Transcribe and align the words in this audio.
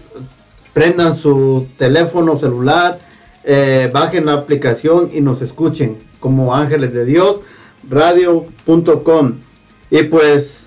prendan 0.74 1.16
su 1.16 1.68
teléfono 1.78 2.38
celular, 2.38 3.00
eh, 3.44 3.90
bajen 3.94 4.26
la 4.26 4.34
aplicación 4.34 5.12
y 5.14 5.22
nos 5.22 5.42
escuchen 5.42 5.98
como 6.20 6.56
Ángeles 6.56 6.94
de 6.94 7.06
Dios, 7.06 7.42
radio.com. 7.90 9.34
Y 9.92 10.04
pues 10.04 10.64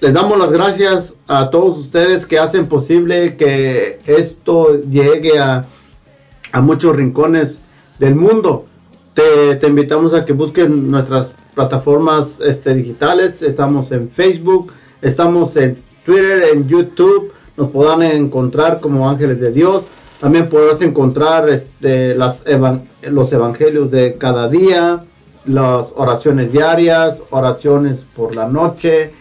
les 0.00 0.12
damos 0.12 0.38
las 0.38 0.50
gracias 0.50 1.12
a 1.28 1.50
todos 1.50 1.78
ustedes 1.78 2.26
que 2.26 2.38
hacen 2.38 2.66
posible 2.66 3.36
que 3.36 3.98
esto 4.06 4.82
llegue 4.82 5.38
a, 5.38 5.64
a 6.52 6.60
muchos 6.60 6.96
rincones 6.96 7.52
del 7.98 8.16
mundo. 8.16 8.66
Te, 9.14 9.64
invitamos 9.66 10.12
a 10.14 10.24
que 10.24 10.32
busquen 10.32 10.90
nuestras 10.90 11.28
plataformas 11.54 12.26
este, 12.40 12.74
digitales. 12.74 13.40
Estamos 13.42 13.92
en 13.92 14.10
Facebook, 14.10 14.72
estamos 15.00 15.56
en 15.56 15.83
Twitter, 16.04 16.44
en 16.52 16.68
YouTube. 16.68 17.32
Nos 17.56 17.70
podrán 17.70 18.02
encontrar 18.02 18.80
como 18.80 19.08
Ángeles 19.08 19.40
de 19.40 19.52
Dios. 19.52 19.82
También 20.20 20.48
podrás 20.48 20.80
encontrar 20.80 21.48
este, 21.48 22.14
los 22.14 23.32
evangelios 23.32 23.90
de 23.90 24.16
cada 24.16 24.48
día, 24.48 25.04
las 25.46 25.86
oraciones 25.96 26.52
diarias, 26.52 27.18
oraciones 27.30 27.98
por 28.16 28.34
la 28.34 28.48
noche. 28.48 29.12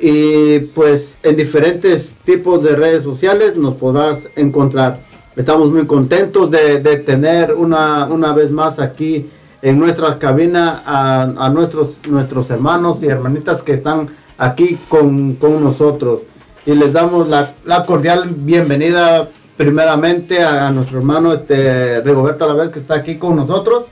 Y 0.00 0.60
pues 0.60 1.14
en 1.22 1.36
diferentes 1.36 2.10
tipos 2.24 2.62
de 2.62 2.74
redes 2.74 3.04
sociales 3.04 3.56
nos 3.56 3.76
podrás 3.76 4.18
encontrar. 4.34 5.00
Estamos 5.36 5.70
muy 5.70 5.86
contentos 5.86 6.50
de, 6.50 6.78
tener 7.04 7.54
una, 7.54 8.06
una 8.06 8.32
vez 8.32 8.50
más 8.50 8.78
aquí 8.78 9.28
en 9.62 9.78
nuestra 9.78 10.18
cabina 10.18 10.82
a, 10.84 11.22
a 11.22 11.48
nuestros, 11.50 11.90
nuestros 12.08 12.48
hermanos 12.50 12.98
y 13.02 13.06
hermanitas 13.06 13.62
que 13.62 13.72
están 13.74 14.08
aquí 14.40 14.78
con, 14.88 15.34
con 15.34 15.62
nosotros. 15.62 16.20
Y 16.64 16.74
les 16.74 16.92
damos 16.92 17.28
la, 17.28 17.52
la 17.64 17.84
cordial 17.84 18.30
bienvenida 18.30 19.28
primeramente 19.56 20.42
a, 20.42 20.70
nuestro 20.70 20.98
hermano 20.98 21.34
este, 21.34 22.00
Rigoberto 22.00 22.46
Alavés 22.46 22.70
que 22.70 22.78
está 22.78 22.94
aquí 22.94 23.16
con 23.16 23.36
nosotros. 23.36 23.84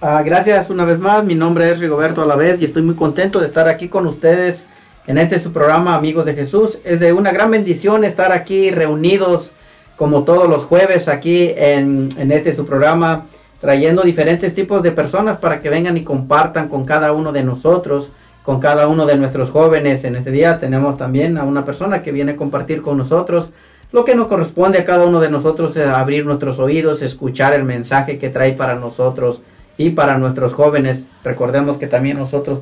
Ah, 0.00 0.22
gracias 0.24 0.70
una 0.70 0.84
vez 0.84 0.98
más, 0.98 1.24
mi 1.24 1.36
nombre 1.36 1.70
es 1.70 1.78
Rigoberto 1.78 2.22
Alavés 2.22 2.60
y 2.60 2.64
estoy 2.64 2.82
muy 2.82 2.96
contento 2.96 3.38
de 3.38 3.46
estar 3.46 3.68
aquí 3.68 3.88
con 3.88 4.06
ustedes 4.06 4.66
en 5.06 5.18
este 5.18 5.38
su 5.38 5.52
programa 5.52 5.94
Amigos 5.94 6.26
de 6.26 6.34
Jesús. 6.34 6.80
Es 6.84 6.98
de 6.98 7.12
una 7.12 7.30
gran 7.30 7.52
bendición 7.52 8.04
estar 8.04 8.32
aquí 8.32 8.72
reunidos 8.72 9.52
como 9.96 10.24
todos 10.24 10.48
los 10.48 10.64
jueves 10.64 11.06
aquí 11.06 11.52
en, 11.54 12.08
en 12.16 12.32
este 12.32 12.56
su 12.56 12.66
programa 12.66 13.26
trayendo 13.60 14.02
diferentes 14.02 14.52
tipos 14.52 14.82
de 14.82 14.90
personas 14.90 15.38
para 15.38 15.60
que 15.60 15.70
vengan 15.70 15.96
y 15.96 16.02
compartan 16.02 16.68
con 16.68 16.84
cada 16.84 17.12
uno 17.12 17.30
de 17.30 17.44
nosotros, 17.44 18.10
con 18.44 18.60
cada 18.60 18.88
uno 18.88 19.06
de 19.06 19.16
nuestros 19.16 19.50
jóvenes. 19.50 20.04
En 20.04 20.16
este 20.16 20.30
día 20.30 20.58
tenemos 20.58 20.98
también 20.98 21.38
a 21.38 21.44
una 21.44 21.64
persona 21.64 22.02
que 22.02 22.12
viene 22.12 22.32
a 22.32 22.36
compartir 22.36 22.82
con 22.82 22.98
nosotros 22.98 23.50
lo 23.92 24.04
que 24.04 24.14
nos 24.14 24.28
corresponde 24.28 24.78
a 24.78 24.84
cada 24.84 25.04
uno 25.04 25.18
de 25.18 25.30
nosotros 25.30 25.76
es 25.76 25.88
abrir 25.88 26.24
nuestros 26.24 26.60
oídos, 26.60 27.02
escuchar 27.02 27.54
el 27.54 27.64
mensaje 27.64 28.18
que 28.18 28.28
trae 28.28 28.52
para 28.52 28.76
nosotros 28.76 29.40
y 29.76 29.90
para 29.90 30.16
nuestros 30.16 30.54
jóvenes. 30.54 31.04
Recordemos 31.24 31.76
que 31.76 31.88
también 31.88 32.16
nosotros 32.16 32.60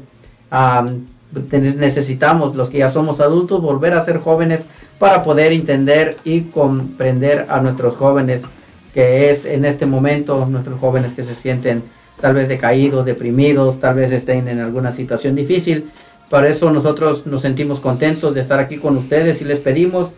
necesitamos, 1.53 2.57
los 2.57 2.71
que 2.71 2.79
ya 2.79 2.89
somos 2.89 3.21
adultos, 3.21 3.61
volver 3.61 3.93
a 3.93 4.05
ser 4.05 4.19
jóvenes 4.21 4.65
para 4.99 5.23
poder 5.23 5.53
entender 5.53 6.17
y 6.25 6.43
comprender 6.43 7.45
a 7.51 7.61
nuestros 7.61 7.97
jóvenes 7.97 8.43
que 8.95 9.31
es 9.31 9.45
en 9.45 9.67
este 9.67 9.85
momento 9.85 10.47
nuestros 10.47 10.81
jóvenes 10.81 11.13
que 11.13 11.25
se 11.25 11.35
sienten 11.35 11.83
tal 12.21 12.35
vez 12.35 12.49
decaídos, 12.49 13.07
deprimidos, 13.07 13.81
tal 13.81 13.97
vez 13.97 14.13
estén 14.13 14.47
en 14.49 14.61
alguna 14.61 14.93
situación 14.93 15.35
difícil. 15.35 15.91
Por 16.31 16.45
eso 16.45 16.71
nosotros 16.71 17.27
nos 17.27 17.43
sentimos 17.43 17.81
contentos 17.81 18.35
de 18.35 18.43
estar 18.43 18.61
aquí 18.61 18.77
con 18.77 18.97
ustedes 18.97 19.41
y 19.41 19.45
les 19.45 19.59
pedimos 19.61 20.11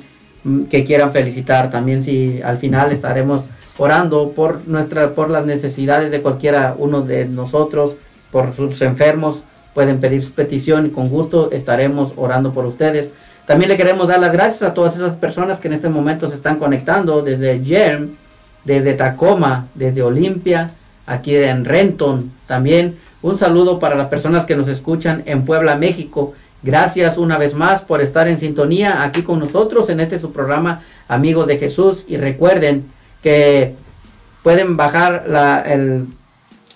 que 0.70 0.84
quieran 0.84 1.12
felicitar. 1.12 1.70
También 1.70 2.02
si 2.02 2.40
al 2.42 2.58
final 2.58 2.92
estaremos 2.92 3.44
orando 3.78 4.32
por 4.32 4.66
nuestra 4.66 5.14
por 5.14 5.30
las 5.30 5.46
necesidades 5.46 6.10
de 6.10 6.22
cualquiera 6.22 6.74
uno 6.78 7.02
de 7.02 7.26
nosotros, 7.26 7.94
por 8.30 8.54
sus 8.54 8.80
enfermos, 8.82 9.42
pueden 9.74 10.00
pedir 10.00 10.22
su 10.22 10.32
petición 10.32 10.86
y 10.86 10.90
con 10.90 11.08
gusto 11.08 11.50
estaremos 11.52 12.12
orando 12.16 12.52
por 12.52 12.64
ustedes. 12.64 13.10
También 13.46 13.70
le 13.70 13.76
queremos 13.76 14.08
dar 14.08 14.18
las 14.18 14.32
gracias 14.32 14.62
a 14.62 14.74
todas 14.74 14.96
esas 14.96 15.16
personas 15.16 15.60
que 15.60 15.68
en 15.68 15.74
este 15.74 15.88
momento 15.88 16.28
se 16.28 16.34
están 16.34 16.56
conectando 16.56 17.22
desde 17.22 17.62
Yerm, 17.62 18.16
desde 18.64 18.94
Tacoma, 18.94 19.68
desde 19.74 20.02
Olimpia, 20.02 20.72
aquí 21.06 21.36
en 21.36 21.64
Renton 21.64 22.32
también. 22.46 22.96
Un 23.22 23.36
saludo 23.36 23.78
para 23.78 23.94
las 23.94 24.08
personas 24.08 24.44
que 24.44 24.56
nos 24.56 24.68
escuchan 24.68 25.22
en 25.26 25.44
Puebla, 25.44 25.76
México. 25.76 26.34
Gracias 26.66 27.16
una 27.16 27.38
vez 27.38 27.54
más 27.54 27.80
por 27.80 28.00
estar 28.00 28.26
en 28.26 28.38
sintonía 28.38 29.04
aquí 29.04 29.22
con 29.22 29.38
nosotros 29.38 29.88
en 29.88 30.00
este 30.00 30.18
su 30.18 30.32
programa 30.32 30.82
Amigos 31.06 31.46
de 31.46 31.58
Jesús. 31.58 32.04
Y 32.08 32.16
recuerden 32.16 32.86
que 33.22 33.74
pueden 34.42 34.76
bajar 34.76 35.26
la, 35.28 35.64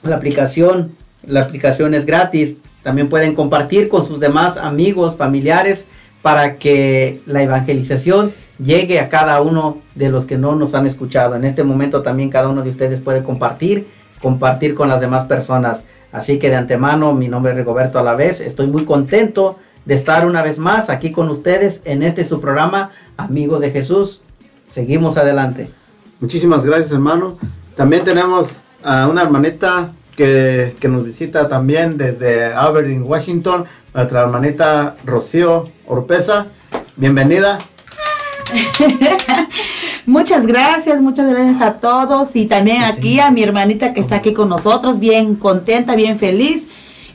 la 0.04 0.14
aplicación. 0.14 0.92
La 1.26 1.40
aplicación 1.40 1.94
es 1.94 2.06
gratis. 2.06 2.54
También 2.84 3.08
pueden 3.08 3.34
compartir 3.34 3.88
con 3.88 4.06
sus 4.06 4.20
demás 4.20 4.56
amigos, 4.58 5.16
familiares, 5.16 5.84
para 6.22 6.54
que 6.54 7.20
la 7.26 7.42
evangelización 7.42 8.32
llegue 8.64 9.00
a 9.00 9.08
cada 9.08 9.40
uno 9.40 9.78
de 9.96 10.08
los 10.08 10.24
que 10.24 10.38
no 10.38 10.54
nos 10.54 10.74
han 10.74 10.86
escuchado. 10.86 11.34
En 11.34 11.44
este 11.44 11.64
momento 11.64 12.02
también 12.02 12.30
cada 12.30 12.48
uno 12.48 12.62
de 12.62 12.70
ustedes 12.70 13.00
puede 13.00 13.24
compartir, 13.24 13.88
compartir 14.22 14.76
con 14.76 14.88
las 14.88 15.00
demás 15.00 15.24
personas. 15.24 15.80
Así 16.12 16.38
que 16.38 16.48
de 16.48 16.54
antemano, 16.54 17.12
mi 17.12 17.26
nombre 17.26 17.50
es 17.50 17.58
Rigoberto 17.58 17.98
Alavés. 17.98 18.40
Estoy 18.40 18.68
muy 18.68 18.84
contento 18.84 19.58
de 19.84 19.94
estar 19.94 20.26
una 20.26 20.42
vez 20.42 20.58
más 20.58 20.90
aquí 20.90 21.10
con 21.10 21.28
ustedes 21.30 21.80
en 21.84 22.02
este 22.02 22.24
su 22.24 22.40
programa, 22.40 22.90
Amigos 23.16 23.60
de 23.60 23.70
Jesús. 23.70 24.20
Seguimos 24.70 25.16
adelante. 25.16 25.70
Muchísimas 26.20 26.64
gracias, 26.64 26.92
hermano. 26.92 27.36
También 27.76 28.04
tenemos 28.04 28.48
a 28.82 29.08
una 29.08 29.22
hermanita 29.22 29.92
que, 30.16 30.76
que 30.80 30.88
nos 30.88 31.04
visita 31.04 31.48
también 31.48 31.96
desde 31.96 32.52
Aberdeen, 32.52 33.04
Washington, 33.04 33.64
nuestra 33.94 34.22
hermanita 34.22 34.96
Rocío 35.04 35.70
Orpeza. 35.86 36.46
Bienvenida. 36.96 37.58
muchas 40.06 40.46
gracias, 40.46 41.00
muchas 41.00 41.30
gracias 41.30 41.62
a 41.62 41.74
todos 41.74 42.34
y 42.34 42.46
también 42.46 42.82
aquí 42.82 43.20
a 43.20 43.30
mi 43.30 43.42
hermanita 43.42 43.92
que 43.92 44.00
está 44.00 44.16
aquí 44.16 44.34
con 44.34 44.48
nosotros, 44.48 44.98
bien 44.98 45.36
contenta, 45.36 45.94
bien 45.94 46.18
feliz. 46.18 46.64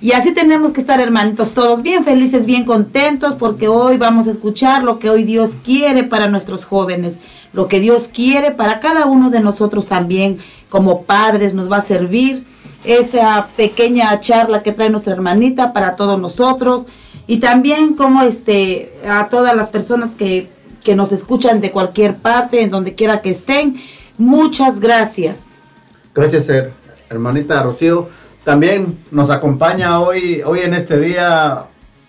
Y 0.01 0.11
así 0.11 0.33
tenemos 0.33 0.71
que 0.71 0.81
estar 0.81 0.99
hermanitos 0.99 1.53
todos 1.53 1.81
bien 1.81 2.03
felices, 2.03 2.45
bien 2.45 2.65
contentos, 2.65 3.35
porque 3.35 3.67
hoy 3.67 3.97
vamos 3.97 4.27
a 4.27 4.31
escuchar 4.31 4.83
lo 4.83 4.99
que 4.99 5.09
hoy 5.09 5.23
Dios 5.23 5.57
quiere 5.63 6.03
para 6.03 6.27
nuestros 6.27 6.65
jóvenes, 6.65 7.17
lo 7.53 7.67
que 7.67 7.79
Dios 7.79 8.09
quiere 8.11 8.51
para 8.51 8.79
cada 8.79 9.05
uno 9.05 9.29
de 9.29 9.39
nosotros 9.39 9.87
también 9.87 10.37
como 10.69 11.03
padres 11.03 11.53
nos 11.53 11.71
va 11.71 11.77
a 11.77 11.81
servir 11.81 12.43
esa 12.83 13.47
pequeña 13.55 14.19
charla 14.19 14.61
que 14.61 14.73
trae 14.73 14.89
nuestra 14.89 15.13
hermanita 15.13 15.73
para 15.73 15.95
todos 15.95 16.19
nosotros 16.19 16.85
y 17.27 17.37
también 17.37 17.93
como 17.95 18.21
este 18.21 18.93
a 19.07 19.29
todas 19.29 19.55
las 19.55 19.69
personas 19.69 20.15
que 20.15 20.49
que 20.85 20.95
nos 20.95 21.11
escuchan 21.11 21.59
de 21.59 21.71
cualquier 21.71 22.15
parte, 22.15 22.61
en 22.61 22.69
donde 22.69 22.93
quiera 22.93 23.21
que 23.21 23.31
estén. 23.31 23.81
Muchas 24.17 24.79
gracias. 24.79 25.55
Gracias, 26.13 26.45
hermanita 27.09 27.61
Rocío. 27.63 28.07
También 28.45 28.99
nos 29.09 29.31
acompaña 29.31 29.99
hoy, 29.99 30.43
hoy 30.45 30.59
en 30.59 30.75
este 30.75 30.99
día 30.99 31.63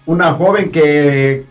una 0.04 0.34
joven 0.34 0.70
que, 0.70 1.46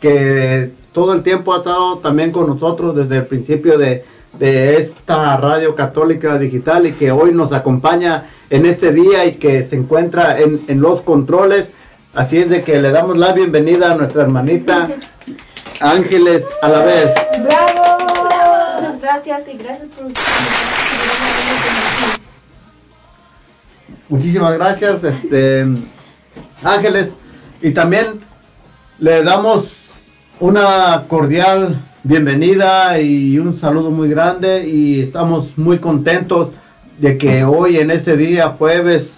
que 0.00 0.70
todo 0.92 1.14
el 1.14 1.22
tiempo 1.22 1.54
ha 1.54 1.58
estado 1.58 1.96
también 1.98 2.30
con 2.30 2.46
nosotros 2.46 2.94
desde 2.94 3.16
el 3.16 3.26
principio 3.26 3.78
de, 3.78 4.04
de 4.38 4.76
esta 4.76 5.38
radio 5.38 5.74
católica 5.74 6.38
digital 6.38 6.86
y 6.86 6.92
que 6.92 7.10
hoy 7.10 7.32
nos 7.32 7.54
acompaña 7.54 8.26
en 8.50 8.66
este 8.66 8.92
día 8.92 9.24
y 9.24 9.36
que 9.36 9.66
se 9.66 9.76
encuentra 9.76 10.38
en, 10.38 10.62
en 10.68 10.82
los 10.82 11.00
controles. 11.00 11.68
Así 12.12 12.36
es 12.36 12.50
de 12.50 12.62
que 12.62 12.82
le 12.82 12.90
damos 12.90 13.16
la 13.16 13.32
bienvenida 13.32 13.92
a 13.92 13.94
nuestra 13.94 14.24
hermanita 14.24 14.90
Ángeles 15.80 16.44
a 16.60 16.68
la 16.68 16.84
vez. 16.84 17.10
¡Bravo! 17.42 17.96
Muchas 18.74 19.00
gracias 19.00 19.48
y 19.48 19.56
gracias 19.56 19.88
por 19.88 20.06
Muchísimas 24.12 24.52
gracias, 24.58 25.02
este 25.02 25.64
Ángeles. 26.62 27.08
Y 27.62 27.70
también 27.70 28.20
le 28.98 29.22
damos 29.22 29.88
una 30.38 31.04
cordial 31.08 31.80
bienvenida 32.02 33.00
y 33.00 33.38
un 33.38 33.58
saludo 33.58 33.90
muy 33.90 34.10
grande 34.10 34.68
y 34.68 35.00
estamos 35.00 35.56
muy 35.56 35.78
contentos 35.78 36.50
de 36.98 37.16
que 37.16 37.44
hoy 37.44 37.78
en 37.78 37.90
este 37.90 38.18
día 38.18 38.50
jueves 38.50 39.12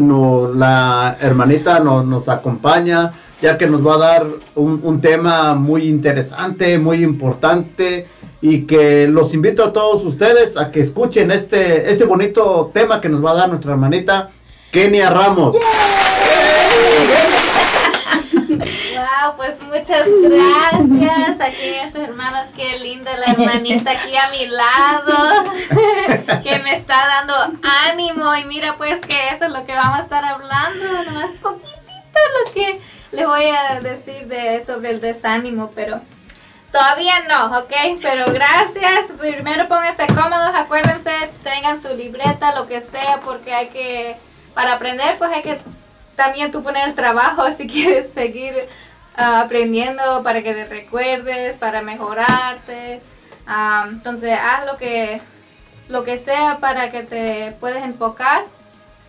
no, 0.00 0.50
la 0.54 1.16
hermanita 1.20 1.80
nos 1.80 2.28
acompaña 2.28 3.12
ya 3.40 3.56
que 3.56 3.66
nos 3.66 3.86
va 3.86 3.94
a 3.94 3.98
dar 3.98 4.26
un, 4.54 5.00
tema 5.00 5.54
muy 5.54 5.88
interesante, 5.88 6.78
muy 6.78 7.02
importante 7.02 8.06
y 8.42 8.62
que 8.62 9.06
los 9.06 9.32
invito 9.32 9.64
a 9.64 9.72
todos 9.72 10.04
ustedes 10.04 10.56
a 10.56 10.70
que 10.70 10.80
escuchen 10.80 11.30
este, 11.30 11.90
este 11.90 12.04
bonito 12.04 12.70
tema 12.74 13.00
que 13.00 13.08
nos 13.08 13.24
va 13.24 13.30
a 13.32 13.34
dar 13.34 13.48
nuestra 13.48 13.72
hermanita 13.72 14.30
Kenia 14.70 15.10
Ramos. 15.10 15.56
Pues 19.36 19.60
muchas 19.62 20.06
gracias. 20.22 21.40
Aquí 21.40 21.74
estos 21.82 22.02
hermanos, 22.02 22.46
qué 22.56 22.78
linda 22.78 23.16
la 23.16 23.26
hermanita 23.32 23.92
aquí 23.92 24.16
a 24.16 24.28
mi 24.30 24.46
lado, 24.46 25.44
que 26.42 26.58
me 26.60 26.74
está 26.74 27.06
dando 27.06 27.34
ánimo. 27.88 28.34
Y 28.36 28.44
mira, 28.44 28.76
pues 28.76 29.00
que 29.00 29.28
eso 29.28 29.46
es 29.46 29.52
lo 29.52 29.64
que 29.64 29.74
vamos 29.74 30.00
a 30.00 30.02
estar 30.02 30.24
hablando, 30.24 31.04
nomás 31.04 31.30
poquitito 31.42 31.80
lo 32.44 32.52
que 32.52 32.80
les 33.12 33.26
voy 33.26 33.46
a 33.46 33.80
decir 33.80 34.26
de 34.26 34.64
sobre 34.66 34.90
el 34.90 35.00
desánimo, 35.00 35.70
pero 35.74 36.00
todavía 36.72 37.20
no, 37.28 37.58
¿ok? 37.58 37.72
Pero 38.00 38.26
gracias. 38.32 39.12
Primero 39.18 39.68
pónganse 39.68 40.06
cómodos, 40.08 40.54
acuérdense, 40.54 41.30
tengan 41.42 41.80
su 41.80 41.94
libreta, 41.96 42.54
lo 42.54 42.66
que 42.66 42.80
sea, 42.80 43.20
porque 43.24 43.52
hay 43.52 43.68
que, 43.68 44.16
para 44.54 44.74
aprender, 44.74 45.16
pues 45.18 45.30
hay 45.32 45.42
que 45.42 45.58
también 46.16 46.50
tú 46.50 46.62
poner 46.62 46.88
el 46.88 46.94
trabajo 46.94 47.50
si 47.56 47.66
quieres 47.66 48.12
seguir 48.12 48.54
aprendiendo 49.16 50.22
para 50.22 50.42
que 50.42 50.54
te 50.54 50.64
recuerdes, 50.64 51.56
para 51.56 51.82
mejorarte. 51.82 53.00
Ah, 53.46 53.86
entonces, 53.90 54.38
haz 54.38 54.66
lo 54.66 54.76
que, 54.76 55.20
lo 55.88 56.04
que 56.04 56.18
sea 56.18 56.58
para 56.60 56.90
que 56.90 57.02
te 57.02 57.52
puedas 57.58 57.84
enfocar 57.84 58.44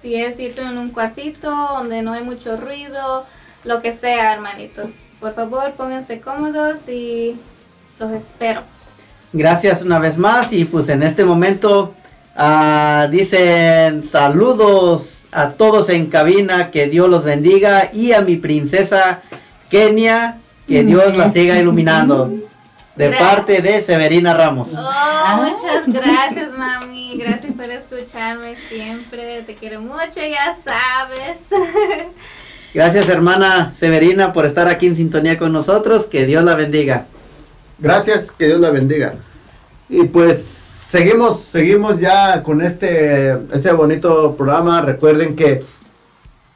Si 0.02 0.16
es 0.16 0.40
irte 0.40 0.62
en 0.62 0.78
un 0.78 0.90
cuartito 0.90 1.50
donde 1.52 2.02
no 2.02 2.14
hay 2.14 2.24
mucho 2.24 2.58
ruido, 2.58 3.26
lo 3.64 3.82
que 3.82 3.94
sea, 3.94 4.34
hermanitos. 4.34 4.90
Por 5.20 5.36
favor, 5.36 5.74
pónganse 5.74 6.20
cómodos 6.22 6.80
y 6.88 7.36
los 8.00 8.12
espero. 8.12 8.64
Gracias 9.34 9.84
una 9.84 10.00
vez 10.00 10.18
más 10.18 10.52
y 10.52 10.66
pues 10.66 10.90
en 10.90 11.04
este 11.04 11.24
momento 11.24 11.94
ah, 12.36 13.08
dicen 13.12 14.04
saludos 14.10 15.22
a 15.32 15.52
todos 15.52 15.90
en 15.90 16.08
cabina, 16.08 16.72
que 16.72 16.88
Dios 16.88 17.08
los 17.10 17.24
bendiga 17.24 17.92
y 17.94 18.14
a 18.14 18.22
mi 18.22 18.36
princesa 18.36 19.22
Kenia, 19.72 20.38
que 20.68 20.84
Dios 20.84 21.18
la 21.18 21.32
siga 21.32 21.58
iluminando. 21.58 22.32
De 22.96 23.08
Gracias. 23.08 23.30
parte 23.30 23.62
de 23.62 23.82
Severina 23.82 24.34
Ramos. 24.34 24.68
Oh, 24.74 25.38
muchas 25.38 25.88
gracias, 25.88 26.52
mami. 26.58 27.18
Gracias 27.18 27.54
por 27.54 27.66
escucharme 27.66 28.56
siempre. 28.70 29.44
Te 29.44 29.56
quiero 29.56 29.80
mucho, 29.82 30.18
ya 30.18 30.58
sabes. 30.64 31.38
Gracias 32.74 33.10
hermana 33.10 33.74
Severina 33.76 34.34
por 34.34 34.46
estar 34.46 34.68
aquí 34.68 34.88
en 34.88 34.96
sintonía 34.98 35.38
con 35.38 35.54
nosotros. 35.54 36.06
Que 36.06 36.26
Dios 36.26 36.44
la 36.44 36.56
bendiga. 36.56 37.06
Gracias, 37.80 38.30
que 38.38 38.48
Dios 38.48 38.60
la 38.60 38.70
bendiga. 38.70 39.14
Y 39.90 40.04
pues 40.04 40.44
seguimos, 40.90 41.46
seguimos 41.52 41.98
ya 42.00 42.44
con 42.44 42.62
este, 42.62 43.32
este 43.54 43.72
bonito 43.72 44.36
programa. 44.36 44.82
Recuerden 44.82 45.36
que 45.36 45.64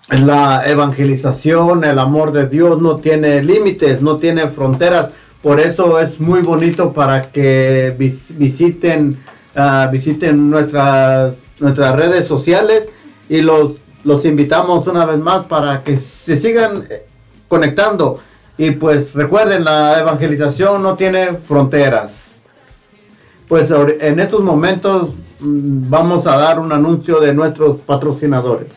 la 0.09 0.63
evangelización, 0.67 1.83
el 1.83 1.97
amor 1.99 2.31
de 2.31 2.47
Dios 2.47 2.81
no 2.81 2.97
tiene 2.97 3.41
límites, 3.43 4.01
no 4.01 4.17
tiene 4.17 4.47
fronteras. 4.49 5.09
Por 5.41 5.59
eso 5.59 5.99
es 5.99 6.19
muy 6.19 6.41
bonito 6.41 6.93
para 6.93 7.31
que 7.31 7.95
vis- 7.97 8.37
visiten, 8.37 9.17
ah, 9.55 9.89
visiten 9.91 10.49
nuestras 10.49 11.33
nuestras 11.59 11.95
redes 11.95 12.27
sociales 12.27 12.83
y 13.29 13.39
los, 13.41 13.71
los 14.03 14.25
invitamos 14.25 14.85
una 14.87 15.05
vez 15.05 15.17
más 15.19 15.45
para 15.45 15.83
que 15.83 15.97
se 15.97 16.39
sigan 16.39 16.83
eh, 16.89 17.05
conectando. 17.47 18.19
Y 18.57 18.71
pues 18.71 19.13
recuerden, 19.13 19.63
la 19.63 19.99
evangelización 19.99 20.83
no 20.83 20.95
tiene 20.95 21.33
fronteras. 21.47 22.11
Pues 23.47 23.69
en 23.99 24.19
estos 24.19 24.41
momentos 24.43 25.09
mm, 25.39 25.89
vamos 25.89 26.25
a 26.27 26.35
dar 26.37 26.59
un 26.59 26.71
anuncio 26.71 27.19
de 27.19 27.33
nuestros 27.33 27.77
patrocinadores. 27.79 28.67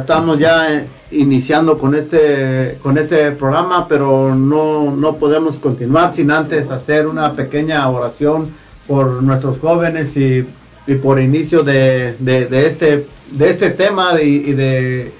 estamos 0.00 0.38
ya 0.38 0.72
eh, 0.74 0.86
iniciando 1.12 1.78
con 1.78 1.94
este 1.94 2.78
con 2.82 2.98
este 2.98 3.32
programa, 3.32 3.86
pero 3.88 4.34
no, 4.34 4.90
no 4.94 5.16
podemos 5.16 5.56
continuar 5.56 6.14
sin 6.14 6.30
antes 6.30 6.70
hacer 6.70 7.06
una 7.06 7.32
pequeña 7.32 7.88
oración 7.88 8.48
por 8.86 9.22
nuestros 9.22 9.58
jóvenes 9.58 10.16
y, 10.16 10.44
y 10.86 10.94
por 10.96 11.20
inicio 11.20 11.62
de, 11.62 12.14
de- 12.18 12.46
de 12.46 12.66
este 12.66 13.06
de 13.30 13.50
este 13.50 13.70
tema 13.70 14.20
y, 14.20 14.28
y 14.50 14.52
de 14.52 15.12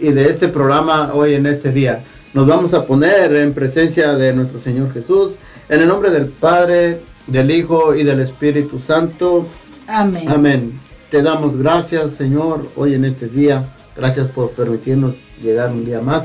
y 0.00 0.08
de 0.10 0.28
este 0.30 0.48
programa 0.48 1.12
hoy 1.14 1.34
en 1.34 1.46
este 1.46 1.70
día. 1.70 2.02
Nos 2.32 2.46
vamos 2.46 2.72
a 2.74 2.86
poner 2.86 3.34
en 3.36 3.52
presencia 3.52 4.14
de 4.14 4.32
nuestro 4.32 4.60
Señor 4.60 4.92
Jesús, 4.92 5.32
en 5.68 5.80
el 5.80 5.88
nombre 5.88 6.10
del 6.10 6.26
Padre, 6.26 7.00
del 7.26 7.50
Hijo 7.50 7.94
y 7.94 8.02
del 8.04 8.20
Espíritu 8.20 8.78
Santo. 8.80 9.46
Amén. 9.86 10.24
Amén. 10.28 10.72
Te 11.10 11.22
damos 11.22 11.56
gracias, 11.58 12.12
Señor, 12.12 12.68
hoy 12.76 12.94
en 12.94 13.04
este 13.04 13.26
día. 13.26 13.64
Gracias 13.96 14.30
por 14.30 14.50
permitirnos 14.52 15.14
llegar 15.42 15.70
un 15.70 15.84
día 15.84 16.00
más. 16.00 16.24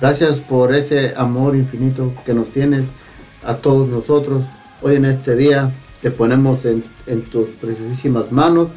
Gracias 0.00 0.38
por 0.38 0.74
ese 0.74 1.12
amor 1.16 1.54
infinito 1.56 2.12
que 2.24 2.32
nos 2.32 2.48
tienes 2.48 2.84
a 3.44 3.54
todos 3.54 3.88
nosotros. 3.88 4.42
Hoy 4.82 4.96
en 4.96 5.04
este 5.04 5.36
día 5.36 5.70
te 6.00 6.10
ponemos 6.10 6.60
en, 6.64 6.82
tus 7.30 7.48
preciosísimas 7.60 8.32
manos, 8.32 8.68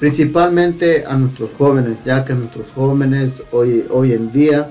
principalmente 0.00 1.04
a 1.06 1.14
nuestros 1.14 1.50
jóvenes, 1.56 1.98
ya 2.04 2.24
que 2.24 2.34
nuestros 2.34 2.66
jóvenes 2.74 3.30
hoy, 3.52 3.84
hoy 3.90 4.12
en 4.12 4.32
día, 4.32 4.70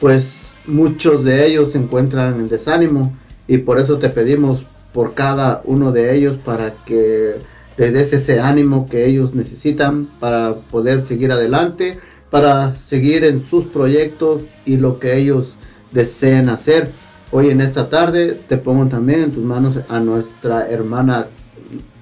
pues 0.00 0.26
muchos 0.66 1.24
de 1.24 1.46
ellos 1.46 1.72
se 1.72 1.78
encuentran 1.78 2.34
en 2.34 2.48
desánimo 2.48 3.12
y 3.46 3.58
por 3.58 3.78
eso 3.78 3.98
te 3.98 4.08
pedimos 4.08 4.64
por 4.92 5.14
cada 5.14 5.60
uno 5.64 5.92
de 5.92 6.16
ellos 6.16 6.38
para 6.42 6.72
que 6.86 7.34
les 7.76 7.92
des 7.92 8.12
ese 8.12 8.40
ánimo 8.40 8.88
que 8.88 9.06
ellos 9.06 9.34
necesitan 9.34 10.08
para 10.18 10.54
poder 10.54 11.06
seguir 11.06 11.30
adelante, 11.30 11.98
para 12.30 12.74
seguir 12.88 13.24
en 13.24 13.44
sus 13.44 13.66
proyectos 13.66 14.42
y 14.64 14.76
lo 14.76 14.98
que 14.98 15.16
ellos 15.16 15.54
deseen 15.92 16.48
hacer. 16.48 16.90
Hoy 17.32 17.50
en 17.50 17.60
esta 17.60 17.88
tarde 17.88 18.38
te 18.48 18.56
pongo 18.56 18.86
también 18.86 19.24
en 19.24 19.30
tus 19.32 19.44
manos 19.44 19.78
a 19.88 20.00
nuestra 20.00 20.68
hermana 20.68 21.26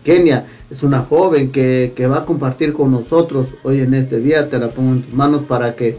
Kenia. 0.05 0.47
Es 0.71 0.83
una 0.83 1.01
joven 1.01 1.53
que, 1.53 1.93
que 1.95 2.07
va 2.07 2.19
a 2.19 2.25
compartir 2.25 2.73
con 2.73 2.91
nosotros 2.91 3.49
hoy 3.63 3.81
en 3.81 3.95
este 3.95 4.21
día. 4.21 4.49
Te 4.49 4.59
la 4.59 4.69
pongo 4.69 4.93
en 4.93 5.03
tus 5.03 5.15
manos 5.15 5.43
para 5.43 5.75
que 5.75 5.99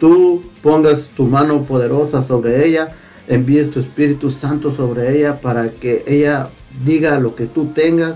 tú 0.00 0.42
pongas 0.62 1.02
tu 1.16 1.24
mano 1.26 1.64
poderosa 1.64 2.26
sobre 2.26 2.66
ella, 2.66 2.88
envíes 3.28 3.70
tu 3.70 3.80
Espíritu 3.80 4.30
Santo 4.30 4.74
sobre 4.74 5.16
ella 5.16 5.40
para 5.40 5.68
que 5.68 6.02
ella 6.06 6.48
diga 6.84 7.20
lo 7.20 7.36
que 7.36 7.46
tú 7.46 7.66
tengas 7.66 8.14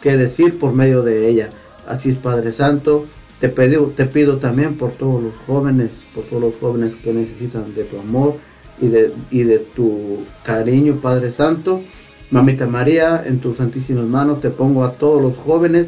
que 0.00 0.16
decir 0.16 0.58
por 0.58 0.72
medio 0.72 1.02
de 1.02 1.28
ella. 1.28 1.50
Así 1.86 2.10
es, 2.10 2.16
Padre 2.16 2.52
Santo. 2.52 3.06
Te 3.40 3.48
pido, 3.50 3.92
te 3.96 4.06
pido 4.06 4.38
también 4.38 4.76
por 4.76 4.92
todos 4.92 5.22
los 5.22 5.34
jóvenes, 5.46 5.90
por 6.14 6.24
todos 6.24 6.42
los 6.42 6.54
jóvenes 6.60 6.94
que 6.96 7.12
necesitan 7.12 7.74
de 7.74 7.84
tu 7.84 7.98
amor 7.98 8.36
y 8.80 8.88
de, 8.88 9.12
y 9.30 9.42
de 9.42 9.58
tu 9.58 10.20
cariño, 10.42 11.00
Padre 11.02 11.32
Santo. 11.32 11.82
Mamita 12.30 12.66
María, 12.66 13.22
en 13.24 13.38
tus 13.38 13.58
santísimas 13.58 14.06
manos 14.06 14.40
te 14.40 14.50
pongo 14.50 14.84
a 14.84 14.92
todos 14.92 15.22
los 15.22 15.36
jóvenes 15.36 15.86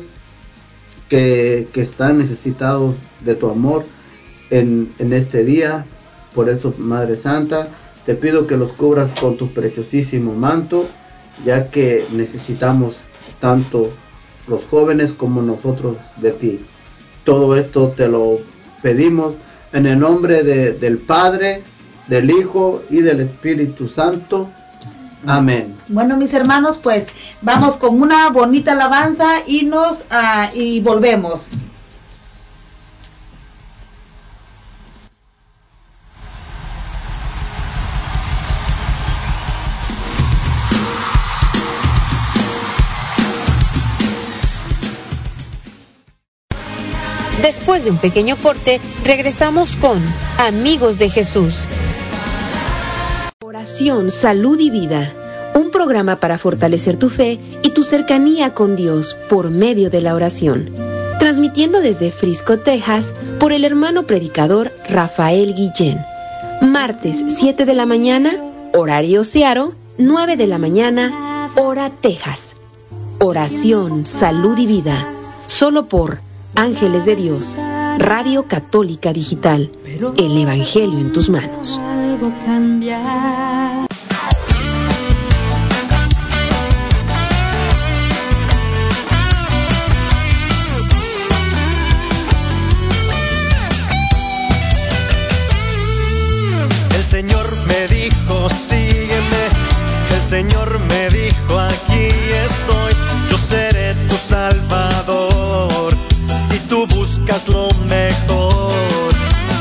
que, 1.08 1.68
que 1.72 1.80
están 1.80 2.18
necesitados 2.18 2.94
de 3.24 3.34
tu 3.34 3.48
amor 3.48 3.84
en, 4.50 4.92
en 4.98 5.12
este 5.12 5.44
día. 5.44 5.86
Por 6.34 6.48
eso, 6.48 6.74
Madre 6.78 7.16
Santa, 7.16 7.68
te 8.04 8.14
pido 8.14 8.46
que 8.46 8.56
los 8.56 8.72
cubras 8.72 9.10
con 9.18 9.36
tu 9.36 9.52
preciosísimo 9.52 10.34
manto, 10.34 10.86
ya 11.44 11.70
que 11.70 12.06
necesitamos 12.12 12.94
tanto 13.40 13.90
los 14.46 14.64
jóvenes 14.64 15.12
como 15.12 15.42
nosotros 15.42 15.96
de 16.16 16.30
ti. 16.32 16.60
Todo 17.24 17.56
esto 17.56 17.88
te 17.96 18.08
lo 18.08 18.38
pedimos 18.82 19.34
en 19.72 19.86
el 19.86 19.98
nombre 19.98 20.42
de- 20.42 20.72
del 20.72 20.98
Padre, 20.98 21.62
del 22.06 22.30
Hijo 22.30 22.82
y 22.90 23.00
del 23.00 23.20
Espíritu 23.20 23.86
Santo. 23.88 24.48
Amén. 25.26 25.74
Bueno, 25.88 26.16
mis 26.16 26.32
hermanos, 26.32 26.78
pues 26.80 27.08
vamos 27.42 27.76
con 27.76 28.00
una 28.00 28.30
bonita 28.30 28.72
alabanza 28.72 29.40
y 29.46 29.64
nos 29.64 30.04
ah, 30.10 30.50
y 30.54 30.80
volvemos. 30.80 31.48
Después 47.68 47.84
de 47.84 47.90
un 47.90 47.98
pequeño 47.98 48.38
corte, 48.38 48.80
regresamos 49.04 49.76
con 49.76 50.02
Amigos 50.38 50.98
de 50.98 51.10
Jesús. 51.10 51.66
Oración, 53.44 54.08
salud 54.08 54.58
y 54.58 54.70
vida. 54.70 55.12
Un 55.54 55.70
programa 55.70 56.16
para 56.16 56.38
fortalecer 56.38 56.96
tu 56.96 57.10
fe 57.10 57.38
y 57.62 57.68
tu 57.72 57.84
cercanía 57.84 58.54
con 58.54 58.74
Dios 58.74 59.18
por 59.28 59.50
medio 59.50 59.90
de 59.90 60.00
la 60.00 60.14
oración. 60.14 60.70
Transmitiendo 61.18 61.82
desde 61.82 62.10
Frisco, 62.10 62.58
Texas, 62.58 63.12
por 63.38 63.52
el 63.52 63.66
hermano 63.66 64.04
predicador 64.04 64.72
Rafael 64.88 65.54
Guillén. 65.54 65.98
Martes 66.62 67.22
7 67.28 67.66
de 67.66 67.74
la 67.74 67.84
mañana, 67.84 68.32
horario 68.72 69.24
Searo, 69.24 69.74
9 69.98 70.38
de 70.38 70.46
la 70.46 70.56
mañana, 70.56 71.50
Ora 71.54 71.90
Texas. 71.90 72.56
Oración, 73.18 74.06
salud 74.06 74.56
y 74.56 74.66
vida. 74.66 75.06
Solo 75.44 75.86
por 75.86 76.26
Ángeles 76.58 77.04
de 77.04 77.14
Dios, 77.14 77.56
Radio 77.98 78.48
Católica 78.48 79.12
Digital. 79.12 79.70
El 80.16 80.36
Evangelio 80.36 80.98
en 80.98 81.12
tus 81.12 81.30
manos. 81.30 81.78
algo 81.78 82.32
cambiar. 82.44 83.77
Lo 107.46 107.68
mejor. 107.86 109.14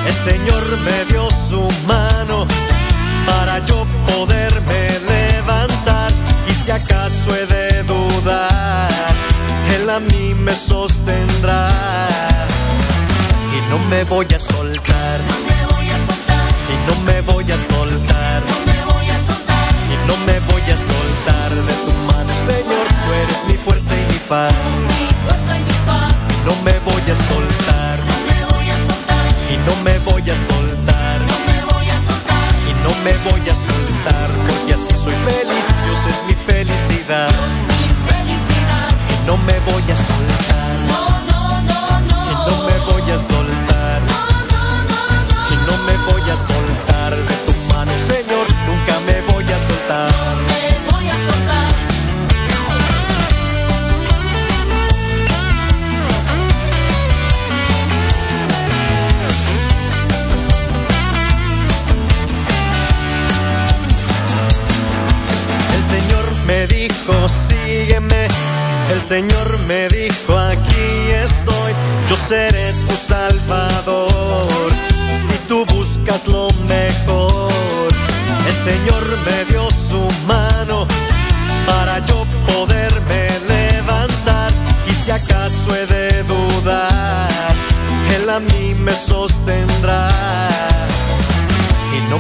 El 0.07 0.13
Señor 0.13 0.63
me 0.85 1.05
dio 1.11 1.27
su 1.49 1.67
mano 1.85 2.47
para 3.25 3.63
yo 3.65 3.85
poderme 4.07 4.87
levantar. 5.07 6.11
Y 6.49 6.53
si 6.53 6.71
acaso 6.71 7.35
he 7.35 7.45
de 7.45 7.83
dudar, 7.83 8.89
Él 9.75 9.89
a 9.89 9.99
mí 9.99 10.33
me 10.33 10.53
sostendrá. 10.53 12.07
Y 13.53 13.69
no 13.69 13.77
me 13.89 14.03
voy 14.05 14.27
a 14.33 14.39
soltar. 14.39 15.19
Y 16.69 16.75
no 16.87 16.95
me 17.05 17.21
voy 17.21 17.51
a 17.51 17.57
soltar. 17.57 18.41
Y 19.91 20.07
no 20.07 20.17
me 20.25 20.39
voy 20.51 20.63
a 20.71 20.77
soltar 20.77 21.49
de 21.51 21.73
tu 21.85 21.91
mano, 22.11 22.33
Señor. 22.33 22.87
Tú 23.05 23.13
eres 23.13 23.43
mi 23.47 23.57
fuerza 23.57 23.93
y 23.93 24.13
mi 24.13 24.19
paz. 24.27 24.53
Y 26.29 26.47
no 26.47 26.55
me 26.63 26.79
voy 27.07 27.13
a 27.13 27.15
soltar. 27.15 27.99
Y 29.49 29.57
no 29.65 29.75
me 29.83 29.97
voy 29.99 30.29
a 30.29 30.35
soltar. 30.35 31.21
Y 32.67 32.73
no 32.83 32.89
me 33.03 33.13
voy 33.29 33.49
a 33.49 33.55
soltar. 33.55 34.29
Porque 34.47 34.73
así 34.73 34.93
soy 35.01 35.15
feliz. 35.25 35.65
Dios 35.85 36.05
es 36.05 36.23
mi 36.27 36.33
felicidad. 36.45 37.29
Y 39.13 39.25
no 39.25 39.37
me 39.37 39.57
voy 39.59 39.83
a 39.89 39.95
soltar. 39.95 40.75
Y 42.29 42.49
no 42.49 42.63
me 42.65 42.77
voy 42.91 43.11
a 43.11 43.17
soltar. 43.17 43.66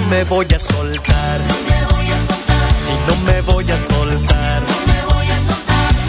Me 0.09 0.23
voy 0.25 0.47
a 0.55 0.59
soltar. 0.59 1.39
Y 2.87 2.95
no 3.07 3.15
me 3.25 3.41
voy 3.41 3.71
a 3.71 3.77
soltar. 3.77 4.61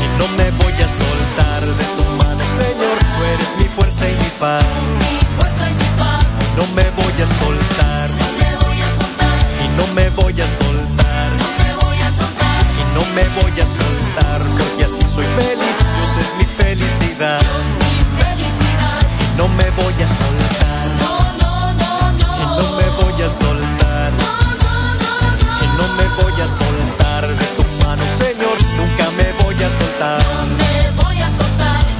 Y 0.00 0.06
no 0.18 0.28
me 0.36 0.50
voy 0.52 0.74
a 0.82 0.88
soltar 0.88 1.60
de 1.64 1.84
tu 1.96 2.04
mano, 2.16 2.44
Señor. 2.44 2.98
Tú 3.16 3.24
eres 3.24 3.56
mi 3.56 3.64
fuerza 3.68 4.08
y 4.08 4.14
mi 4.14 4.30
paz. 4.38 4.64
Y 6.40 6.56
no 6.56 6.66
me 6.74 6.90
voy 6.90 7.20
a 7.22 7.26
soltar. 7.26 8.10
Y 9.64 9.68
no 9.76 9.86
me 9.94 10.10
voy 10.10 10.40
a 10.40 10.46
soltar. 10.46 11.30
Y 12.80 12.94
no 12.94 13.04
me 13.14 13.28
voy 13.40 13.60
a 13.60 13.66
soltar. 13.66 14.40
Porque 14.58 14.84
así 14.84 15.04
soy 15.12 15.26
feliz. 15.36 15.76
Dios 15.96 16.16
es 16.16 16.34
mi 16.38 16.44
felicidad. 16.44 17.40
Y 19.24 19.36
no 19.36 19.48
me 19.48 19.70
voy 19.70 20.02
a 20.02 20.06
soltar. 20.06 20.86
Y 22.38 22.42
no 22.60 22.76
me 22.76 22.88
voy 23.02 23.22
a 23.22 23.28
soltar. 23.30 23.77
No 25.98 26.04
me 26.04 26.22
voy 26.22 26.40
a 26.40 26.46
soltar 26.46 27.26
de 27.26 27.44
tu 27.56 27.64
mano, 27.82 28.04
Señor. 28.06 28.56
Nunca 28.76 29.10
me 29.16 29.32
voy 29.42 29.60
a 29.64 29.68
soltar. 29.68 30.20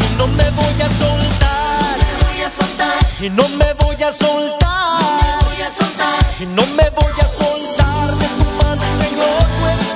Y 0.09 0.17
no 0.17 0.29
me 0.29 0.51
voy 0.53 0.81
a 0.83 0.89
soltar. 0.89 1.99
Y 3.21 3.29
no 3.29 3.49
me 3.49 3.73
voy 3.73 4.03
a 4.03 4.13
soltar. 4.13 4.55
Y 6.39 6.47
no 6.47 6.65
me 6.77 6.91
voy 6.91 7.13
a 7.21 7.27
soltar 7.27 8.15
de 8.19 8.29
tu 8.29 8.45
mano, 8.63 8.83
Señor. 9.03 9.88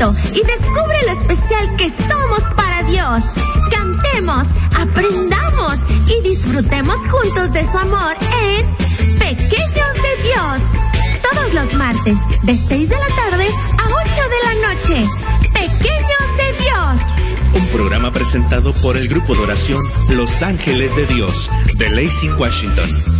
Y 0.00 0.42
descubre 0.46 0.96
lo 1.04 1.12
especial 1.12 1.76
que 1.76 1.90
somos 1.90 2.40
para 2.56 2.82
Dios. 2.84 3.22
Cantemos, 3.70 4.46
aprendamos 4.78 5.76
y 6.08 6.22
disfrutemos 6.26 6.96
juntos 7.06 7.52
de 7.52 7.70
su 7.70 7.76
amor 7.76 8.16
en 8.42 8.66
Pequeños 9.18 9.94
de 9.96 10.22
Dios. 10.22 11.22
Todos 11.30 11.52
los 11.52 11.74
martes, 11.74 12.16
de 12.44 12.56
6 12.56 12.88
de 12.88 12.96
la 12.96 13.14
tarde 13.14 13.46
a 13.46 13.88
8 14.08 14.20
de 14.30 14.42
la 14.46 14.68
noche. 14.68 15.06
Pequeños 15.52 16.36
de 16.38 16.64
Dios. 16.64 17.62
Un 17.62 17.68
programa 17.68 18.10
presentado 18.10 18.72
por 18.72 18.96
el 18.96 19.06
grupo 19.06 19.34
de 19.34 19.42
oración 19.42 19.82
Los 20.08 20.42
Ángeles 20.42 20.96
de 20.96 21.04
Dios 21.08 21.50
de 21.74 21.90
Lacey, 21.90 22.30
Washington. 22.38 23.19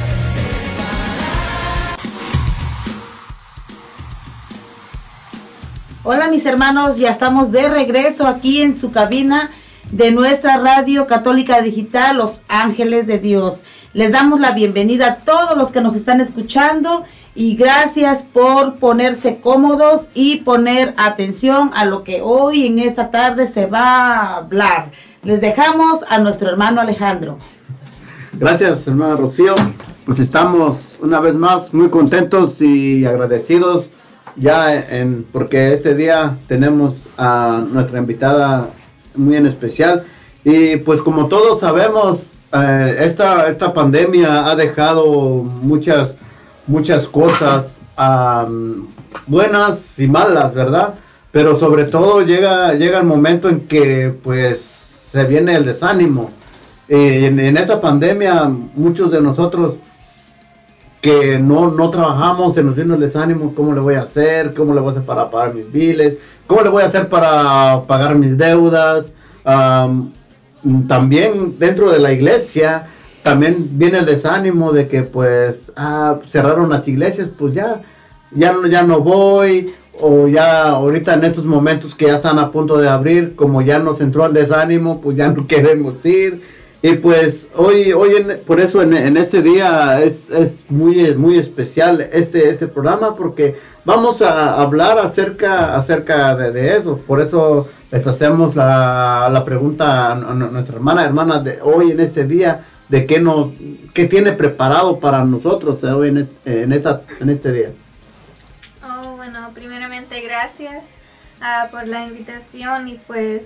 Hermanos, 6.45 6.97
ya 6.97 7.11
estamos 7.11 7.51
de 7.51 7.69
regreso 7.69 8.25
aquí 8.25 8.61
en 8.61 8.75
su 8.75 8.91
cabina 8.91 9.49
de 9.91 10.11
nuestra 10.11 10.57
radio 10.57 11.05
católica 11.05 11.61
digital 11.61 12.17
Los 12.17 12.41
Ángeles 12.47 13.07
de 13.07 13.19
Dios. 13.19 13.61
Les 13.93 14.11
damos 14.11 14.39
la 14.39 14.51
bienvenida 14.51 15.07
a 15.07 15.15
todos 15.17 15.57
los 15.57 15.71
que 15.71 15.81
nos 15.81 15.95
están 15.95 16.21
escuchando 16.21 17.03
y 17.35 17.55
gracias 17.55 18.23
por 18.23 18.75
ponerse 18.75 19.39
cómodos 19.41 20.07
y 20.13 20.37
poner 20.37 20.93
atención 20.97 21.71
a 21.73 21.85
lo 21.85 22.03
que 22.03 22.21
hoy 22.21 22.67
en 22.67 22.79
esta 22.79 23.11
tarde 23.11 23.47
se 23.47 23.65
va 23.65 23.83
a 23.83 24.37
hablar. 24.37 24.91
Les 25.23 25.41
dejamos 25.41 25.99
a 26.09 26.19
nuestro 26.19 26.49
hermano 26.49 26.81
Alejandro. 26.81 27.37
Gracias, 28.33 28.87
hermana 28.87 29.15
Rocío. 29.15 29.55
Pues 30.05 30.19
estamos 30.19 30.77
una 31.01 31.19
vez 31.19 31.35
más 31.35 31.73
muy 31.73 31.89
contentos 31.89 32.61
y 32.61 33.05
agradecidos 33.05 33.85
ya 34.35 34.73
en 34.73 35.25
porque 35.31 35.73
este 35.73 35.95
día 35.95 36.37
tenemos 36.47 36.95
a 37.17 37.63
nuestra 37.71 37.99
invitada 37.99 38.69
muy 39.15 39.35
en 39.35 39.45
especial 39.45 40.03
y 40.43 40.77
pues 40.77 41.01
como 41.01 41.27
todos 41.27 41.59
sabemos 41.59 42.21
eh, 42.53 42.95
esta 42.99 43.47
esta 43.47 43.73
pandemia 43.73 44.49
ha 44.49 44.55
dejado 44.55 45.43
muchas 45.43 46.15
muchas 46.67 47.07
cosas 47.07 47.65
am, 47.95 48.87
buenas 49.27 49.79
y 49.97 50.07
malas, 50.07 50.53
¿verdad? 50.53 50.95
Pero 51.31 51.59
sobre 51.59 51.85
todo 51.85 52.21
llega 52.21 52.73
llega 52.73 52.99
el 52.99 53.05
momento 53.05 53.49
en 53.49 53.61
que 53.61 54.13
pues 54.23 54.61
se 55.11 55.23
viene 55.25 55.55
el 55.55 55.65
desánimo. 55.65 56.29
Eh, 56.87 57.25
en 57.25 57.57
esta 57.57 57.79
pandemia 57.79 58.51
muchos 58.75 59.11
de 59.11 59.21
nosotros 59.21 59.75
que 61.01 61.39
no, 61.39 61.71
no 61.71 61.89
trabajamos, 61.89 62.53
se 62.53 62.63
nos 62.63 62.75
vino 62.75 62.93
el 62.93 62.99
desánimo, 63.01 63.53
¿cómo 63.55 63.73
le 63.73 63.79
voy 63.81 63.95
a 63.95 64.03
hacer? 64.03 64.53
¿Cómo 64.53 64.73
le 64.73 64.81
voy 64.81 64.89
a 64.89 64.91
hacer 64.91 65.03
para 65.03 65.29
pagar 65.31 65.53
mis 65.55 65.71
biles? 65.71 66.17
¿Cómo 66.47 66.61
le 66.61 66.69
voy 66.69 66.83
a 66.83 66.87
hacer 66.87 67.09
para 67.09 67.81
pagar 67.87 68.15
mis 68.15 68.37
deudas? 68.37 69.05
Am, 69.43 70.11
también 70.87 71.55
dentro 71.57 71.91
de 71.91 71.99
la 71.99 72.11
iglesia, 72.11 72.87
también 73.23 73.67
viene 73.71 73.99
el 73.99 74.05
desánimo 74.05 74.71
de 74.71 74.87
que 74.87 75.01
pues 75.03 75.71
ah, 75.75 76.17
cerraron 76.31 76.69
las 76.69 76.87
iglesias, 76.87 77.29
pues 77.37 77.53
ya, 77.53 77.81
ya, 78.31 78.53
no- 78.53 78.67
ya 78.67 78.83
no 78.83 79.01
voy, 79.01 79.73
o 79.99 80.27
ya 80.27 80.69
ahorita 80.69 81.15
en 81.15 81.23
estos 81.25 81.45
momentos 81.45 81.95
que 81.95 82.07
ya 82.07 82.15
están 82.17 82.37
a 82.39 82.51
punto 82.51 82.77
de 82.77 82.87
abrir, 82.89 83.35
como 83.35 83.61
ya 83.63 83.79
nos 83.79 84.01
entró 84.01 84.25
el 84.27 84.33
desánimo, 84.33 85.01
pues 85.01 85.17
ya 85.17 85.29
no 85.29 85.47
queremos 85.47 85.95
ir. 86.05 86.41
Y 86.83 86.93
pues 86.95 87.45
hoy, 87.55 87.91
hoy 87.93 88.15
en- 88.15 88.39
por 88.45 88.59
eso 88.59 88.81
en, 88.81 89.15
este 89.15 89.41
día 89.43 90.01
es, 90.01 90.13
es 90.31 90.49
muy, 90.69 91.13
muy 91.15 91.37
especial 91.37 92.01
este, 92.11 92.49
este 92.49 92.67
programa 92.67 93.13
porque 93.13 93.55
vamos 93.85 94.21
a 94.23 94.59
hablar 94.59 94.97
acerca, 94.97 95.75
acerca 95.75 96.35
de, 96.35 96.77
eso. 96.77 96.97
Por 96.97 97.21
eso 97.21 97.69
les 97.91 98.05
hacemos 98.07 98.55
la, 98.55 99.29
la 99.31 99.43
pregunta 99.45 100.11
a, 100.11 100.15
nu- 100.15 100.33
nu- 100.33 100.51
nuestra 100.51 100.75
hermana, 100.75 101.05
hermana 101.05 101.39
de 101.39 101.59
hoy 101.61 101.91
en 101.91 101.99
este 101.99 102.23
día 102.25 102.65
de 102.89 103.05
qué, 103.05 103.19
nos, 103.19 103.51
qué 103.93 104.05
tiene 104.07 104.31
preparado 104.33 104.99
para 104.99 105.23
nosotros 105.23 105.83
eh, 105.83 105.87
hoy 105.87 106.09
en, 106.09 106.17
este- 106.17 106.63
en, 106.63 106.73
esta, 106.73 107.01
en 107.19 107.29
este 107.29 107.51
día. 107.51 107.69
Oh, 108.83 109.15
bueno, 109.17 109.51
primeramente 109.53 110.19
gracias 110.21 110.83
ah, 111.41 111.67
por 111.69 111.87
la 111.87 112.05
invitación 112.05 112.87
y 112.87 112.99
pues 113.05 113.43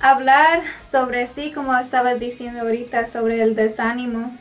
hablar 0.00 0.62
sobre 0.90 1.26
sí, 1.26 1.52
como 1.52 1.76
estabas 1.76 2.20
diciendo 2.20 2.60
ahorita, 2.60 3.06
sobre 3.06 3.42
el 3.42 3.54
desánimo. 3.54 4.36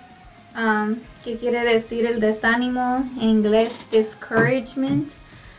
Um, 0.55 0.95
¿Qué 1.23 1.37
quiere 1.37 1.63
decir 1.63 2.05
el 2.05 2.19
desánimo? 2.19 3.05
En 3.19 3.29
inglés, 3.29 3.73
discouragement. 3.91 5.11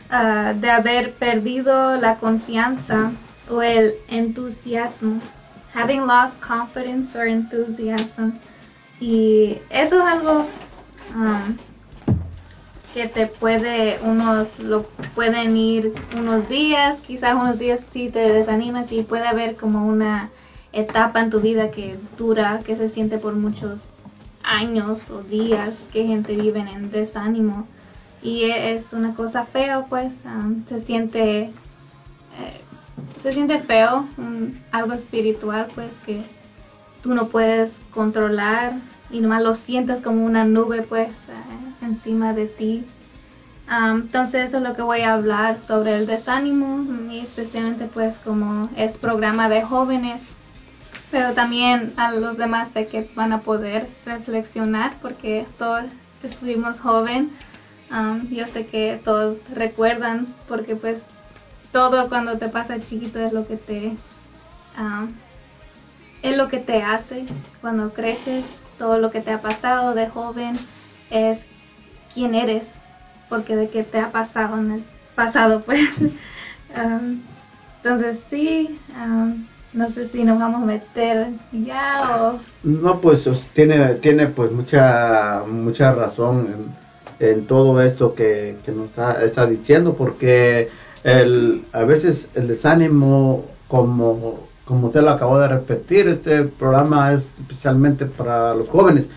ah, 0.09 0.53
de 0.55 0.69
haber 0.69 1.13
perdido 1.13 1.97
la 1.97 2.15
confianza 2.15 3.11
o 3.49 3.61
el 3.61 3.95
entusiasmo. 4.07 5.21
Having 5.73 6.07
lost 6.07 6.39
confidence 6.41 7.15
or 7.15 7.27
enthusiasm. 7.27 8.31
Y 8.99 9.61
eso 9.69 9.99
es 9.99 10.05
algo 10.05 10.47
um, 11.15 11.57
que 12.93 13.07
te 13.07 13.27
puede, 13.27 13.99
unos 14.03 14.59
lo 14.59 14.83
pueden 15.15 15.55
ir 15.55 15.93
unos 16.17 16.49
días, 16.49 16.97
quizás 17.05 17.35
unos 17.35 17.59
días 17.59 17.81
sí 17.91 18.09
te 18.09 18.19
desanimas 18.19 18.91
y 18.91 19.03
puede 19.03 19.27
haber 19.27 19.55
como 19.55 19.85
una 19.85 20.29
etapa 20.73 21.19
en 21.19 21.29
tu 21.29 21.39
vida 21.39 21.71
que 21.71 21.97
dura, 22.17 22.59
que 22.65 22.75
se 22.75 22.89
siente 22.89 23.17
por 23.17 23.35
muchos 23.35 23.81
años 24.43 25.09
o 25.11 25.21
días 25.21 25.83
que 25.91 26.05
gente 26.05 26.35
vive 26.35 26.59
en 26.59 26.89
desánimo. 26.91 27.67
Y 28.21 28.43
e- 28.43 28.73
es 28.73 28.91
una 28.93 29.13
cosa 29.13 29.45
feo 29.45 29.85
pues 29.89 30.13
um, 30.25 30.65
se 30.65 30.79
siente 30.79 31.41
eh, 31.41 32.61
se 33.21 33.33
siente 33.33 33.59
feo 33.59 34.07
algo 34.71 34.93
espiritual 34.93 35.67
pues 35.73 35.93
que 36.05 36.21
tú 37.01 37.13
no 37.13 37.27
puedes 37.27 37.79
controlar 37.91 38.73
y 39.09 39.21
nomás 39.21 39.41
lo 39.41 39.55
sientes 39.55 40.01
como 40.01 40.25
una 40.25 40.43
nube 40.43 40.81
pues 40.81 41.09
eh, 41.09 41.68
encima 41.81 42.33
de 42.33 42.45
ti. 42.45 42.85
Am, 43.67 44.01
entonces 44.01 44.47
eso 44.47 44.57
es 44.57 44.63
lo 44.63 44.75
que 44.75 44.81
voy 44.81 45.01
a 45.01 45.13
hablar 45.13 45.59
sobre 45.59 45.95
el 45.95 46.07
desánimo 46.07 46.85
especialmente 47.11 47.85
pues 47.85 48.17
como 48.17 48.69
es 48.75 48.97
programa 48.97 49.47
de 49.49 49.61
jóvenes, 49.61 50.21
pero 51.11 51.33
también 51.33 51.93
a 51.97 52.11
los 52.11 52.37
demás 52.37 52.69
sé 52.73 52.87
que 52.87 53.09
van 53.15 53.33
a 53.33 53.41
poder 53.41 53.87
reflexionar 54.05 54.95
porque 55.01 55.45
todos 55.57 55.85
estuvimos 56.23 56.79
joven. 56.79 57.31
Yo 58.31 58.47
sé 58.47 58.65
que 58.65 58.99
todos 59.03 59.49
recuerdan 59.51 60.27
porque 60.47 60.75
pues 60.75 61.01
todo 61.71 62.09
cuando 62.09 62.37
te 62.37 62.47
pasa 62.47 62.79
chiquito 62.79 63.19
es 63.19 63.33
lo 63.33 63.47
que 63.47 63.57
te 63.57 63.93
am, 64.75 65.13
es 66.21 66.37
lo 66.37 66.47
que 66.47 66.57
te 66.57 66.81
hace 66.83 67.25
cuando 67.61 67.93
creces, 67.93 68.61
todo 68.77 68.97
lo 68.97 69.11
que 69.11 69.21
te 69.21 69.31
ha 69.31 69.41
pasado 69.41 69.93
de 69.93 70.07
joven 70.09 70.57
es 71.09 71.45
quién 72.13 72.35
eres, 72.35 72.75
porque 73.29 73.55
de 73.55 73.69
qué 73.69 73.83
te 73.83 73.99
ha 73.99 74.09
pasado 74.09 74.57
en 74.57 74.71
el 74.71 74.83
pasado, 75.15 75.61
pues. 75.65 75.87
Entonces 77.81 78.19
sí, 78.29 78.79
um, 79.01 79.45
no 79.73 79.89
sé 79.89 80.07
si 80.07 80.23
nos 80.23 80.39
vamos 80.39 80.63
a 80.63 80.65
meter 80.65 81.27
ya 81.51 82.33
o... 82.33 82.39
No, 82.63 82.99
pues 82.99 83.27
tiene, 83.53 83.95
tiene 83.95 84.27
pues 84.27 84.51
mucha, 84.51 85.43
mucha 85.47 85.93
razón 85.93 86.73
en, 87.19 87.45
todo 87.45 87.81
esto 87.81 88.15
que, 88.15 88.55
nos 88.67 88.87
está, 88.87 89.23
está 89.23 89.45
diciendo, 89.45 89.93
porque 89.93 90.69
el, 91.03 91.65
a 91.71 91.83
veces 91.83 92.27
el 92.35 92.47
desánimo, 92.47 93.45
como, 93.67 94.47
como 94.65 94.87
usted 94.87 95.01
lo 95.01 95.11
acabó 95.11 95.39
de 95.39 95.47
repetir, 95.47 96.07
este 96.07 96.43
programa 96.43 97.13
es 97.13 97.23
especialmente 97.39 98.05
para 98.05 98.55
los 98.55 98.67
jóvenes, 98.69 99.07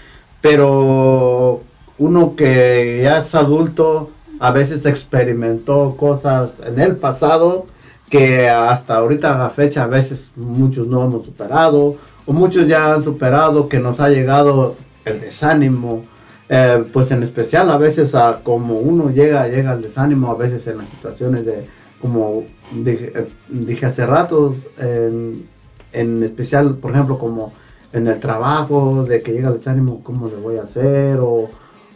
pero 0.40 1.62
uno 2.02 2.34
que 2.34 3.00
ya 3.04 3.18
es 3.18 3.32
adulto, 3.34 4.10
a 4.40 4.50
veces 4.50 4.84
experimentó 4.86 5.96
cosas 5.96 6.50
en 6.66 6.80
el 6.80 6.96
pasado 6.96 7.66
que 8.10 8.48
hasta 8.48 8.96
ahorita 8.96 9.34
a 9.34 9.38
la 9.38 9.50
fecha 9.50 9.84
a 9.84 9.86
veces 9.86 10.30
muchos 10.34 10.88
no 10.88 11.04
hemos 11.04 11.24
superado 11.24 11.96
o 12.26 12.32
muchos 12.32 12.66
ya 12.66 12.92
han 12.92 13.04
superado 13.04 13.68
que 13.68 13.78
nos 13.78 14.00
ha 14.00 14.08
llegado 14.08 14.74
el 15.04 15.20
desánimo. 15.20 16.02
Eh, 16.48 16.84
pues 16.92 17.10
en 17.12 17.22
especial 17.22 17.70
a 17.70 17.78
veces 17.78 18.14
a 18.14 18.40
como 18.42 18.74
uno 18.74 19.10
llega 19.10 19.46
llega 19.48 19.70
al 19.70 19.80
desánimo 19.80 20.30
a 20.30 20.34
veces 20.34 20.66
en 20.66 20.78
las 20.78 20.88
situaciones 20.90 21.46
de 21.46 21.64
como 22.00 22.42
dije, 22.74 23.12
eh, 23.14 23.28
dije 23.48 23.86
hace 23.86 24.04
rato 24.04 24.54
en, 24.76 25.46
en 25.92 26.22
especial 26.22 26.74
por 26.74 26.90
ejemplo 26.90 27.16
como 27.16 27.52
en 27.92 28.06
el 28.08 28.18
trabajo 28.20 29.04
de 29.04 29.22
que 29.22 29.32
llega 29.32 29.48
el 29.48 29.58
desánimo 29.58 30.02
cómo 30.02 30.26
le 30.26 30.36
voy 30.36 30.58
a 30.58 30.64
hacer 30.64 31.20
o, 31.20 31.48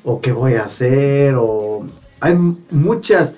o 0.06 0.20
qué 0.20 0.32
voy 0.32 0.54
a 0.54 0.64
hacer 0.64 1.34
o 1.36 1.84
hay 2.20 2.34
muchas 2.70 3.32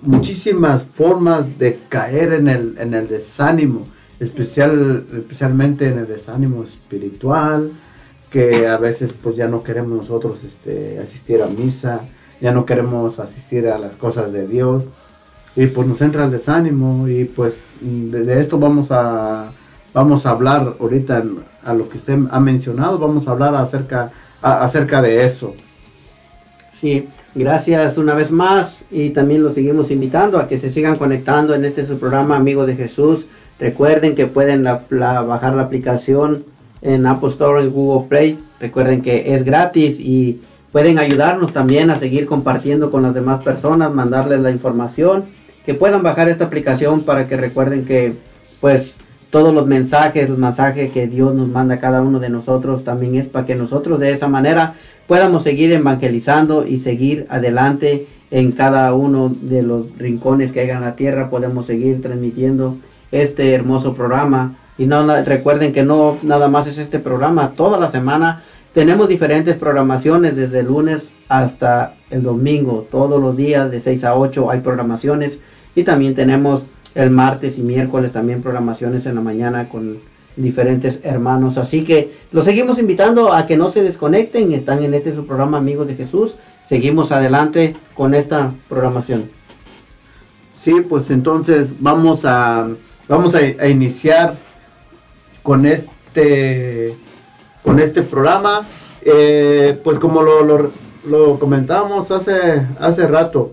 muchísimas 0.00 0.82
formas 0.82 1.58
de 1.58 1.78
caer 1.88 2.32
en 2.34 2.48
el, 2.48 2.76
en 2.78 2.94
el 2.94 3.08
desánimo, 3.08 3.84
especial, 4.20 5.04
especialmente 5.14 5.88
en 5.88 5.98
el 5.98 6.06
desánimo 6.06 6.62
espiritual, 6.62 7.72
que 8.30 8.66
a 8.66 8.76
veces 8.76 9.12
pues 9.12 9.36
ya 9.36 9.48
no 9.48 9.62
queremos 9.62 10.02
nosotros 10.02 10.38
este, 10.44 10.98
asistir 10.98 11.42
a 11.42 11.46
misa, 11.46 12.02
ya 12.40 12.52
no 12.52 12.66
queremos 12.66 13.18
asistir 13.18 13.68
a 13.68 13.78
las 13.78 13.92
cosas 13.92 14.32
de 14.32 14.46
Dios, 14.46 14.84
y 15.56 15.66
pues 15.68 15.86
nos 15.86 16.00
entra 16.02 16.26
el 16.26 16.30
desánimo, 16.30 17.08
y 17.08 17.24
pues 17.24 17.54
de, 17.80 18.40
esto 18.40 18.58
vamos 18.58 18.88
a, 18.90 19.52
vamos 19.92 20.26
a 20.26 20.30
hablar 20.30 20.76
ahorita 20.80 21.22
a 21.64 21.74
lo 21.74 21.88
que 21.88 21.98
usted 21.98 22.18
ha 22.30 22.40
mencionado, 22.40 22.98
vamos 22.98 23.26
a 23.26 23.30
hablar 23.30 23.54
acerca, 23.54 24.12
acerca 24.42 25.00
de 25.00 25.24
eso. 25.24 25.54
Sí, 26.84 27.08
gracias 27.34 27.96
una 27.96 28.12
vez 28.12 28.30
más 28.30 28.84
y 28.90 29.08
también 29.08 29.42
los 29.42 29.54
seguimos 29.54 29.90
invitando 29.90 30.36
a 30.36 30.46
que 30.46 30.58
se 30.58 30.70
sigan 30.70 30.96
conectando 30.96 31.54
en 31.54 31.64
este 31.64 31.86
su 31.86 31.98
programa 31.98 32.36
Amigos 32.36 32.66
de 32.66 32.76
Jesús. 32.76 33.24
Recuerden 33.58 34.14
que 34.14 34.26
pueden 34.26 34.64
bajar 34.64 35.54
la 35.54 35.62
aplicación 35.62 36.44
en 36.82 37.06
Apple 37.06 37.30
Store 37.30 37.62
en 37.62 37.70
Google 37.70 38.06
Play. 38.06 38.38
Recuerden 38.60 39.00
que 39.00 39.34
es 39.34 39.46
gratis 39.46 39.98
y 39.98 40.42
pueden 40.72 40.98
ayudarnos 40.98 41.54
también 41.54 41.88
a 41.88 41.98
seguir 41.98 42.26
compartiendo 42.26 42.90
con 42.90 43.02
las 43.02 43.14
demás 43.14 43.42
personas, 43.42 43.90
mandarles 43.90 44.40
la 44.40 44.50
información, 44.50 45.24
que 45.64 45.72
puedan 45.72 46.02
bajar 46.02 46.28
esta 46.28 46.44
aplicación 46.44 47.00
para 47.00 47.26
que 47.26 47.38
recuerden 47.38 47.86
que 47.86 48.12
pues 48.60 48.98
todos 49.34 49.52
los 49.52 49.66
mensajes, 49.66 50.28
los 50.28 50.38
mensajes 50.38 50.92
que 50.92 51.08
Dios 51.08 51.34
nos 51.34 51.48
manda 51.48 51.74
a 51.74 51.80
cada 51.80 52.02
uno 52.02 52.20
de 52.20 52.28
nosotros 52.28 52.84
también 52.84 53.16
es 53.16 53.26
para 53.26 53.44
que 53.44 53.56
nosotros 53.56 53.98
de 53.98 54.12
esa 54.12 54.28
manera 54.28 54.74
podamos 55.08 55.42
seguir 55.42 55.72
evangelizando 55.72 56.64
y 56.64 56.78
seguir 56.78 57.26
adelante 57.28 58.06
en 58.30 58.52
cada 58.52 58.94
uno 58.94 59.32
de 59.42 59.64
los 59.64 59.98
rincones 59.98 60.52
que 60.52 60.60
hay 60.60 60.70
en 60.70 60.82
la 60.82 60.94
tierra, 60.94 61.30
podemos 61.30 61.66
seguir 61.66 62.00
transmitiendo 62.00 62.76
este 63.10 63.52
hermoso 63.54 63.94
programa. 63.94 64.54
Y 64.78 64.86
no 64.86 65.04
recuerden 65.24 65.72
que 65.72 65.82
no 65.82 66.16
nada 66.22 66.46
más 66.46 66.68
es 66.68 66.78
este 66.78 67.00
programa, 67.00 67.54
toda 67.56 67.76
la 67.80 67.88
semana 67.88 68.44
tenemos 68.72 69.08
diferentes 69.08 69.56
programaciones 69.56 70.36
desde 70.36 70.60
el 70.60 70.66
lunes 70.66 71.10
hasta 71.28 71.94
el 72.10 72.22
domingo, 72.22 72.86
todos 72.88 73.20
los 73.20 73.36
días 73.36 73.68
de 73.68 73.80
6 73.80 74.04
a 74.04 74.14
8 74.14 74.48
hay 74.48 74.60
programaciones. 74.60 75.40
Y 75.74 75.82
también 75.82 76.14
tenemos 76.14 76.66
el 76.94 77.10
martes 77.10 77.58
y 77.58 77.62
miércoles 77.62 78.12
también 78.12 78.42
programaciones 78.42 79.06
en 79.06 79.16
la 79.16 79.20
mañana 79.20 79.68
con 79.68 79.98
diferentes 80.36 81.00
hermanos. 81.02 81.58
Así 81.58 81.84
que 81.84 82.12
los 82.32 82.44
seguimos 82.44 82.78
invitando 82.78 83.32
a 83.32 83.46
que 83.46 83.56
no 83.56 83.68
se 83.68 83.82
desconecten, 83.82 84.52
están 84.52 84.82
en 84.82 84.94
este 84.94 85.14
su 85.14 85.26
programa 85.26 85.58
Amigos 85.58 85.86
de 85.86 85.94
Jesús. 85.94 86.36
Seguimos 86.68 87.12
adelante 87.12 87.76
con 87.94 88.14
esta 88.14 88.52
programación. 88.68 89.30
Sí, 90.62 90.80
pues 90.88 91.10
entonces 91.10 91.68
vamos 91.78 92.24
a 92.24 92.68
vamos 93.08 93.34
a, 93.34 93.68
iniciar 93.68 94.36
con 95.42 95.66
este 95.66 96.94
con 97.62 97.80
este 97.80 98.02
programa. 98.02 98.66
Eh, 99.02 99.78
pues 99.84 99.98
como 99.98 100.22
lo, 100.22 100.70
lo, 101.06 101.38
comentamos 101.38 102.10
hace 102.10 102.66
hace 102.80 103.06
rato, 103.06 103.52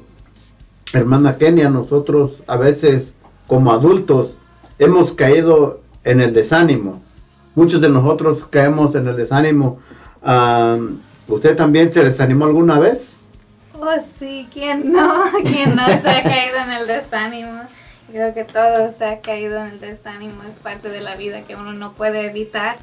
hermana 0.93 1.37
Kenia, 1.37 1.69
nosotros 1.69 2.35
a 2.47 2.55
veces 2.55 3.11
como 3.51 3.73
adultos 3.73 4.33
hemos 4.79 5.11
caído 5.11 5.81
en 6.05 6.21
el 6.21 6.33
desánimo. 6.33 7.01
Muchos 7.53 7.81
de 7.81 7.89
nosotros 7.89 8.45
caemos 8.49 8.95
en 8.95 9.09
el 9.09 9.17
desánimo. 9.17 9.81
¿Usted 11.27 11.57
también 11.57 11.91
se 11.91 12.01
desanimó 12.01 12.45
alguna 12.45 12.79
vez? 12.79 13.11
Oh, 13.77 13.89
sí, 14.17 14.47
¿quién 14.53 14.93
no? 14.93 15.23
¿Quién 15.43 15.75
no 15.75 15.85
se 15.85 16.09
ha 16.09 16.23
caído 16.23 16.59
en 16.59 16.71
el 16.71 16.87
desánimo? 16.87 17.63
Creo 18.09 18.33
que 18.33 18.45
todos 18.45 18.95
se 18.95 19.03
ha 19.03 19.19
caído 19.19 19.59
en 19.59 19.73
el 19.73 19.81
desánimo, 19.81 20.43
es 20.49 20.55
parte 20.55 20.87
de 20.87 21.01
la 21.01 21.17
vida 21.17 21.41
que 21.41 21.57
uno 21.57 21.73
no 21.73 21.91
puede 21.91 22.27
evitar. 22.27 22.77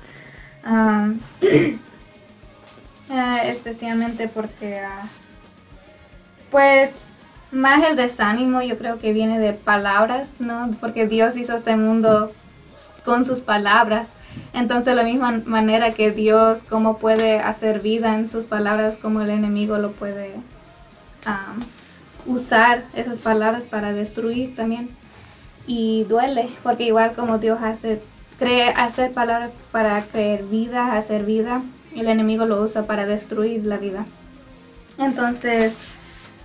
Ah, 0.64 1.14
especialmente 3.44 4.28
porque, 4.28 4.80
ah, 4.80 5.08
pues, 6.50 6.90
más 7.50 7.84
el 7.84 7.96
desánimo 7.96 8.62
yo 8.62 8.76
creo 8.78 8.98
que 8.98 9.12
viene 9.12 9.38
de 9.38 9.52
palabras, 9.52 10.40
¿no? 10.40 10.70
Porque 10.80 11.06
Dios 11.06 11.36
hizo 11.36 11.56
este 11.56 11.76
mundo 11.76 12.30
con 13.04 13.24
sus 13.24 13.40
palabras. 13.40 14.08
Entonces, 14.52 14.94
la 14.94 15.02
misma 15.02 15.42
manera 15.46 15.94
que 15.94 16.10
Dios, 16.10 16.60
cómo 16.68 16.98
puede 16.98 17.38
hacer 17.38 17.80
vida 17.80 18.14
en 18.14 18.30
sus 18.30 18.44
palabras, 18.44 18.96
como 18.96 19.22
el 19.22 19.30
enemigo 19.30 19.78
lo 19.78 19.92
puede 19.92 20.34
am, 21.24 21.60
usar 22.26 22.84
esas 22.94 23.18
palabras 23.18 23.64
para 23.64 23.92
destruir 23.92 24.54
también. 24.54 24.90
Y 25.66 26.04
duele, 26.04 26.48
porque 26.62 26.84
igual 26.84 27.12
como 27.12 27.38
Dios 27.38 27.58
hace, 27.62 28.02
cree, 28.38 28.68
hacer 28.70 29.12
palabras 29.12 29.50
para 29.72 30.02
creer 30.04 30.44
vida, 30.44 30.96
hacer 30.96 31.24
vida, 31.24 31.62
el 31.94 32.08
enemigo 32.08 32.44
lo 32.44 32.62
usa 32.62 32.86
para 32.86 33.06
destruir 33.06 33.64
la 33.64 33.78
vida. 33.78 34.04
Entonces, 34.98 35.74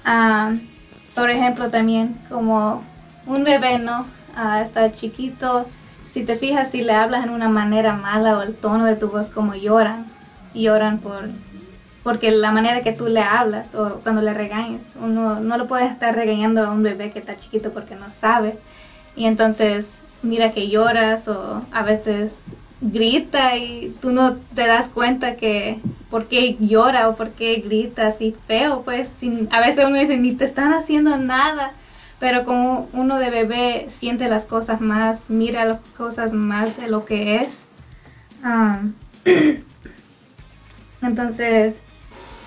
am, 0.04 0.73
por 1.16 1.30
ejemplo, 1.30 1.70
también 1.70 2.18
como 2.30 2.84
un 3.26 3.44
bebé, 3.44 3.80
¿no? 3.80 4.06
Ah, 4.36 4.62
está 4.62 4.92
chiquito, 4.92 5.68
si 6.12 6.24
te 6.24 6.36
fijas, 6.36 6.70
si 6.72 6.84
le 6.84 6.94
hablas 6.94 7.24
en 7.24 7.32
una 7.32 7.50
manera 7.50 7.94
mala 7.94 8.38
o 8.38 8.42
el 8.42 8.56
tono 8.56 8.86
de 8.86 8.96
tu 8.96 9.10
voz 9.10 9.30
como 9.30 9.56
lloran, 9.56 10.06
lloran 10.54 11.00
por 11.00 11.30
porque 12.04 12.32
la 12.32 12.52
manera 12.52 12.82
que 12.82 12.92
tú 12.92 13.08
le 13.08 13.22
hablas 13.22 13.74
o 13.76 14.02
cuando 14.04 14.22
le 14.22 14.34
regañas, 14.34 14.84
uno 15.02 15.40
no 15.40 15.58
lo 15.58 15.68
puedes 15.68 15.90
estar 15.90 16.14
regañando 16.14 16.66
a 16.66 16.70
un 16.70 16.84
bebé 16.84 17.12
que 17.12 17.20
está 17.20 17.38
chiquito 17.38 17.72
porque 17.72 17.96
no 17.96 18.10
sabe. 18.10 18.58
Y 19.16 19.26
entonces 19.26 20.02
mira 20.22 20.52
que 20.52 20.68
lloras 20.68 21.30
o 21.30 21.62
a 21.72 21.84
veces 21.84 22.34
grita 22.84 23.58
y 23.58 23.96
tú 24.02 24.12
no 24.12 24.36
te 24.36 24.68
das 24.68 24.88
cuenta 24.88 25.36
que 25.36 25.80
por 26.10 26.28
qué 26.28 26.58
llora 26.60 27.10
o 27.10 27.16
por 27.16 27.32
qué 27.32 27.56
grita 27.56 28.08
así 28.08 28.36
feo, 28.48 28.84
pues 28.84 29.10
sin, 29.20 29.48
a 29.52 29.60
veces 29.60 29.86
uno 29.86 29.98
dice 29.98 30.18
ni 30.18 30.34
te 30.34 30.46
están 30.46 30.74
haciendo 30.74 31.18
nada, 31.18 31.72
pero 32.20 32.46
como 32.46 32.90
uno 32.94 33.18
de 33.18 33.30
bebé 33.30 33.88
siente 33.90 34.28
las 34.28 34.46
cosas 34.46 34.82
más, 34.82 35.30
mira 35.30 35.66
las 35.66 35.80
cosas 35.98 36.34
más 36.34 36.78
de 36.78 36.88
lo 36.88 37.06
que 37.06 37.38
es. 37.38 37.66
Entonces, 41.02 41.76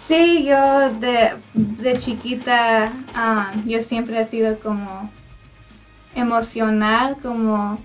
sí, 0.07 0.45
yo 0.45 0.91
de, 1.01 1.37
de 1.55 1.97
chiquita, 1.97 2.93
ah, 3.15 3.53
yo 3.65 3.83
siempre 3.83 4.21
he 4.21 4.25
sido 4.25 4.59
como 4.61 5.11
emocional, 6.15 7.17
como 7.23 7.79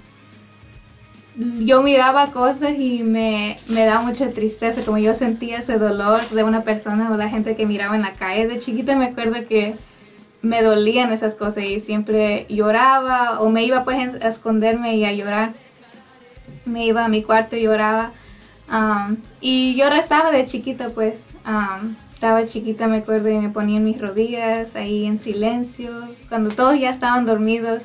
yo 1.35 1.81
miraba 1.81 2.31
cosas 2.31 2.73
y 2.77 3.03
me, 3.03 3.57
me 3.67 3.85
daba 3.85 4.01
mucha 4.01 4.31
tristeza, 4.31 4.81
como 4.83 4.97
yo 4.97 5.15
sentía 5.15 5.59
ese 5.59 5.77
dolor 5.77 6.27
de 6.29 6.43
una 6.43 6.63
persona 6.63 7.11
o 7.11 7.17
la 7.17 7.29
gente 7.29 7.55
que 7.55 7.65
miraba 7.65 7.95
en 7.95 8.01
la 8.01 8.13
calle. 8.13 8.47
De 8.47 8.59
chiquita 8.59 8.95
me 8.95 9.05
acuerdo 9.05 9.47
que 9.47 9.75
me 10.41 10.61
dolían 10.61 11.13
esas 11.13 11.35
cosas 11.35 11.63
y 11.63 11.79
siempre 11.79 12.45
lloraba 12.49 13.39
o 13.39 13.49
me 13.49 13.63
iba 13.63 13.83
pues 13.83 13.97
a 14.21 14.27
esconderme 14.27 14.95
y 14.95 15.05
a 15.05 15.13
llorar. 15.13 15.53
Me 16.65 16.85
iba 16.85 17.05
a 17.05 17.07
mi 17.07 17.23
cuarto 17.23 17.55
y 17.55 17.63
lloraba. 17.63 18.11
Um, 18.71 19.17
y 19.39 19.75
yo 19.75 19.89
rezaba 19.89 20.31
de 20.31 20.45
chiquita 20.45 20.89
pues. 20.89 21.19
um, 21.45 21.95
estaba 22.21 22.45
chiquita 22.45 22.87
me 22.87 22.97
acuerdo 22.97 23.29
y 23.29 23.39
me 23.39 23.49
ponía 23.49 23.77
en 23.77 23.83
mis 23.83 23.99
rodillas 23.99 24.75
ahí 24.75 25.07
en 25.07 25.17
silencio 25.17 25.89
cuando 26.29 26.51
todos 26.53 26.79
ya 26.79 26.91
estaban 26.91 27.25
dormidos 27.25 27.81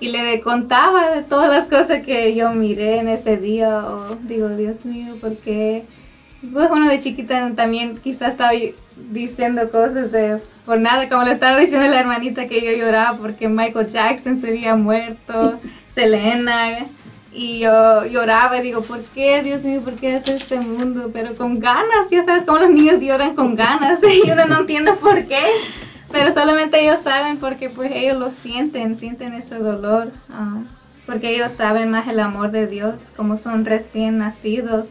y 0.00 0.08
le 0.08 0.40
contaba 0.40 1.10
de 1.10 1.22
todas 1.22 1.48
las 1.48 1.66
cosas 1.66 2.02
que 2.04 2.34
yo 2.34 2.52
miré 2.52 2.98
en 2.98 3.08
ese 3.08 3.36
día 3.36 3.84
o 3.84 4.16
digo 4.22 4.48
Dios 4.48 4.84
mío 4.84 5.16
¿por 5.20 5.36
qué? 5.36 5.84
pues 6.52 6.70
uno 6.70 6.88
de 6.88 6.98
chiquita 6.98 7.50
también 7.54 7.98
quizás 7.98 8.30
estaba 8.30 8.52
diciendo 9.10 9.70
cosas 9.70 10.10
de 10.10 10.40
por 10.64 10.80
nada 10.80 11.08
como 11.08 11.24
le 11.24 11.32
estaba 11.32 11.58
diciendo 11.58 11.88
la 11.88 12.00
hermanita 12.00 12.46
que 12.46 12.60
yo 12.60 12.72
lloraba 12.72 13.18
porque 13.18 13.48
Michael 13.48 13.88
Jackson 13.88 14.40
se 14.40 14.48
había 14.48 14.74
muerto 14.74 15.60
Selena 15.94 16.86
y 17.32 17.60
yo 17.60 18.04
lloraba 18.06 18.58
y 18.58 18.62
digo, 18.62 18.82
¿por 18.82 19.02
qué, 19.14 19.42
Dios 19.42 19.62
mío, 19.62 19.80
por 19.82 19.94
qué 19.94 20.16
hace 20.16 20.34
este 20.34 20.58
mundo? 20.58 21.10
Pero 21.12 21.36
con 21.36 21.60
ganas, 21.60 22.10
ya 22.10 22.24
sabes 22.24 22.44
cómo 22.44 22.58
los 22.58 22.70
niños 22.70 23.00
lloran 23.00 23.36
con 23.36 23.54
ganas 23.54 24.00
y 24.02 24.30
uno 24.30 24.46
no 24.46 24.60
entiende 24.60 24.92
por 24.94 25.24
qué. 25.26 25.42
Pero 26.12 26.34
solamente 26.34 26.82
ellos 26.82 27.00
saben 27.02 27.38
porque 27.38 27.70
pues 27.70 27.92
ellos 27.92 28.18
lo 28.18 28.30
sienten, 28.30 28.96
sienten 28.96 29.32
ese 29.32 29.56
dolor. 29.56 30.10
ah, 30.30 30.58
porque 31.06 31.34
ellos 31.34 31.50
saben 31.52 31.90
más 31.90 32.06
el 32.06 32.20
amor 32.20 32.52
de 32.52 32.68
Dios, 32.68 33.00
como 33.16 33.36
son 33.36 33.64
recién 33.64 34.18
nacidos. 34.18 34.88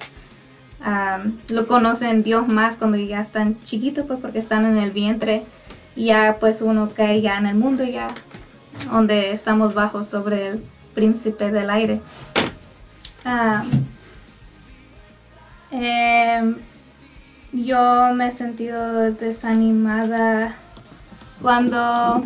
ah, 0.81 1.19
lo 1.49 1.67
conocen 1.67 2.23
Dios 2.23 2.47
más 2.47 2.75
cuando 2.75 2.97
ya 2.97 3.21
están 3.21 3.59
chiquitos, 3.61 4.05
pues 4.05 4.19
porque 4.19 4.39
están 4.39 4.65
en 4.65 4.77
el 4.77 4.91
vientre. 4.91 5.43
Y 5.95 6.05
ya 6.05 6.37
pues 6.39 6.61
uno 6.61 6.89
cae 6.95 7.21
ya 7.21 7.37
en 7.37 7.45
el 7.45 7.55
mundo, 7.55 7.83
ya 7.83 8.09
donde 8.91 9.31
estamos 9.31 9.73
bajo 9.73 10.03
sobre 10.03 10.47
el 10.47 10.63
príncipe 10.93 11.51
del 11.51 11.69
aire. 11.69 12.01
Ah, 13.25 13.63
em, 15.71 16.55
yo 17.51 18.13
me 18.13 18.27
he 18.27 18.31
sentido 18.31 19.11
desanimada 19.11 20.55
cuando 21.41 22.23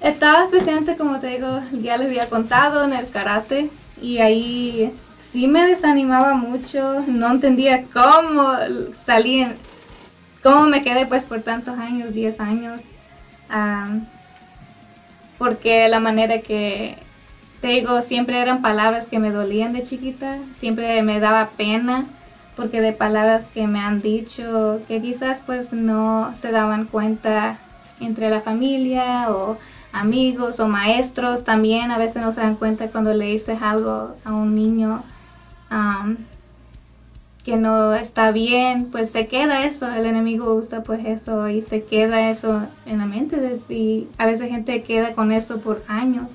estaba 0.00 0.44
especialmente 0.44 0.96
como 0.96 1.20
te 1.20 1.28
digo, 1.28 1.60
ya 1.72 1.96
les 1.96 2.08
había 2.08 2.28
contado 2.28 2.84
en 2.84 2.92
el 2.92 3.08
karate 3.10 3.70
y 4.00 4.18
ahí 4.18 4.92
sí 5.32 5.48
me 5.48 5.66
desanimaba 5.66 6.34
mucho, 6.34 7.02
no 7.06 7.30
entendía 7.30 7.84
cómo 7.92 8.52
salí, 9.04 9.46
cómo 10.42 10.66
me 10.66 10.82
quedé 10.82 11.06
pues 11.06 11.24
por 11.24 11.42
tantos 11.42 11.78
años, 11.78 12.12
10 12.12 12.40
años, 12.40 12.80
ah, 13.50 13.88
porque 15.38 15.88
la 15.88 16.00
manera 16.00 16.40
que 16.40 16.98
te 17.60 17.68
digo, 17.68 18.02
siempre 18.02 18.38
eran 18.38 18.60
palabras 18.60 19.06
que 19.06 19.18
me 19.18 19.30
dolían 19.30 19.72
de 19.72 19.82
chiquita, 19.82 20.38
siempre 20.58 21.02
me 21.02 21.18
daba 21.18 21.48
pena 21.56 22.04
porque 22.56 22.80
de 22.80 22.92
palabras 22.92 23.46
que 23.52 23.66
me 23.66 23.80
han 23.80 24.00
dicho 24.00 24.80
que 24.86 25.00
quizás 25.00 25.40
pues 25.44 25.72
no 25.72 26.34
se 26.40 26.52
daban 26.52 26.84
cuenta 26.84 27.58
entre 28.00 28.30
la 28.30 28.40
familia 28.40 29.30
o 29.30 29.58
amigos 29.92 30.58
o 30.58 30.66
maestros 30.66 31.44
también 31.44 31.90
a 31.90 31.98
veces 31.98 32.22
no 32.22 32.32
se 32.32 32.40
dan 32.40 32.56
cuenta 32.56 32.88
cuando 32.88 33.14
le 33.14 33.26
dices 33.26 33.62
algo 33.62 34.16
a 34.24 34.32
un 34.32 34.54
niño 34.54 35.02
um, 35.70 36.16
que 37.44 37.56
no 37.56 37.94
está 37.94 38.32
bien, 38.32 38.86
pues 38.90 39.10
se 39.10 39.28
queda 39.28 39.66
eso, 39.66 39.86
el 39.88 40.06
enemigo 40.06 40.54
usa 40.54 40.82
pues 40.82 41.04
eso 41.04 41.48
y 41.48 41.60
se 41.60 41.84
queda 41.84 42.30
eso 42.30 42.66
en 42.86 42.98
la 42.98 43.06
mente 43.06 43.60
y 43.68 44.08
a 44.16 44.24
veces 44.24 44.50
gente 44.50 44.82
queda 44.82 45.14
con 45.14 45.30
eso 45.30 45.60
por 45.60 45.84
años 45.86 46.28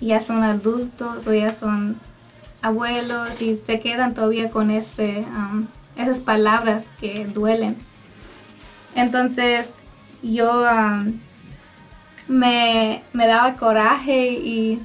y 0.00 0.08
ya 0.08 0.20
son 0.20 0.42
adultos 0.42 1.26
o 1.28 1.32
ya 1.32 1.54
son 1.54 1.96
abuelos 2.60 3.40
y 3.40 3.56
se 3.56 3.78
quedan 3.78 4.14
todavía 4.14 4.50
con 4.50 4.70
ese, 4.72 5.24
um, 5.28 5.66
esas 5.96 6.18
palabras 6.18 6.84
que 7.00 7.24
duelen. 7.24 7.76
Entonces 8.96 9.68
yo 10.22 10.62
um, 10.62 11.18
me, 12.28 13.02
me 13.12 13.26
daba 13.26 13.54
coraje 13.54 14.30
y 14.32 14.80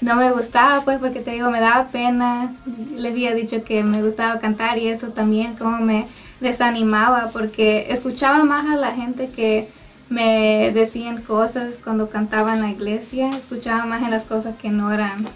no 0.00 0.16
me 0.16 0.30
gustaba 0.32 0.84
pues 0.84 0.98
porque 0.98 1.20
te 1.20 1.32
digo 1.32 1.50
me 1.50 1.60
daba 1.60 1.88
pena. 1.88 2.54
Le 2.96 3.08
había 3.08 3.34
dicho 3.34 3.64
que 3.64 3.82
me 3.82 4.02
gustaba 4.02 4.40
cantar 4.40 4.78
y 4.78 4.88
eso 4.88 5.08
también 5.08 5.56
como 5.56 5.78
me 5.78 6.06
desanimaba 6.40 7.30
porque 7.32 7.86
escuchaba 7.90 8.44
más 8.44 8.66
a 8.66 8.76
la 8.76 8.92
gente 8.92 9.30
que 9.30 9.68
me 10.08 10.72
decían 10.72 11.22
cosas 11.22 11.76
cuando 11.82 12.08
cantaba 12.08 12.54
en 12.54 12.62
la 12.62 12.70
iglesia 12.70 13.36
escuchaba 13.36 13.84
más 13.84 14.02
en 14.02 14.10
las 14.10 14.24
cosas 14.24 14.56
que 14.56 14.70
no 14.70 14.90
eran 14.92 15.28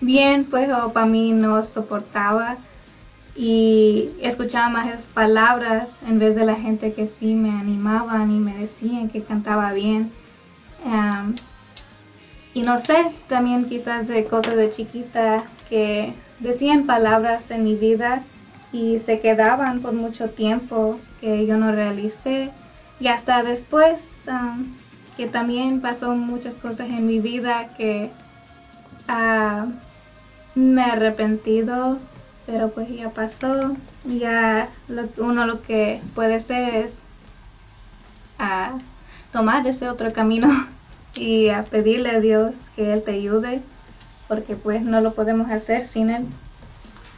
bien 0.00 0.44
pues 0.44 0.70
o 0.72 0.92
para 0.92 1.06
mí 1.06 1.32
no 1.32 1.64
soportaba 1.64 2.58
y 3.38 4.10
escuchaba 4.20 4.68
más 4.68 5.00
palabras 5.14 5.88
en 6.06 6.18
vez 6.18 6.34
de 6.34 6.44
la 6.44 6.56
gente 6.56 6.92
que 6.92 7.06
sí 7.06 7.34
me 7.34 7.50
animaban 7.50 8.30
y 8.30 8.40
me 8.40 8.54
decían 8.58 9.08
que 9.08 9.22
cantaba 9.22 9.72
bien 9.72 10.10
y 12.54 12.62
no 12.62 12.80
sé, 12.80 13.12
también 13.28 13.68
quizás 13.68 14.08
de 14.08 14.24
cosas 14.24 14.56
de 14.56 14.70
chiquita 14.70 15.44
que 15.68 16.12
decían 16.40 16.86
palabras 16.86 17.50
en 17.50 17.64
mi 17.64 17.74
vida 17.74 18.22
y 18.72 18.98
se 18.98 19.20
quedaban 19.20 19.80
por 19.80 19.92
mucho 19.92 20.30
tiempo 20.30 20.98
que 21.20 21.46
yo 21.46 21.56
no 21.56 21.72
realicé. 21.72 22.50
Y 23.00 23.08
hasta 23.08 23.42
después, 23.42 24.00
um, 24.26 24.74
que 25.16 25.26
también 25.26 25.80
pasó 25.80 26.14
muchas 26.14 26.56
cosas 26.56 26.88
en 26.88 27.06
mi 27.06 27.20
vida 27.20 27.68
que 27.76 28.10
uh, 29.08 29.70
me 30.58 30.82
he 30.82 30.84
arrepentido, 30.84 31.98
pero 32.48 32.70
pues 32.70 32.88
ya 32.88 33.10
pasó. 33.10 33.76
Ya 34.06 34.70
lo, 34.88 35.02
uno 35.18 35.46
lo 35.46 35.60
que 35.60 36.00
puede 36.14 36.36
hacer 36.36 36.86
es 36.86 36.92
uh, 38.40 38.78
tomar 39.32 39.66
ese 39.66 39.86
otro 39.88 40.10
camino 40.14 40.48
y 41.14 41.50
a 41.50 41.62
pedirle 41.64 42.08
a 42.10 42.20
Dios 42.20 42.54
que 42.74 42.94
Él 42.94 43.02
te 43.02 43.12
ayude, 43.12 43.60
porque 44.28 44.56
pues 44.56 44.80
no 44.82 45.02
lo 45.02 45.12
podemos 45.12 45.50
hacer 45.50 45.86
sin 45.86 46.08
Él. 46.08 46.24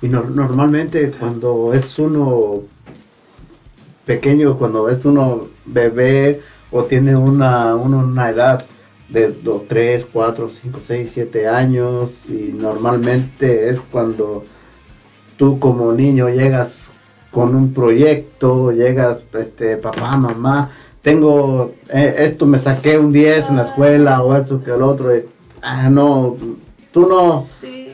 Y 0.02 0.08
no- 0.08 0.24
normalmente 0.24 1.12
cuando 1.12 1.72
es 1.74 1.96
uno 2.00 2.62
pequeño, 4.04 4.58
cuando 4.58 4.88
es 4.88 5.04
uno 5.04 5.46
bebé 5.64 6.40
o 6.72 6.84
tiene 6.84 7.14
una, 7.14 7.76
una 7.76 8.30
edad 8.30 8.64
de 9.08 9.30
2, 9.30 9.62
3, 9.68 10.06
4, 10.12 10.50
5, 10.62 10.80
6, 10.84 11.10
7 11.14 11.46
años 11.46 12.10
y 12.28 12.52
normalmente 12.52 13.68
es 13.70 13.78
cuando 13.92 14.44
tú 15.40 15.58
como 15.58 15.90
niño 15.94 16.28
llegas 16.28 16.90
con 17.30 17.54
un 17.54 17.72
proyecto, 17.72 18.72
llegas, 18.72 19.20
este, 19.32 19.78
papá, 19.78 20.14
mamá, 20.14 20.70
tengo 21.00 21.72
eh, 21.88 22.14
esto, 22.18 22.44
me 22.44 22.58
saqué 22.58 22.98
un 22.98 23.10
10 23.10 23.48
en 23.48 23.56
la 23.56 23.62
escuela 23.62 24.22
o 24.22 24.36
esto 24.36 24.62
que 24.62 24.70
el 24.70 24.82
otro, 24.82 25.16
y, 25.16 25.22
ah, 25.62 25.88
no, 25.88 26.36
tú 26.92 27.08
no, 27.08 27.42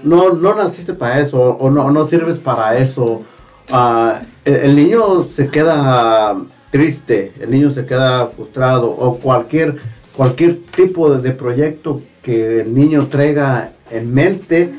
no, 0.03 0.33
no 0.33 0.55
naciste 0.57 0.93
para 0.93 1.21
eso 1.21 1.41
o 1.41 1.71
no, 1.71 1.89
no 1.93 2.09
sirves 2.09 2.39
para 2.39 2.77
eso. 2.79 3.23
Ah, 3.71 4.23
el, 4.45 4.55
el 4.57 4.75
niño 4.75 5.29
se 5.33 5.49
queda 5.49 6.37
triste, 6.73 7.33
el 7.39 7.53
niño 7.53 7.71
se 7.71 7.87
queda 7.87 8.27
frustrado 8.27 8.91
o 8.91 9.19
cualquier, 9.21 9.77
cualquier 10.17 10.63
tipo 10.75 11.15
de, 11.15 11.23
de 11.23 11.31
proyecto 11.31 12.01
que 12.23 12.63
el 12.63 12.75
niño 12.75 13.07
traiga 13.07 13.71
en 13.93 14.13
mente 14.13 14.75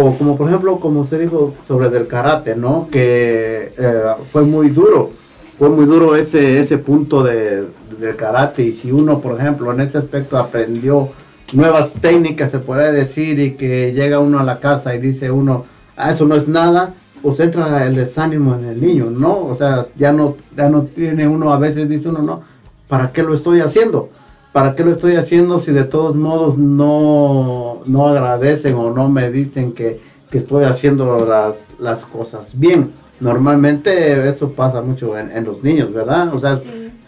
o 0.00 0.16
como 0.16 0.36
por 0.36 0.48
ejemplo, 0.48 0.78
como 0.78 1.00
usted 1.00 1.20
dijo 1.20 1.54
sobre 1.66 1.88
del 1.88 2.06
karate, 2.06 2.54
¿no? 2.54 2.86
Que 2.88 3.72
eh, 3.76 4.02
fue 4.30 4.44
muy 4.44 4.70
duro, 4.70 5.10
fue 5.58 5.68
muy 5.70 5.86
duro 5.86 6.14
ese, 6.14 6.60
ese 6.60 6.78
punto 6.78 7.24
de, 7.24 7.64
del 7.98 8.14
karate 8.14 8.62
y 8.62 8.72
si 8.74 8.92
uno, 8.92 9.20
por 9.20 9.40
ejemplo, 9.40 9.72
en 9.72 9.80
ese 9.80 9.98
aspecto 9.98 10.38
aprendió 10.38 11.08
nuevas 11.52 11.92
técnicas, 11.94 12.52
se 12.52 12.60
podría 12.60 12.92
decir, 12.92 13.40
y 13.40 13.54
que 13.54 13.92
llega 13.92 14.20
uno 14.20 14.38
a 14.38 14.44
la 14.44 14.60
casa 14.60 14.94
y 14.94 15.00
dice 15.00 15.32
uno, 15.32 15.64
ah, 15.96 16.12
eso 16.12 16.26
no 16.26 16.36
es 16.36 16.46
nada, 16.46 16.94
pues 17.20 17.40
entra 17.40 17.84
el 17.84 17.96
desánimo 17.96 18.54
en 18.54 18.66
el 18.66 18.80
niño, 18.80 19.06
¿no? 19.10 19.46
O 19.46 19.56
sea, 19.56 19.88
ya 19.96 20.12
no, 20.12 20.36
ya 20.56 20.68
no 20.68 20.82
tiene 20.82 21.26
uno, 21.26 21.52
a 21.52 21.58
veces 21.58 21.88
dice 21.88 22.08
uno, 22.08 22.22
no, 22.22 22.42
¿para 22.86 23.10
qué 23.10 23.24
lo 23.24 23.34
estoy 23.34 23.62
haciendo? 23.62 24.10
¿Para 24.58 24.74
qué 24.74 24.82
lo 24.82 24.90
estoy 24.90 25.14
haciendo 25.14 25.60
si 25.60 25.70
de 25.70 25.84
todos 25.84 26.16
modos 26.16 26.58
no, 26.58 27.80
no 27.86 28.08
agradecen 28.08 28.74
o 28.74 28.90
no 28.90 29.08
me 29.08 29.30
dicen 29.30 29.72
que, 29.72 30.00
que 30.32 30.38
estoy 30.38 30.64
haciendo 30.64 31.24
las, 31.24 31.54
las 31.78 32.04
cosas 32.04 32.48
bien? 32.58 32.92
Normalmente 33.20 34.28
eso 34.28 34.50
pasa 34.54 34.80
mucho 34.80 35.16
en, 35.16 35.30
en 35.30 35.44
los 35.44 35.62
niños, 35.62 35.92
¿verdad? 35.92 36.34
O 36.34 36.40
sea, 36.40 36.58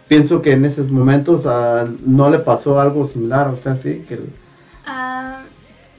pienso 0.07 0.41
que 0.41 0.53
en 0.53 0.65
esos 0.65 0.93
momentos 0.93 1.43
ah, 1.45 1.89
no 2.07 2.31
le 2.31 2.39
pasó 2.39 2.79
algo 2.79 3.09
similar 3.09 3.49
a 3.49 3.51
usted, 3.51 3.83
¿sí? 3.83 4.05
Que, 4.09 4.21
Ah, 4.87 5.43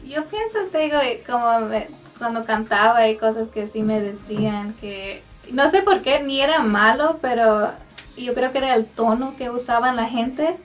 yo 0.07 0.23
pienso, 0.27 0.57
te 0.71 0.77
digo, 0.77 0.95
como 1.29 1.67
me- 1.67 1.89
cuando 2.17 2.45
cantaba 2.45 3.09
y 3.09 3.17
cosas 3.17 3.49
que 3.53 3.67
sí 3.67 3.83
me 3.83 3.99
decían 3.99 4.73
que 4.79 5.21
no 5.51 5.69
sé 5.69 5.81
por 5.81 6.01
qué 6.01 6.23
ni 6.23 6.39
era 6.39 6.63
malo, 6.63 7.17
pero 7.21 7.71
yo 8.15 8.33
creo 8.33 8.53
que 8.53 8.59
era 8.59 8.73
el 8.75 8.85
tono 8.85 9.35
que 9.37 9.49
usaban 9.49 9.97
la 9.97 10.05
gente. 10.05 10.55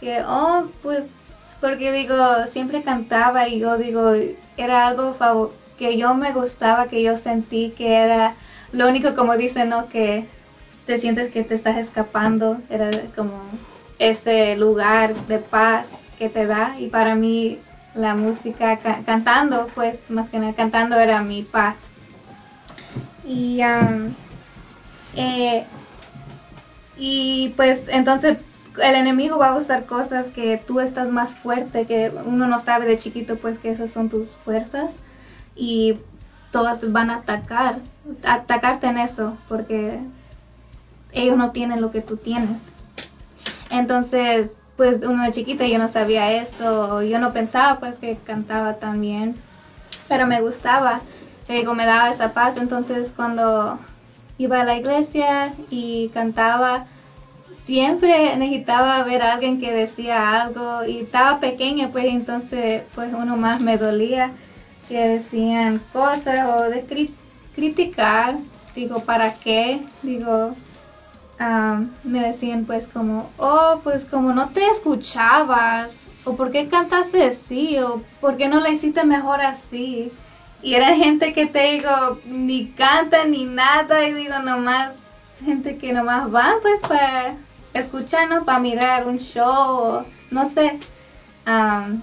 Que, 0.00 0.22
oh, 0.26 0.70
pues, 0.82 1.06
porque 1.60 1.90
digo, 1.92 2.14
siempre 2.52 2.82
cantaba 2.82 3.48
y 3.48 3.58
yo 3.60 3.78
digo, 3.78 4.12
era 4.56 4.86
algo 4.86 5.14
fav- 5.18 5.52
que 5.76 5.96
yo 5.96 6.14
me 6.14 6.32
gustaba, 6.32 6.88
que 6.88 7.02
yo 7.02 7.16
sentí 7.16 7.70
que 7.76 7.94
era 7.96 8.36
lo 8.72 8.88
único, 8.88 9.14
como 9.14 9.36
dicen, 9.36 9.68
¿no? 9.70 9.88
Que 9.88 10.28
te 10.84 10.98
sientes 10.98 11.30
que 11.32 11.44
te 11.44 11.54
estás 11.54 11.76
escapando, 11.78 12.62
era 12.70 12.90
como 13.14 13.58
ese 13.98 14.56
lugar 14.56 15.26
de 15.26 15.38
paz 15.38 16.06
que 16.16 16.28
te 16.28 16.46
da 16.46 16.76
y 16.78 16.88
para 16.88 17.14
mí 17.14 17.62
la 17.94 18.14
música 18.14 18.78
ca- 18.80 19.02
cantando 19.04 19.68
pues 19.74 20.10
más 20.10 20.28
que 20.28 20.38
nada 20.38 20.54
cantando 20.54 20.96
era 20.98 21.22
mi 21.22 21.42
paz 21.44 21.90
y 23.24 23.60
am, 23.62 24.14
eh, 25.14 25.66
y 26.96 27.50
pues 27.56 27.88
entonces 27.88 28.38
el 28.82 28.94
enemigo 28.94 29.38
va 29.38 29.48
a 29.48 29.56
usar 29.56 29.86
cosas 29.86 30.26
que 30.28 30.56
tú 30.58 30.80
estás 30.80 31.08
más 31.08 31.34
fuerte 31.34 31.86
que 31.86 32.12
uno 32.24 32.46
no 32.46 32.58
sabe 32.60 32.86
de 32.86 32.96
chiquito 32.96 33.36
pues 33.36 33.58
que 33.58 33.70
esas 33.70 33.90
son 33.90 34.08
tus 34.08 34.28
fuerzas. 34.28 34.96
Y 35.54 35.98
todas 36.50 36.92
van 36.92 37.10
a 37.10 37.16
atacar 37.16 37.80
atacarte 38.24 38.86
en 38.86 38.98
eso 38.98 39.36
porque 39.48 40.00
ellos 41.12 41.36
no 41.36 41.50
tienen 41.50 41.80
lo 41.80 41.90
que 41.90 42.00
tú 42.00 42.16
tienes. 42.16 42.60
Entonces, 43.70 44.48
pues 44.76 45.02
uno 45.02 45.24
de 45.24 45.32
chiquita 45.32 45.66
yo 45.66 45.78
no 45.78 45.88
sabía 45.88 46.32
eso, 46.32 47.02
yo 47.02 47.18
no 47.18 47.32
pensaba 47.32 47.80
pues 47.80 47.96
que 47.96 48.16
cantaba 48.16 48.74
tan 48.74 49.00
bien, 49.00 49.34
pero 50.08 50.26
me 50.26 50.40
gustaba, 50.40 51.00
digo, 51.48 51.74
me 51.74 51.86
daba 51.86 52.10
esa 52.10 52.32
paz, 52.32 52.56
entonces 52.58 53.12
cuando 53.16 53.78
iba 54.38 54.60
a 54.60 54.64
la 54.64 54.76
iglesia 54.76 55.52
y 55.70 56.10
cantaba, 56.10 56.86
siempre 57.66 58.36
necesitaba 58.36 59.02
ver 59.02 59.22
a 59.22 59.32
alguien 59.32 59.60
que 59.60 59.72
decía 59.72 60.40
algo 60.42 60.84
y 60.84 61.00
estaba 61.00 61.40
pequeña 61.40 61.88
pues 61.88 62.04
entonces 62.06 62.84
pues 62.94 63.12
uno 63.12 63.36
más 63.36 63.60
me 63.60 63.76
dolía 63.76 64.30
que 64.88 65.08
decían 65.08 65.80
cosas 65.92 66.48
o 66.48 66.62
de 66.70 66.86
cri- 66.86 67.10
criticar, 67.56 68.36
digo, 68.76 69.00
¿para 69.00 69.34
qué? 69.34 69.80
Digo, 70.02 70.54
ah, 71.40 71.80
me 72.04 72.20
decían 72.20 72.66
pues 72.66 72.86
como, 72.86 73.28
oh, 73.36 73.80
pues 73.82 74.04
como 74.04 74.32
no 74.32 74.50
te 74.50 74.64
escuchabas, 74.66 76.04
o 76.24 76.36
por 76.36 76.52
qué 76.52 76.68
cantaste 76.68 77.24
así, 77.24 77.78
o 77.80 78.00
por 78.20 78.36
qué 78.36 78.48
no 78.48 78.60
la 78.60 78.70
hiciste 78.70 79.02
mejor 79.04 79.40
así. 79.40 80.12
Y 80.62 80.74
era 80.74 80.94
gente 80.94 81.32
que 81.32 81.46
te 81.46 81.72
digo, 81.72 82.20
ni 82.26 82.68
canta 82.68 83.24
ni 83.24 83.44
nada, 83.44 84.06
y 84.06 84.12
digo 84.12 84.38
nomás, 84.38 84.92
gente 85.44 85.78
que 85.78 85.92
nomás 85.92 86.30
van 86.30 86.54
pues 86.62 86.80
para 86.80 87.34
escuchar, 87.78 88.28
¿no? 88.28 88.44
Para 88.44 88.58
mirar 88.58 89.06
un 89.06 89.18
show, 89.18 90.04
no 90.30 90.48
sé. 90.48 90.78
Am, 91.44 92.02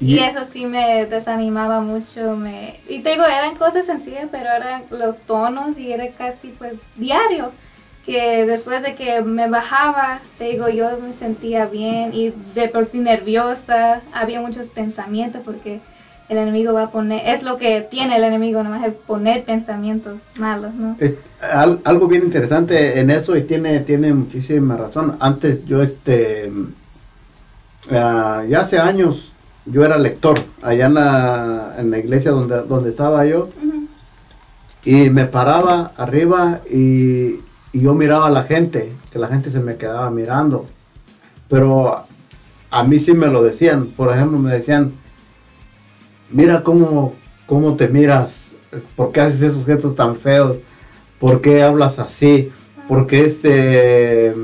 y 0.00 0.16
Y- 0.16 0.18
eso 0.18 0.44
sí 0.50 0.66
me 0.66 1.06
desanimaba 1.06 1.80
mucho. 1.80 2.36
Me, 2.36 2.80
y 2.88 3.00
te 3.00 3.10
digo, 3.10 3.24
eran 3.24 3.56
cosas 3.56 3.86
sencillas, 3.86 4.28
pero 4.30 4.50
eran 4.50 4.84
los 4.90 5.16
tonos 5.22 5.78
y 5.78 5.92
era 5.92 6.08
casi 6.10 6.48
pues 6.48 6.74
diario. 6.96 7.52
Que 8.04 8.44
después 8.46 8.82
de 8.82 8.96
que 8.96 9.22
me 9.22 9.48
bajaba, 9.48 10.18
te 10.36 10.46
digo, 10.46 10.68
yo 10.68 10.98
me 10.98 11.12
sentía 11.12 11.66
bien 11.66 12.12
y 12.12 12.30
de 12.52 12.68
por 12.68 12.86
sí 12.86 12.98
nerviosa. 12.98 14.00
Había 14.12 14.40
muchos 14.40 14.66
pensamientos 14.68 15.42
porque 15.44 15.80
el 16.32 16.38
enemigo 16.38 16.72
va 16.72 16.84
a 16.84 16.90
poner, 16.90 17.22
es 17.28 17.42
lo 17.42 17.56
que 17.58 17.86
tiene 17.90 18.16
el 18.16 18.24
enemigo, 18.24 18.62
nomás 18.62 18.84
es 18.86 18.94
poner 18.94 19.44
pensamientos 19.44 20.14
malos, 20.36 20.74
¿no? 20.74 20.96
Es 20.98 21.14
al- 21.52 21.80
algo 21.84 22.08
bien 22.08 22.24
interesante 22.24 22.98
en 23.00 23.10
eso 23.10 23.36
y 23.36 23.42
tiene 23.42 23.80
tiene 23.80 24.12
muchísima 24.12 24.76
razón. 24.76 25.16
Antes 25.20 25.64
yo 25.66 25.82
este 25.82 26.50
ah, 27.90 28.42
ya 28.48 28.60
hace 28.60 28.78
años 28.78 29.32
yo 29.66 29.84
era 29.84 29.96
lector 29.98 30.40
allá 30.62 30.86
en 30.86 30.94
la, 30.94 31.74
en 31.78 31.90
la 31.90 31.98
iglesia 31.98 32.30
donde 32.32 32.62
donde 32.62 32.90
estaba 32.90 33.24
yo. 33.26 33.50
Y 34.84 35.10
me 35.10 35.26
paraba 35.26 35.92
arriba 35.96 36.58
y, 36.68 37.36
y 37.72 37.80
yo 37.80 37.94
miraba 37.94 38.26
a 38.26 38.30
la 38.30 38.42
gente, 38.42 38.92
que 39.12 39.18
la 39.20 39.28
gente 39.28 39.52
se 39.52 39.60
me 39.60 39.76
quedaba 39.76 40.10
mirando. 40.10 40.66
Pero 41.48 42.04
a 42.70 42.82
mí 42.82 42.98
sí 42.98 43.12
me 43.12 43.28
lo 43.28 43.44
decían, 43.44 43.88
por 43.96 44.12
ejemplo, 44.12 44.38
me 44.38 44.50
decían, 44.50 44.92
mira 46.32 46.62
cómo, 46.62 47.14
cómo 47.46 47.76
te 47.76 47.88
miras, 47.88 48.30
por 48.96 49.12
qué 49.12 49.20
haces 49.20 49.42
esos 49.42 49.64
gestos 49.66 49.94
tan 49.94 50.16
feos, 50.16 50.56
por 51.18 51.40
qué 51.40 51.62
hablas 51.62 51.98
así, 51.98 52.50
por 52.88 53.06
qué 53.06 53.24
este, 53.26 54.34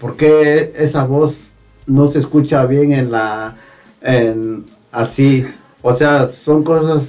por 0.00 0.16
qué 0.16 0.72
esa 0.76 1.04
voz 1.04 1.36
no 1.86 2.08
se 2.08 2.20
escucha 2.20 2.64
bien 2.66 2.92
en 2.92 3.10
la, 3.10 3.56
en, 4.00 4.64
así, 4.90 5.44
o 5.82 5.94
sea, 5.94 6.30
son 6.44 6.62
cosas 6.62 7.04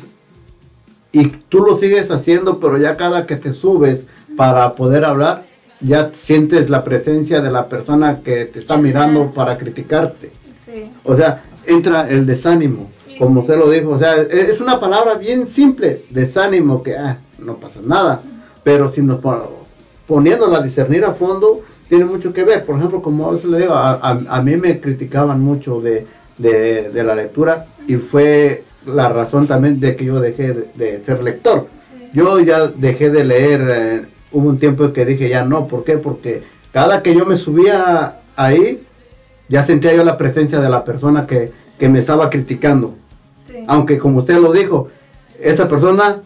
y 1.12 1.28
tú 1.28 1.60
lo 1.60 1.78
sigues 1.78 2.10
haciendo, 2.10 2.60
pero 2.60 2.78
ya 2.78 2.98
cada 2.98 3.28
que 3.28 3.36
te 3.36 3.54
subes 3.54 4.02
para 4.36 4.74
poder 4.74 5.06
hablar, 5.06 5.44
ya 5.80 6.12
sientes 6.14 6.70
la 6.70 6.84
presencia 6.84 7.40
de 7.42 7.52
la 7.52 7.70
persona 7.70 8.22
que 8.22 8.46
te 8.46 8.60
está 8.60 8.78
mirando 8.78 9.32
para 9.32 9.58
criticarte. 9.58 10.32
Sí. 10.66 10.90
O 11.04 11.16
sea, 11.16 11.44
entra 11.68 12.10
el 12.10 12.26
desánimo, 12.26 12.90
como 13.20 13.42
usted 13.42 13.58
lo 13.58 13.70
dijo. 13.70 13.90
O 13.92 14.00
sea, 14.00 14.16
e- 14.22 14.28
es 14.52 14.60
una 14.62 14.80
palabra 14.80 15.16
bien 15.16 15.48
simple, 15.48 16.02
desánimo, 16.10 16.82
que 16.84 16.96
ah, 16.98 17.18
no 17.40 17.56
pasa 17.58 17.80
nada. 17.84 18.22
Pero 18.64 18.92
si 18.92 19.02
nos 19.02 19.20
pon- 19.20 19.44
poniéndola 20.08 20.58
a 20.60 20.62
discernir 20.62 21.06
a 21.06 21.14
fondo, 21.14 21.62
tiene 21.90 22.06
mucho 22.06 22.34
que 22.34 22.44
ver. 22.44 22.66
Por 22.66 22.78
ejemplo, 22.78 23.02
como 23.02 23.38
yo 23.38 23.48
le 23.50 23.60
digo, 23.60 23.74
a, 23.74 23.94
a- 23.94 24.22
a 24.30 24.42
mí 24.42 24.56
me 24.58 24.80
criticaban 24.80 25.42
mucho 25.42 25.80
de, 25.82 26.06
de- 26.38 26.90
de 26.90 27.04
la 27.04 27.16
lectura 27.16 27.68
y 27.88 27.96
fue 27.96 28.64
la 28.86 29.10
razón 29.10 29.48
también 29.48 29.80
de 29.80 29.96
que 29.96 30.06
yo 30.06 30.20
dejé 30.20 30.54
de, 30.54 30.68
de 30.76 31.04
ser 31.06 31.24
lector. 31.24 31.68
Yo 32.14 32.40
ya 32.40 32.68
dejé 32.68 33.10
de 33.10 33.24
leer, 33.24 33.62
eh, 33.70 34.02
hubo 34.32 34.50
un 34.50 34.58
tiempo 34.60 34.92
que 34.94 35.06
dije 35.06 35.30
ya 35.30 35.44
no, 35.46 35.68
¿por 35.68 35.84
qué? 35.84 35.98
Porque 35.98 36.44
cada 36.72 37.02
que 37.02 37.16
yo 37.16 37.26
me 37.26 37.38
subía 37.38 38.20
ahí, 38.36 38.84
ya 39.50 39.64
sentía 39.64 39.94
yo 39.94 40.04
la 40.04 40.18
presencia 40.18 40.60
de 40.60 40.70
la 40.70 40.84
persona 40.84 41.26
que, 41.28 41.52
que 41.80 41.90
me 41.90 42.00
estaba 42.00 42.30
criticando. 42.30 42.94
Sí. 43.54 43.64
Aunque 43.68 44.00
como 44.00 44.20
usted 44.20 44.38
lo 44.40 44.52
dijo, 44.52 44.90
esa 45.40 45.68
persona 45.68 46.22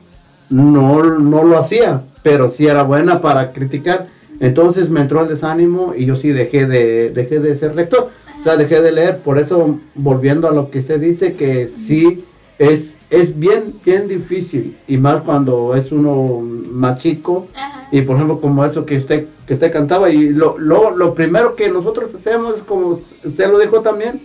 no, 0.49 1.03
no 1.03 1.43
lo 1.43 1.57
hacía, 1.57 2.03
pero 2.23 2.53
sí 2.55 2.67
era 2.67 2.83
buena 2.83 3.21
para 3.21 3.51
criticar. 3.51 4.07
Entonces 4.39 4.89
me 4.89 5.01
entró 5.01 5.23
el 5.23 5.27
desánimo 5.27 5.93
y 5.95 6.05
yo 6.05 6.15
sí 6.15 6.29
dejé 6.29 6.65
de, 6.65 7.09
dejé 7.09 7.39
de 7.39 7.57
ser 7.57 7.75
lector. 7.75 8.09
O 8.39 8.43
sea, 8.43 8.55
dejé 8.55 8.81
de 8.81 8.93
leer. 8.93 9.17
Por 9.17 9.39
eso, 9.39 9.77
volviendo 9.95 10.47
a 10.47 10.51
lo 10.51 10.69
que 10.69 10.79
usted 10.79 11.01
dice, 11.01 11.33
que 11.33 11.69
sí 11.85 12.23
es, 12.59 12.91
es 13.09 13.37
bien, 13.37 13.73
bien 13.83 14.07
difícil. 14.07 14.77
Y 14.87 14.97
más 14.97 15.21
cuando 15.21 15.75
es 15.75 15.91
uno 15.91 16.39
más 16.71 17.01
chico. 17.01 17.47
Ajá. 17.55 17.89
Y 17.91 18.01
por 18.01 18.15
ejemplo, 18.15 18.39
como 18.39 18.63
eso 18.63 18.85
que 18.85 18.97
usted, 18.97 19.25
que 19.45 19.55
usted 19.55 19.73
cantaba. 19.73 20.09
Y 20.11 20.29
lo, 20.29 20.57
lo, 20.57 20.95
lo 20.95 21.13
primero 21.13 21.55
que 21.55 21.67
nosotros 21.67 22.13
hacemos 22.13 22.57
es 22.57 22.63
como 22.63 23.01
usted 23.23 23.51
lo 23.51 23.59
dijo 23.59 23.81
también, 23.81 24.21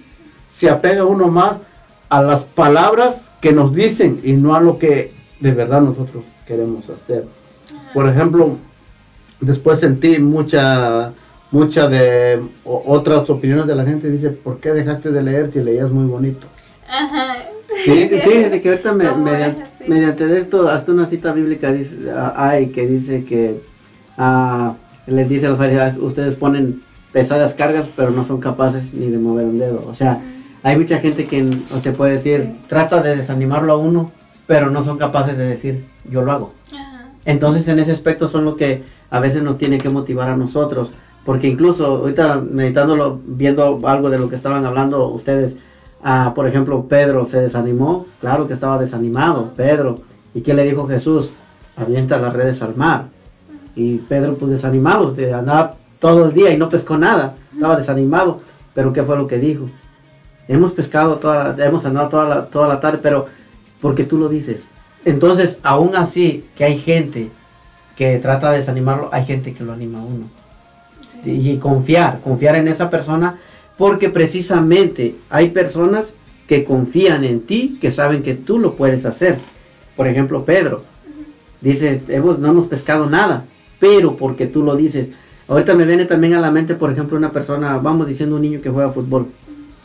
se 0.53 0.69
apega 0.69 1.05
uno 1.05 1.29
más 1.29 1.57
a 2.13 2.23
las 2.23 2.43
palabras 2.45 3.15
que 3.41 3.53
nos 3.53 3.75
dicen 3.75 4.21
y 4.23 4.33
no 4.35 4.55
a 4.55 4.61
lo 4.61 4.79
que 4.79 5.13
de 5.41 5.53
verdad 5.53 5.81
nosotros 5.81 6.25
queremos 6.47 6.85
hacer. 6.91 7.25
Por 7.95 8.07
ejemplo, 8.09 8.59
después 9.41 9.79
sentí 9.81 10.19
mucha 10.19 11.13
mucha 11.51 11.89
de 11.89 12.41
o- 12.65 12.83
otras 12.87 13.29
opiniones 13.31 13.67
de 13.67 13.75
la 13.75 13.85
gente 13.85 14.11
dice, 14.11 14.29
¿por 14.31 14.59
qué 14.59 14.71
dejaste 14.73 15.11
de 15.11 15.23
leer 15.23 15.51
si 15.53 15.61
leías 15.61 15.91
muy 15.91 16.05
bonito? 16.07 16.47
Ajá. 16.89 17.37
Sí, 17.85 18.09
fíjate 18.27 18.61
que 18.61 18.69
ahorita 18.71 18.93
mediante 19.89 20.39
esto, 20.39 20.69
hasta 20.69 20.93
una 20.93 21.07
cita 21.07 21.33
bíblica 21.33 21.73
dice, 21.73 21.97
ah, 22.15 22.35
hay 22.37 22.67
que 22.69 22.87
dice 22.87 23.25
que 23.25 23.61
ah, 24.19 24.75
les 25.07 25.29
dice 25.31 25.47
a 25.47 25.51
los 25.51 25.59
fariseos, 25.59 25.97
ustedes 25.99 26.35
ponen 26.35 26.83
pesadas 27.13 27.55
cargas, 27.55 27.87
pero 27.97 28.11
no 28.11 28.25
son 28.27 28.39
capaces 28.39 28.93
ni 28.95 29.09
de 29.11 29.19
mover 29.19 29.47
un 29.47 29.59
dedo. 29.59 29.83
O 29.87 29.95
sea, 29.95 30.21
hay 30.63 30.77
mucha 30.79 30.99
gente 30.99 31.27
que, 31.27 31.59
o 31.75 31.81
se 31.81 31.93
puede 31.93 32.13
decir, 32.13 32.55
trata 32.69 33.03
de 33.03 33.17
desanimarlo 33.17 33.73
a 33.73 33.77
uno, 33.77 34.11
pero 34.47 34.71
no 34.71 34.83
son 34.85 34.99
capaces 34.99 35.37
de 35.37 35.45
decir, 35.47 35.87
yo 36.09 36.23
lo 36.23 36.33
hago. 36.33 36.53
Ajá. 36.73 37.09
Entonces 37.25 37.67
en 37.69 37.79
ese 37.79 37.93
aspecto 37.93 38.29
son 38.29 38.45
lo 38.45 38.57
que 38.57 38.85
a 39.11 39.21
veces 39.21 39.43
nos 39.43 39.59
tiene 39.59 39.79
que 39.79 39.89
motivar 39.89 40.29
a 40.31 40.37
nosotros, 40.37 40.91
porque 41.25 41.47
incluso 41.49 41.87
ahorita 41.87 42.41
meditándolo, 42.41 43.21
viendo 43.25 43.79
algo 43.85 44.11
de 44.11 44.19
lo 44.19 44.29
que 44.29 44.37
estaban 44.37 44.65
hablando 44.67 45.09
ustedes, 45.09 45.57
ah, 46.03 46.33
por 46.35 46.49
ejemplo, 46.49 46.87
Pedro 46.89 47.27
se 47.27 47.41
desanimó, 47.41 48.07
claro 48.21 48.47
que 48.49 48.55
estaba 48.55 48.79
desanimado, 48.79 49.51
Pedro, 49.57 49.97
¿y 50.35 50.41
qué 50.41 50.55
le 50.55 50.65
dijo 50.65 50.87
Jesús? 50.89 51.31
Avienta 51.77 52.19
las 52.19 52.33
redes 52.33 52.61
al 52.63 52.75
mar. 52.77 53.05
Y 53.75 53.97
Pedro 53.99 54.35
pues 54.35 54.51
desanimado, 54.51 55.13
de- 55.13 55.33
andaba 55.33 55.75
todo 56.01 56.27
el 56.27 56.35
día 56.35 56.51
y 56.53 56.57
no 56.59 56.69
pescó 56.69 56.99
nada, 56.99 57.35
estaba 57.55 57.77
desanimado, 57.77 58.41
pero 58.75 58.93
¿qué 58.93 59.03
fue 59.03 59.17
lo 59.17 59.27
que 59.27 59.39
dijo? 59.39 59.69
Hemos 60.49 60.73
pescado, 60.73 61.17
toda, 61.17 61.57
hemos 61.65 61.85
andado 61.85 62.09
toda 62.09 62.29
la, 62.29 62.45
toda 62.47 62.69
la 62.69 62.81
tarde, 62.81 62.99
pero 63.03 63.27
porque 63.81 64.05
tú 64.05 64.19
lo 64.19 64.29
dices. 64.29 64.67
Entonces, 65.05 65.59
aún 65.63 65.97
así, 65.97 66.45
que 66.57 66.65
hay 66.65 66.79
gente 66.79 67.31
que 67.97 68.19
trata 68.19 68.51
de 68.51 68.59
desanimarlo, 68.59 69.09
hay 69.13 69.25
gente 69.25 69.53
que 69.53 69.65
lo 69.65 69.73
anima 69.73 69.99
a 69.99 70.03
uno. 70.03 70.25
Y 71.25 71.57
confiar, 71.59 72.21
confiar 72.21 72.57
en 72.57 72.69
esa 72.69 72.91
persona, 72.91 73.39
porque 73.77 74.09
precisamente 74.09 75.15
hay 75.31 75.51
personas 75.51 76.07
que 76.47 76.65
confían 76.65 77.25
en 77.25 77.41
ti, 77.41 77.79
que 77.81 77.91
saben 77.91 78.23
que 78.23 78.35
tú 78.35 78.59
lo 78.59 78.75
puedes 78.75 79.05
hacer. 79.05 79.39
Por 79.97 80.07
ejemplo, 80.07 80.45
Pedro 80.45 80.83
dice, 81.61 82.01
hemos, 82.09 82.39
no 82.39 82.49
hemos 82.49 82.67
pescado 82.67 83.09
nada, 83.09 83.45
pero 83.79 84.17
porque 84.17 84.47
tú 84.47 84.63
lo 84.63 84.77
dices. 84.77 85.11
Ahorita 85.49 85.75
me 85.75 85.85
viene 85.85 86.05
también 86.05 86.35
a 86.35 86.41
la 86.41 86.51
mente, 86.51 86.75
por 86.75 86.93
ejemplo, 86.93 87.17
una 87.17 87.33
persona, 87.33 87.77
vamos 87.79 88.07
diciendo 88.07 88.37
un 88.37 88.43
niño 88.43 88.61
que 88.61 88.71
juega 88.71 88.93
fútbol. 88.93 89.27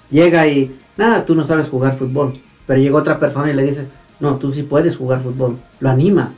Llega 0.09 0.47
y, 0.47 0.75
nada, 0.97 1.25
tú 1.25 1.35
no 1.35 1.43
sabes 1.45 1.67
jugar 1.69 1.97
fútbol. 1.97 2.33
Pero 2.65 2.79
llega 2.81 2.97
otra 2.97 3.19
persona 3.19 3.49
y 3.49 3.53
le 3.53 3.63
dice, 3.63 3.85
no, 4.19 4.35
tú 4.35 4.53
sí 4.53 4.63
puedes 4.63 4.95
jugar 4.97 5.21
fútbol. 5.21 5.57
Lo 5.79 5.89
anima. 5.89 6.33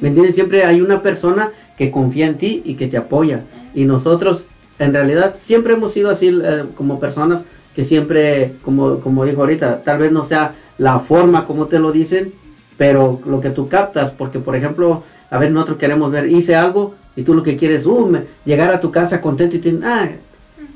¿Me 0.00 0.08
entiendes? 0.08 0.34
Siempre 0.34 0.64
hay 0.64 0.80
una 0.80 1.02
persona 1.02 1.50
que 1.78 1.90
confía 1.90 2.26
en 2.26 2.38
ti 2.38 2.62
y 2.64 2.74
que 2.74 2.88
te 2.88 2.96
apoya. 2.96 3.42
Y 3.74 3.84
nosotros, 3.84 4.46
en 4.78 4.92
realidad, 4.92 5.36
siempre 5.40 5.74
hemos 5.74 5.92
sido 5.92 6.10
así 6.10 6.28
eh, 6.28 6.64
como 6.76 7.00
personas 7.00 7.42
que 7.74 7.84
siempre, 7.84 8.52
como, 8.62 9.00
como 9.00 9.24
dijo 9.24 9.40
ahorita, 9.40 9.82
tal 9.82 9.98
vez 9.98 10.12
no 10.12 10.24
sea 10.24 10.54
la 10.78 10.98
forma 11.00 11.46
como 11.46 11.66
te 11.66 11.78
lo 11.78 11.90
dicen, 11.92 12.32
pero 12.76 13.20
lo 13.26 13.40
que 13.40 13.50
tú 13.50 13.68
captas, 13.68 14.10
porque 14.10 14.38
por 14.40 14.56
ejemplo, 14.56 15.04
a 15.30 15.38
ver, 15.38 15.52
nosotros 15.52 15.78
queremos 15.78 16.10
ver, 16.10 16.30
hice 16.30 16.54
algo 16.54 16.94
y 17.16 17.22
tú 17.22 17.34
lo 17.34 17.42
que 17.42 17.56
quieres, 17.56 17.86
uh, 17.86 18.06
me- 18.06 18.24
llegar 18.44 18.70
a 18.72 18.80
tu 18.80 18.90
casa 18.90 19.20
contento 19.20 19.56
y 19.56 19.60
te 19.60 19.78
ah, 19.84 20.10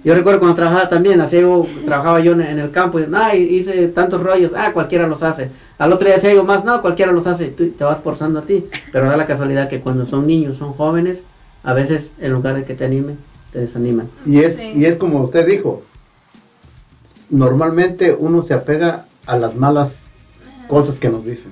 yo 0.06 0.14
recuerdo 0.14 0.38
cuando 0.38 0.54
trabajaba 0.54 0.88
también, 0.88 1.20
así 1.20 1.40
yo, 1.40 1.66
trabajaba 1.84 2.20
yo 2.20 2.30
en, 2.30 2.40
en 2.40 2.60
el 2.60 2.70
campo, 2.70 3.00
y, 3.00 3.06
ah, 3.12 3.34
hice 3.34 3.88
tantos 3.88 4.22
rollos, 4.22 4.52
ah, 4.54 4.70
cualquiera 4.72 5.08
los 5.08 5.24
hace. 5.24 5.50
Al 5.78 5.92
otro 5.92 6.06
día 6.06 6.16
hacía 6.16 6.30
algo 6.30 6.44
más, 6.44 6.64
no, 6.64 6.80
cualquiera 6.80 7.10
los 7.10 7.26
hace, 7.26 7.46
tú 7.48 7.70
te 7.70 7.82
vas 7.82 7.98
forzando 8.04 8.38
a 8.38 8.42
ti. 8.42 8.66
Pero 8.92 9.06
da 9.10 9.16
la 9.16 9.26
casualidad 9.26 9.68
que 9.68 9.80
cuando 9.80 10.06
son 10.06 10.28
niños, 10.28 10.58
son 10.58 10.74
jóvenes, 10.74 11.22
a 11.64 11.72
veces 11.72 12.12
en 12.20 12.32
lugar 12.32 12.54
de 12.54 12.62
que 12.62 12.74
te 12.74 12.84
animen, 12.84 13.18
te 13.52 13.58
desaniman. 13.58 14.08
Y 14.24 14.38
es, 14.38 14.54
Sí. 14.54 14.74
y 14.76 14.84
es 14.84 14.94
como 14.94 15.22
usted 15.22 15.44
dijo, 15.44 15.82
normalmente 17.28 18.16
uno 18.16 18.42
se 18.42 18.54
apega 18.54 19.06
a 19.26 19.36
las 19.36 19.56
malas 19.56 19.90
cosas 20.68 21.00
que 21.00 21.08
nos 21.08 21.24
dicen. 21.24 21.50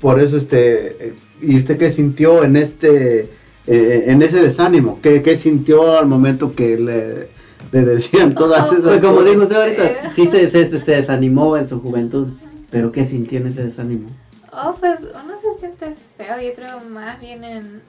Por 0.00 0.20
eso 0.20 0.36
este, 0.36 1.08
eh, 1.08 1.14
¿y 1.42 1.58
usted 1.58 1.76
qué 1.78 1.90
sintió 1.90 2.44
en 2.44 2.54
este, 2.56 3.28
eh, 3.66 4.04
en 4.06 4.22
ese 4.22 4.40
desánimo? 4.40 5.00
¿Qué, 5.02 5.20
qué 5.20 5.36
sintió 5.36 5.98
al 5.98 6.06
momento 6.06 6.52
que 6.52 6.78
le, 6.78 7.39
le 7.72 7.80
decían 7.82 8.34
todas 8.34 8.66
esas 8.72 8.80
Pues 8.84 9.00
como 9.00 9.22
dijo 9.22 9.42
usted 9.42 9.56
ahorita, 9.56 10.12
sí 10.14 10.26
se, 10.26 10.48
se, 10.50 10.80
se 10.80 10.90
desanimó 10.92 11.56
en 11.56 11.68
su 11.68 11.80
juventud, 11.80 12.28
pero 12.70 12.90
¿qué 12.92 13.06
sintió 13.06 13.38
en 13.38 13.48
ese 13.48 13.64
desánimo? 13.64 14.08
Oh, 14.52 14.74
pues 14.78 14.98
uno 15.00 15.34
se 15.40 15.58
siente 15.60 15.94
feo, 16.16 16.40
yo 16.40 16.54
creo 16.54 16.80
más 16.90 17.20
bien 17.20 17.44
en, 17.44 17.82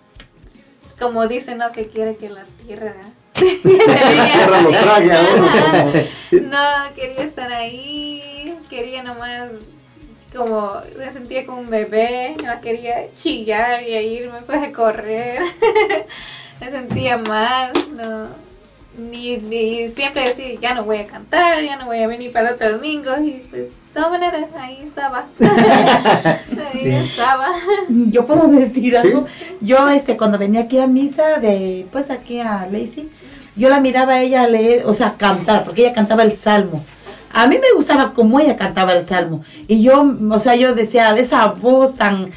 como 1.00 1.28
dicen, 1.28 1.58
¿no? 1.58 1.72
Que 1.72 1.88
quiere 1.88 2.16
que 2.16 2.30
la 2.30 2.44
tierra... 2.66 2.94
La 3.34 3.42
tierra 3.64 4.62
lo 4.62 4.70
trague 4.70 5.12
a 5.14 5.20
uno. 5.36 5.48
Como- 5.50 6.48
No, 6.52 6.96
quería 6.96 7.24
estar 7.24 7.52
ahí, 7.52 8.56
quería 8.70 9.02
nomás, 9.02 9.50
como, 10.36 10.74
me 10.96 11.12
sentía 11.12 11.46
como 11.48 11.62
un 11.62 11.70
bebé, 11.72 12.36
no 12.46 12.62
quería 12.62 13.12
chillar 13.16 13.82
y 13.82 13.96
irme 13.96 14.42
pues 14.46 14.62
a 14.62 14.72
correr, 14.72 15.40
me 16.62 16.70
sentía 16.70 17.18
mal, 17.18 17.72
no, 17.98 18.28
ni, 18.98 19.38
ni 19.38 19.90
siempre 19.90 20.24
decía, 20.28 20.60
ya 20.62 20.76
no 20.76 20.84
voy 20.84 20.98
a 20.98 21.06
cantar, 21.08 21.62
ya 21.64 21.76
no 21.78 21.86
voy 21.86 22.00
a 22.00 22.08
venir 22.08 22.32
para 22.32 22.50
el 22.50 22.56
otro 22.56 22.72
domingo, 22.74 23.12
y 23.24 23.44
pues, 23.50 23.64
de 23.64 23.72
todas 23.94 24.12
maneras, 24.12 24.46
ahí 24.60 24.80
estaba, 24.84 25.26
ahí 25.40 26.80
Sí. 26.82 26.90
estaba. 26.90 27.48
Yo 27.90 28.26
puedo 28.26 28.48
decir 28.48 28.98
algo. 28.98 29.28
Yo, 29.60 29.90
este, 29.90 30.16
cuando 30.18 30.38
venía 30.38 30.62
aquí 30.62 30.80
a 30.80 30.88
misa, 30.88 31.40
de, 31.40 31.86
pues 31.92 32.10
aquí 32.10 32.40
a 32.40 32.66
Lacey, 32.72 33.10
yo 33.56 33.70
la 33.70 33.80
miraba 33.80 34.14
a 34.14 34.22
ella 34.22 34.48
leer, 34.48 34.84
o 34.86 34.94
sea, 34.94 35.16
cantar, 35.18 35.64
porque 35.66 35.82
ella 35.86 35.94
cantaba 35.94 36.24
el 36.24 36.32
salmo. 36.34 36.84
A 37.34 37.48
mí 37.48 37.58
me 37.58 37.72
gustaba 37.76 38.14
cómo 38.14 38.40
ella 38.40 38.56
cantaba 38.58 38.94
el 38.94 39.06
salmo. 39.06 39.44
Y 39.68 39.82
yo, 39.82 40.04
o 40.30 40.40
sea, 40.40 40.56
yo 40.56 40.74
decía, 40.74 41.16
esa 41.18 41.48
voz 41.48 41.96
tan, 41.96 42.30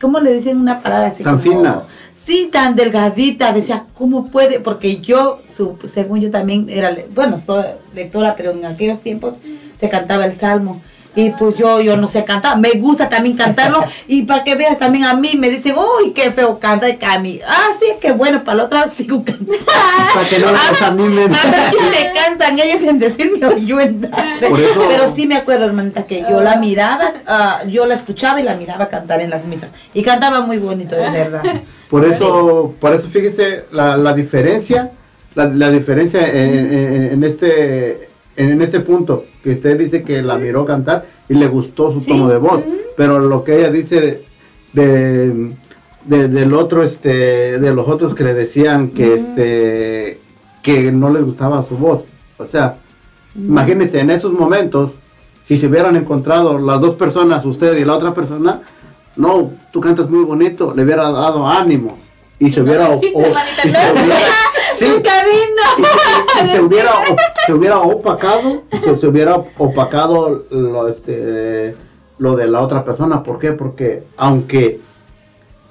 ¿cómo 0.00 0.18
le 0.20 0.32
dicen 0.34 0.56
una 0.58 0.80
palabra 0.80 1.08
así? 1.08 1.22
Tan 1.24 1.38
como- 1.38 1.56
fina. 1.56 1.82
Sí, 2.24 2.48
tan 2.52 2.76
delgadita, 2.76 3.52
decía, 3.52 3.84
¿cómo 3.94 4.26
puede? 4.26 4.60
Porque 4.60 5.00
yo, 5.00 5.40
su, 5.48 5.78
según 5.92 6.20
yo 6.20 6.30
también 6.30 6.68
era, 6.68 6.94
bueno, 7.14 7.38
soy 7.38 7.64
lectora, 7.94 8.34
pero 8.36 8.52
en 8.52 8.64
aquellos 8.66 9.00
tiempos 9.00 9.34
se 9.78 9.88
cantaba 9.88 10.26
el 10.26 10.34
salmo. 10.34 10.80
Y 11.16 11.30
pues 11.30 11.56
yo, 11.56 11.80
yo 11.80 11.96
no 11.96 12.06
sé 12.06 12.22
cantar, 12.24 12.56
me 12.58 12.70
gusta 12.72 13.08
también 13.08 13.36
cantarlo. 13.36 13.82
y 14.06 14.22
para 14.22 14.44
que 14.44 14.54
veas 14.54 14.78
también 14.78 15.04
a 15.06 15.14
mí, 15.14 15.32
me 15.36 15.50
dicen, 15.50 15.74
uy, 15.76 16.12
qué 16.12 16.30
feo 16.30 16.60
canta 16.60 16.88
y 16.88 16.98
Cami. 16.98 17.40
Ah, 17.44 17.70
sí, 17.80 17.86
qué 18.00 18.12
bueno, 18.12 18.44
para 18.44 18.58
la 18.58 18.64
otra 18.64 18.86
sigo 18.88 19.24
cantando. 19.24 19.52
Para 20.14 20.28
que 20.28 20.38
no 20.38 20.52
desanimen. 20.52 21.34
A 21.34 21.50
ver 21.50 21.70
si 21.70 21.90
le 21.90 22.12
cansan 22.12 22.58
ellos 22.60 22.82
en 22.82 22.98
decirme 23.00 23.44
o 23.46 23.56
yo 23.56 23.80
en 23.80 24.04
eso- 24.04 24.86
Pero 24.88 25.12
sí 25.14 25.26
me 25.26 25.36
acuerdo, 25.36 25.64
hermanita, 25.64 26.06
que 26.06 26.20
yo 26.20 26.40
la 26.42 26.56
miraba, 26.56 27.12
ah, 27.26 27.62
yo 27.68 27.86
la 27.86 27.94
escuchaba 27.94 28.40
y 28.40 28.44
la 28.44 28.54
miraba 28.54 28.88
cantar 28.88 29.20
en 29.20 29.30
las 29.30 29.44
misas. 29.46 29.70
Y 29.94 30.02
cantaba 30.02 30.40
muy 30.42 30.58
bonito, 30.58 30.94
de 30.94 31.10
verdad. 31.10 31.42
Por 31.90 32.04
eso, 32.04 32.74
por 32.80 32.92
eso 32.94 33.08
fíjese 33.08 33.64
la, 33.72 33.96
la 33.96 34.14
diferencia, 34.14 34.92
la, 35.34 35.46
la 35.46 35.70
diferencia 35.70 36.20
en, 36.28 36.72
en- 36.72 37.02
en 37.12 37.24
este 37.24 38.08
en, 38.36 38.50
en 38.52 38.62
este 38.62 38.80
punto 38.80 39.24
que 39.42 39.52
usted 39.52 39.76
dice 39.78 40.02
que 40.04 40.22
la 40.22 40.38
miró 40.38 40.64
cantar 40.64 41.06
y 41.28 41.34
le 41.34 41.48
gustó 41.48 41.92
su 41.92 42.00
Sí. 42.00 42.06
tono 42.08 42.28
de 42.28 42.38
voz, 42.38 42.62
pero 42.96 43.18
lo 43.18 43.42
que 43.42 43.58
ella 43.58 43.70
dice 43.70 44.22
de, 44.72 45.50
de- 46.06 46.28
del 46.28 46.54
otro 46.54 46.82
este 46.84 47.58
de 47.58 47.74
los 47.74 47.88
otros 47.88 48.14
que 48.14 48.24
le 48.24 48.34
decían 48.34 48.90
que 48.90 49.14
este 49.14 50.20
que 50.62 50.92
no 50.92 51.10
les 51.10 51.24
gustaba 51.24 51.64
su 51.68 51.76
voz, 51.76 52.02
o 52.38 52.46
sea, 52.46 52.76
imagínense 53.34 53.98
en 53.98 54.10
esos 54.10 54.32
momentos 54.32 54.92
si 55.48 55.56
se 55.56 55.66
hubieran 55.66 55.96
encontrado 55.96 56.58
las 56.58 56.80
dos 56.80 56.94
personas, 56.94 57.44
usted 57.44 57.76
y 57.78 57.84
la 57.84 57.94
otra 57.96 58.14
persona, 58.14 58.60
no, 59.20 59.50
tú 59.72 59.80
cantas 59.80 60.08
muy 60.10 60.24
bonito, 60.24 60.72
le 60.74 60.82
hubiera 60.84 61.10
dado 61.10 61.46
ánimo 61.46 61.98
y 62.38 62.50
se 62.50 62.62
hubiera, 62.62 62.88
se 66.48 66.60
hubiera- 66.60 66.92
se 67.46 67.52
hubiera 67.52 67.78
opacado 67.80 68.62
se, 68.82 68.96
se 68.96 69.06
hubiera 69.06 69.36
opacado 69.58 70.44
lo 70.50 70.88
este 70.88 71.76
lo 72.18 72.36
de 72.36 72.46
la 72.48 72.60
otra 72.60 72.84
persona. 72.84 73.22
¿por 73.22 73.38
qué? 73.38 73.52
porque 73.52 74.04
aunque 74.16 74.80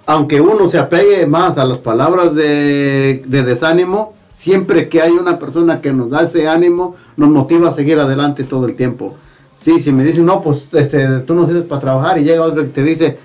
aunque 0.06 0.42
uno 0.42 0.70
se 0.70 0.80
apegue 0.80 1.26
más 1.28 1.58
a 1.58 1.66
las 1.66 1.78
palabras 1.78 2.34
de, 2.34 3.22
de 3.26 3.44
desánimo 3.44 4.14
siempre 4.38 4.90
que 4.90 5.02
hay 5.02 5.12
una 5.12 5.38
persona 5.38 5.82
que 5.82 5.92
nos 5.92 6.10
da 6.10 6.24
ese 6.24 6.48
ánimo 6.48 6.96
nos 7.18 7.30
motiva 7.30 7.70
a 7.70 7.74
seguir 7.74 8.00
adelante 8.00 8.44
todo 8.44 8.66
el 8.68 8.76
tiempo. 8.76 9.16
Sí 9.64 9.80
si 9.82 9.92
me 9.92 10.04
dicen 10.04 10.26
no 10.26 10.42
pues 10.42 10.68
este 10.74 11.20
tú 11.20 11.34
no 11.36 11.46
sirves 11.48 11.64
para 11.64 11.82
trabajar 11.82 12.18
y 12.20 12.24
llega 12.24 12.44
otro 12.44 12.64
que 12.64 12.70
te 12.70 12.84
dice 12.84 13.18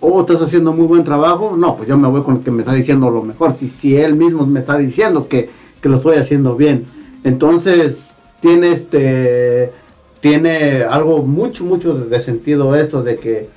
oh, 0.00 0.20
estás 0.20 0.42
haciendo 0.42 0.72
muy 0.72 0.86
buen 0.86 1.04
trabajo, 1.04 1.54
no, 1.56 1.76
pues 1.76 1.88
yo 1.88 1.96
me 1.96 2.08
voy 2.08 2.22
con 2.22 2.36
el 2.36 2.42
que 2.42 2.50
me 2.50 2.62
está 2.62 2.72
diciendo 2.72 3.10
lo 3.10 3.22
mejor, 3.22 3.56
si, 3.58 3.68
si 3.68 3.96
él 3.96 4.14
mismo 4.14 4.46
me 4.46 4.60
está 4.60 4.76
diciendo 4.76 5.28
que, 5.28 5.50
que 5.80 5.88
lo 5.88 5.96
estoy 5.96 6.16
haciendo 6.16 6.56
bien. 6.56 6.84
Entonces, 7.24 7.96
tiene 8.40 8.72
este, 8.72 9.72
tiene 10.20 10.82
algo 10.82 11.22
mucho, 11.22 11.64
mucho 11.64 11.94
de 11.94 12.20
sentido 12.20 12.74
esto 12.74 13.02
de 13.02 13.16
que 13.16 13.48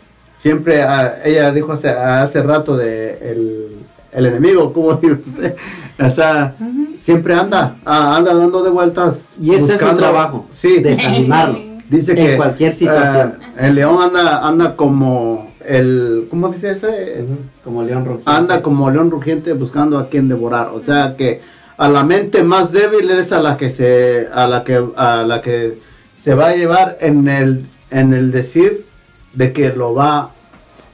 siempre, 0.41 0.81
ah, 0.81 1.15
ella 1.23 1.51
dijo 1.51 1.71
hace, 1.73 1.89
hace 1.89 2.41
rato 2.41 2.77
de 2.77 3.13
el, 3.21 3.67
el 4.11 4.25
enemigo, 4.25 4.73
como 4.73 4.93
dice 4.95 5.13
usted, 5.13 5.55
o 5.99 6.09
sea, 6.09 6.55
siempre 7.01 7.33
anda, 7.33 7.77
ah, 7.85 8.15
anda 8.17 8.33
dando 8.33 8.63
de 8.63 8.69
vueltas. 8.69 9.15
Y 9.39 9.53
ese 9.53 9.75
es 9.75 9.79
su 9.79 9.95
trabajo, 9.95 10.45
sí, 10.59 10.79
desanimarlo. 10.79 11.59
Dice 11.89 12.11
En 12.11 12.17
que 12.17 12.37
cualquier 12.37 12.73
situación. 12.73 13.39
ah, 13.41 13.65
el 13.65 13.75
león 13.75 13.97
anda 14.01 14.47
anda 14.47 14.75
como 14.75 15.48
el 15.65 16.27
¿cómo 16.29 16.49
dice 16.49 16.71
ese? 16.71 17.25
Como 17.63 17.83
león 17.83 18.05
rugiente. 18.05 18.31
Anda 18.31 18.61
como 18.61 18.89
león 18.89 19.11
rugiente 19.11 19.53
buscando 19.53 19.97
a 19.97 20.09
quien 20.09 20.27
devorar. 20.27 20.69
O 20.69 20.83
sea 20.83 21.15
que 21.17 21.41
a 21.77 21.87
la 21.87 22.03
mente 22.03 22.43
más 22.43 22.71
débil 22.71 23.09
es 23.11 23.31
a 23.31 23.41
la 23.41 23.57
que 23.57 23.71
se 23.71 24.27
a 24.33 24.47
la 24.47 24.63
que 24.63 24.83
a 24.95 25.23
la 25.23 25.41
que 25.41 25.77
se 26.23 26.33
va 26.33 26.47
a 26.47 26.55
llevar 26.55 26.97
en 27.01 27.27
el 27.27 27.65
en 27.91 28.13
el 28.13 28.31
decir 28.31 28.85
de 29.33 29.53
que 29.53 29.69
lo 29.69 29.93
va 29.93 30.31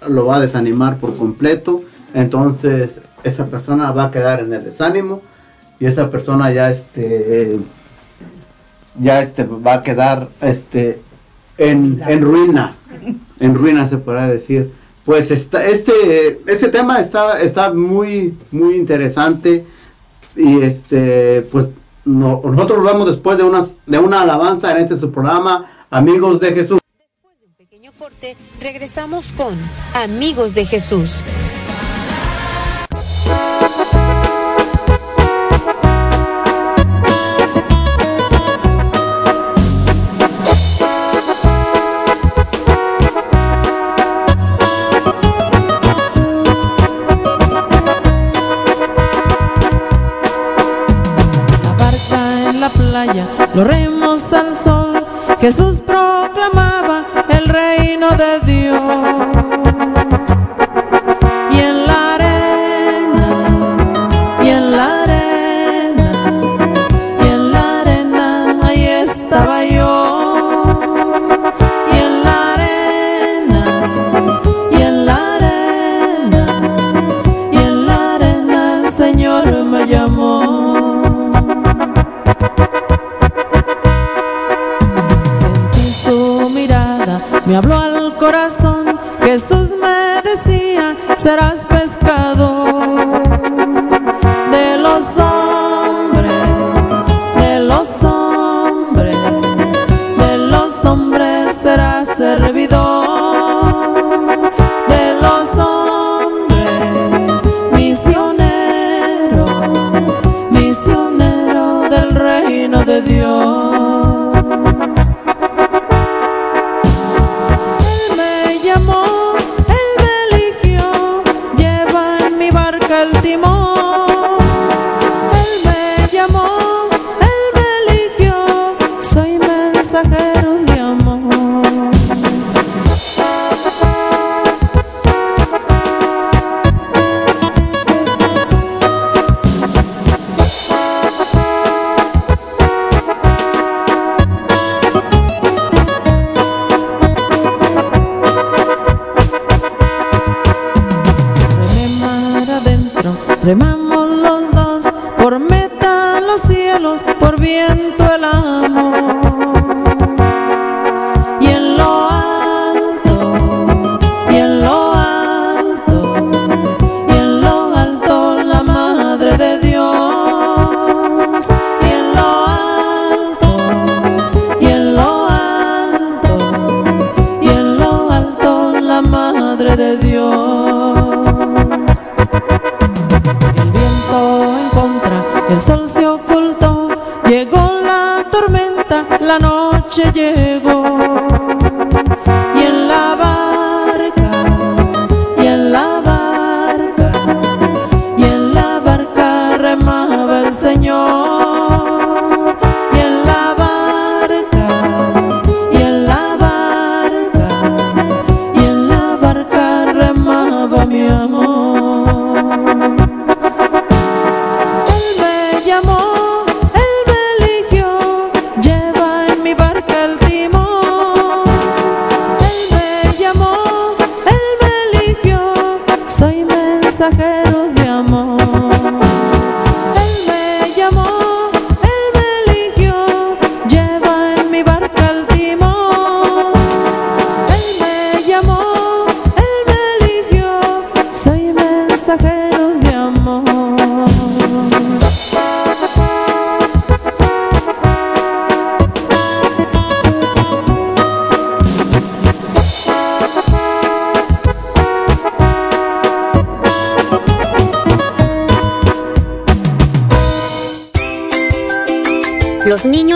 lo 0.07 0.25
va 0.25 0.37
a 0.37 0.41
desanimar 0.41 0.97
por 0.97 1.17
completo. 1.17 1.83
Entonces 2.13 2.91
esa 3.23 3.47
persona 3.47 3.91
va 3.91 4.05
a 4.05 4.11
quedar 4.11 4.39
en 4.39 4.53
el 4.53 4.63
desánimo 4.63 5.21
y 5.79 5.85
esa 5.87 6.09
persona 6.09 6.51
ya 6.51 6.71
este 6.71 7.59
ya 8.99 9.21
este 9.21 9.43
va 9.43 9.75
a 9.75 9.83
quedar 9.83 10.29
este 10.41 11.01
en, 11.57 12.01
en 12.07 12.21
ruina 12.21 12.75
en 13.39 13.55
ruina 13.55 13.89
se 13.89 13.97
podrá 13.97 14.27
decir 14.29 14.71
pues 15.05 15.29
este 15.31 16.39
este 16.47 16.67
tema 16.69 16.99
está 16.99 17.39
está 17.41 17.73
muy 17.73 18.33
muy 18.51 18.75
interesante 18.75 19.65
y 20.35 20.61
este 20.61 21.41
pues 21.51 21.67
no- 22.05 22.41
nosotros 22.43 22.79
lo 22.79 22.85
vemos 22.85 23.07
después 23.07 23.37
de 23.37 23.43
una 23.43 23.65
de 23.85 23.99
una 23.99 24.21
alabanza 24.21 24.71
en 24.71 24.83
este 24.83 24.97
su 24.99 25.11
programa 25.11 25.85
amigos 25.89 26.39
de 26.39 26.53
Jesús 26.53 26.79
Pequeño 27.57 27.91
corte, 27.97 28.35
regresamos 28.61 29.31
con 29.31 29.53
Amigos 29.93 30.53
de 30.55 30.65
Jesús. 30.65 31.21
Los 53.55 53.65
remos 53.65 54.33
al 54.33 54.55
sol. 54.55 55.01
Jesús 55.39 55.79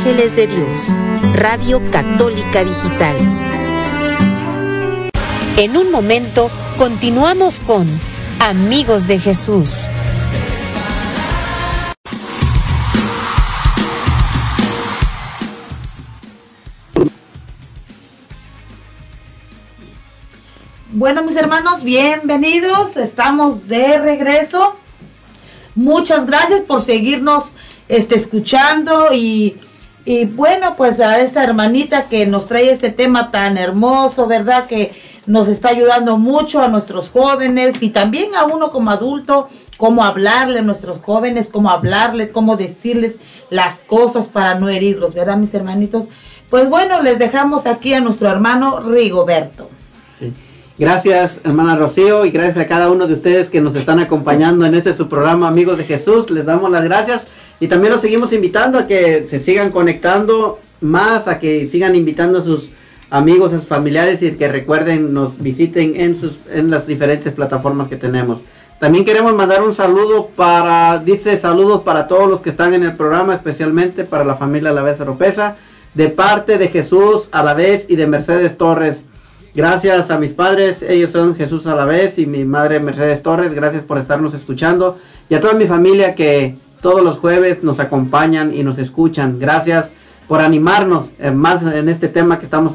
Ángeles 0.00 0.34
de 0.34 0.46
Dios, 0.46 0.96
Radio 1.34 1.82
Católica 1.90 2.64
Digital. 2.64 3.16
En 5.58 5.76
un 5.76 5.90
momento, 5.90 6.50
continuamos 6.78 7.60
con 7.60 7.86
Amigos 8.40 9.06
de 9.06 9.18
Jesús. 9.18 9.90
Bueno, 20.92 21.22
mis 21.24 21.36
hermanos, 21.36 21.84
bienvenidos. 21.84 22.96
Estamos 22.96 23.68
de 23.68 23.98
regreso. 23.98 24.76
Muchas 25.74 26.24
gracias 26.24 26.62
por 26.62 26.80
seguirnos 26.80 27.50
este, 27.86 28.14
escuchando 28.14 29.12
y, 29.12 29.58
y 30.04 30.24
bueno, 30.24 30.74
pues 30.76 30.98
a 31.00 31.20
esta 31.20 31.44
hermanita 31.44 32.08
que 32.08 32.26
nos 32.26 32.46
trae 32.48 32.70
este 32.70 32.90
tema 32.90 33.30
tan 33.30 33.58
hermoso, 33.58 34.26
¿verdad? 34.26 34.66
Que 34.66 34.92
nos 35.26 35.48
está 35.48 35.68
ayudando 35.68 36.16
mucho 36.16 36.62
a 36.62 36.68
nuestros 36.68 37.10
jóvenes 37.10 37.82
y 37.82 37.90
también 37.90 38.34
a 38.34 38.44
uno 38.44 38.70
como 38.70 38.90
adulto, 38.90 39.48
cómo 39.76 40.04
hablarle 40.04 40.60
a 40.60 40.62
nuestros 40.62 41.00
jóvenes, 41.00 41.50
cómo 41.52 41.70
hablarles, 41.70 42.30
cómo 42.30 42.56
decirles 42.56 43.18
las 43.50 43.80
cosas 43.80 44.28
para 44.28 44.54
no 44.54 44.68
herirlos, 44.68 45.14
¿verdad, 45.14 45.36
mis 45.36 45.52
hermanitos? 45.54 46.06
Pues 46.48 46.68
bueno, 46.68 47.00
les 47.02 47.18
dejamos 47.18 47.66
aquí 47.66 47.94
a 47.94 48.00
nuestro 48.00 48.28
hermano 48.28 48.80
Rigoberto. 48.80 49.68
Gracias, 50.78 51.40
hermana 51.44 51.76
Rocío, 51.76 52.24
y 52.24 52.30
gracias 52.30 52.56
a 52.56 52.66
cada 52.66 52.90
uno 52.90 53.06
de 53.06 53.12
ustedes 53.12 53.50
que 53.50 53.60
nos 53.60 53.74
están 53.74 54.00
acompañando 54.00 54.64
en 54.64 54.74
este 54.74 54.94
su 54.94 55.08
programa 55.10 55.46
Amigos 55.46 55.76
de 55.76 55.84
Jesús. 55.84 56.30
Les 56.30 56.46
damos 56.46 56.70
las 56.70 56.82
gracias 56.84 57.28
y 57.60 57.68
también 57.68 57.92
los 57.92 58.00
seguimos 58.00 58.32
invitando 58.32 58.78
a 58.78 58.86
que 58.86 59.26
se 59.26 59.38
sigan 59.38 59.70
conectando 59.70 60.58
más, 60.80 61.28
a 61.28 61.38
que 61.38 61.68
sigan 61.68 61.94
invitando 61.94 62.38
a 62.38 62.42
sus 62.42 62.72
amigos, 63.10 63.52
a 63.52 63.58
sus 63.58 63.68
familiares 63.68 64.22
y 64.22 64.32
que 64.32 64.48
recuerden, 64.48 65.12
nos 65.12 65.38
visiten 65.38 66.00
en, 66.00 66.18
sus, 66.18 66.38
en 66.50 66.70
las 66.70 66.86
diferentes 66.86 67.34
plataformas 67.34 67.88
que 67.88 67.96
tenemos. 67.96 68.40
También 68.78 69.04
queremos 69.04 69.34
mandar 69.34 69.62
un 69.62 69.74
saludo 69.74 70.30
para, 70.34 70.98
dice 71.04 71.36
saludos 71.36 71.82
para 71.82 72.08
todos 72.08 72.30
los 72.30 72.40
que 72.40 72.48
están 72.48 72.72
en 72.72 72.82
el 72.82 72.94
programa, 72.94 73.34
especialmente 73.34 74.04
para 74.04 74.24
la 74.24 74.36
familia 74.36 74.70
Alavés 74.70 74.98
Oropesa, 75.00 75.56
de 75.92 76.08
parte 76.08 76.56
de 76.56 76.68
Jesús 76.68 77.28
a 77.30 77.42
la 77.42 77.52
vez 77.52 77.84
y 77.90 77.96
de 77.96 78.06
Mercedes 78.06 78.56
Torres. 78.56 79.04
Gracias 79.54 80.10
a 80.10 80.18
mis 80.18 80.30
padres, 80.30 80.82
ellos 80.82 81.10
son 81.10 81.34
Jesús 81.34 81.66
a 81.66 81.74
la 81.74 81.84
vez 81.84 82.18
y 82.18 82.24
mi 82.24 82.44
madre 82.46 82.80
Mercedes 82.80 83.22
Torres, 83.22 83.52
gracias 83.52 83.82
por 83.82 83.98
estarnos 83.98 84.32
escuchando 84.32 84.96
y 85.28 85.34
a 85.34 85.40
toda 85.40 85.52
mi 85.54 85.66
familia 85.66 86.14
que 86.14 86.54
todos 86.80 87.02
los 87.02 87.18
jueves 87.18 87.62
nos 87.62 87.80
acompañan 87.80 88.54
y 88.54 88.62
nos 88.62 88.78
escuchan. 88.78 89.38
Gracias 89.38 89.90
por 90.28 90.40
animarnos 90.40 91.10
eh, 91.18 91.30
más 91.30 91.62
en 91.62 91.88
este 91.88 92.08
tema 92.08 92.38
que 92.38 92.44
estamos 92.44 92.74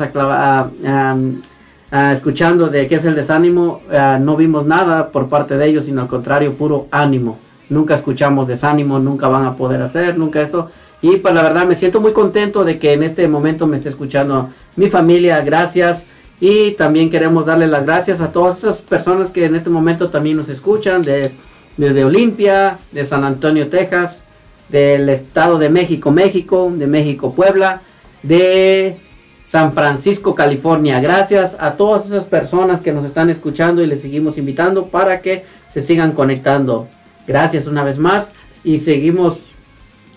escuchando 1.91 2.67
de 2.67 2.87
qué 2.87 2.95
es 2.95 3.05
el 3.05 3.15
desánimo. 3.15 3.81
Eh, 3.91 4.17
no 4.19 4.35
vimos 4.35 4.65
nada 4.65 5.11
por 5.11 5.29
parte 5.29 5.57
de 5.57 5.67
ellos, 5.67 5.85
sino 5.85 6.01
al 6.01 6.07
contrario, 6.07 6.53
puro 6.53 6.87
ánimo. 6.91 7.37
Nunca 7.69 7.95
escuchamos 7.95 8.47
desánimo, 8.47 8.99
nunca 8.99 9.27
van 9.27 9.45
a 9.45 9.55
poder 9.55 9.81
hacer, 9.81 10.17
nunca 10.17 10.41
esto. 10.41 10.69
Y 11.01 11.17
pues 11.17 11.33
la 11.33 11.43
verdad 11.43 11.65
me 11.65 11.75
siento 11.75 11.99
muy 11.99 12.13
contento 12.13 12.63
de 12.63 12.77
que 12.77 12.93
en 12.93 13.03
este 13.03 13.27
momento 13.27 13.67
me 13.67 13.77
esté 13.77 13.89
escuchando 13.89 14.49
mi 14.75 14.89
familia. 14.89 15.41
Gracias. 15.41 16.05
Y 16.39 16.71
también 16.71 17.09
queremos 17.09 17.45
darle 17.45 17.67
las 17.67 17.85
gracias 17.85 18.19
a 18.19 18.31
todas 18.31 18.57
esas 18.57 18.81
personas 18.81 19.29
que 19.29 19.45
en 19.45 19.55
este 19.55 19.69
momento 19.69 20.09
también 20.09 20.35
nos 20.35 20.49
escuchan, 20.49 21.01
de, 21.01 21.31
desde 21.77 22.05
Olimpia, 22.05 22.79
de 22.91 23.05
San 23.05 23.23
Antonio, 23.23 23.69
Texas, 23.69 24.21
del 24.69 25.09
Estado 25.09 25.57
de 25.57 25.69
México, 25.69 26.11
México, 26.11 26.71
de 26.73 26.87
México, 26.87 27.33
Puebla, 27.33 27.81
de 28.23 28.97
San 29.45 29.73
Francisco, 29.73 30.33
California. 30.33 30.99
Gracias 30.99 31.55
a 31.59 31.73
todas 31.73 32.05
esas 32.05 32.25
personas 32.25 32.81
que 32.81 32.91
nos 32.91 33.05
están 33.05 33.29
escuchando 33.29 33.83
y 33.83 33.87
les 33.87 34.01
seguimos 34.01 34.37
invitando 34.37 34.87
para 34.87 35.21
que 35.21 35.43
se 35.71 35.81
sigan 35.81 36.13
conectando. 36.13 36.87
Gracias 37.27 37.67
una 37.67 37.83
vez 37.83 37.99
más 37.99 38.29
y 38.63 38.79
seguimos 38.79 39.43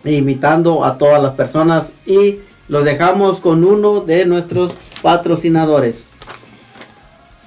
invitando 0.04 0.84
a 0.84 0.96
todas 0.96 1.22
las 1.22 1.34
personas 1.34 1.92
y 2.06 2.38
los 2.68 2.84
dejamos 2.84 3.40
con 3.40 3.64
uno 3.64 4.00
de 4.00 4.24
nuestros 4.24 4.74
patrocinadores. 5.02 6.04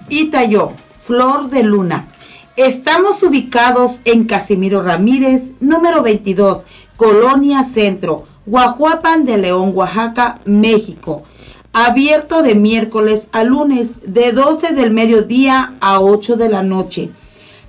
Itayo, 0.09 0.73
Flor 1.03 1.49
de 1.49 1.63
Luna. 1.63 2.10
Estamos 2.57 3.23
ubicados 3.23 4.01
en 4.03 4.25
Casimiro 4.25 4.83
Ramírez, 4.83 5.41
número 5.61 6.03
22, 6.03 6.63
Colonia 6.97 7.63
Centro, 7.63 8.25
Guajuapan 8.45 9.23
de 9.23 9.37
León, 9.37 9.71
Oaxaca, 9.73 10.41
México. 10.43 11.23
Abierto 11.71 12.41
de 12.41 12.53
miércoles 12.53 13.29
a 13.31 13.45
lunes 13.45 13.91
de 14.05 14.33
12 14.33 14.73
del 14.73 14.91
mediodía 14.91 15.75
a 15.79 16.01
8 16.01 16.35
de 16.35 16.49
la 16.49 16.61
noche. 16.61 17.11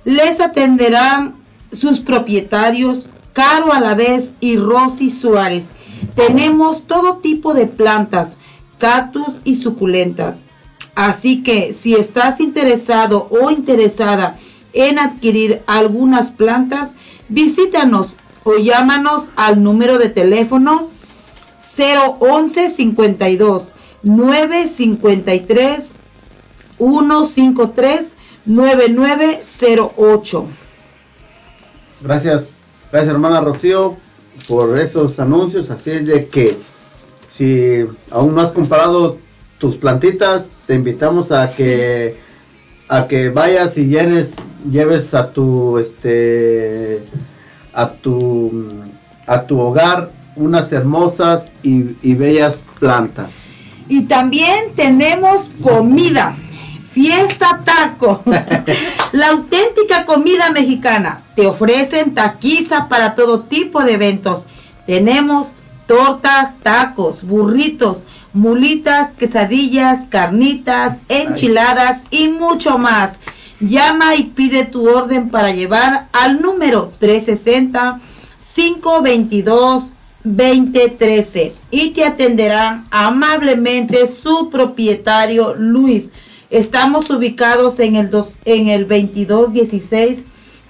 Les 0.03 0.41
atenderán 0.41 1.35
sus 1.71 2.01
propietarios 2.01 3.07
Caro 3.31 3.71
Alavés 3.71 4.33
y 4.41 4.57
Rosy 4.57 5.09
Suárez. 5.09 5.67
Tenemos 6.13 6.85
todo 6.87 7.19
tipo 7.19 7.53
de 7.53 7.67
plantas, 7.67 8.35
cactus 8.79 9.35
y 9.45 9.55
suculentas. 9.55 10.41
Así 10.93 11.41
que 11.41 11.71
si 11.71 11.95
estás 11.95 12.41
interesado 12.41 13.29
o 13.31 13.49
interesada 13.49 14.37
en 14.73 14.99
adquirir 14.99 15.61
algunas 15.67 16.31
plantas, 16.31 16.91
visítanos 17.29 18.15
o 18.43 18.57
llámanos 18.57 19.29
al 19.35 19.63
número 19.63 19.97
de 19.97 20.09
teléfono 20.09 20.89
011 21.77 22.69
52 22.69 23.71
953 24.03 25.93
153 26.77 28.13
9908. 28.45 30.47
Gracias, 32.01 32.49
gracias 32.91 33.13
hermana 33.13 33.39
Rocío 33.39 33.95
por 34.47 34.79
esos 34.79 35.19
anuncios. 35.19 35.69
Así 35.69 35.91
es 35.91 36.05
de 36.05 36.27
que 36.27 36.57
si 37.35 37.85
aún 38.11 38.35
no 38.35 38.41
has 38.41 38.51
comprado 38.51 39.17
tus 39.57 39.77
plantitas, 39.77 40.43
te 40.67 40.75
invitamos 40.75 41.31
a 41.31 41.53
que 41.53 42.17
a 42.87 43.07
que 43.07 43.29
vayas 43.29 43.77
y 43.77 43.85
llenes, 43.85 44.29
lleves 44.69 45.13
a 45.13 45.31
tu 45.31 45.77
este 45.77 47.03
a 47.73 47.89
tu 47.89 48.83
a 49.25 49.43
tu 49.43 49.59
hogar 49.59 50.11
unas 50.35 50.71
hermosas 50.71 51.43
y, 51.61 51.95
y 52.01 52.15
bellas 52.15 52.55
plantas. 52.79 53.29
Y 53.87 54.03
también 54.03 54.73
tenemos 54.75 55.49
comida. 55.61 56.35
Fiesta 56.91 57.61
Taco. 57.65 58.21
La 59.11 59.29
auténtica 59.29 60.05
comida 60.05 60.51
mexicana. 60.51 61.21
Te 61.35 61.47
ofrecen 61.47 62.13
taquiza 62.13 62.87
para 62.87 63.15
todo 63.15 63.41
tipo 63.41 63.83
de 63.83 63.93
eventos. 63.93 64.45
Tenemos 64.85 65.47
tortas, 65.87 66.57
tacos, 66.61 67.23
burritos, 67.23 68.03
mulitas, 68.33 69.13
quesadillas, 69.13 70.07
carnitas, 70.07 70.97
enchiladas 71.07 72.03
y 72.11 72.27
mucho 72.27 72.77
más. 72.77 73.17
Llama 73.59 74.15
y 74.15 74.25
pide 74.25 74.65
tu 74.65 74.89
orden 74.89 75.29
para 75.29 75.51
llevar 75.51 76.07
al 76.11 76.41
número 76.41 76.91
360 76.99 77.99
522 78.55 79.93
2013 80.23 81.53
y 81.71 81.89
te 81.91 82.05
atenderá 82.05 82.83
amablemente 82.91 84.07
su 84.07 84.49
propietario 84.49 85.55
Luis. 85.55 86.11
Estamos 86.49 87.09
ubicados 87.09 87.79
en 87.79 87.95
el, 87.95 88.09
dos, 88.09 88.37
en 88.45 88.67
el 88.67 88.87
2216 88.87 90.23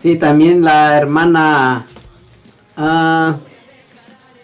Sí, 0.00 0.16
también 0.16 0.62
la 0.62 0.96
hermana 0.96 1.86
ah, 2.76 3.36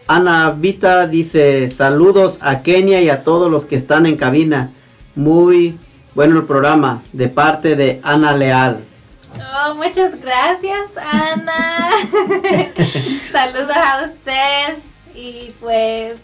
Ana 0.08 0.50
Vita 0.50 1.06
dice 1.06 1.70
saludos 1.70 2.38
a 2.40 2.62
Kenia 2.62 3.00
y 3.00 3.10
a 3.10 3.22
todos 3.22 3.50
los 3.50 3.66
que 3.66 3.76
están 3.76 4.06
en 4.06 4.16
cabina. 4.16 4.70
Muy 5.14 5.78
bueno 6.14 6.38
el 6.38 6.44
programa 6.44 7.02
de 7.12 7.28
parte 7.28 7.76
de 7.76 8.00
Ana 8.02 8.36
Leal. 8.36 8.87
Oh, 9.36 9.74
muchas 9.74 10.20
gracias, 10.20 10.96
Ana. 10.96 11.90
Saludos 13.32 13.76
a 13.76 14.04
usted 14.06 14.78
y 15.14 15.52
pues 15.60 16.16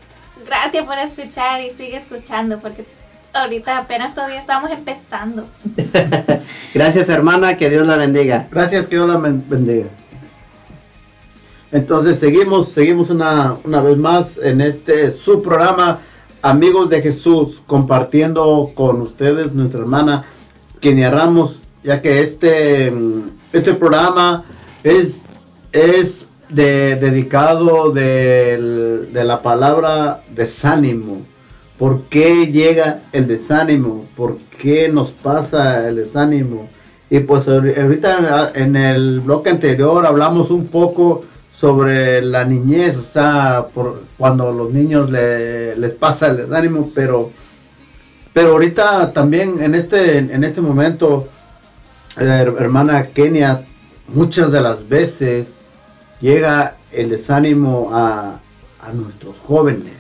gracias 0.47 0.85
por 0.85 0.99
escuchar 0.99 1.61
y 1.63 1.71
sigue 1.71 1.97
escuchando 1.97 2.59
porque 2.61 2.85
ahorita 3.33 3.79
apenas 3.79 4.15
todavía 4.15 4.41
estamos 4.41 4.71
empezando. 4.71 5.47
Gracias 6.75 7.09
hermana, 7.09 7.57
que 7.57 7.71
Dios 7.71 7.87
la 7.87 7.97
bendiga. 7.97 8.47
Gracias, 8.51 8.87
que 8.87 8.97
Dios 8.97 9.09
la 9.09 9.17
ben- 9.17 9.45
bendiga. 9.49 9.87
Entonces 11.73 12.19
seguimos, 12.21 12.69
seguimos 12.71 13.11
una, 13.11 13.57
una 13.65 13.81
vez 13.81 13.97
más 13.97 14.39
en 14.41 14.61
este 14.61 15.13
su 15.13 15.43
programa 15.43 15.99
Amigos 16.43 16.91
de 16.91 17.01
Jesús, 17.01 17.63
compartiendo 17.67 18.71
con 18.75 19.01
ustedes 19.01 19.53
nuestra 19.55 19.81
hermana 19.81 20.25
Kenia 20.81 21.11
Ramos, 21.11 21.61
ya 21.85 22.01
que 22.03 22.21
este, 22.23 22.91
mm, 22.91 23.23
este 23.53 23.75
programa 23.75 24.45
es, 24.83 25.17
es 25.73 26.25
de, 26.49 26.97
dedicado 26.97 27.91
del- 27.91 29.13
de 29.13 29.25
la 29.25 29.43
palabra 29.43 30.23
desánimo. 30.35 31.23
¿Por 31.79 32.03
qué 32.05 32.47
llega 32.47 33.01
el 33.13 33.27
desánimo? 33.27 34.07
¿Por 34.17 34.39
qué 34.61 34.89
nos 34.89 35.11
pasa 35.11 35.89
el 35.89 35.97
desánimo? 35.97 36.69
Y 37.11 37.21
pues 37.21 37.47
ahori- 37.47 37.77
ahorita 37.79 38.53
en 38.55 38.77
el 38.77 39.21
bloque 39.21 39.51
anterior 39.51 40.07
hablamos 40.07 40.51
un 40.51 40.67
poco 40.69 41.25
sobre 41.57 42.23
la 42.23 42.45
niñez, 42.45 42.97
o 42.97 43.05
sea, 43.13 43.67
por 43.75 44.03
cuando 44.19 44.53
los 44.53 44.71
niños 44.73 45.11
le- 45.11 45.77
les 45.77 45.93
pasa 45.93 46.29
el 46.29 46.37
desánimo, 46.39 46.91
pero 46.95 47.31
pero 48.33 48.53
ahorita 48.53 49.13
también 49.13 49.63
en 49.63 49.75
este 49.77 50.19
en 50.19 50.43
este 50.43 50.61
momento 50.61 51.29
hermana 52.17 53.09
Kenia 53.09 53.65
muchas 54.09 54.53
de 54.53 54.61
las 54.61 54.89
veces 54.89 55.47
llega 56.21 56.77
el 56.93 57.11
desánimo 57.11 57.91
a, 57.93 58.41
a 58.81 58.93
nuestros 58.93 59.37
jóvenes. 59.47 59.95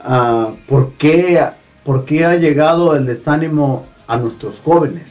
Ah, 0.00 0.52
¿por, 0.68 0.92
qué, 0.92 1.44
¿Por 1.84 2.04
qué 2.04 2.24
ha 2.24 2.36
llegado 2.36 2.94
el 2.94 3.06
desánimo 3.06 3.86
a 4.06 4.16
nuestros 4.16 4.60
jóvenes? 4.64 5.04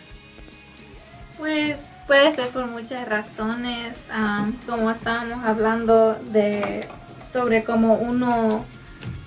Pues 1.38 1.80
puede 2.07 2.36
ser 2.36 2.49
por 2.49 2.67
muchas 2.67 3.07
razones, 3.07 3.95
am, 4.11 4.53
como 4.67 4.91
estábamos 4.91 5.43
hablando 5.45 6.15
de 6.32 6.88
sobre 7.32 7.63
cómo 7.63 7.95
uno, 7.95 8.65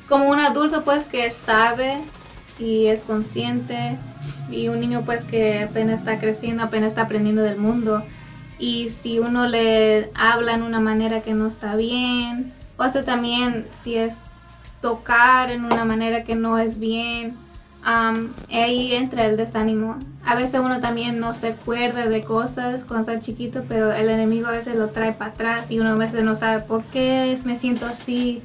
como 0.09 0.29
un 0.29 0.39
adulto 0.39 0.85
pues 0.85 1.05
que 1.05 1.31
sabe 1.31 1.99
y 2.59 2.87
es 2.87 3.01
consciente 3.01 3.99
y 4.51 4.69
un 4.69 4.81
niño 4.81 5.03
pues 5.05 5.25
que 5.25 5.65
apenas 5.65 6.01
está 6.01 6.19
creciendo, 6.19 6.63
apenas 6.63 6.91
está 6.91 7.03
aprendiendo 7.03 7.43
del 7.43 7.57
mundo 7.57 8.05
y 8.59 8.91
si 8.91 9.19
uno 9.19 9.47
le 9.47 10.11
habla 10.15 10.55
en 10.55 10.63
una 10.63 10.81
manera 10.81 11.21
que 11.21 11.35
no 11.35 11.47
está 11.47 11.77
bien 11.77 12.53
o 12.77 12.83
hasta 12.83 13.05
también 13.05 13.67
si 13.83 13.97
es 13.97 14.15
tocar 14.81 15.51
en 15.51 15.65
una 15.65 15.85
manera 15.85 16.25
que 16.25 16.35
no 16.35 16.59
es 16.59 16.79
bien 16.79 17.37
Am, 17.89 18.35
ahí 18.51 18.95
entra 18.95 19.27
el 19.27 19.37
desánimo. 19.37 19.97
A 20.25 20.35
veces 20.35 20.61
uno 20.61 20.81
también 20.81 21.21
no 21.21 21.33
se 21.35 21.51
acuerda 21.51 22.07
de 22.07 22.25
cosas 22.25 22.83
cuando 22.83 23.13
está 23.13 23.25
chiquito, 23.25 23.63
pero 23.69 23.93
el 23.93 24.11
enemigo 24.11 24.49
a 24.49 24.51
veces 24.51 24.75
lo 24.75 24.89
trae 24.89 25.13
para 25.13 25.31
atrás 25.31 25.71
y 25.71 25.79
uno 25.79 25.91
a 25.91 25.95
veces 25.95 26.25
no 26.25 26.35
sabe 26.35 26.65
por 26.65 26.83
qué 26.83 27.39
me 27.45 27.55
siento 27.55 27.87
así 27.87 28.43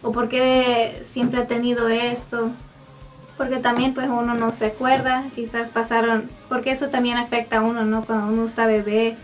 o 0.00 0.12
por 0.12 0.28
qué 0.28 1.02
siempre 1.04 1.40
he 1.40 1.44
tenido 1.44 1.88
esto. 1.88 2.52
Porque 3.36 3.58
también 3.58 3.94
pues 3.94 4.08
uno 4.08 4.34
no 4.34 4.52
se 4.52 4.66
acuerda, 4.66 5.24
quizás 5.34 5.70
pasaron, 5.70 6.28
porque 6.48 6.70
eso 6.70 6.88
también 6.88 7.16
afecta 7.16 7.58
a 7.58 7.62
uno, 7.62 7.84
¿no? 7.84 8.04
Cuando 8.04 8.32
uno 8.32 8.46
está 8.46 8.66
bebé 8.66 9.16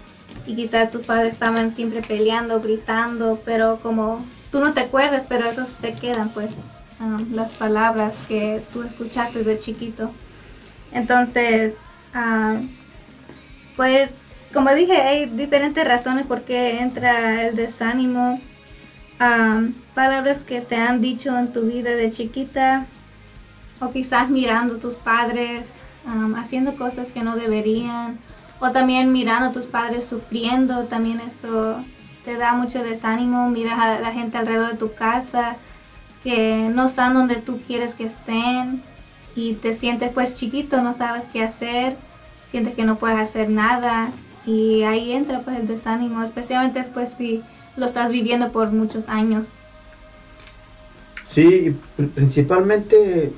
y 0.46 0.56
quizás 0.56 0.90
tus 0.90 1.06
padres 1.06 1.34
estaban 1.34 1.72
siempre 1.72 2.02
peleando, 2.02 2.60
gritando, 2.60 3.40
pero 3.44 3.78
como 3.82 4.24
tú 4.50 4.60
no 4.60 4.72
te 4.72 4.80
acuerdas, 4.80 5.26
pero 5.28 5.48
esos 5.48 5.68
se 5.68 5.94
quedan 5.94 6.30
pues 6.30 6.50
um, 7.00 7.34
las 7.34 7.52
palabras 7.52 8.14
que 8.26 8.62
tú 8.72 8.82
escuchaste 8.82 9.44
de 9.44 9.58
chiquito. 9.58 10.10
Entonces, 10.92 11.74
ah, 12.12 12.60
pues 13.76 14.10
como 14.52 14.74
dije, 14.74 15.00
hay 15.00 15.26
diferentes 15.26 15.86
razones 15.86 16.26
por 16.26 16.42
qué 16.42 16.80
entra 16.80 17.46
el 17.46 17.54
desánimo. 17.54 18.40
Ah, 19.20 19.62
palabras 19.94 20.42
que 20.42 20.60
te 20.60 20.76
han 20.76 21.00
dicho 21.00 21.38
en 21.38 21.52
tu 21.52 21.62
vida 21.62 21.90
de 21.90 22.10
chiquita 22.10 22.86
o 23.80 23.90
quizás 23.90 24.28
mirando 24.28 24.76
tus 24.76 24.94
padres 24.94 25.70
um, 26.06 26.34
haciendo 26.34 26.76
cosas 26.76 27.12
que 27.12 27.22
no 27.22 27.36
deberían. 27.36 28.18
O 28.60 28.70
también 28.70 29.10
mirando 29.12 29.48
a 29.48 29.52
tus 29.52 29.66
padres 29.66 30.06
sufriendo, 30.06 30.84
también 30.84 31.20
eso 31.20 31.82
te 32.24 32.36
da 32.36 32.52
mucho 32.52 32.82
desánimo, 32.82 33.48
miras 33.48 33.78
a 33.78 34.00
la 34.00 34.12
gente 34.12 34.36
alrededor 34.36 34.72
de 34.72 34.76
tu 34.76 34.92
casa 34.92 35.56
que 36.22 36.70
no 36.72 36.86
están 36.86 37.14
donde 37.14 37.36
tú 37.36 37.60
quieres 37.66 37.94
que 37.94 38.04
estén 38.04 38.82
y 39.34 39.54
te 39.54 39.72
sientes 39.72 40.10
pues 40.12 40.34
chiquito, 40.34 40.82
no 40.82 40.94
sabes 40.94 41.24
qué 41.32 41.42
hacer, 41.42 41.96
sientes 42.50 42.74
que 42.74 42.84
no 42.84 42.96
puedes 42.96 43.18
hacer 43.18 43.48
nada 43.48 44.10
y 44.44 44.82
ahí 44.82 45.12
entra 45.12 45.40
pues 45.40 45.58
el 45.58 45.66
desánimo, 45.66 46.22
especialmente 46.22 46.80
después 46.80 47.10
si 47.16 47.42
lo 47.76 47.86
estás 47.86 48.10
viviendo 48.10 48.52
por 48.52 48.70
muchos 48.72 49.08
años. 49.08 49.46
Sí, 51.30 51.76
principalmente 52.14 53.32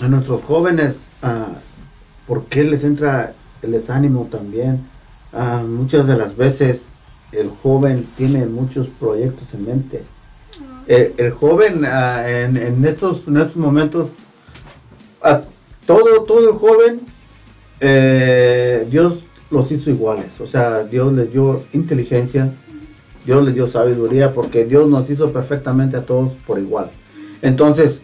a 0.00 0.08
nuestros 0.08 0.42
jóvenes, 0.44 0.96
ah, 1.22 1.48
¿por 2.26 2.44
qué 2.44 2.64
les 2.64 2.84
entra 2.84 3.34
el 3.62 3.72
desánimo 3.72 4.28
también? 4.30 4.90
muchas 5.66 6.06
de 6.06 6.14
las 6.14 6.36
veces 6.36 6.80
el 7.32 7.48
joven 7.62 8.06
tiene 8.18 8.44
muchos 8.44 8.86
proyectos 9.00 9.48
en 9.54 9.64
mente. 9.64 10.02
Eh, 10.86 11.14
el 11.16 11.30
joven 11.30 11.86
ah, 11.86 12.28
en, 12.28 12.56
en 12.58 12.84
estos, 12.84 13.22
en 13.26 13.38
estos 13.38 13.56
momentos, 13.56 14.10
a 15.22 15.42
todo, 15.86 16.24
todo 16.24 16.50
el 16.50 16.56
joven, 16.56 17.00
eh, 17.80 18.86
Dios 18.90 19.24
los 19.50 19.70
hizo 19.72 19.90
iguales. 19.90 20.40
O 20.40 20.46
sea, 20.46 20.84
Dios 20.84 21.12
les 21.12 21.32
dio 21.32 21.62
inteligencia, 21.72 22.52
Dios 23.24 23.44
les 23.44 23.54
dio 23.54 23.68
sabiduría, 23.68 24.32
porque 24.32 24.64
Dios 24.64 24.88
nos 24.88 25.08
hizo 25.08 25.32
perfectamente 25.32 25.96
a 25.96 26.04
todos 26.04 26.30
por 26.46 26.58
igual. 26.58 26.90
Entonces, 27.42 28.00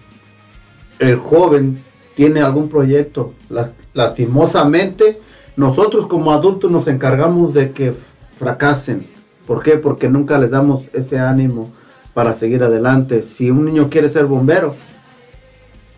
el 0.98 1.16
joven 1.16 1.78
tiene 2.14 2.40
algún 2.40 2.68
proyecto, 2.68 3.32
las- 3.50 3.70
lastimosamente, 3.94 5.20
nosotros 5.56 6.06
como 6.06 6.32
adultos 6.32 6.70
nos 6.70 6.86
encargamos 6.88 7.54
de 7.54 7.72
que 7.72 7.94
fracasen. 8.38 9.06
¿Por 9.46 9.62
qué? 9.62 9.72
Porque 9.78 10.08
nunca 10.08 10.38
les 10.38 10.50
damos 10.50 10.84
ese 10.92 11.18
ánimo 11.18 11.70
para 12.14 12.34
seguir 12.34 12.62
adelante. 12.62 13.24
Si 13.36 13.50
un 13.50 13.64
niño 13.64 13.88
quiere 13.88 14.10
ser 14.10 14.26
bombero 14.26 14.74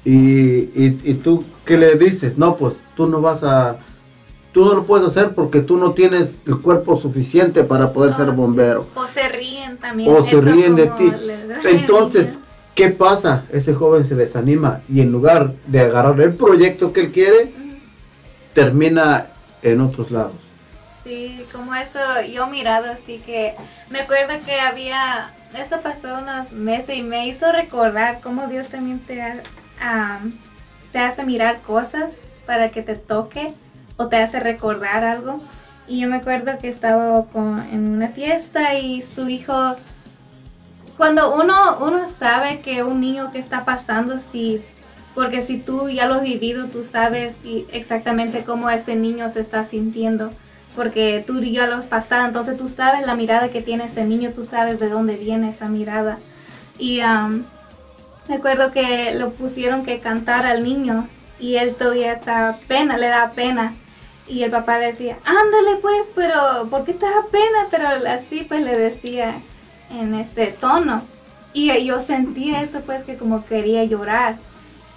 y, 0.05 0.13
y, 0.13 0.99
y 1.05 1.15
tú, 1.15 1.45
¿qué 1.65 1.77
le 1.77 1.97
dices? 1.97 2.39
No, 2.39 2.57
pues 2.57 2.75
tú 2.97 3.07
no 3.07 3.21
vas 3.21 3.43
a... 3.43 3.77
Tú 4.53 4.65
no 4.65 4.75
lo 4.75 4.83
puedes 4.85 5.07
hacer 5.07 5.33
porque 5.35 5.61
tú 5.61 5.77
no 5.77 5.93
tienes 5.93 6.31
el 6.45 6.59
cuerpo 6.59 6.97
suficiente 7.01 7.63
para 7.63 7.93
poder 7.93 8.15
ser 8.17 8.33
bombero. 8.33 8.85
O 8.97 9.07
se 9.07 9.29
ríen 9.29 9.77
también. 9.77 10.13
O 10.13 10.23
se 10.25 10.41
ríen 10.41 10.75
de 10.75 10.87
ti. 10.89 11.13
Entonces. 11.71 12.40
¿Qué 12.81 12.89
pasa? 12.89 13.45
Ese 13.53 13.75
joven 13.75 14.09
se 14.09 14.15
desanima 14.15 14.81
y 14.89 15.03
en 15.03 15.13
lugar 15.13 15.51
de 15.67 15.81
agarrar 15.81 16.19
el 16.19 16.33
proyecto 16.33 16.95
que 16.95 17.03
él 17.03 17.13
quiere, 17.13 17.53
termina 18.55 19.27
en 19.63 19.83
otros 19.83 20.11
lados. 20.11 20.33
Sí, 21.05 21.45
como 21.53 21.75
eso 21.75 21.99
yo 22.33 22.47
he 22.47 22.51
mirado, 22.51 22.91
así 22.91 23.19
que 23.19 23.55
me 23.91 24.01
acuerdo 24.01 24.33
que 24.47 24.59
había, 24.59 25.31
esto 25.59 25.83
pasó 25.83 26.21
unos 26.23 26.53
meses 26.53 26.97
y 26.97 27.03
me 27.03 27.29
hizo 27.29 27.53
recordar 27.53 28.21
cómo 28.23 28.47
Dios 28.47 28.69
también 28.69 28.99
te, 29.01 29.21
am, 29.79 30.33
te 30.91 31.01
hace 31.01 31.23
mirar 31.27 31.61
cosas 31.61 32.13
para 32.47 32.71
que 32.71 32.81
te 32.81 32.97
toque 32.97 33.53
o 33.99 34.07
te 34.09 34.17
hace 34.17 34.41
recordar 34.41 35.05
algo. 35.05 35.43
Y 35.87 36.01
yo 36.01 36.09
me 36.09 36.17
acuerdo 36.17 36.53
que 36.59 36.69
estaba 36.69 37.27
con- 37.27 37.59
en 37.73 37.89
una 37.91 38.09
fiesta 38.09 38.75
y 38.77 39.03
su 39.03 39.29
hijo, 39.29 39.77
cuando 41.01 41.35
uno, 41.35 41.79
uno 41.81 42.07
sabe 42.19 42.61
que 42.61 42.83
un 42.83 43.01
niño 43.01 43.31
que 43.31 43.39
está 43.39 43.65
pasando, 43.65 44.19
si 44.19 44.61
porque 45.15 45.41
si 45.41 45.57
tú 45.57 45.89
ya 45.89 46.07
lo 46.07 46.17
has 46.17 46.23
vivido, 46.23 46.67
tú 46.67 46.85
sabes 46.85 47.37
exactamente 47.73 48.45
cómo 48.45 48.69
ese 48.69 48.97
niño 48.97 49.31
se 49.31 49.41
está 49.41 49.65
sintiendo. 49.65 50.31
Porque 50.77 51.25
tú 51.27 51.41
ya 51.41 51.67
lo 51.67 51.77
has 51.77 51.87
pasado, 51.87 52.27
entonces 52.27 52.59
tú 52.59 52.69
sabes 52.69 53.07
la 53.07 53.15
mirada 53.15 53.49
que 53.49 53.63
tiene 53.63 53.87
ese 53.87 54.05
niño, 54.05 54.33
tú 54.35 54.45
sabes 54.45 54.79
de 54.79 54.91
dónde 54.91 55.17
viene 55.17 55.49
esa 55.49 55.71
mirada. 55.71 56.19
Y 56.79 57.01
am, 57.01 57.47
me 58.29 58.35
acuerdo 58.35 58.71
que 58.71 59.15
lo 59.15 59.31
pusieron 59.31 59.87
que 59.87 60.01
cantar 60.01 60.45
al 60.45 60.63
niño 60.63 61.09
y 61.39 61.57
él 61.57 61.77
todavía 61.77 62.13
está 62.13 62.59
pena, 62.69 62.99
le 62.99 63.09
da 63.09 63.31
pena. 63.31 63.73
Y 64.29 64.43
el 64.43 64.51
papá 64.51 64.79
le 64.79 64.89
decía, 64.89 65.17
ándale 65.25 65.79
pues, 65.81 66.09
pero 66.15 66.69
¿por 66.69 66.85
qué 66.85 66.93
te 66.93 67.07
da 67.07 67.23
pena? 67.33 67.69
Pero 67.71 67.89
así 68.07 68.45
pues 68.47 68.61
le 68.61 68.77
decía 68.77 69.41
en 69.91 70.15
este 70.15 70.47
tono. 70.47 71.03
Y 71.53 71.85
yo 71.85 72.01
sentía 72.01 72.63
eso 72.63 72.81
pues 72.83 73.05
que 73.05 73.17
como 73.17 73.45
quería 73.45 73.85
llorar 73.85 74.37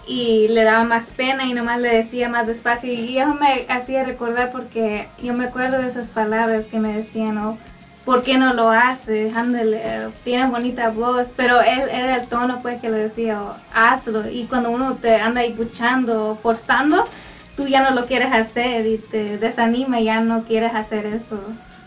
y 0.05 0.47
le 0.49 0.63
daba 0.63 0.83
más 0.83 1.05
pena 1.07 1.45
y 1.45 1.53
nomás 1.53 1.79
le 1.79 1.95
decía 1.95 2.29
más 2.29 2.45
despacio 2.45 2.91
y 2.91 3.17
eso 3.17 3.33
me 3.35 3.65
hacía 3.69 4.03
recordar 4.03 4.51
porque 4.51 5.07
yo 5.21 5.33
me 5.33 5.45
acuerdo 5.45 5.81
de 5.81 5.87
esas 5.87 6.09
palabras 6.09 6.65
que 6.65 6.79
me 6.79 6.93
decían, 6.93 7.37
oh, 7.37 7.57
¿por 8.05 8.21
qué 8.21 8.37
no 8.37 8.53
lo 8.53 8.69
haces? 8.69 9.35
Ándale, 9.35 10.09
tienes 10.23 10.49
bonita 10.49 10.89
voz, 10.89 11.27
pero 11.37 11.61
él 11.61 11.89
era 11.89 12.17
el 12.17 12.27
tono 12.27 12.61
pues 12.61 12.81
que 12.81 12.89
le 12.89 12.97
decía, 12.97 13.39
hazlo 13.73 14.29
y 14.29 14.43
cuando 14.45 14.71
uno 14.71 14.95
te 14.95 15.15
anda 15.15 15.43
escuchando, 15.43 16.37
forzando, 16.41 17.07
tú 17.55 17.67
ya 17.67 17.89
no 17.89 17.95
lo 17.95 18.05
quieres 18.05 18.31
hacer 18.33 18.85
y 18.85 18.97
te 18.97 19.37
desanima 19.37 20.01
ya 20.01 20.19
no 20.19 20.43
quieres 20.43 20.75
hacer 20.75 21.05
eso. 21.05 21.39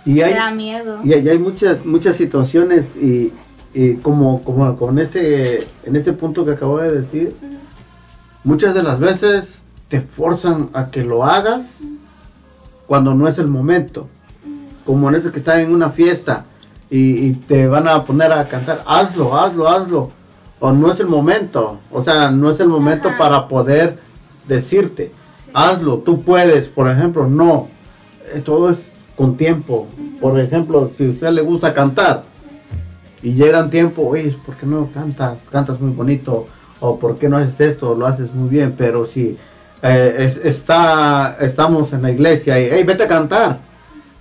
Y 0.06 0.20
hay, 0.22 0.32
te 0.32 0.38
da 0.38 0.50
miedo. 0.52 1.00
y 1.04 1.12
hay, 1.12 1.28
hay 1.28 1.38
muchas 1.38 1.84
muchas 1.84 2.16
situaciones 2.16 2.84
y, 2.96 3.32
y 3.74 3.96
como, 3.96 4.40
como 4.42 4.76
con 4.76 4.98
este, 4.98 5.66
en 5.84 5.96
este 5.96 6.12
punto 6.12 6.46
que 6.46 6.52
acabo 6.52 6.78
de 6.78 7.02
decir, 7.02 7.34
muchas 8.44 8.72
de 8.72 8.82
las 8.82 8.98
veces 9.00 9.58
te 9.88 10.00
forzan 10.00 10.70
a 10.72 10.90
que 10.90 11.02
lo 11.02 11.24
hagas 11.24 11.62
cuando 12.86 13.14
no 13.14 13.26
es 13.28 13.36
el 13.38 13.48
momento. 13.48 14.08
Como 14.84 15.08
en 15.08 15.16
ese 15.16 15.32
que 15.32 15.40
está 15.40 15.60
en 15.60 15.74
una 15.74 15.90
fiesta 15.90 16.44
y, 16.88 17.26
y 17.26 17.32
te 17.32 17.66
van 17.66 17.88
a 17.88 18.04
poner 18.04 18.30
a 18.30 18.48
cantar, 18.48 18.84
hazlo, 18.86 19.36
hazlo, 19.36 19.68
hazlo. 19.68 20.10
O 20.60 20.70
no 20.72 20.90
es 20.92 21.00
el 21.00 21.06
momento. 21.08 21.80
O 21.90 22.02
sea, 22.04 22.30
no 22.30 22.50
es 22.50 22.60
el 22.60 22.68
momento 22.68 23.10
para 23.18 23.48
poder 23.48 23.98
decirte, 24.46 25.10
hazlo, 25.52 25.98
tú 25.98 26.22
puedes. 26.22 26.66
Por 26.68 26.88
ejemplo, 26.88 27.28
no. 27.28 27.68
Eh, 28.32 28.40
Todo 28.44 28.70
es 28.70 28.78
con 29.16 29.36
tiempo. 29.36 29.88
Por 30.20 30.38
ejemplo, 30.38 30.90
si 30.96 31.06
a 31.06 31.10
usted 31.10 31.30
le 31.30 31.42
gusta 31.42 31.74
cantar 31.74 32.22
y 33.22 33.32
llega 33.32 33.68
tiempo, 33.70 34.02
oye, 34.06 34.36
¿por 34.44 34.54
qué 34.56 34.66
no 34.66 34.90
cantas? 34.92 35.38
Cantas 35.50 35.80
muy 35.80 35.92
bonito. 35.92 36.46
O 36.80 36.98
¿por 36.98 37.16
qué 37.16 37.28
no 37.28 37.38
haces 37.38 37.58
esto? 37.60 37.94
Lo 37.94 38.06
haces 38.06 38.32
muy 38.34 38.48
bien. 38.48 38.74
Pero 38.76 39.06
si 39.06 39.36
eh, 39.82 40.14
es- 40.18 40.44
está, 40.44 41.36
estamos 41.40 41.92
en 41.92 42.02
la 42.02 42.10
iglesia 42.10 42.60
y, 42.60 42.68
hey, 42.70 42.84
vete 42.84 43.04
a 43.04 43.08
cantar. 43.08 43.58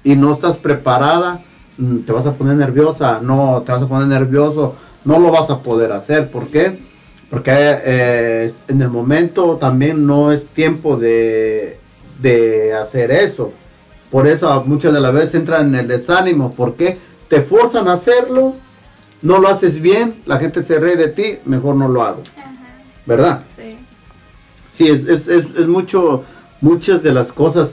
Y 0.03 0.15
no 0.15 0.33
estás 0.33 0.57
preparada, 0.57 1.41
mm, 1.77 1.99
te 1.99 2.11
vas 2.11 2.25
a 2.25 2.33
poner 2.33 2.55
nerviosa. 2.55 3.19
No, 3.21 3.61
te 3.65 3.71
vas 3.71 3.81
a 3.83 3.87
poner 3.87 4.07
nervioso. 4.07 4.75
No 5.03 5.19
lo 5.19 5.31
vas 5.31 5.49
a 5.49 5.59
poder 5.61 5.91
hacer. 5.91 6.29
¿Por 6.31 6.47
qué? 6.47 6.79
Porque 7.29 7.51
eh, 7.53 8.53
en 8.67 8.81
el 8.81 8.89
momento 8.89 9.57
también 9.59 10.05
no 10.05 10.31
es 10.31 10.45
tiempo 10.47 10.95
de, 10.95 11.77
de 12.21 12.73
hacer 12.73 13.11
eso. 13.11 13.51
Por 14.15 14.27
eso 14.27 14.63
muchas 14.65 14.93
de 14.93 15.01
las 15.01 15.13
veces 15.13 15.35
entran 15.35 15.67
en 15.67 15.75
el 15.75 15.87
desánimo. 15.89 16.53
porque 16.55 16.97
Te 17.27 17.41
forzan 17.41 17.89
a 17.89 17.95
hacerlo, 17.95 18.55
no 19.21 19.39
lo 19.39 19.49
haces 19.49 19.81
bien, 19.81 20.21
la 20.25 20.37
gente 20.37 20.63
se 20.63 20.79
ríe 20.79 20.95
de 20.95 21.09
ti, 21.09 21.39
mejor 21.43 21.75
no 21.75 21.89
lo 21.89 22.01
hago. 22.01 22.23
¿Verdad? 23.05 23.41
Sí. 23.57 23.77
Sí, 24.73 24.87
es, 24.87 25.05
es, 25.09 25.27
es, 25.27 25.45
es 25.57 25.67
mucho, 25.67 26.23
muchas 26.61 27.03
de 27.03 27.11
las 27.11 27.33
cosas, 27.33 27.71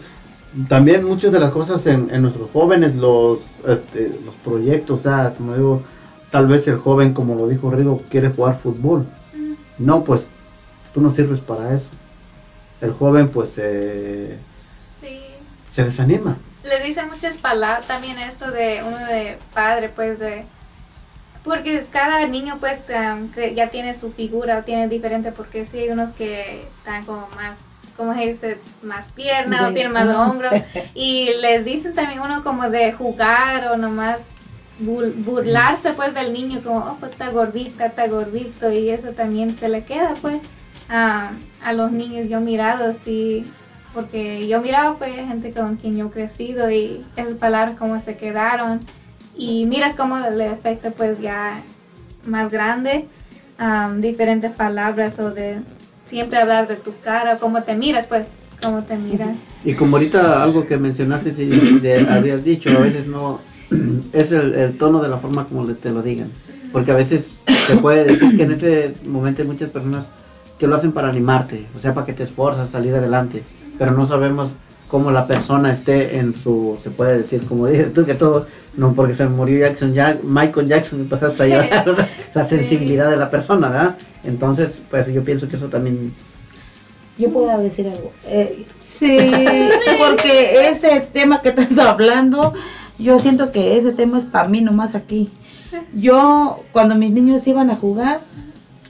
también 0.68 1.04
muchas 1.04 1.30
de 1.30 1.38
las 1.38 1.52
cosas 1.52 1.86
en, 1.86 2.10
en 2.12 2.22
nuestros 2.22 2.50
jóvenes, 2.50 2.96
los, 2.96 3.38
este, 3.68 4.08
los 4.24 4.34
proyectos, 4.44 4.98
o 4.98 5.02
sea, 5.04 5.32
como 5.38 5.54
digo, 5.54 5.82
tal 6.32 6.48
vez 6.48 6.66
el 6.66 6.78
joven, 6.78 7.14
como 7.14 7.36
lo 7.36 7.46
dijo 7.46 7.70
Rigo, 7.70 8.02
quiere 8.10 8.30
jugar 8.30 8.58
fútbol. 8.60 9.06
No, 9.78 10.02
pues 10.02 10.22
tú 10.92 11.00
no 11.00 11.14
sirves 11.14 11.38
para 11.38 11.72
eso. 11.76 11.86
El 12.80 12.90
joven, 12.94 13.28
pues, 13.28 13.50
eh, 13.58 14.38
Sí. 15.00 15.31
Se 15.72 15.84
desanima. 15.84 16.36
le 16.64 16.80
dicen 16.86 17.08
muchas 17.10 17.36
palabras 17.38 17.86
también 17.86 18.18
eso 18.18 18.50
de 18.50 18.82
uno 18.86 18.98
de 18.98 19.38
padre 19.54 19.88
pues 19.88 20.18
de 20.18 20.44
porque 21.44 21.84
cada 21.90 22.24
niño 22.28 22.58
pues 22.60 22.78
um, 22.90 23.28
ya 23.54 23.68
tiene 23.70 23.94
su 23.94 24.12
figura 24.12 24.58
o 24.58 24.62
tiene 24.62 24.86
diferente 24.88 25.32
porque 25.32 25.64
sí 25.64 25.78
hay 25.78 25.88
unos 25.88 26.10
que 26.12 26.68
están 26.78 27.04
como 27.04 27.26
más 27.34 27.58
como 27.96 28.14
se 28.14 28.20
dice 28.20 28.58
más 28.82 29.06
pierna 29.10 29.68
o 29.68 29.72
tienen 29.74 29.92
más 29.92 30.06
hombros. 30.16 30.52
Y 30.94 31.30
les 31.42 31.64
dicen 31.64 31.94
también 31.94 32.20
uno 32.20 32.42
como 32.42 32.70
de 32.70 32.92
jugar 32.92 33.66
o 33.72 33.76
nomás 33.76 34.20
bur- 34.80 35.12
burlarse 35.16 35.92
pues 35.94 36.14
del 36.14 36.32
niño 36.32 36.62
como 36.62 36.78
oh 36.78 36.96
pues 37.00 37.12
está 37.12 37.28
gordita 37.30 37.86
está 37.86 38.06
gordito 38.06 38.70
y 38.72 38.88
eso 38.90 39.08
también 39.10 39.58
se 39.58 39.68
le 39.68 39.84
queda 39.84 40.14
pues 40.22 40.40
a, 40.88 41.32
a 41.62 41.72
los 41.72 41.90
niños 41.92 42.28
yo 42.28 42.38
he 42.38 42.40
mirado 42.40 42.88
así 42.90 43.44
porque 43.94 44.46
yo 44.48 44.60
miraba 44.60 44.96
pues 44.96 45.14
gente 45.14 45.52
con 45.52 45.76
quien 45.76 45.96
yo 45.96 46.06
he 46.06 46.10
crecido 46.10 46.70
y 46.70 47.04
esas 47.16 47.34
palabras 47.34 47.78
como 47.78 48.00
se 48.00 48.16
quedaron. 48.16 48.80
Y 49.36 49.66
miras 49.66 49.94
cómo 49.94 50.18
le 50.18 50.48
afecta 50.48 50.90
pues 50.90 51.20
ya 51.20 51.62
más 52.26 52.50
grande 52.50 53.06
am, 53.58 54.00
diferentes 54.00 54.52
palabras 54.52 55.18
o 55.18 55.30
de 55.30 55.58
siempre 56.06 56.38
hablar 56.38 56.68
de 56.68 56.76
tu 56.76 56.92
cara 57.02 57.38
cómo 57.38 57.62
te 57.62 57.74
miras 57.74 58.06
pues 58.06 58.26
cómo 58.62 58.82
te 58.82 58.96
miras. 58.96 59.36
Y 59.64 59.74
como 59.74 59.96
ahorita 59.96 60.42
algo 60.42 60.66
que 60.66 60.76
mencionaste, 60.76 61.32
sí, 61.32 61.46
de- 61.46 62.06
habías 62.08 62.44
dicho, 62.44 62.70
a 62.70 62.80
veces 62.80 63.06
no, 63.06 63.40
es 64.12 64.32
el, 64.32 64.76
tono 64.78 65.02
de 65.02 65.08
la 65.08 65.18
forma 65.18 65.46
como 65.46 65.66
te 65.66 65.90
lo 65.90 66.02
digan. 66.02 66.30
Porque 66.72 66.92
a 66.92 66.94
veces 66.94 67.40
se 67.66 67.76
puede 67.76 68.04
decir 68.04 68.36
que 68.36 68.44
en 68.44 68.52
ese 68.52 68.94
momento 69.04 69.42
hay 69.42 69.48
muchas 69.48 69.68
personas 69.68 70.06
que 70.58 70.66
lo 70.66 70.76
hacen 70.76 70.92
para 70.92 71.08
animarte, 71.08 71.66
o 71.76 71.80
sea, 71.80 71.92
para 71.92 72.06
que 72.06 72.12
te 72.12 72.22
esfuerzas 72.22 72.70
salir 72.70 72.94
adelante, 72.94 73.42
pero 73.82 73.96
no 73.96 74.06
sabemos 74.06 74.52
cómo 74.86 75.10
la 75.10 75.26
persona 75.26 75.72
esté 75.72 76.18
en 76.18 76.34
su, 76.34 76.78
se 76.84 76.90
puede 76.90 77.18
decir, 77.18 77.44
como 77.48 77.66
dices 77.66 77.92
tú, 77.92 78.06
que 78.06 78.14
todo, 78.14 78.46
no 78.76 78.92
porque 78.94 79.16
se 79.16 79.26
murió 79.26 79.58
Jackson, 79.58 79.92
ya, 79.92 80.20
Michael 80.22 80.68
Jackson, 80.68 81.08
pues 81.10 81.40
ahí 81.40 81.50
va, 81.50 81.62
¿verdad? 81.62 82.08
la 82.32 82.46
sensibilidad 82.46 83.10
de 83.10 83.16
la 83.16 83.28
persona, 83.28 83.68
¿verdad? 83.68 83.96
Entonces, 84.22 84.80
pues 84.88 85.12
yo 85.12 85.24
pienso 85.24 85.48
que 85.48 85.56
eso 85.56 85.66
también 85.66 86.14
Yo 87.18 87.28
puedo 87.30 87.58
decir 87.58 87.88
algo. 87.88 88.12
Eh, 88.28 88.66
sí, 88.80 89.18
porque 89.98 90.68
ese 90.68 91.00
tema 91.12 91.42
que 91.42 91.48
estás 91.48 91.76
hablando, 91.76 92.52
yo 93.00 93.18
siento 93.18 93.50
que 93.50 93.76
ese 93.78 93.90
tema 93.90 94.18
es 94.18 94.24
para 94.24 94.46
mí 94.46 94.60
nomás 94.60 94.94
aquí. 94.94 95.28
Yo, 95.92 96.62
cuando 96.70 96.94
mis 96.94 97.10
niños 97.10 97.44
iban 97.48 97.68
a 97.68 97.74
jugar, 97.74 98.20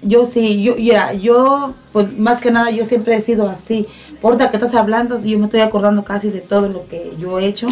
yo 0.02 0.26
sí, 0.26 0.62
yo, 0.62 0.76
ya, 0.76 1.12
yo, 1.12 1.74
pues 1.92 2.16
más 2.18 2.40
que 2.40 2.50
nada, 2.50 2.70
yo 2.70 2.84
siempre 2.84 3.16
he 3.16 3.20
sido 3.20 3.48
así. 3.48 3.86
Por 4.20 4.40
lo 4.40 4.50
que 4.50 4.56
estás 4.56 4.74
hablando, 4.74 5.20
yo 5.20 5.38
me 5.38 5.46
estoy 5.46 5.60
acordando 5.60 6.04
casi 6.04 6.30
de 6.30 6.40
todo 6.40 6.68
lo 6.68 6.86
que 6.86 7.12
yo 7.18 7.38
he 7.38 7.46
hecho. 7.46 7.68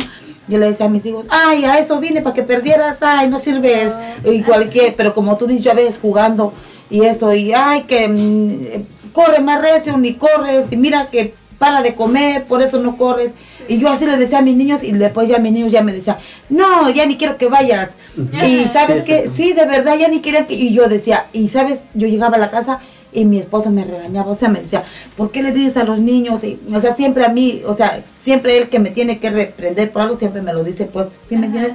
Yo 0.49 0.59
le 0.59 0.67
decía 0.67 0.87
a 0.87 0.89
mis 0.89 1.07
hijos, 1.07 1.27
ay, 1.29 1.65
a 1.65 1.79
eso 1.79 2.01
vine 2.01 2.23
para 2.23 2.35
que 2.35 2.43
perdieras, 2.43 2.99
ay, 3.03 3.29
no 3.29 3.39
sirves, 3.39 3.93
y 4.25 4.43
cualquier, 4.43 4.97
pero 4.97 5.15
como 5.15 5.37
tú 5.37 5.47
dices, 5.47 5.65
yo 5.65 5.71
a 5.71 5.75
veces 5.75 5.99
jugando 6.01 6.53
y 6.89 7.05
eso, 7.05 7.33
y 7.33 7.53
ay, 7.53 7.83
que 7.83 8.09
mm, 8.09 9.13
corre 9.13 9.41
más 9.41 9.61
recio, 9.61 9.97
ni 9.97 10.15
corres, 10.15 10.73
y 10.73 10.77
mira 10.77 11.09
que 11.09 11.35
para 11.61 11.83
de 11.83 11.95
comer, 11.95 12.47
por 12.47 12.63
eso 12.63 12.81
no 12.81 12.97
corres. 12.97 13.33
Y 13.69 13.79
yo 13.79 13.91
así 13.91 14.07
le 14.07 14.17
decía 14.17 14.39
a 14.39 14.43
mis 14.43 14.57
niños 14.57 14.83
y 14.83 14.93
después 14.93 15.29
ya 15.29 15.39
mis 15.39 15.53
niños 15.53 15.71
ya 15.71 15.83
me 15.83 15.93
decían, 15.93 16.17
no, 16.49 16.89
ya 16.89 17.05
ni 17.05 17.19
quiero 17.19 17.37
que 17.37 17.49
vayas. 17.49 17.91
Y 18.17 18.67
sabes 18.69 19.03
que, 19.03 19.29
sí, 19.29 19.53
de 19.53 19.67
verdad, 19.67 19.99
ya 19.99 20.09
ni 20.09 20.21
querían 20.21 20.47
que... 20.47 20.55
Y 20.55 20.73
yo 20.73 20.89
decía, 20.89 21.27
y 21.35 21.49
sabes, 21.49 21.85
yo 21.93 22.09
llegaba 22.09 22.37
a 22.37 22.41
la 22.41 22.51
casa 22.51 22.81
y 23.13 23.27
mi 23.27 23.39
esposo 23.39 23.71
me 23.71 23.85
regañaba, 23.85 24.31
o 24.31 24.37
sea, 24.37 24.49
me 24.49 24.63
decía, 24.63 24.85
¿por 25.19 25.31
qué 25.31 25.43
le 25.43 25.53
dices 25.53 25.77
a 25.77 25.85
los 25.85 25.99
niños? 25.99 26.43
Y, 26.45 26.59
o 26.73 26.81
sea, 26.81 26.95
siempre 26.95 27.27
a 27.27 27.29
mí, 27.29 27.61
o 27.67 27.75
sea, 27.77 28.05
siempre 28.19 28.57
él 28.57 28.71
que 28.71 28.79
me 28.79 28.91
tiene 28.91 29.19
que 29.19 29.29
reprender 29.29 29.91
por 29.91 30.01
algo, 30.01 30.17
siempre 30.17 30.41
me 30.41 30.55
lo 30.55 30.65
dice, 30.65 30.87
pues, 30.87 31.09
¿sí 31.29 31.37
me 31.37 31.47
entiendes? 31.47 31.75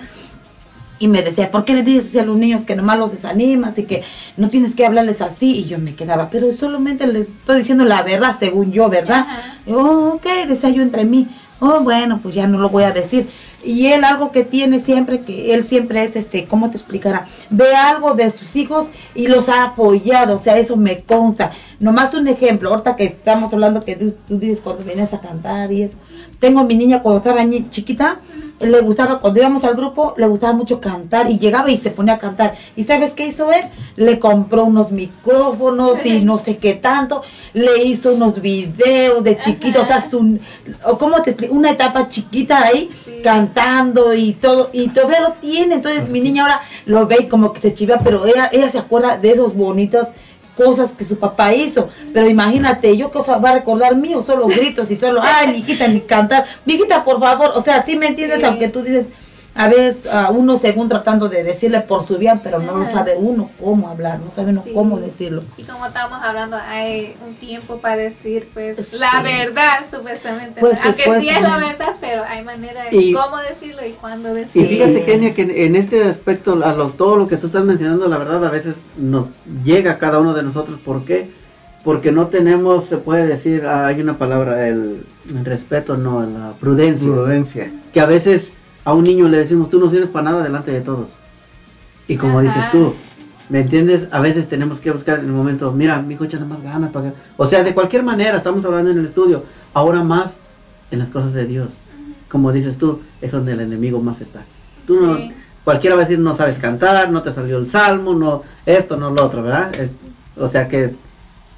Y 0.98 1.08
me 1.08 1.22
decía, 1.22 1.52
¿por 1.52 1.66
qué 1.66 1.74
le 1.74 1.84
dices 1.84 2.16
a 2.16 2.26
los 2.26 2.38
niños 2.38 2.64
que 2.64 2.76
nomás 2.76 2.98
los 2.98 3.12
desanimas 3.12 3.78
y 3.78 3.84
que 3.84 4.04
no 4.38 4.50
tienes 4.50 4.76
que 4.76 4.86
hablarles 4.86 5.22
así? 5.22 5.60
Y 5.60 5.66
yo 5.66 5.78
me 5.78 5.96
quedaba, 5.96 6.30
pero 6.30 6.52
solamente 6.54 7.06
les 7.08 7.28
estoy 7.28 7.60
diciendo 7.60 7.84
la 7.84 8.04
verdad, 8.04 8.38
según 8.40 8.72
yo, 8.72 8.90
¿verdad? 8.90 9.28
Y, 9.66 9.74
oh, 9.74 10.14
ok, 10.16 10.26
decía 10.48 10.70
yo 10.70 10.82
entre 10.82 11.04
mí. 11.04 11.28
Oh, 11.60 11.80
bueno, 11.82 12.20
pues 12.22 12.36
ya 12.36 12.48
no 12.48 12.58
lo 12.58 12.70
voy 12.70 12.84
a 12.84 12.92
decir. 12.92 13.28
Y 13.64 13.88
él 13.88 14.04
algo 14.04 14.32
que 14.32 14.44
tiene 14.44 14.80
siempre, 14.80 15.22
que 15.22 15.54
él 15.54 15.64
siempre 15.64 16.04
es, 16.04 16.16
este, 16.16 16.46
¿cómo 16.46 16.70
te 16.70 16.78
explicará? 16.78 17.26
Ve 17.50 17.74
algo 17.76 18.14
de 18.14 18.30
sus 18.30 18.56
hijos 18.56 18.88
y 19.16 19.28
los 19.28 19.50
ha 19.50 19.64
apoyado, 19.64 20.36
o 20.36 20.40
sea, 20.40 20.58
eso 20.58 20.78
me 20.78 21.00
consta. 21.00 21.52
Nomás 21.80 22.14
un 22.14 22.28
ejemplo, 22.28 22.70
ahorita 22.70 22.96
que 22.96 23.06
estamos 23.06 23.52
hablando 23.54 23.84
que 23.84 23.96
tú, 23.96 24.14
tú 24.28 24.38
dices 24.38 24.62
cuando 24.62 24.84
vienes 24.84 25.14
a 25.14 25.22
cantar 25.22 25.72
y 25.72 25.84
eso. 25.84 25.98
Tengo 26.40 26.64
mi 26.64 26.76
niña 26.76 27.02
cuando 27.02 27.18
estaba 27.20 27.42
ñi- 27.44 27.70
chiquita, 27.70 28.20
le 28.60 28.80
gustaba, 28.82 29.20
cuando 29.20 29.40
íbamos 29.40 29.64
al 29.66 29.76
grupo, 29.76 30.14
le 30.18 30.28
gustaba 30.28 30.54
mucho 30.54 30.80
cantar 30.80 31.30
y 31.30 31.38
llegaba 31.38 31.70
y 31.70 31.78
se 31.78 31.92
ponía 31.92 32.14
a 32.14 32.18
cantar. 32.18 32.56
¿Y 32.76 32.84
sabes 32.84 33.14
qué 33.14 33.28
hizo 33.28 33.52
él? 33.52 33.66
Le 33.98 34.18
compró 34.20 34.64
unos 34.64 34.92
micrófonos 34.94 36.06
y 36.06 36.22
no 36.22 36.40
sé 36.40 36.58
qué 36.58 36.74
tanto, 36.74 37.22
le 37.54 37.84
hizo 37.84 38.14
unos 38.14 38.42
videos 38.42 39.24
de 39.24 39.38
chiquito, 39.40 39.82
o 39.82 39.86
sea, 39.86 40.02
su, 40.02 40.40
cómo 41.00 41.22
te 41.22 41.36
una 41.50 41.72
etapa 41.72 42.08
chiquita 42.08 42.64
ahí, 42.66 42.90
cantando 43.24 44.14
y 44.14 44.34
todo, 44.34 44.70
y 44.72 44.88
todavía 44.90 45.22
lo 45.22 45.32
tiene. 45.34 45.76
Entonces 45.76 46.08
mi 46.10 46.22
niña 46.22 46.44
ahora 46.44 46.62
lo 46.86 47.08
ve 47.08 47.18
y 47.22 47.26
como 47.28 47.52
que 47.52 47.60
se 47.60 47.74
chivea, 47.74 48.00
pero 48.00 48.26
ella, 48.26 48.50
ella 48.54 48.70
se 48.70 48.78
acuerda 48.78 49.18
de 49.18 49.32
esos 49.32 49.54
bonitos 49.54 50.08
cosas 50.56 50.92
que 50.92 51.06
su 51.06 51.18
papá 51.18 51.54
hizo. 51.54 51.90
Pero 52.14 52.30
imagínate, 52.30 52.96
yo 52.98 53.12
cosa 53.12 53.38
va 53.38 53.52
a 53.52 53.56
recordar 53.56 53.96
mío, 53.96 54.22
solo 54.22 54.48
gritos 54.48 54.90
y 54.92 54.96
solo, 54.96 55.22
ay, 55.24 55.48
mi 55.48 55.58
hijita, 55.60 55.88
ni 55.88 56.02
cantar. 56.02 56.46
Mi 56.66 56.76
hijita, 56.76 57.04
por 57.04 57.20
favor, 57.20 57.52
o 57.56 57.62
sea, 57.62 57.84
sí 57.84 57.96
me 57.96 58.08
entiendes, 58.08 58.44
aunque 58.44 58.70
tú 58.70 58.82
dices, 58.82 59.08
a 59.58 59.70
veces 59.70 60.06
a 60.08 60.32
uno 60.32 60.58
según 60.58 60.90
tratando 60.90 61.30
de 61.30 61.42
decirle 61.44 61.80
por 61.80 62.04
su 62.04 62.18
bien, 62.18 62.42
pero 62.44 62.60
no 62.60 62.76
lo 62.78 62.86
sabe 62.88 63.16
uno 63.18 63.50
cómo 63.64 63.88
hablar, 63.88 64.20
no 64.20 64.30
sabe 64.32 64.52
uno 64.52 64.62
Sí. 64.66 64.72
cómo 64.74 65.00
decirlo. 65.00 65.44
Y 65.56 65.64
como 65.64 65.86
estábamos 65.86 66.20
hablando, 66.22 66.58
hay 66.58 67.16
un 67.26 67.36
tiempo 67.36 67.78
para 67.78 67.96
decir, 67.96 68.50
pues, 68.54 68.86
Sí. 68.88 68.98
la 69.00 69.22
verdad, 69.24 69.86
supuestamente. 69.90 70.60
Pues, 70.60 70.84
Aunque 70.84 71.04
sí 71.04 71.10
es 71.10 71.16
la 71.16 71.48
supuestamente. 71.56 71.78
verdad, 71.78 71.94
pero 72.02 72.24
hay 72.26 72.44
manera 72.44 72.84
de 72.84 72.98
Y- 72.98 73.14
cómo 73.14 73.38
decirlo 73.38 73.86
y 73.86 73.92
cuándo 73.92 74.32
Y 74.36 74.40
decirlo. 74.42 74.68
fíjate, 74.68 75.04
Kenia, 75.06 75.34
que 75.34 75.66
en 75.66 75.76
este 75.78 76.04
aspecto, 76.04 76.60
a 76.62 76.74
lo, 76.74 76.90
todo 76.90 77.16
lo 77.16 77.28
que 77.28 77.38
tú 77.38 77.48
estás 77.48 77.64
mencionando, 77.64 78.08
la 78.10 78.18
verdad, 78.18 78.44
a 78.46 78.50
veces 78.50 78.76
nos 78.98 79.28
llega 79.64 79.92
a 79.92 79.98
cada 79.98 80.20
uno 80.20 80.34
de 80.34 80.44
nosotros. 80.44 80.80
¿Por 80.84 81.06
qué? 81.06 81.30
Porque 81.86 82.12
no 82.12 82.28
tenemos, 82.28 82.88
se 82.88 82.98
puede 82.98 83.26
decir, 83.28 83.66
ah, 83.68 83.86
hay 83.88 84.02
una 84.02 84.18
palabra, 84.18 84.68
el, 84.68 85.06
el 85.30 85.46
respeto, 85.46 85.96
no, 85.96 86.22
la 86.24 86.52
prudencia. 86.60 87.08
Prudencia. 87.08 87.72
Que 87.94 88.02
a 88.02 88.06
veces 88.06 88.52
a 88.86 88.94
un 88.94 89.04
niño 89.04 89.28
le 89.28 89.38
decimos, 89.40 89.70
tú 89.70 89.80
no 89.80 89.90
sirves 89.90 90.10
para 90.10 90.32
nada 90.32 90.44
delante 90.44 90.72
de 90.72 90.82
todos. 90.82 91.10
Y 92.08 92.18
como 92.18 92.40
Ajá. 92.40 92.48
dices 92.48 92.72
tú, 92.72 92.96
¿me 93.50 93.62
entiendes? 93.62 94.08
A 94.12 94.20
veces 94.20 94.48
tenemos 94.48 94.80
que 94.80 94.92
buscar 94.92 95.20
en 95.20 95.26
el 95.26 95.32
momento, 95.32 95.72
mira, 95.72 96.00
mi 96.02 96.14
hijo 96.14 96.24
echa 96.24 96.40
más 96.46 96.62
ganas 96.62 96.92
para 96.92 97.10
que-". 97.10 97.16
O 97.36 97.48
sea, 97.48 97.64
de 97.64 97.74
cualquier 97.74 98.04
manera, 98.04 98.38
estamos 98.38 98.64
hablando 98.64 98.92
en 98.92 99.00
el 99.00 99.06
estudio, 99.08 99.44
ahora 99.74 100.04
más 100.04 100.36
en 100.92 101.00
las 101.00 101.10
cosas 101.10 101.34
de 101.34 101.46
Dios. 101.48 101.72
Como 102.30 102.52
dices 102.52 102.78
tú, 102.78 103.02
es 103.22 103.32
donde 103.32 103.54
el 103.54 103.60
enemigo 103.62 104.00
más 104.00 104.22
está. 104.22 104.44
Tú 104.86 105.02
no, 105.02 105.18
cualquiera 105.64 105.96
va 105.96 106.04
a 106.04 106.06
decir, 106.06 106.20
no 106.20 106.36
sabes 106.36 106.60
cantar, 106.60 107.10
no 107.10 107.24
te 107.24 107.34
salió 107.34 107.58
el 107.58 107.68
salmo, 107.68 108.14
no 108.14 108.44
esto, 108.68 108.98
no 108.98 109.10
lo 109.10 109.26
otro, 109.26 109.42
¿verdad? 109.42 109.74
Es- 109.76 109.92
o 110.38 110.48
sea 110.50 110.68
que 110.68 110.94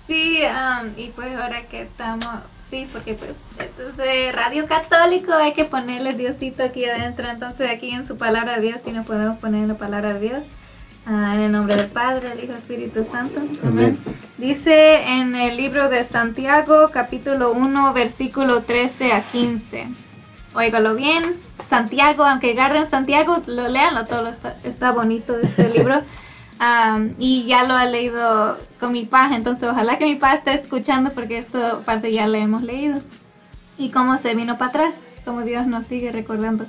Sí, 0.06 0.40
am, 0.46 0.92
y 0.96 1.10
pues 1.10 1.36
ahora 1.36 1.68
que 1.68 1.82
estamos, 1.82 2.26
sí, 2.70 2.88
porque 2.92 3.14
pues 3.14 3.32
esto 3.60 3.90
es 3.90 3.98
de 3.98 4.32
Radio 4.32 4.68
Católico, 4.68 5.34
hay 5.34 5.54
que 5.54 5.66
ponerle 5.66 6.14
Diosito 6.14 6.64
aquí 6.64 6.86
adentro, 6.86 7.28
entonces 7.30 7.70
aquí 7.70 7.92
en 7.92 8.08
su 8.08 8.18
palabra 8.18 8.56
de 8.56 8.62
Dios 8.62 8.82
sí 8.84 8.92
nos 8.92 9.06
podemos 9.06 9.38
poner 9.38 9.68
la 9.68 9.76
palabra 9.76 10.14
de 10.14 10.20
Dios. 10.20 10.44
Ah, 11.10 11.36
en 11.36 11.40
el 11.40 11.52
nombre 11.54 11.78
del 11.78 11.88
Padre, 11.88 12.30
del 12.30 12.44
Hijo, 12.44 12.54
Espíritu 12.54 13.06
Santo. 13.06 13.40
Amén. 13.64 13.98
Dice 14.38 15.08
en 15.08 15.36
el 15.36 15.56
libro 15.56 15.88
de 15.90 16.04
Santiago, 16.04 16.90
capítulo 16.92 17.54
1, 17.54 17.94
versículo 17.94 18.64
13 18.64 19.14
a 19.14 19.22
15. 19.22 19.88
Óigalo 20.54 20.96
bien. 20.96 21.40
Santiago, 21.70 22.26
aunque 22.26 22.52
agarren 22.52 22.88
Santiago, 22.88 23.42
lo 23.46 23.70
leanlo 23.70 24.06
todo, 24.06 24.28
está, 24.28 24.58
está 24.66 24.92
bonito 24.92 25.38
este 25.40 25.70
libro. 25.70 26.02
Am, 26.60 27.14
y 27.20 27.46
ya 27.46 27.64
lo 27.64 27.76
ha 27.76 27.86
leído 27.86 28.58
con 28.80 28.92
mi 28.92 29.06
pa, 29.06 29.30
entonces 29.36 29.70
ojalá 29.70 29.98
que 29.98 30.06
mi 30.06 30.16
pa 30.16 30.34
esté 30.34 30.54
escuchando 30.54 31.12
porque 31.12 31.38
esto 31.38 31.84
parte 31.86 32.12
ya 32.12 32.28
le 32.28 32.40
hemos 32.40 32.64
leído. 32.64 33.00
Y 33.78 33.90
cómo 33.90 34.18
se 34.18 34.34
vino 34.34 34.58
para 34.58 34.70
atrás, 34.70 34.96
como 35.24 35.42
Dios 35.42 35.68
nos 35.68 35.86
sigue 35.86 36.12
recordando. 36.12 36.66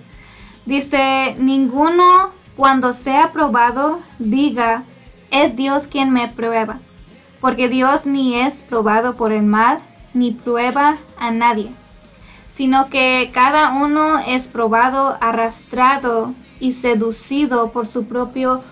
Dice, 0.66 1.36
ninguno 1.39 2.32
cuando 2.57 2.93
sea 2.93 3.32
probado 3.32 4.01
diga, 4.18 4.82
es 5.30 5.57
Dios 5.57 5.86
quien 5.86 6.11
me 6.11 6.28
prueba, 6.28 6.80
porque 7.41 7.68
Dios 7.68 8.05
ni 8.05 8.34
es 8.34 8.55
probado 8.55 9.14
por 9.14 9.32
el 9.32 9.45
mal, 9.45 9.78
ni 10.12 10.32
prueba 10.32 10.99
a 11.18 11.30
nadie, 11.30 11.70
sino 12.53 12.86
que 12.86 13.30
cada 13.32 13.74
uno 13.74 14.18
es 14.18 14.49
probado, 14.49 15.16
arrastrado 15.20 16.34
y 16.61 16.72
seducido 16.72 17.70
por 17.70 17.86
su 17.86 18.07
propio 18.07 18.62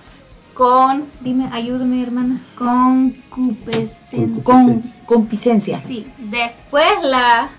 con, 0.57 1.07
dime, 1.20 1.50
ayúdame 1.52 2.02
hermana, 2.02 2.40
concupiscencia. 2.57 4.42
Con 4.42 4.80
compicencia. 5.04 5.82
Sí, 5.86 6.11
después 6.18 6.90
la 7.02 7.50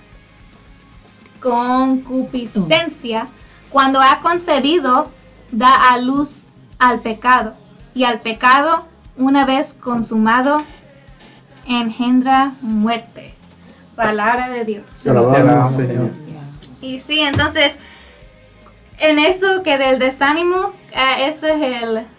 concupiscencia, 1.40 3.28
cuando 3.70 4.02
ha 4.02 4.20
concebido, 4.22 5.12
da 5.52 5.92
a 5.92 6.00
luz 6.00 6.42
al 6.80 7.00
pecado. 7.02 7.54
Y 7.94 8.04
al 8.04 8.20
pecado, 8.20 8.88
una 9.16 9.46
vez 9.46 9.76
consumado, 9.76 10.64
engendra 11.68 12.56
muerte. 12.62 13.36
Palabra 13.96 14.50
de 14.50 14.66
Dios. 14.66 14.86
Alabamos, 15.06 15.76
Señor. 15.76 16.10
Y 16.82 17.00
sí, 17.00 17.20
entonces, 17.20 17.74
en 18.98 19.20
eso 19.20 19.62
que 19.62 19.78
del 19.78 20.00
desánimo, 20.00 20.74
eh, 20.92 21.28
ese 21.28 21.54
es 21.54 21.84
el 21.84 22.17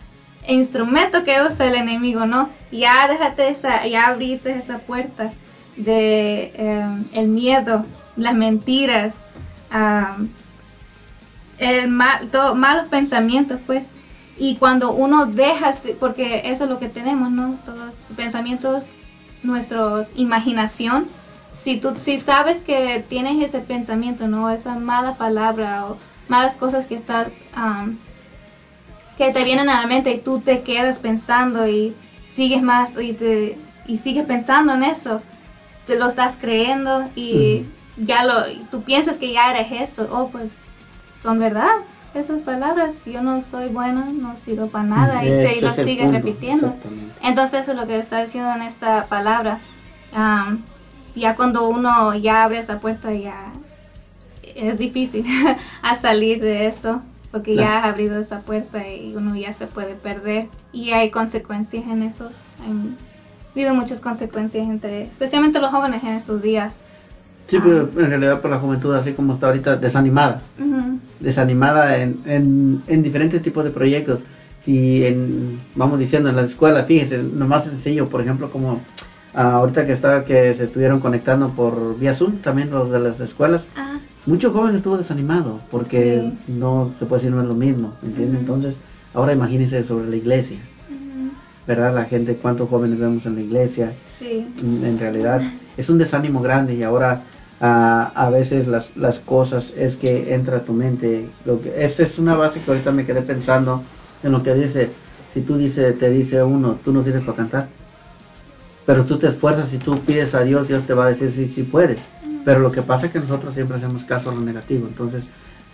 instrumento 0.49 1.25
que 1.25 1.43
usa 1.43 1.67
el 1.67 1.75
enemigo, 1.75 2.27
¿no? 2.27 2.49
Ya 2.73 3.07
déjate 3.07 3.49
esa, 3.51 3.87
ya 3.87 4.09
abriste 4.09 4.51
esa 4.51 4.79
puerta 4.79 5.31
de 5.77 6.53
eh, 6.55 7.05
el 7.13 7.29
miedo, 7.29 7.85
las 8.17 8.35
mentiras, 8.35 9.15
am, 9.71 10.31
el 11.59 11.89
mal, 11.89 12.29
todo, 12.31 12.55
malos 12.55 12.89
pensamientos, 12.89 13.61
pues. 13.67 13.85
Y 14.37 14.57
cuando 14.57 14.93
uno 14.93 15.27
deja, 15.27 15.75
porque 15.99 16.43
eso 16.45 16.65
es 16.65 16.71
lo 16.71 16.79
que 16.79 16.89
tenemos, 16.89 17.31
¿no? 17.31 17.59
Todos 17.65 17.95
pensamientos, 18.17 18.85
nuestra 19.43 20.07
imaginación. 20.15 21.07
Si 21.57 21.79
tú 21.79 21.97
si 21.99 22.19
sabes 22.19 22.63
que 22.63 23.05
tienes 23.09 23.43
ese 23.43 23.61
pensamiento, 23.61 24.29
¿no? 24.29 24.49
Esa 24.51 24.77
mala 24.77 25.15
palabra 25.17 25.87
o 25.87 25.99
malas 26.29 26.57
cosas 26.57 26.87
que 26.87 26.95
estás 26.95 27.29
am, 27.53 27.99
que 29.19 29.33
te 29.33 29.43
vienen 29.43 29.69
a 29.69 29.83
la 29.83 29.87
mente 29.89 30.13
y 30.13 30.21
tú 30.21 30.41
te 30.41 30.63
quedas 30.63 30.97
pensando 30.99 31.69
y 31.69 31.93
sigues 32.35 32.63
más 32.63 32.93
y 32.99 33.13
te 33.13 33.59
y 33.85 33.99
sigues 33.99 34.27
pensando 34.27 34.75
en 34.75 34.85
eso, 34.85 35.21
te 35.87 35.99
lo 35.99 36.09
estás 36.09 36.37
creyendo 36.41 37.09
y 37.17 37.65
ya 37.97 38.25
lo 38.25 38.45
tú 38.71 38.83
piensas 38.83 39.17
que 39.17 39.33
ya 39.33 39.51
eres 39.51 39.91
eso, 39.91 40.09
oh 40.13 40.29
pues 40.29 40.51
son 41.23 41.41
verdad. 41.41 41.69
Esas 42.15 42.41
palabras, 42.41 42.93
yo 43.05 43.21
no 43.23 43.43
soy 43.51 43.69
bueno, 43.69 44.07
no 44.07 44.35
sirvo 44.45 44.69
para 44.69 44.85
nada 44.85 45.25
y, 45.25 45.29
se, 45.29 45.59
y 45.59 45.61
lo 45.61 45.73
sigues 45.73 46.07
punto, 46.07 46.19
repitiendo. 46.19 46.75
Entonces 47.23 47.63
eso 47.63 47.73
es 47.73 47.77
lo 47.77 47.87
que 47.87 47.99
está 47.99 48.25
diciendo 48.25 48.51
en 48.55 48.63
esta 48.63 49.05
palabra. 49.07 49.59
Am, 50.15 50.63
ya 51.15 51.37
cuando 51.37 51.69
uno 51.69 52.15
ya 52.15 52.45
abre 52.45 52.59
esa 52.59 52.81
puerta 52.81 53.13
ya 53.13 53.53
es 54.55 54.79
difícil 54.79 55.27
a 55.83 55.95
salir 55.97 56.41
de 56.41 56.67
eso 56.67 57.03
porque 57.31 57.55
ya 57.55 57.63
Claro. 57.63 57.79
has 57.79 57.85
abrido 57.93 58.19
esa 58.19 58.41
puerta 58.41 58.87
y 58.89 59.15
uno 59.17 59.37
ya 59.37 59.53
se 59.53 59.67
puede 59.67 59.95
perder 59.95 60.47
y 60.73 60.91
hay 60.91 61.11
consecuencias 61.11 61.85
en 61.87 62.03
eso. 62.03 62.31
Hay 62.63 62.95
habido 63.55 63.75
muchas 63.75 64.01
consecuencias 64.01 64.67
entre, 64.67 65.03
especialmente 65.03 65.59
los 65.61 65.71
jóvenes 65.71 66.03
en 66.05 66.11
estos 66.11 66.41
días. 66.43 66.75
Sí, 67.49 67.59
pero 67.63 67.83
en 68.05 68.11
realidad 68.11 68.41
por 68.41 68.51
la 68.51 68.59
juventud, 68.59 68.95
así 68.95 69.13
como 69.13 69.33
está 69.33 69.47
ahorita, 69.47 69.77
desanimada. 69.77 70.43
Ujú. 70.61 70.99
Desanimada 71.21 71.97
en, 71.99 72.21
en, 72.27 72.83
en 72.87 73.03
diferentes 73.03 73.41
tipos 73.43 73.65
de 73.65 73.71
proyectos. 73.71 74.21
Si 74.65 75.05
en, 75.07 75.59
vamos 75.75 75.99
diciendo, 75.99 76.29
en 76.29 76.37
las 76.37 76.51
escuelas, 76.51 76.87
fíjense, 76.87 77.23
lo 77.23 77.47
más 77.47 77.65
sencillo, 77.65 78.07
por 78.07 78.21
ejemplo, 78.21 78.51
como 78.51 78.81
ah, 79.35 79.53
ahorita 79.53 79.87
que 79.87 79.93
está, 79.93 80.25
que 80.25 80.53
se 80.55 80.65
estuvieron 80.65 81.01
conectando 81.01 81.49
por 81.51 81.99
vía 81.99 82.13
Zoom, 82.13 82.37
también 82.39 82.71
los 82.71 82.91
de 82.91 83.01
las 83.01 83.19
escuelas, 83.21 83.67
Ah, 83.77 83.99
muchos 84.29 84.53
jóvenes 84.53 84.77
estuvo 84.77 84.99
desanimado 84.99 85.59
porque 85.71 86.31
no 86.49 86.93
se 86.99 87.07
puede 87.07 87.23
decir 87.23 87.35
no 87.35 87.43
es 87.43 87.49
lo 87.49 87.55
mismo, 87.55 87.95
¿entiendes? 88.03 88.41
Entonces, 88.41 88.75
ahora 89.15 89.33
imagínense 89.33 89.83
sobre 89.85 90.09
la 90.09 90.17
iglesia. 90.17 90.59
¿verdad? 91.67 91.95
La 91.95 92.05
gente, 92.05 92.35
cuántos 92.35 92.71
jóvenes 92.71 92.99
vemos 92.99 93.27
en 93.27 93.35
la 93.35 93.43
iglesia, 93.43 93.93
Sí. 94.09 94.47
en 94.59 94.85
en 94.87 94.99
realidad 94.99 95.43
es 95.77 95.91
un 95.91 95.99
desánimo 95.99 96.41
grande 96.41 96.75
y 96.75 96.83
ahora 96.83 97.25
ah, 97.61 98.11
a 98.15 98.31
veces 98.31 98.67
las, 98.67 98.97
las 98.97 99.21
cosas 99.21 99.75
es 99.77 99.97
que 99.97 100.33
entra 100.33 100.57
a 100.57 100.65
tu 100.65 100.73
mente. 100.73 101.27
Lo 101.45 101.61
que, 101.61 101.85
esa 101.85 102.05
es 102.05 102.19
una 102.19 102.35
base 102.35 102.61
que 102.61 102.71
ahorita 102.71 102.91
me 102.91 103.05
quedé 103.05 103.21
pensando 103.21 103.83
en 104.23 104.33
lo 104.33 104.43
que 104.43 104.55
dice, 104.55 104.91
si 105.35 105.43
tú 105.43 105.59
dice, 105.59 105.93
te 105.93 106.09
dice 106.09 106.43
uno, 106.43 106.79
tú 106.83 106.91
no 106.91 107.05
sirves 107.05 107.23
para 107.23 107.37
cantar, 107.37 107.69
pero 108.87 109.05
tú 109.05 109.19
te 109.19 109.29
esfuerzas 109.29 109.73
y 109.75 109.77
tú 109.77 109.99
pides 110.01 110.35
a 110.35 110.41
Dios, 110.41 110.67
Dios 110.69 110.85
te 110.85 110.95
va 110.95 111.05
a 111.05 111.09
decir 111.09 111.31
sí, 111.33 111.49
sí 111.49 111.65
puedes. 111.65 111.99
Pero 112.49 112.61
lo 112.61 112.73
que 112.73 112.81
pasa 112.81 113.05
es 113.07 113.13
que 113.13 113.21
nosotros 113.21 113.55
siempre 113.55 113.77
hacemos 113.77 114.05
caso 114.05 114.31
a 114.31 114.35
lo 114.35 114.41
negativo, 114.41 114.87
entonces 114.87 115.25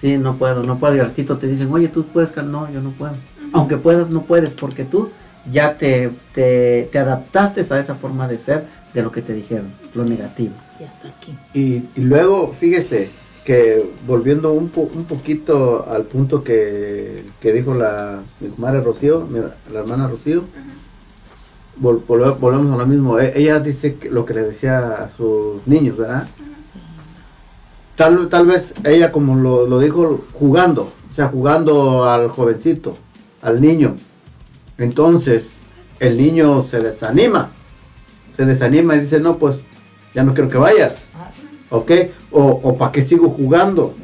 sí, 0.01 0.19
no 0.19 0.35
puedo, 0.35 0.65
no 0.65 0.77
puedo. 0.77 0.97
Y 0.97 0.99
al 0.99 1.07
ratito 1.07 1.37
te 1.37 1.47
dicen, 1.47 1.71
oye, 1.73 1.87
tú 1.87 2.03
puedes 2.03 2.37
no, 2.39 2.69
yo 2.73 2.81
no 2.81 2.91
puedo. 2.91 3.13
Aunque 3.53 3.77
puedas, 3.77 4.11
no 4.11 4.23
puedes, 4.23 4.51
porque 4.51 4.83
tú 4.83 5.09
ya 5.53 5.79
te, 5.79 6.11
te, 6.35 6.89
te 6.91 6.99
adaptaste 6.99 7.61
a 7.73 7.79
esa 7.79 7.95
forma 7.95 8.27
de 8.27 8.39
ser 8.39 8.65
de 8.93 9.03
lo 9.03 9.13
que 9.13 9.23
te 9.23 9.35
dijeron, 9.35 9.67
lo 9.95 10.05
negativo. 10.05 10.53
Ya 10.81 10.87
está 10.87 11.07
aquí. 11.17 11.33
Y, 11.55 11.85
y 11.95 12.01
luego, 12.03 12.57
fíjese 12.59 13.09
que 13.45 13.89
volviendo 14.05 14.53
un, 14.53 14.69
po- 14.71 14.91
un 14.93 15.05
poquito 15.05 15.87
al 15.89 16.03
punto 16.03 16.43
que, 16.43 17.25
que 17.41 17.53
dijo 17.53 17.73
la 17.73 18.19
mi 18.41 18.49
comadre 18.49 18.81
Rocío, 18.81 19.29
mi- 19.31 19.39
la 19.73 19.79
hermana 19.79 20.09
Rocío, 20.09 20.43
vol- 21.81 22.03
volve- 22.07 22.37
volvemos 22.39 22.75
a 22.75 22.79
lo 22.79 22.87
mismo. 22.87 23.19
E- 23.21 23.33
Ella 23.37 23.61
dice 23.61 23.95
que 23.95 24.11
lo 24.11 24.25
que 24.25 24.35
le 24.35 24.43
decía 24.43 24.79
a 24.79 25.11
sus 25.17 25.67
niños, 25.67 25.97
¿verdad? 25.97 26.27
Tal, 27.97 28.29
tal 28.29 28.47
vez 28.47 28.75
ella, 28.85 29.13
como 29.13 29.37
lo, 29.37 29.67
lo 29.67 29.79
dijo, 29.79 30.25
jugando, 30.33 30.93
o 31.11 31.15
sea, 31.15 31.29
jugando 31.29 32.05
al 32.09 32.29
jovencito, 32.29 32.97
al 33.41 33.61
niño. 33.61 33.95
Entonces, 34.79 35.45
el 36.01 36.17
niño 36.17 36.65
se 36.65 36.81
desanima, 36.81 37.51
se 38.37 38.45
desanima 38.45 38.97
y 38.97 39.01
dice, 39.01 39.21
no, 39.21 39.39
pues 39.39 39.57
ya 40.15 40.25
no 40.25 40.35
quiero 40.35 40.51
que 40.51 40.59
vayas. 40.59 40.95
¿ok? 41.71 41.91
O, 42.31 42.61
o 42.63 42.77
para 42.77 42.93
qué 42.93 43.05
sigo 43.05 43.31
jugando 43.31 43.95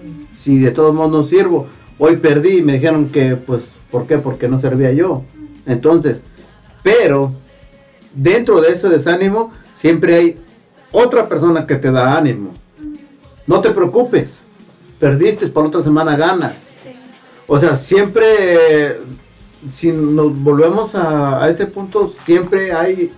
si 0.43 0.59
de 0.59 0.71
todos 0.71 0.95
modos 0.95 1.13
no 1.13 1.25
sirvo. 1.25 1.67
Hoy 1.99 2.17
perdí 2.17 2.59
y 2.59 2.63
me 2.63 2.75
dijeron 2.75 3.09
que, 3.09 3.37
pues, 3.37 3.63
¿por 3.91 4.07
qué? 4.07 4.19
Porque 4.19 4.49
no 4.49 4.61
servía 4.61 4.93
yo. 4.93 5.23
Entonces, 5.67 6.19
pero 6.83 7.33
dentro 8.15 8.61
de 8.61 8.73
ese 8.73 8.89
desánimo 8.89 9.53
siempre 9.79 10.17
hay 10.17 10.39
otra 10.93 11.29
persona 11.29 11.67
que 11.67 11.77
te 11.77 11.91
da 11.93 12.17
ánimo. 12.17 12.53
No 13.47 13.61
te 13.61 13.71
preocupes, 13.71 14.29
perdiste, 14.99 15.47
para 15.49 15.67
otra 15.67 15.83
semana 15.83 16.17
ganas. 16.17 16.55
O 17.47 17.59
sea, 17.59 17.77
siempre, 17.77 18.99
si 19.75 19.91
nos 19.91 20.39
volvemos 20.39 20.95
a, 20.95 21.43
a 21.43 21.51
este 21.51 21.67
punto, 21.67 22.15
siempre 22.25 22.73
hay 22.73 23.13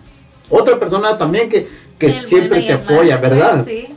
otra 0.49 0.79
persona 0.79 1.19
también 1.19 1.51
que, 1.51 1.69
que 1.99 2.07
El 2.07 2.27
siempre 2.27 2.61
bueno 2.61 2.67
te 2.67 2.73
apoya, 2.73 3.17
malo, 3.19 3.29
¿verdad? 3.29 3.65
pues, 3.65 3.77
sí, 3.77 3.95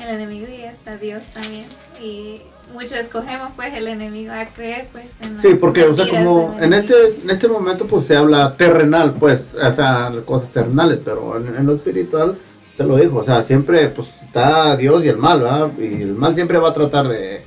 el 0.00 0.08
enemigo 0.08 0.46
y 0.48 0.62
está 0.62 0.96
Dios 0.96 1.22
también. 1.32 1.66
Y 2.02 2.40
muchos 2.72 2.92
escogemos 2.92 3.50
pues 3.54 3.72
el 3.74 3.86
enemigo 3.86 4.32
a 4.32 4.46
creer 4.46 4.88
pues 4.90 5.04
en 5.20 5.40
Sí, 5.40 5.54
porque, 5.60 5.84
o 5.84 5.94
sea, 5.94 6.08
como 6.08 6.56
en 6.60 6.72
este, 6.72 7.20
en 7.22 7.30
este 7.30 7.46
momento 7.46 7.86
pues 7.86 8.06
se 8.06 8.16
habla 8.16 8.56
terrenal, 8.56 9.14
pues, 9.18 9.40
o 9.54 9.74
sea, 9.74 10.12
cosas 10.24 10.50
terrenales, 10.50 10.98
pero 11.04 11.36
en, 11.36 11.54
en 11.54 11.66
lo 11.66 11.76
espiritual 11.76 12.36
te 12.78 12.84
lo 12.84 12.96
dijo, 12.96 13.18
o 13.18 13.24
sea, 13.24 13.42
siempre 13.42 13.88
pues 13.88 14.06
está 14.24 14.76
Dios 14.76 15.04
y 15.04 15.08
el 15.08 15.16
mal, 15.16 15.42
¿verdad? 15.42 15.72
Y 15.78 16.00
el 16.00 16.14
mal 16.14 16.36
siempre 16.36 16.58
va 16.58 16.68
a 16.68 16.72
tratar 16.72 17.08
de, 17.08 17.40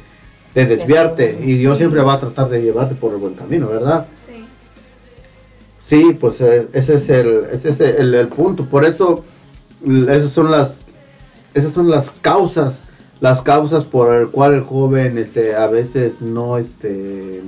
de 0.53 0.65
desviarte 0.65 1.39
y 1.41 1.53
Dios 1.53 1.77
siempre 1.77 2.01
va 2.01 2.15
a 2.15 2.19
tratar 2.19 2.49
de 2.49 2.61
llevarte 2.61 2.95
por 2.95 3.13
el 3.13 3.17
buen 3.17 3.35
camino, 3.35 3.69
¿verdad? 3.69 4.07
Sí. 4.27 4.45
Sí, 5.87 6.17
pues 6.19 6.41
eh, 6.41 6.67
ese 6.73 6.95
es 6.95 7.09
el, 7.09 7.45
ese 7.53 7.69
es 7.69 7.79
el, 7.79 8.13
el 8.13 8.27
punto, 8.27 8.65
por 8.65 8.83
eso 8.83 9.23
esas 10.09 10.33
son 10.33 10.51
las, 10.51 10.73
esas 11.53 11.71
son 11.71 11.89
las 11.89 12.11
causas, 12.21 12.79
las 13.21 13.41
causas 13.41 13.85
por 13.85 14.13
el 14.13 14.27
cual 14.31 14.53
el 14.55 14.63
joven, 14.63 15.17
este, 15.17 15.55
a 15.55 15.67
veces 15.67 16.19
no, 16.19 16.57
este, 16.57 17.41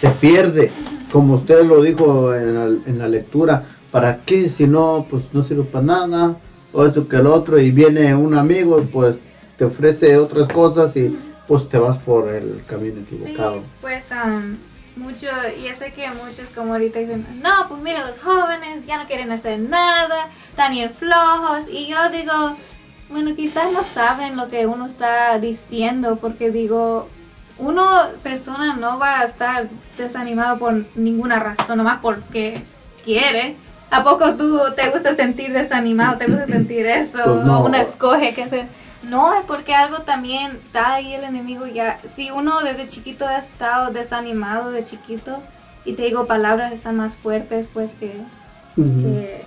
se 0.00 0.10
pierde, 0.10 0.70
como 1.10 1.34
usted 1.34 1.64
lo 1.64 1.82
dijo 1.82 2.32
en 2.32 2.54
la, 2.54 2.66
en 2.66 2.98
la 2.98 3.08
lectura, 3.08 3.64
¿para 3.94 4.22
qué? 4.26 4.48
Si 4.48 4.66
no, 4.66 5.06
pues 5.08 5.22
no 5.32 5.44
sirve 5.44 5.62
para 5.62 5.84
nada, 5.84 6.36
o 6.72 6.84
eso 6.84 7.06
que 7.06 7.14
el 7.14 7.28
otro, 7.28 7.60
y 7.60 7.70
viene 7.70 8.12
un 8.12 8.34
amigo, 8.36 8.84
pues 8.92 9.18
te 9.56 9.64
ofrece 9.64 10.18
otras 10.18 10.48
cosas 10.48 10.96
y 10.96 11.16
pues 11.46 11.68
te 11.68 11.78
vas 11.78 11.98
por 11.98 12.28
el 12.28 12.64
camino 12.66 13.02
equivocado. 13.02 13.54
Sí, 13.54 13.60
pues 13.80 14.06
um, 14.10 14.56
mucho, 14.96 15.28
y 15.56 15.72
sé 15.74 15.92
que 15.92 16.10
muchos 16.10 16.48
como 16.52 16.72
ahorita 16.72 16.98
dicen, 16.98 17.24
no, 17.40 17.68
pues 17.68 17.80
mira, 17.82 18.04
los 18.04 18.18
jóvenes 18.18 18.84
ya 18.84 18.98
no 18.98 19.06
quieren 19.06 19.30
hacer 19.30 19.60
nada, 19.60 20.28
están 20.50 20.72
bien 20.72 20.92
flojos, 20.92 21.60
y 21.70 21.86
yo 21.86 22.10
digo, 22.10 22.56
bueno, 23.10 23.36
quizás 23.36 23.72
no 23.72 23.84
saben 23.84 24.36
lo 24.36 24.48
que 24.48 24.66
uno 24.66 24.86
está 24.86 25.38
diciendo, 25.38 26.18
porque 26.20 26.50
digo, 26.50 27.06
uno, 27.58 27.86
persona, 28.24 28.74
no 28.74 28.98
va 28.98 29.20
a 29.20 29.24
estar 29.26 29.68
desanimado 29.96 30.58
por 30.58 30.84
ninguna 30.96 31.38
razón, 31.38 31.78
nomás 31.78 32.00
porque 32.02 32.60
quiere. 33.04 33.54
¿A 33.90 34.02
poco 34.02 34.34
tú 34.34 34.60
te 34.74 34.90
gusta 34.90 35.14
sentir 35.14 35.52
desanimado, 35.52 36.18
te 36.18 36.26
gusta 36.26 36.46
sentir 36.46 36.86
eso, 36.86 37.18
Pues 37.24 37.44
no. 37.44 37.74
escoge 37.74 38.34
qué 38.34 38.44
hacer? 38.44 38.66
No, 39.02 39.34
es 39.34 39.44
porque 39.44 39.74
algo 39.74 39.98
también 39.98 40.58
está 40.64 40.94
ahí 40.94 41.14
el 41.14 41.24
enemigo 41.24 41.66
ya. 41.66 42.00
Si 42.16 42.30
uno 42.30 42.60
desde 42.62 42.88
chiquito 42.88 43.26
ha 43.26 43.38
estado 43.38 43.92
desanimado 43.92 44.70
de 44.72 44.82
chiquito, 44.84 45.42
y 45.84 45.92
te 45.92 46.02
digo, 46.04 46.26
palabras 46.26 46.72
están 46.72 46.96
más 46.96 47.14
fuertes 47.16 47.66
pues 47.72 47.90
que, 48.00 48.16
que 49.02 49.44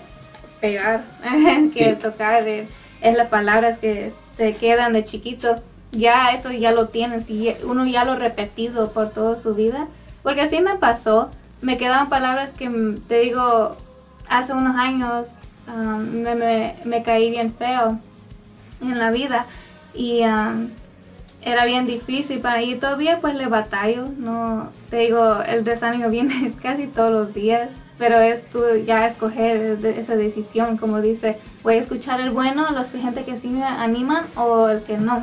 pegar, 0.61 1.01
que 1.73 1.95
Sí. 1.95 1.99
tocar, 1.99 2.47
eh, 2.47 2.68
es 3.01 3.18
las 3.18 3.27
palabras 3.30 3.80
que 3.80 4.14
se 4.38 4.55
quedan 4.55 4.93
de 4.93 5.03
chiquito. 5.03 5.61
Ya 5.91 6.30
eso 6.31 6.51
ya 6.51 6.72
lo 6.72 6.89
tienen, 6.89 7.22
si 7.26 7.55
uno 7.64 7.85
ya 7.88 8.03
lo 8.05 8.11
ha 8.11 8.15
repetido 8.18 8.91
por 8.91 9.09
toda 9.09 9.38
su 9.39 9.55
vida. 9.55 9.88
Porque 10.22 10.41
así 10.41 10.59
me 10.61 10.76
pasó, 10.76 11.31
me 11.61 11.77
quedaban 11.77 12.09
palabras 12.09 12.51
que 12.51 12.69
mm, 12.69 12.97
te 13.07 13.19
digo, 13.22 13.76
hace 14.30 14.54
unos 14.54 14.76
años 14.76 15.28
um, 15.68 16.22
me, 16.22 16.36
me, 16.36 16.76
me 16.86 17.04
caí 17.04 17.30
bien 17.30 17.54
feo 17.54 17.99
en 18.82 18.99
la 18.99 19.12
vida 19.12 19.45
y 19.94 20.22
um, 20.22 20.70
era 21.41 21.66
bien 21.66 21.86
difícil 21.86 22.40
para 22.40 22.62
y 22.62 22.76
todavía 22.76 23.20
pues 23.20 23.36
le 23.36 23.48
batallo 23.48 24.06
no 24.18 24.70
te 24.90 24.98
digo 24.98 25.41
el 25.44 25.64
desánimo 25.64 26.10
viene 26.12 26.52
casi 26.62 26.88
todos 26.88 27.12
los 27.12 27.34
días 27.34 27.70
pero 27.98 28.20
es 28.20 28.49
tú 28.52 28.60
ya 28.86 29.08
escoger 29.08 29.80
esa 29.84 30.16
decisión 30.16 30.78
como 30.78 31.02
dice 31.02 31.38
voy 31.64 31.76
a 31.76 31.80
escuchar 31.80 32.22
el 32.22 32.32
bueno 32.32 32.68
los 32.72 32.91
gente 32.91 33.24
que 33.24 33.38
sí 33.38 33.48
me 33.48 33.64
animan 33.64 34.26
o 34.36 34.70
el 34.70 34.82
que 34.84 34.98
no 34.98 35.22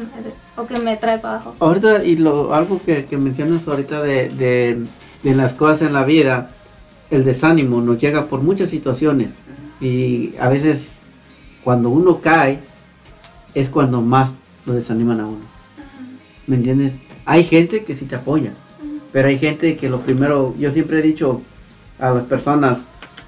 o 0.57 0.67
que 0.67 0.79
me 0.79 0.97
trae 0.97 1.19
para 1.19 1.37
abajo. 1.37 1.57
Ahorita, 1.61 2.05
y 2.05 2.17
lo, 2.17 2.55
algo 2.55 2.81
que, 2.85 3.07
que 3.07 3.17
mencionas 3.17 3.67
ahorita 3.67 4.03
de, 4.03 4.87
de 5.23 5.35
las 5.35 5.55
cosas 5.55 5.83
en 5.83 5.93
la 5.93 6.05
vida, 6.05 6.51
el 7.11 7.25
desánimo 7.25 7.81
nos 7.81 7.99
llega 7.99 8.27
por 8.27 8.43
muchas 8.43 8.71
situaciones 8.71 9.31
y 9.81 10.35
a 10.39 10.49
veces 10.49 10.95
cuando 11.63 11.91
uno 11.91 12.21
cae 12.21 12.61
es 13.55 13.69
cuando 13.69 14.01
más 14.01 14.31
lo 14.67 14.75
desaniman 14.75 15.21
a 15.21 15.27
uno. 15.27 15.45
¿Me 16.47 16.57
entiendes? 16.57 16.95
Hay 17.25 17.45
gente 17.45 17.85
que 17.85 17.97
sí 17.97 18.05
te 18.05 18.17
apoya, 18.17 18.53
pero 19.13 19.29
hay 19.29 19.39
gente 19.39 19.77
que 19.77 19.89
lo 19.89 20.01
primero, 20.01 20.55
yo 20.59 20.73
siempre 20.73 20.99
he 20.99 21.03
dicho 21.03 21.43
a 21.99 22.11
las 22.11 22.25
personas, 22.25 22.83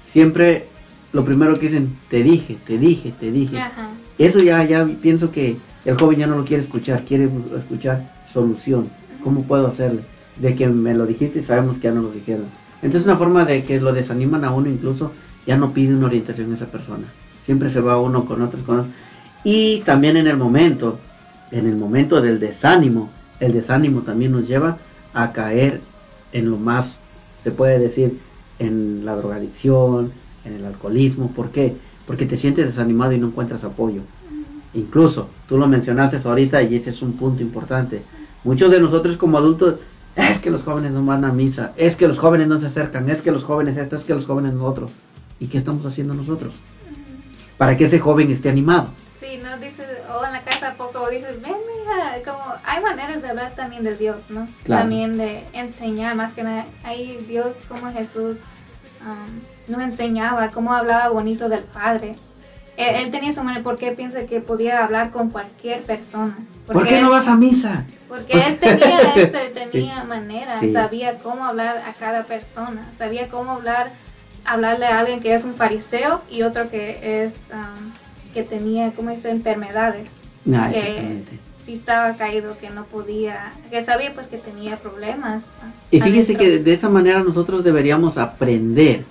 siempre 0.05 0.67
lo 1.13 1.25
primero 1.25 1.53
que 1.55 1.67
dicen, 1.67 1.97
te 2.09 2.21
dije, 2.21 2.57
te 2.65 2.77
dije, 2.77 3.13
te 3.19 3.31
dije. 3.31 3.59
Ajá. 3.59 3.89
Eso 4.17 4.39
ya, 4.39 4.63
ya 4.63 4.85
pienso 5.01 5.31
que 5.31 5.57
el 5.85 5.97
joven 5.97 6.19
ya 6.19 6.27
no 6.27 6.37
lo 6.37 6.45
quiere 6.45 6.63
escuchar, 6.63 7.05
quiere 7.05 7.29
escuchar 7.55 8.11
solución. 8.31 8.89
¿Cómo 9.23 9.43
puedo 9.43 9.67
hacerle? 9.67 10.01
De 10.35 10.55
que 10.55 10.67
me 10.67 10.93
lo 10.93 11.05
dijiste 11.05 11.39
y 11.39 11.43
sabemos 11.43 11.77
que 11.77 11.83
ya 11.83 11.91
no 11.91 12.01
lo 12.01 12.11
dijeron. 12.11 12.45
Entonces 12.81 13.05
una 13.05 13.17
forma 13.17 13.45
de 13.45 13.63
que 13.63 13.79
lo 13.79 13.93
desaniman 13.93 14.45
a 14.45 14.51
uno 14.51 14.69
incluso, 14.69 15.11
ya 15.45 15.57
no 15.57 15.71
pide 15.71 15.95
una 15.95 16.07
orientación 16.07 16.51
a 16.51 16.55
esa 16.55 16.67
persona. 16.67 17.05
Siempre 17.45 17.69
se 17.69 17.81
va 17.81 17.99
uno 17.99 18.25
con 18.25 18.41
otros, 18.41 18.61
con 18.63 18.79
otros. 18.79 18.93
Y 19.43 19.79
también 19.81 20.17
en 20.17 20.27
el 20.27 20.37
momento, 20.37 20.99
en 21.51 21.67
el 21.67 21.75
momento 21.75 22.21
del 22.21 22.39
desánimo, 22.39 23.09
el 23.39 23.53
desánimo 23.53 24.01
también 24.01 24.33
nos 24.33 24.47
lleva 24.47 24.77
a 25.13 25.31
caer 25.31 25.81
en 26.33 26.51
lo 26.51 26.57
más, 26.57 26.99
se 27.41 27.51
puede 27.51 27.79
decir, 27.79 28.19
en 28.59 29.05
la 29.05 29.15
drogadicción, 29.15 30.11
en 30.43 30.53
el 30.53 30.65
alcoholismo. 30.65 31.31
¿Por 31.31 31.49
qué? 31.49 31.75
Porque 32.05 32.25
te 32.25 32.37
sientes 32.37 32.65
desanimado 32.65 33.13
y 33.13 33.19
no 33.19 33.27
encuentras 33.27 33.63
apoyo. 33.63 34.01
Incluso, 34.73 35.29
tú 35.47 35.57
lo 35.57 35.67
mencionaste 35.67 36.19
ahorita 36.23 36.61
y 36.63 36.75
ese 36.75 36.89
es 36.89 37.01
un 37.01 37.13
punto 37.13 37.41
importante. 37.41 38.01
Muchos 38.43 38.69
de 38.71 38.79
nosotros 38.79 39.17
como 39.17 39.37
adultos, 39.37 39.75
es 40.17 40.39
que 40.39 40.49
los 40.49 40.63
jóvenes 40.63 40.91
no 40.91 41.05
van 41.05 41.23
a 41.23 41.31
misa, 41.31 41.73
es 41.77 41.95
que 41.95 42.07
los 42.07 42.17
jóvenes 42.17 42.47
no 42.47 42.59
se 42.59 42.65
acercan, 42.65 43.09
es 43.09 43.21
que 43.21 43.31
los 43.31 43.43
jóvenes 43.43 43.77
esto, 43.77 43.95
es 43.95 44.03
que 44.03 44.15
los 44.15 44.25
jóvenes 44.25 44.53
lo 44.53 44.65
otro. 44.65 44.89
¿Y 45.39 45.47
qué 45.47 45.59
estamos 45.59 45.85
haciendo 45.85 46.15
nosotros? 46.15 46.55
Para 47.57 47.77
que 47.77 47.85
ese 47.85 47.99
joven 47.99 48.31
esté 48.31 48.49
animado. 48.49 48.89
Sí, 49.19 49.39
no 49.43 49.57
dices, 49.57 49.85
o 50.09 50.25
en 50.25 50.31
la 50.31 50.41
casa 50.41 50.73
poco 50.75 51.07
dices, 51.09 51.39
ven, 51.41 51.51
mija, 51.51 52.23
como 52.25 52.43
hay 52.65 52.81
maneras 52.81 53.21
de 53.21 53.29
hablar 53.29 53.53
también 53.55 53.83
de 53.83 53.95
Dios, 53.95 54.17
¿no? 54.29 54.47
Claro. 54.63 54.81
También 54.81 55.17
de 55.17 55.43
enseñar, 55.53 56.15
más 56.15 56.33
que 56.33 56.43
nada, 56.43 56.65
ahí 56.83 57.23
Dios 57.27 57.47
como 57.67 57.91
Jesús 57.91 58.37
um, 59.01 59.71
nos 59.71 59.81
enseñaba 59.81 60.49
cómo 60.49 60.73
hablaba 60.73 61.09
bonito 61.09 61.49
del 61.49 61.63
Padre. 61.63 62.15
Él, 62.77 62.95
él 63.05 63.11
tenía 63.11 63.33
su 63.33 63.43
manera, 63.43 63.63
porque 63.63 63.91
piensa 63.91 64.19
que 64.25 64.39
podía 64.39 64.83
hablar 64.85 65.09
con 65.11 65.29
cualquier 65.31 65.81
persona. 65.83 66.37
¿Por 66.65 66.85
qué 66.87 66.97
él- 66.97 67.03
no 67.03 67.09
vas 67.09 67.27
a 67.27 67.35
misa? 67.35 67.85
Porque 68.07 68.33
él 68.33 68.57
tenía, 68.61 68.99
ese, 69.15 69.49
tenía 69.53 70.03
manera, 70.05 70.59
Sí. 70.59 70.71
sabía 70.71 71.15
cómo 71.19 71.43
hablar 71.43 71.77
a 71.87 71.93
cada 71.93 72.23
persona, 72.23 72.85
sabía 72.97 73.27
cómo 73.29 73.51
hablar, 73.51 73.91
hablarle 74.45 74.85
a 74.85 74.99
alguien 74.99 75.19
que 75.19 75.33
es 75.33 75.43
un 75.43 75.55
fariseo 75.55 76.21
y 76.31 76.43
otro 76.43 76.69
que 76.69 77.25
es, 77.25 77.33
um, 77.51 77.91
que 78.33 78.43
tenía, 78.43 78.91
¿cómo 78.91 79.09
dice?, 79.11 79.29
enfermedades. 79.29 80.07
Ah, 80.53 80.69
que 80.71 81.23
sí 81.65 81.73
estaba 81.73 82.13
caído, 82.13 82.57
que 82.59 82.69
no 82.69 82.85
podía, 82.85 83.51
que 83.69 83.83
sabía 83.83 84.13
pues 84.13 84.27
que 84.27 84.37
tenía 84.37 84.77
problemas. 84.77 85.43
Y 85.91 85.99
fíjese 85.99 86.35
adentro. 86.35 86.37
que 86.57 86.59
de 86.63 86.73
esta 86.73 86.87
manera 86.87 87.19
nosotros 87.23 87.63
deberíamos 87.65 88.17
aprender. 88.17 89.03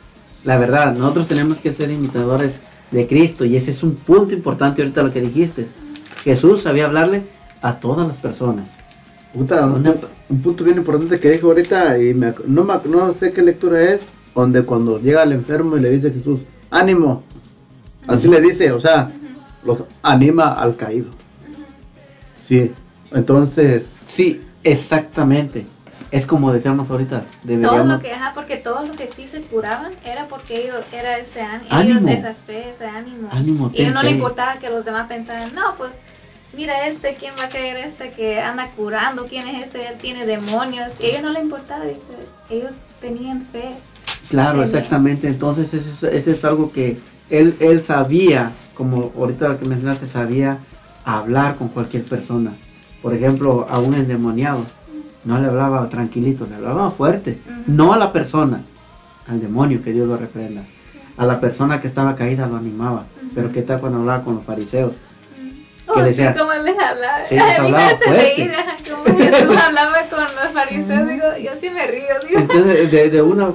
La 0.45 0.57
verdad, 0.57 0.95
nosotros 0.95 1.29
tenemos 1.29 1.59
que 1.59 1.73
ser 1.75 1.91
imitadores 1.91 2.53
de 2.91 3.07
Cristo 3.07 3.45
y 3.45 3.57
ese 3.57 3.71
es 3.73 3.83
un 3.83 3.95
punto 3.97 4.33
importante 4.35 4.83
ahorita 4.83 5.03
lo 5.03 5.13
que 5.13 5.21
dijiste. 5.21 5.67
Jesús 6.25 6.63
sabía 6.63 6.87
hablarle 6.87 7.23
a 7.63 7.79
todas 7.79 8.07
las 8.07 8.17
personas. 8.17 8.71
Puta, 9.33 9.67
un, 9.67 9.83
punto- 9.83 10.09
un 10.29 10.41
punto 10.43 10.65
bien 10.65 10.79
importante 10.79 11.21
que 11.21 11.31
dijo 11.31 11.49
ahorita 11.49 11.99
y 11.99 12.15
me 12.15 12.33
no, 12.47 12.65
me 12.65 12.75
ac- 12.75 12.85
no 12.87 13.15
sé 13.15 13.33
qué 13.33 13.43
lectura 13.43 13.83
es, 13.83 14.01
donde 14.35 14.63
cuando 14.63 14.99
llega 15.01 15.23
el 15.23 15.33
enfermo 15.33 15.77
y 15.77 15.81
le 15.81 15.91
dice 15.91 16.09
a 16.09 16.13
Jesús, 16.13 16.41
ánimo, 16.71 17.23
así 18.07 18.29
le 18.29 18.41
dice, 18.41 18.71
o 18.73 18.81
sea, 18.81 19.11
los 19.65 19.83
anima 20.03 20.53
al 20.55 20.77
caído. 20.77 21.09
Sí, 22.47 22.71
entonces, 23.13 23.85
Sí, 24.07 24.41
exactamente. 24.63 25.67
Es 26.11 26.25
como 26.27 26.53
decíamos 26.53 26.89
ahorita, 26.89 27.21
Todo 27.21 27.29
deberíamos... 27.43 27.89
lo 27.89 28.01
que, 28.01 28.13
ajá, 28.13 28.33
porque 28.35 28.57
todo 28.57 28.87
lo 28.87 28.93
que 28.93 29.09
sí 29.09 29.27
se 29.27 29.41
curaban 29.43 29.93
era 30.05 30.27
porque 30.29 30.65
ellos, 30.65 30.85
era 30.93 31.19
ese 31.19 31.41
ánimo, 31.69 32.09
esa 32.09 32.35
fe, 32.35 32.71
ese 32.71 32.87
ánimo. 32.87 33.29
Ánimo, 33.33 33.71
y 33.75 33.87
no 33.87 34.03
le 34.03 34.11
importaba 34.13 34.57
que 34.57 34.71
los 34.71 34.85
demás 34.85 35.09
pensaran, 35.09 35.55
no, 35.55 35.75
pues 35.77 35.91
mira 36.57 36.87
este, 36.87 37.15
¿quién 37.15 37.35
va 37.39 37.45
a 37.45 37.49
creer 37.49 37.77
este 37.77 38.11
que 38.11 38.41
anda 38.41 38.71
curando? 38.77 39.27
¿Quién 39.27 39.47
es 39.49 39.65
este? 39.65 39.89
Él 39.89 39.97
tiene 40.01 40.27
demonios. 40.27 40.93
Y 41.01 41.07
a 41.07 41.09
ellos 41.09 41.23
no 41.23 41.33
le 41.33 41.41
importaba, 41.41 41.85
dice, 41.85 42.01
ellos 42.49 42.71
tenían 43.01 43.47
fe. 43.53 43.75
Claro, 44.29 44.63
exactamente. 44.63 45.29
Entonces, 45.29 45.75
eso 45.75 46.07
es, 46.07 46.15
eso 46.15 46.31
es 46.31 46.45
algo 46.45 46.73
que 46.73 46.99
él, 47.31 47.57
él 47.61 47.83
sabía, 47.83 48.53
como 48.75 49.13
ahorita 49.17 49.49
lo 49.49 49.59
que 49.59 49.67
mencionaste, 49.67 50.07
sabía 50.07 50.59
hablar 51.05 51.57
con 51.57 51.69
cualquier 51.69 52.05
persona. 52.05 52.53
Por 53.03 53.15
ejemplo, 53.15 53.67
a 53.69 53.79
un 53.79 53.95
endemoniado, 53.95 54.67
no 55.27 55.39
le 55.39 55.47
hablaba 55.49 55.89
tranquilito, 55.89 56.47
le 56.47 56.55
hablaba 56.57 56.91
fuerte. 56.91 57.39
No 57.67 57.93
a 57.93 57.99
la 57.99 58.13
persona, 58.13 58.61
al 59.29 59.41
demonio, 59.41 59.83
que 59.83 59.93
Dios 59.93 60.07
lo 60.09 60.17
reprenda. 60.17 60.63
A 61.17 61.25
la 61.27 61.39
persona 61.41 61.81
que 61.81 61.89
estaba 61.89 62.15
caída 62.15 62.47
lo 62.47 62.57
animaba. 62.57 63.05
Pero 63.35 63.53
¿qué 63.53 63.63
tal 63.63 63.81
cuando 63.81 63.99
hablaba 63.99 64.23
con 64.25 64.37
los 64.37 64.45
fariseos? 64.45 64.95
Oh, 65.89 65.95
Que 65.95 66.03
decía- 66.03 66.35
él 66.37 66.65
les 66.65 66.79
hablaba. 66.79 67.25
Sí, 67.29 67.35
les 67.37 67.59
a 67.59 67.63
mí 67.63 67.71
me 67.71 67.77
hace 67.85 68.05
reír, 68.11 68.53
como 69.05 69.19
Jesús 69.19 69.57
hablaba 69.57 69.97
con 70.11 70.25
los 70.25 70.53
fariseos, 70.53 71.09
digo, 71.09 71.25
yo 71.43 71.51
sí 71.61 71.71
me 71.71 71.87
río, 71.87 72.07
digo. 72.27 72.41
Entonces, 72.41 72.91
de, 72.91 73.11
de 73.11 73.23
una, 73.23 73.51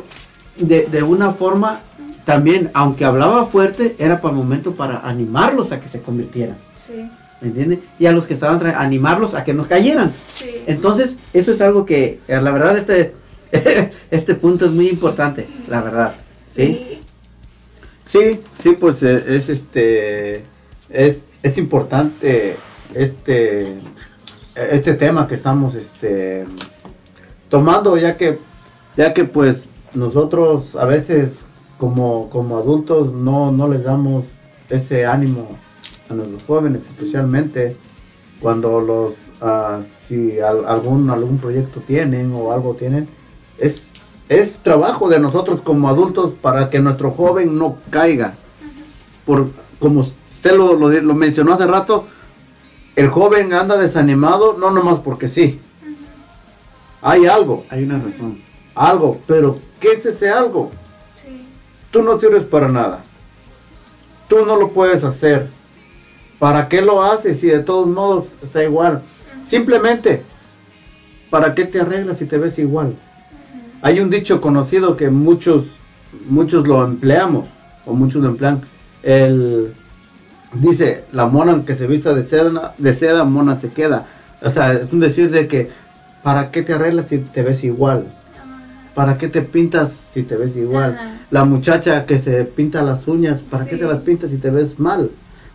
de, 0.58 0.88
de 0.88 1.04
una 1.04 1.32
forma, 1.34 1.80
también, 2.26 2.70
aunque 2.74 3.04
hablaba 3.04 3.48
fuerte, 3.48 3.96
era 4.00 4.22
para 4.22 4.32
el 4.34 4.38
momento 4.38 4.74
para 4.76 5.00
animarlos 5.08 5.72
a 5.74 5.82
que 5.82 5.88
se 5.90 6.02
convirtieran. 6.02 6.56
Sí, 6.78 7.10
¿Me 7.42 7.48
entiendes? 7.48 7.80
Y 8.00 8.06
a 8.06 8.12
los 8.12 8.26
que 8.28 8.36
estaban 8.36 8.60
tra- 8.60 8.76
animarlos 8.78 9.34
a 9.34 9.44
que 9.44 9.54
no 9.54 9.68
cayeran. 9.68 10.14
sí. 10.36 10.64
Entonces, 10.68 11.18
eso 11.34 11.52
es 11.52 11.60
algo 11.62 11.86
que, 11.86 12.20
eh, 12.28 12.40
la 12.42 12.52
verdad, 12.52 12.78
este, 12.78 13.14
este 14.12 14.36
punto 14.36 14.66
es 14.66 14.72
muy 14.72 14.88
importante, 14.90 15.48
la 15.68 15.82
verdad. 15.82 16.16
¿Sí? 16.54 17.00
sí, 18.06 18.42
sí, 18.62 18.76
pues 18.80 19.02
eh, 19.04 19.24
es 19.28 19.50
este, 19.50 20.44
es, 20.90 21.20
es 21.42 21.58
importante 21.58 22.58
este, 22.94 23.76
este 24.56 24.94
tema 24.96 25.28
que 25.28 25.36
estamos 25.36 25.76
este, 25.76 26.46
tomando, 27.50 27.98
ya 27.98 28.18
que, 28.18 28.38
ya 28.98 29.14
que 29.14 29.24
pues 29.24 29.64
nosotros 29.94 30.76
a 30.76 30.86
veces 30.86 31.30
como, 31.78 32.30
como 32.30 32.58
adultos 32.58 33.14
no, 33.14 33.52
no 33.52 33.68
les 33.70 33.84
damos 33.84 34.26
ese 34.70 35.06
ánimo 35.06 35.58
a 36.12 36.16
nuestros 36.16 36.44
jóvenes, 36.44 36.82
especialmente 36.90 37.76
cuando 38.40 38.80
los, 38.82 39.14
ah, 39.42 39.80
si 40.08 40.40
al- 40.40 40.66
algún, 40.66 41.10
algún 41.10 41.38
proyecto 41.38 41.80
tienen 41.82 42.32
o 42.36 42.52
algo 42.52 42.76
tienen, 42.76 43.08
es, 43.58 43.84
es 44.30 44.54
trabajo 44.64 45.10
de 45.10 45.20
nosotros 45.20 45.62
como 45.62 45.90
adultos 45.90 46.34
para 46.42 46.70
que 46.70 46.80
nuestro 46.80 47.12
joven 47.12 47.58
no 47.58 47.78
caiga. 47.90 48.34
Por, 49.26 49.50
como 49.80 50.02
usted 50.02 50.56
lo, 50.56 50.74
lo, 50.76 50.90
lo 50.90 51.14
mencionó 51.16 51.54
hace 51.54 51.68
rato, 51.68 52.06
el 52.96 53.10
joven 53.10 53.54
anda 53.54 53.78
desanimado, 53.78 54.58
no 54.58 54.72
nomás 54.72 55.00
porque 55.00 55.28
sí. 55.28 55.60
Hay 57.02 57.26
algo, 57.26 57.66
Hay 57.70 57.84
una 57.84 57.98
razón. 57.98 58.40
algo, 58.76 59.20
pero 59.28 59.60
¿qué 59.80 59.94
es 59.94 60.06
ese 60.06 60.30
algo? 60.30 60.72
Sí. 61.24 61.46
Tú 61.90 62.04
no 62.04 62.20
sirves 62.20 62.44
para 62.44 62.68
nada. 62.68 63.04
Tú 64.28 64.46
no 64.46 64.56
lo 64.56 64.70
puedes 64.70 65.04
hacer. 65.04 65.50
¿Para 66.42 66.70
qué 66.70 66.82
lo 66.82 67.04
haces 67.04 67.40
si 67.40 67.46
de 67.50 67.60
todos 67.60 67.86
modos 67.86 68.26
está 68.42 68.64
igual? 68.64 69.04
Simplemente, 69.48 70.24
¿para 71.30 71.54
qué 71.54 71.66
te 71.66 71.80
arreglas 71.80 72.18
si 72.18 72.26
te 72.26 72.40
ves 72.40 72.58
igual? 72.58 72.96
Hay 73.84 74.00
un 74.00 74.10
dicho 74.10 74.42
conocido 74.42 74.98
que 74.98 75.12
muchos, 75.12 75.66
muchos 76.28 76.68
lo 76.68 76.84
empleamos, 76.84 77.46
o 77.86 77.94
muchos 77.94 78.24
lo 78.24 78.30
emplean. 78.30 78.60
El, 79.04 79.76
dice, 80.54 81.04
la 81.12 81.28
mona 81.28 81.64
que 81.64 81.76
se 81.76 81.86
vista 81.86 82.16
de 82.16 82.28
seda, 82.28 82.74
de 82.76 82.96
seda, 82.96 83.24
mona 83.24 83.60
se 83.60 83.70
queda. 83.70 84.08
O 84.42 84.50
sea, 84.50 84.74
es 84.74 84.92
un 84.92 85.00
decir 85.00 85.30
de 85.30 85.48
que, 85.48 85.70
¿para 86.24 86.50
qué 86.50 86.64
te 86.64 86.74
arreglas 86.74 87.06
si 87.08 87.20
te 87.20 87.44
ves 87.44 87.64
igual? 87.64 88.06
¿Para 88.96 89.20
qué 89.20 89.28
te 89.28 89.44
pintas 89.44 89.92
si 90.16 90.24
te 90.24 90.38
ves 90.38 90.58
igual? 90.58 90.98
Ajá. 91.00 91.20
La 91.30 91.46
muchacha 91.46 92.08
que 92.08 92.18
se 92.18 92.46
pinta 92.46 92.82
las 92.82 93.08
uñas, 93.08 93.42
¿para 93.42 93.68
qué 93.68 93.78
te 93.78 93.86
las 93.86 94.02
pintas 94.02 94.32
si 94.32 94.38
te 94.38 94.50
ves 94.50 94.80
mal? 94.80 95.12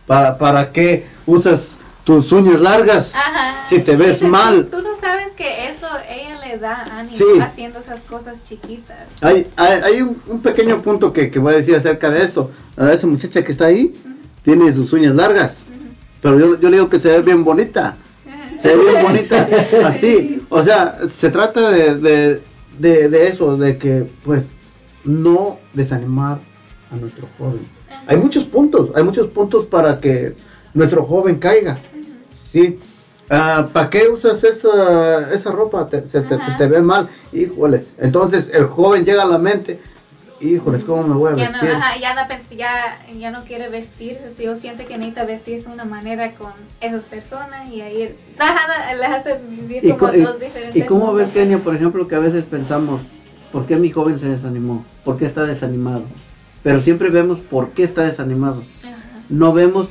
¿Para, 0.07 0.39
para 0.39 0.71
qué 0.73 1.07
usas 1.27 1.63
tus 2.05 2.31
uñas 2.33 2.61
largas 2.61 3.11
Ajá. 3.15 3.67
si 3.69 3.81
te 3.81 3.97
ves 3.97 4.23
mal? 4.23 4.67
Tú, 4.67 4.77
tú 4.79 4.83
no 4.83 5.01
sabes 5.01 5.33
que 5.37 5.69
eso 5.69 5.87
ella 6.09 6.39
le 6.47 6.59
da 6.59 6.83
ánimo 6.99 7.17
Sí. 7.19 7.41
haciendo 7.41 7.81
esas 7.81 8.01
cosas 8.03 8.45
chiquitas. 8.49 8.97
Hay, 9.21 9.49
hay, 9.57 9.81
hay 9.83 10.03
un, 10.03 10.21
un 10.29 10.41
pequeño 10.41 10.81
punto 10.83 11.13
que, 11.13 11.31
que 11.31 11.39
voy 11.41 11.55
a 11.55 11.57
decir 11.57 11.75
acerca 11.75 12.11
de 12.11 12.23
esto. 12.25 12.53
A 12.77 12.93
esa 12.93 13.07
muchacha 13.07 13.43
que 13.45 13.53
está 13.53 13.67
ahí 13.67 13.93
tiene 14.45 14.73
sus 14.73 14.93
uñas 14.93 15.15
largas, 15.17 15.53
pero 16.23 16.39
yo, 16.39 16.61
yo 16.61 16.71
le 16.71 16.77
digo 16.77 16.89
que 16.89 17.01
se 17.01 17.09
ve 17.09 17.23
bien 17.23 17.43
bonita. 17.45 17.97
Se 18.63 18.75
ve 18.75 18.91
bien 18.91 19.03
bonita, 19.03 19.49
así. 19.85 20.43
O 20.49 20.63
sea, 20.65 20.97
se 21.13 21.31
trata 21.31 21.71
de, 21.71 21.97
de, 21.97 22.43
de, 22.79 23.09
de 23.09 23.27
eso, 23.29 23.57
de 23.57 23.77
que 23.77 24.09
pues 24.25 24.43
no 25.05 25.59
desanimar 25.75 26.39
a 26.91 26.97
nuestro 26.97 27.29
joven. 27.37 27.61
Hay 28.07 28.17
muchos 28.17 28.45
puntos, 28.45 28.91
hay 28.95 29.03
muchos 29.03 29.29
puntos 29.29 29.67
para 29.67 29.99
que 29.99 30.35
nuestro 30.75 31.05
joven 31.05 31.37
caiga. 31.37 31.79
¿sí? 32.53 32.79
Ah, 33.29 33.67
¿Para 33.73 33.91
qué 33.91 34.09
usas 34.09 34.43
esa, 34.45 35.33
esa 35.33 35.51
ropa? 35.51 35.87
Te, 35.87 36.07
se 36.09 36.21
te, 36.21 36.67
ve 36.67 36.81
mal. 36.81 37.09
Híjole. 37.33 37.85
Entonces 37.99 38.49
el 38.53 38.65
joven 38.65 39.05
llega 39.05 39.23
a 39.23 39.27
la 39.27 39.39
mente. 39.39 39.81
Híjoles, 40.39 40.85
¿cómo 40.85 41.03
me 41.03 41.15
voy 41.15 41.33
a 41.33 41.37
Ya 41.37 41.47
no, 41.47 41.53
vestir? 41.53 41.71
ajá, 41.71 41.99
ya, 41.99 42.15
no 42.15 42.21
ya, 42.57 43.07
ya 43.19 43.31
no 43.31 43.45
quiere 43.45 43.71
vestirse, 43.71 44.35
si 44.37 44.47
o 44.47 44.55
siente 44.55 44.85
que 44.85 44.99
necesita 44.99 45.25
vestirse 45.25 45.67
de 45.69 45.75
una 45.75 45.87
manera 45.87 46.35
con 46.35 46.53
esas 46.83 47.05
personas 47.05 47.71
y 47.73 47.81
ahí 47.81 48.15
ajá, 48.39 48.95
les 48.95 49.09
hace 49.09 49.41
vivir 49.49 49.83
¿Y, 49.83 49.93
como 49.95 50.13
dos 50.13 50.39
diferentes 50.39 50.77
y 50.77 50.83
cómo 50.85 51.15
ver. 51.15 51.29
Kenia, 51.29 51.59
por 51.59 51.75
ejemplo, 51.75 52.07
que 52.07 52.17
a 52.17 52.19
veces 52.19 52.45
pensamos, 52.45 53.01
¿por 53.51 53.65
qué 53.65 53.77
mi 53.77 53.91
joven 53.91 54.19
se 54.19 54.29
desanimó? 54.29 54.85
¿Por 55.05 55.17
qué 55.17 55.25
está 55.25 55.45
desanimado? 55.45 56.03
Pero 56.67 56.83
siempre 56.83 57.11
vemos 57.11 57.39
por 57.39 57.71
qué 57.71 57.85
está 57.85 58.03
desanimado. 58.03 58.65
Ajá. 58.83 58.97
no 59.29 59.53
vemos 59.53 59.89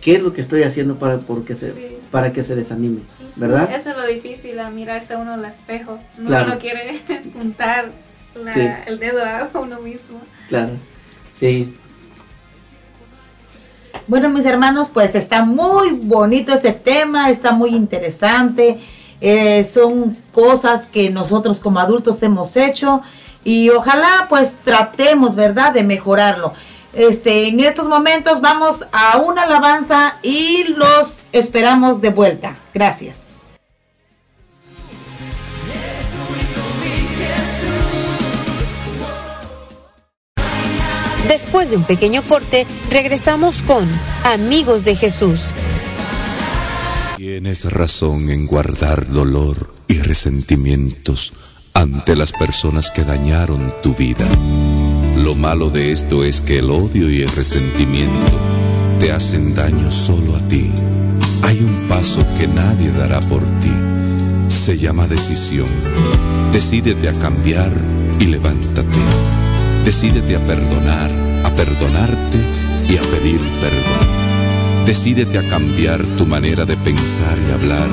qué 0.00 0.14
es 0.16 0.22
lo 0.22 0.32
que 0.32 0.40
estoy 0.40 0.62
haciendo 0.62 0.94
para, 0.96 1.18
porque 1.18 1.54
se, 1.54 1.72
Sí. 1.74 1.98
para 2.10 2.32
que 2.32 2.42
se 2.42 2.56
desanime, 2.56 3.00
¿verdad? 3.36 3.70
Eso 3.70 3.90
es 3.90 3.96
lo 3.98 4.06
difícil, 4.06 4.58
a 4.58 4.70
mirarse 4.70 5.12
a 5.12 5.18
uno 5.18 5.34
al 5.34 5.44
espejo. 5.44 5.98
No 6.16 6.28
Claro. 6.28 6.52
uno 6.52 6.58
quiere 6.58 6.98
juntar 7.34 7.90
la- 8.42 8.54
Sí. 8.54 8.60
el 8.86 8.98
dedo 9.00 9.22
a 9.22 9.50
uno 9.60 9.80
mismo. 9.80 10.18
Claro, 10.48 10.70
sí, 11.38 11.74
Bueno, 14.06 14.28
mis 14.30 14.46
hermanos, 14.46 14.88
pues 14.92 15.14
está 15.14 15.44
muy 15.44 15.90
bonito 15.92 16.52
este 16.54 16.72
tema, 16.72 17.28
está 17.30 17.52
muy 17.52 17.70
interesante. 17.74 18.80
eh, 19.20 19.64
son 19.64 20.16
cosas 20.32 20.86
que 20.86 21.08
nosotros 21.10 21.58
como 21.60 21.80
adultos 21.80 22.22
hemos 22.22 22.56
hecho 22.56 23.00
y 23.44 23.68
ojalá 23.70 24.26
pues 24.28 24.56
tratemos, 24.64 25.34
¿verdad?, 25.34 25.72
de 25.72 25.84
mejorarlo. 25.84 26.54
Este, 26.92 27.48
en 27.48 27.60
estos 27.60 27.88
momentos 27.88 28.40
vamos 28.40 28.84
a 28.92 29.18
una 29.18 29.42
alabanza 29.42 30.16
y 30.22 30.64
los 30.64 31.22
esperamos 31.32 32.00
de 32.00 32.10
vuelta. 32.10 32.56
Gracias. 32.72 33.24
Después 41.28 41.70
de 41.70 41.76
un 41.76 41.84
pequeño 41.84 42.22
corte, 42.22 42.66
regresamos 42.90 43.62
con 43.62 43.88
Amigos 44.24 44.84
de 44.84 44.94
Jesús. 44.94 45.50
Tienes 47.16 47.64
razón 47.72 48.28
en 48.28 48.46
guardar 48.46 49.08
dolor 49.08 49.74
y 49.88 49.98
resentimientos 50.00 51.32
ante 51.74 52.16
las 52.16 52.32
personas 52.32 52.90
que 52.90 53.04
dañaron 53.04 53.72
tu 53.82 53.94
vida. 53.94 54.24
Lo 55.18 55.34
malo 55.34 55.70
de 55.70 55.92
esto 55.92 56.24
es 56.24 56.40
que 56.40 56.60
el 56.60 56.70
odio 56.70 57.10
y 57.10 57.22
el 57.22 57.28
resentimiento 57.28 58.38
te 59.00 59.12
hacen 59.12 59.54
daño 59.54 59.90
solo 59.90 60.36
a 60.36 60.40
ti. 60.48 60.70
Hay 61.42 61.58
un 61.58 61.88
paso 61.88 62.24
que 62.38 62.46
nadie 62.46 62.90
dará 62.92 63.20
por 63.20 63.42
ti. 63.60 63.72
Se 64.48 64.78
llama 64.78 65.06
decisión. 65.06 65.68
Decídete 66.52 67.08
a 67.08 67.12
cambiar 67.12 67.72
y 68.20 68.26
levántate. 68.26 68.98
Decídete 69.84 70.36
a 70.36 70.46
perdonar, 70.46 71.10
a 71.44 71.54
perdonarte 71.54 72.38
y 72.88 72.96
a 72.96 73.02
pedir 73.02 73.40
perdón. 73.60 74.86
Decídete 74.86 75.38
a 75.38 75.48
cambiar 75.48 76.02
tu 76.16 76.26
manera 76.26 76.64
de 76.64 76.76
pensar 76.76 77.38
y 77.48 77.52
hablar 77.52 77.88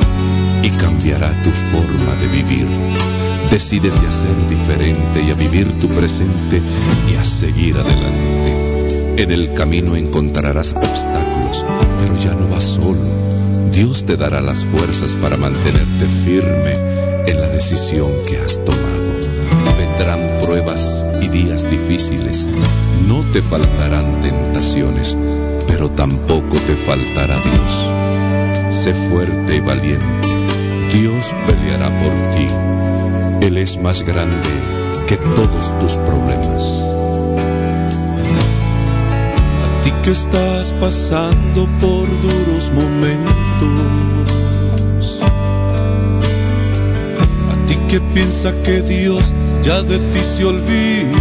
y 0.64 0.70
cambiará 0.72 1.32
tu 1.44 1.50
forma 1.50 2.16
de 2.16 2.28
vivir. 2.28 3.21
Decídete 3.52 4.08
a 4.08 4.12
ser 4.14 4.50
diferente 4.50 5.22
y 5.28 5.30
a 5.30 5.34
vivir 5.34 5.70
tu 5.78 5.90
presente 5.90 6.62
y 7.12 7.16
a 7.16 7.24
seguir 7.26 7.76
adelante. 7.76 9.22
En 9.22 9.30
el 9.30 9.54
camino 9.54 9.98
encontrarás 9.98 10.74
obstáculos, 10.74 11.66
pero 12.00 12.16
ya 12.16 12.34
no 12.34 12.48
vas 12.48 12.64
solo. 12.64 13.02
Dios 13.74 14.06
te 14.06 14.16
dará 14.16 14.40
las 14.40 14.64
fuerzas 14.64 15.16
para 15.16 15.36
mantenerte 15.36 16.08
firme 16.24 16.76
en 17.28 17.42
la 17.42 17.48
decisión 17.50 18.10
que 18.26 18.38
has 18.38 18.56
tomado. 18.64 19.12
Vendrán 19.78 20.40
pruebas 20.42 21.06
y 21.22 21.28
días 21.28 21.70
difíciles. 21.70 22.48
No 23.06 23.22
te 23.34 23.42
faltarán 23.42 24.22
tentaciones, 24.22 25.18
pero 25.68 25.92
tampoco 25.92 26.58
te 26.58 26.76
faltará 26.78 27.38
Dios. 27.42 28.82
Sé 28.82 28.94
fuerte 28.94 29.58
y 29.58 29.60
valiente. 29.60 30.06
Dios 30.94 31.34
peleará 31.46 31.90
por 32.00 32.14
ti. 32.38 32.71
Él 33.42 33.58
es 33.58 33.78
más 33.78 34.04
grande 34.04 34.50
que 35.08 35.18
todos 35.18 35.78
tus 35.80 35.94
problemas. 35.94 36.62
A 39.64 39.84
ti 39.84 39.92
que 40.04 40.12
estás 40.12 40.72
pasando 40.80 41.68
por 41.80 42.08
duros 42.22 42.72
momentos. 42.76 43.72
A 47.52 47.56
ti 47.68 47.76
que 47.90 48.00
piensa 48.14 48.54
que 48.62 48.82
Dios 48.84 49.34
ya 49.64 49.82
de 49.82 49.98
ti 49.98 50.20
se 50.20 50.46
olvidó. 50.46 51.18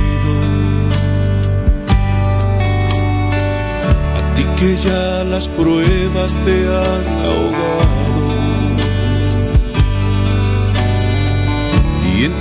A 4.18 4.34
ti 4.34 4.44
que 4.58 4.76
ya 4.76 5.24
las 5.24 5.48
pruebas 5.48 6.36
te 6.44 6.66
han 6.68 7.04
ahogado. 7.24 7.99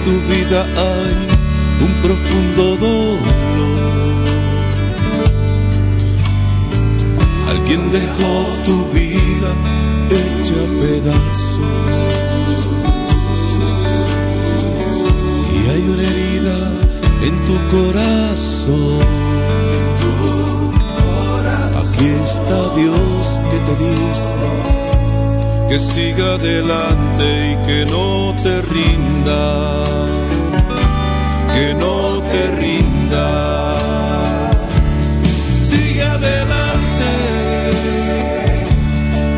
Tu 0.10 0.15
vida 0.34 0.61
hay 0.88 1.18
un 1.86 1.94
profundo 2.02 2.64
dolor. 2.77 3.19
Alguien 7.52 7.91
dejó 7.91 8.31
tu 8.65 8.77
vida 8.98 9.52
hecha 10.18 10.61
pedazos. 10.81 11.60
Y 15.53 15.60
hay 15.72 15.84
una 15.94 16.03
herida 16.11 16.57
en 17.27 17.36
tu 17.48 17.56
corazón. 17.76 19.19
Aquí 21.81 22.07
está 22.23 22.60
Dios 22.76 23.23
que 23.52 23.60
te 23.68 23.73
dice 23.84 24.88
que 25.69 25.77
siga 25.77 26.33
adelante 26.33 27.51
y 27.51 27.55
que 27.67 27.85
no 27.85 28.33
te 28.41 28.61
rinda, 28.73 29.85
que 31.53 31.75
no 31.75 32.23
te 32.31 32.41
rinda. 32.55 33.27
Sigue 35.69 36.01
adelante 36.01 37.11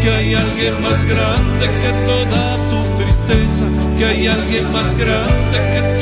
que 0.00 0.08
hay 0.08 0.34
alguien 0.34 0.82
más 0.82 1.04
grande 1.04 1.66
que 1.82 1.90
toda 2.06 2.56
tu 2.70 2.80
tristeza, 3.02 3.66
que 3.98 4.04
hay 4.04 4.26
alguien 4.28 4.70
más 4.72 4.94
grande 4.96 5.58
que 5.74 5.95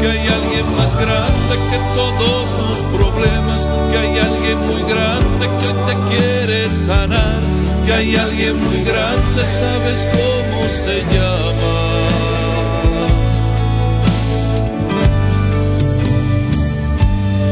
que 0.00 0.08
hay 0.08 0.26
alguien 0.28 0.76
más 0.76 0.94
grande 0.94 1.54
que 1.70 1.78
todos 1.94 2.48
tus 2.58 2.78
problemas, 2.98 3.68
que 3.90 3.98
hay 3.98 4.18
alguien 4.18 4.58
muy 4.66 4.82
grande 4.92 5.46
que 5.60 5.70
te 5.86 5.94
quiere 6.10 6.70
sanar, 6.86 7.40
que 7.84 7.92
hay 7.92 8.16
alguien 8.16 8.62
muy 8.62 8.82
grande, 8.84 9.42
sabes 9.60 10.08
cómo 10.12 10.60
se 10.84 10.96
llama. 11.14 11.74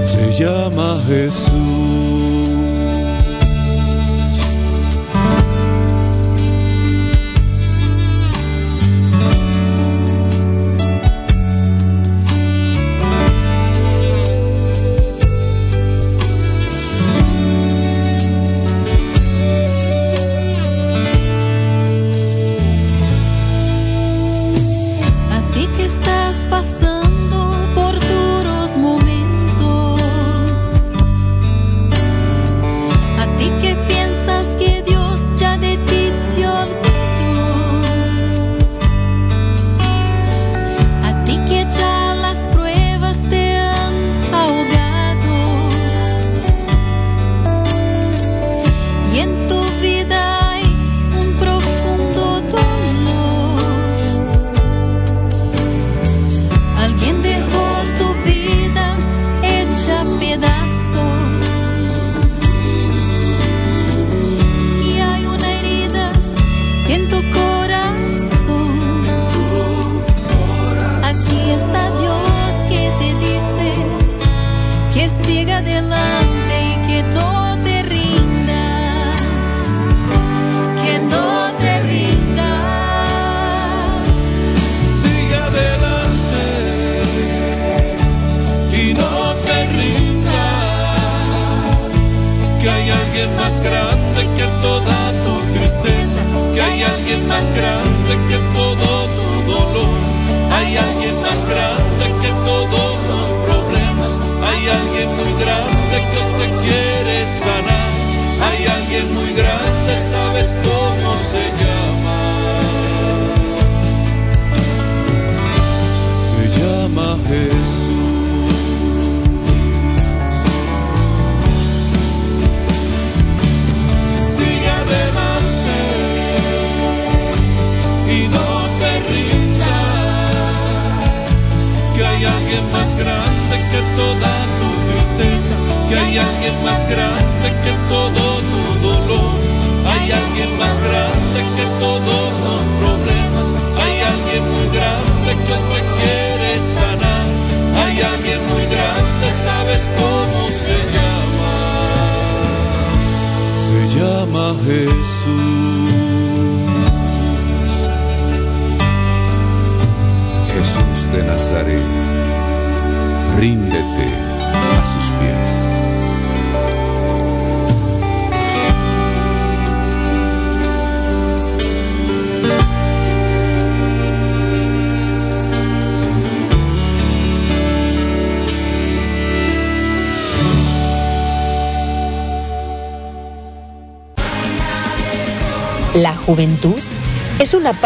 Se 0.06 0.32
llama 0.42 0.98
Jesús. 1.06 2.17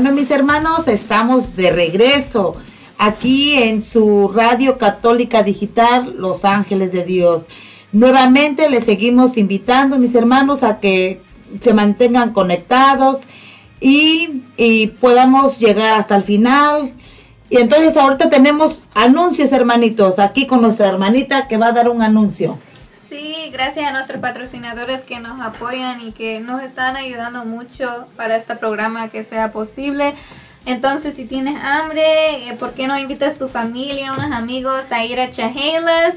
Bueno, 0.00 0.16
mis 0.16 0.30
hermanos, 0.30 0.88
estamos 0.88 1.56
de 1.56 1.72
regreso 1.72 2.56
aquí 2.96 3.52
en 3.52 3.82
su 3.82 4.28
radio 4.34 4.78
católica 4.78 5.42
digital 5.42 6.14
Los 6.16 6.46
Ángeles 6.46 6.90
de 6.90 7.04
Dios. 7.04 7.44
Nuevamente 7.92 8.70
les 8.70 8.84
seguimos 8.84 9.36
invitando, 9.36 9.98
mis 9.98 10.14
hermanos, 10.14 10.62
a 10.62 10.80
que 10.80 11.20
se 11.60 11.74
mantengan 11.74 12.32
conectados 12.32 13.18
y, 13.78 14.40
y 14.56 14.86
podamos 14.86 15.58
llegar 15.58 16.00
hasta 16.00 16.16
el 16.16 16.22
final. 16.22 16.94
Y 17.50 17.58
entonces 17.58 17.94
ahorita 17.94 18.30
tenemos 18.30 18.82
anuncios, 18.94 19.52
hermanitos, 19.52 20.18
aquí 20.18 20.46
con 20.46 20.62
nuestra 20.62 20.88
hermanita 20.88 21.46
que 21.46 21.58
va 21.58 21.66
a 21.66 21.72
dar 21.72 21.90
un 21.90 22.00
anuncio. 22.00 22.56
Sí, 23.10 23.50
gracias 23.52 23.88
a 23.88 23.90
nuestros 23.90 24.20
patrocinadores 24.20 25.00
que 25.00 25.18
nos 25.18 25.40
apoyan 25.40 26.00
y 26.00 26.12
que 26.12 26.38
nos 26.38 26.62
están 26.62 26.94
ayudando 26.94 27.44
mucho 27.44 28.06
para 28.16 28.36
este 28.36 28.54
programa 28.54 29.08
que 29.08 29.24
sea 29.24 29.50
posible. 29.50 30.14
Entonces, 30.64 31.16
si 31.16 31.24
tienes 31.24 31.60
hambre, 31.60 32.48
eh, 32.48 32.54
¿por 32.56 32.72
qué 32.74 32.86
no 32.86 32.96
invitas 32.96 33.36
tu 33.36 33.48
familia, 33.48 34.12
unos 34.12 34.30
amigos 34.30 34.92
a 34.92 35.04
ir 35.04 35.18
a 35.18 35.28
Chajelas? 35.28 36.14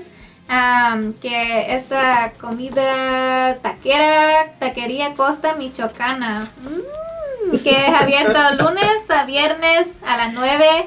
Am, 0.48 1.14
que 1.14 1.76
esta 1.76 2.34
comida 2.40 3.56
taquera, 3.64 4.54
taquería 4.60 5.16
Costa 5.16 5.56
Michoacana, 5.56 6.52
mm, 6.62 7.58
que 7.64 7.88
es 7.88 7.94
abierto 7.94 8.40
lunes 8.64 9.10
a 9.10 9.24
viernes 9.24 9.88
a 10.06 10.16
las 10.18 10.34
9 10.34 10.86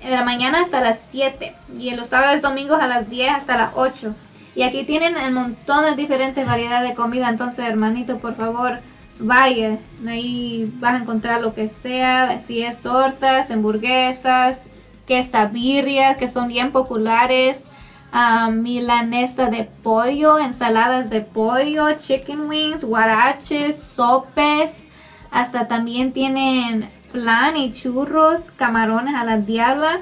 de 0.00 0.10
la 0.10 0.22
mañana 0.22 0.60
hasta 0.60 0.80
las 0.80 1.02
7 1.10 1.56
y 1.76 1.88
en 1.88 1.96
los 1.96 2.06
sábados 2.06 2.40
domingos 2.40 2.80
a 2.80 2.86
las 2.86 3.10
10 3.10 3.32
hasta 3.32 3.56
las 3.56 3.70
8. 3.74 4.14
Y 4.54 4.62
aquí 4.62 4.84
tienen 4.84 5.16
un 5.16 5.34
montón 5.34 5.84
de 5.84 5.96
diferentes 5.96 6.46
variedades 6.46 6.90
de 6.90 6.94
comida, 6.94 7.28
entonces 7.28 7.64
hermanito, 7.64 8.18
por 8.18 8.34
favor, 8.34 8.80
vaya, 9.18 9.78
ahí 10.06 10.72
vas 10.78 10.94
a 10.94 11.02
encontrar 11.02 11.40
lo 11.40 11.54
que 11.54 11.68
sea, 11.68 12.40
si 12.40 12.62
es 12.62 12.78
tortas, 12.80 13.50
hamburguesas, 13.50 14.58
quesabirrias, 15.06 16.16
que 16.16 16.28
son 16.28 16.48
bien 16.48 16.70
populares, 16.70 17.62
ah, 18.12 18.50
milanesa 18.50 19.46
de 19.50 19.68
pollo, 19.82 20.38
ensaladas 20.38 21.10
de 21.10 21.20
pollo, 21.20 21.92
chicken 21.98 22.48
wings, 22.48 22.84
guaraches, 22.84 23.76
sopes, 23.76 24.72
hasta 25.30 25.66
también 25.66 26.12
tienen 26.12 26.88
flan 27.10 27.56
y 27.56 27.72
churros, 27.72 28.52
camarones 28.52 29.14
a 29.14 29.24
la 29.24 29.38
diabla. 29.38 30.00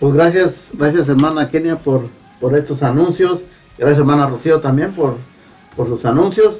Pues 0.00 0.14
gracias, 0.14 0.54
gracias 0.72 1.08
hermana 1.08 1.48
Kenia 1.48 1.76
por, 1.76 2.08
por 2.40 2.56
estos 2.56 2.82
anuncios. 2.82 3.42
Gracias 3.78 3.98
hermana 3.98 4.26
Rocío 4.26 4.60
también 4.60 4.92
por, 4.92 5.18
por 5.76 5.88
sus 5.88 6.04
anuncios. 6.04 6.56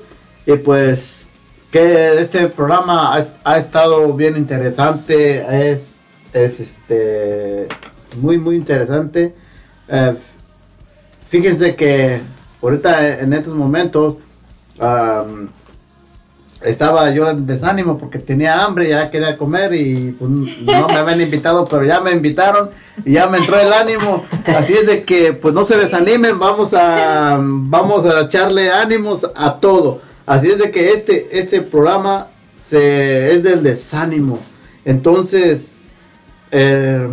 Y 0.46 0.56
pues 0.58 1.24
que 1.70 2.20
este 2.20 2.48
programa 2.48 3.16
ha, 3.16 3.26
ha 3.44 3.58
estado 3.58 4.12
bien 4.14 4.36
interesante. 4.36 5.72
Es, 5.72 5.80
es 6.32 6.60
este 6.60 7.68
muy 8.16 8.38
muy 8.38 8.56
interesante. 8.56 9.34
Eh, 9.88 10.14
fíjense 11.28 11.74
que 11.76 12.20
ahorita 12.62 13.20
en 13.20 13.32
estos 13.32 13.54
momentos 13.54 14.16
estaba 16.62 17.10
yo 17.10 17.30
en 17.30 17.46
desánimo 17.46 17.98
porque 17.98 18.18
tenía 18.18 18.64
hambre, 18.64 18.88
ya 18.88 19.10
quería 19.10 19.36
comer 19.36 19.74
y 19.74 20.12
pues, 20.18 20.30
no 20.30 20.88
me 20.88 20.96
habían 20.96 21.20
invitado, 21.20 21.64
pero 21.64 21.84
ya 21.84 22.00
me 22.00 22.12
invitaron 22.12 22.70
y 23.04 23.12
ya 23.12 23.26
me 23.28 23.38
entró 23.38 23.58
el 23.58 23.72
ánimo. 23.72 24.24
Así 24.46 24.72
es 24.72 24.86
de 24.86 25.04
que 25.04 25.32
pues 25.32 25.54
no 25.54 25.64
se 25.64 25.76
desanimen, 25.76 26.38
vamos 26.38 26.72
a 26.72 27.38
vamos 27.40 28.04
a 28.06 28.22
echarle 28.22 28.70
ánimos 28.70 29.26
a 29.34 29.56
todo. 29.56 30.00
Así 30.24 30.48
es 30.48 30.58
de 30.58 30.70
que 30.70 30.92
este 30.92 31.38
este 31.38 31.62
programa 31.62 32.28
se, 32.70 33.32
es 33.32 33.42
del 33.42 33.62
desánimo. 33.62 34.40
Entonces, 34.84 35.60
eh, 36.50 37.08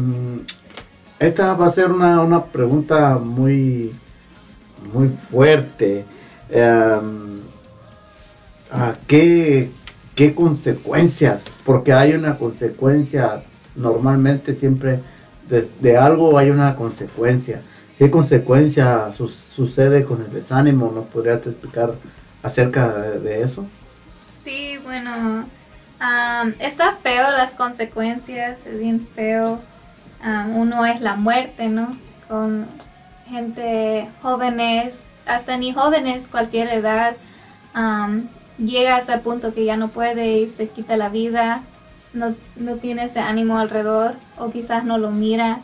esta 1.28 1.54
va 1.54 1.68
a 1.68 1.72
ser 1.72 1.92
una, 1.92 2.22
una 2.22 2.44
pregunta 2.44 3.18
muy 3.18 3.94
muy 4.94 5.10
fuerte. 5.10 6.06
¿a 8.72 8.96
qué, 9.08 9.70
qué 10.16 10.36
consecuencias? 10.36 11.42
Porque 11.66 11.94
hay 11.94 12.14
una 12.14 12.38
consecuencia, 12.38 13.44
normalmente 13.76 14.56
siempre 14.56 15.00
de, 15.50 15.70
de 15.80 15.98
algo 15.98 16.38
hay 16.38 16.50
una 16.50 16.76
consecuencia. 16.76 17.62
¿Qué 17.98 18.10
consecuencia 18.10 19.12
su- 19.16 19.28
sucede 19.30 20.04
con 20.04 20.22
el 20.22 20.32
desánimo? 20.32 20.92
¿Nos 20.94 21.06
podrías 21.06 21.46
explicar 21.46 21.94
acerca 22.42 22.92
de, 22.98 23.42
eso? 23.42 23.66
Sí, 24.44 24.78
bueno, 24.84 25.46
está 26.60 26.98
feo 27.02 27.32
las 27.32 27.52
consecuencias, 27.52 28.58
es 28.66 28.80
bien 28.80 29.08
feo. 29.16 29.60
Am, 30.24 30.56
uno 30.56 30.86
es 30.86 31.02
la 31.02 31.16
muerte, 31.16 31.68
¿no? 31.68 31.98
Con 32.30 32.66
gente 33.28 34.08
jóvenes, 34.22 34.94
hasta 35.26 35.58
ni 35.58 35.74
jóvenes, 35.74 36.28
cualquier 36.28 36.70
edad, 36.70 37.16
am, 37.74 38.28
llega 38.58 38.96
a 38.96 39.00
ese 39.00 39.18
punto 39.18 39.54
que 39.54 39.66
ya 39.66 39.78
no 39.78 39.90
puede 39.90 40.38
y 40.40 40.48
se 40.48 40.70
quita 40.70 40.98
la 40.98 41.10
vida, 41.10 41.62
no, 42.14 42.36
no 42.56 42.76
tiene 42.76 43.06
ese 43.06 43.20
ánimo 43.20 43.58
alrededor 43.58 44.16
o 44.38 44.52
quizás 44.52 44.86
no 44.86 44.98
lo 44.98 45.12
mira. 45.12 45.60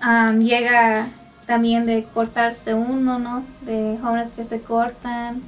Am, 0.00 0.40
llega 0.40 1.08
también 1.46 1.86
de 1.86 2.04
cortarse 2.04 2.74
uno, 2.74 3.18
¿no? 3.18 3.44
De 3.62 3.98
jóvenes 4.02 4.32
que 4.32 4.44
se 4.44 4.60
cortan, 4.60 5.42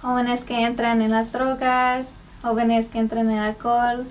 jóvenes 0.00 0.44
que 0.44 0.64
entran 0.64 1.02
en 1.02 1.10
las 1.10 1.32
drogas, 1.32 2.06
jóvenes 2.42 2.86
que 2.86 2.98
entran 2.98 3.30
en 3.30 3.38
el 3.38 3.42
alcohol, 3.42 4.06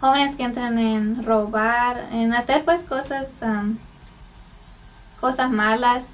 jóvenes 0.00 0.36
que 0.36 0.44
entran 0.44 0.78
en 0.78 1.24
robar, 1.24 2.08
en 2.12 2.32
hacer 2.34 2.64
pues 2.64 2.82
cosas, 2.82 3.26
am, 3.40 3.78
cosas 5.20 5.50
malas 5.50 6.04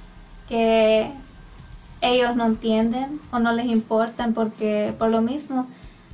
que 0.49 1.11
ellos 2.01 2.37
no 2.37 2.47
entienden 2.47 3.21
o 3.31 3.39
no 3.39 3.53
les 3.53 3.67
importan 3.67 4.35
porque 4.35 4.95
por 4.99 5.09
lo 5.09 5.23
mismo, 5.23 5.69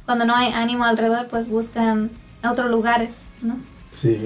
cuando 0.04 0.24
no 0.24 0.34
hay 0.34 0.52
ánimo 0.52 0.84
alrededor, 0.84 1.28
pues 1.28 1.48
buscan 1.48 2.10
otros 2.48 2.70
lugares, 2.70 3.16
¿no? 3.42 3.58
Sí. 3.92 4.22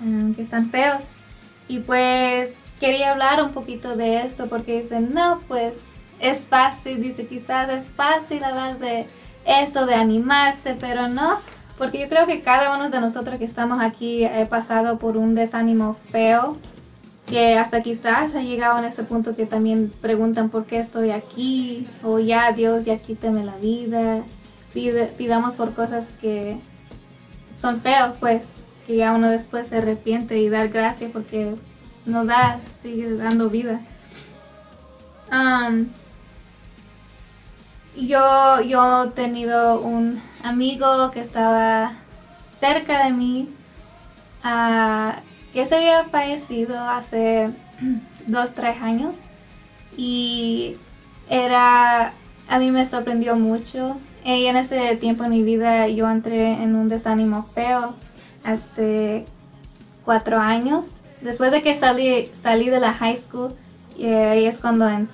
mm, 0.00 0.32
que 0.32 0.42
están 0.42 0.70
feos. 0.70 1.02
Y 1.68 1.78
pues 1.80 2.50
quería 2.80 3.12
hablar 3.12 3.42
un 3.42 3.52
poquito 3.52 3.96
de 3.96 4.22
esto 4.22 4.48
porque 4.48 4.82
dicen, 4.82 5.14
no, 5.14 5.40
pues 5.48 5.74
es 6.18 6.46
fácil, 6.46 7.02
dice 7.02 7.26
quizás 7.26 7.70
es 7.70 7.86
fácil 7.88 8.42
hablar 8.44 8.78
de 8.78 9.06
eso, 9.46 9.86
de 9.86 9.94
animarse, 9.94 10.76
pero 10.78 11.08
no, 11.08 11.38
porque 11.78 12.00
yo 12.00 12.08
creo 12.08 12.26
que 12.26 12.42
cada 12.42 12.76
uno 12.76 12.90
de 12.90 13.00
nosotros 13.00 13.38
que 13.38 13.44
estamos 13.44 13.80
aquí 13.80 14.24
he 14.24 14.46
pasado 14.46 14.98
por 14.98 15.16
un 15.16 15.34
desánimo 15.34 15.96
feo, 16.10 16.56
que 17.26 17.56
hasta 17.58 17.82
quizás 17.82 18.34
ha 18.34 18.42
llegado 18.42 18.78
en 18.78 18.84
ese 18.84 19.02
punto 19.02 19.34
que 19.34 19.46
también 19.46 19.90
preguntan 20.00 20.50
por 20.50 20.66
qué 20.66 20.78
estoy 20.78 21.10
aquí, 21.10 21.88
o 22.02 22.18
ya 22.18 22.52
Dios, 22.52 22.84
ya 22.84 22.98
quíteme 22.98 23.44
la 23.44 23.56
vida, 23.56 24.22
pidamos 24.72 25.54
por 25.54 25.74
cosas 25.74 26.04
que 26.20 26.58
son 27.56 27.80
feos, 27.80 28.14
pues, 28.20 28.42
que 28.86 28.96
ya 28.96 29.12
uno 29.12 29.30
después 29.30 29.68
se 29.68 29.78
arrepiente 29.78 30.38
y 30.38 30.48
dar 30.48 30.68
gracias 30.68 31.10
porque 31.12 31.54
nos 32.04 32.26
da, 32.26 32.60
sigue 32.82 33.16
dando 33.16 33.48
vida. 33.48 33.80
Am, 35.30 35.88
yo, 37.96 38.60
yo 38.60 39.04
he 39.04 39.10
tenido 39.10 39.80
un 39.80 40.20
amigo 40.44 41.10
que 41.10 41.20
estaba 41.20 41.92
cerca 42.60 43.04
de 43.06 43.12
mí, 43.12 43.48
ah, 44.42 45.16
que 45.52 45.66
se 45.66 45.74
había 45.76 46.04
fallecido 46.04 46.78
hace 46.78 47.50
dos, 48.26 48.52
tres 48.54 48.80
años 48.80 49.14
y 49.96 50.76
era, 51.28 52.12
a 52.48 52.58
mí 52.58 52.70
me 52.70 52.84
sorprendió 52.84 53.36
mucho. 53.36 53.96
Y 54.24 54.46
en 54.46 54.56
ese 54.56 54.96
tiempo 54.96 55.24
en 55.24 55.30
mi 55.30 55.42
vida 55.42 55.86
yo 55.88 56.08
entré 56.10 56.52
en 56.62 56.74
un 56.74 56.88
desánimo 56.88 57.46
feo, 57.54 57.94
hace 58.42 59.26
cuatro 60.04 60.38
años. 60.38 60.86
Después 61.20 61.52
de 61.52 61.62
que 61.62 61.74
salí, 61.74 62.30
salí 62.42 62.68
de 62.70 62.80
la 62.80 62.94
high 62.94 63.16
school, 63.16 63.54
y 63.96 64.06
ahí 64.06 64.46
es 64.46 64.58
cuando 64.58 64.88
em- 64.88 65.08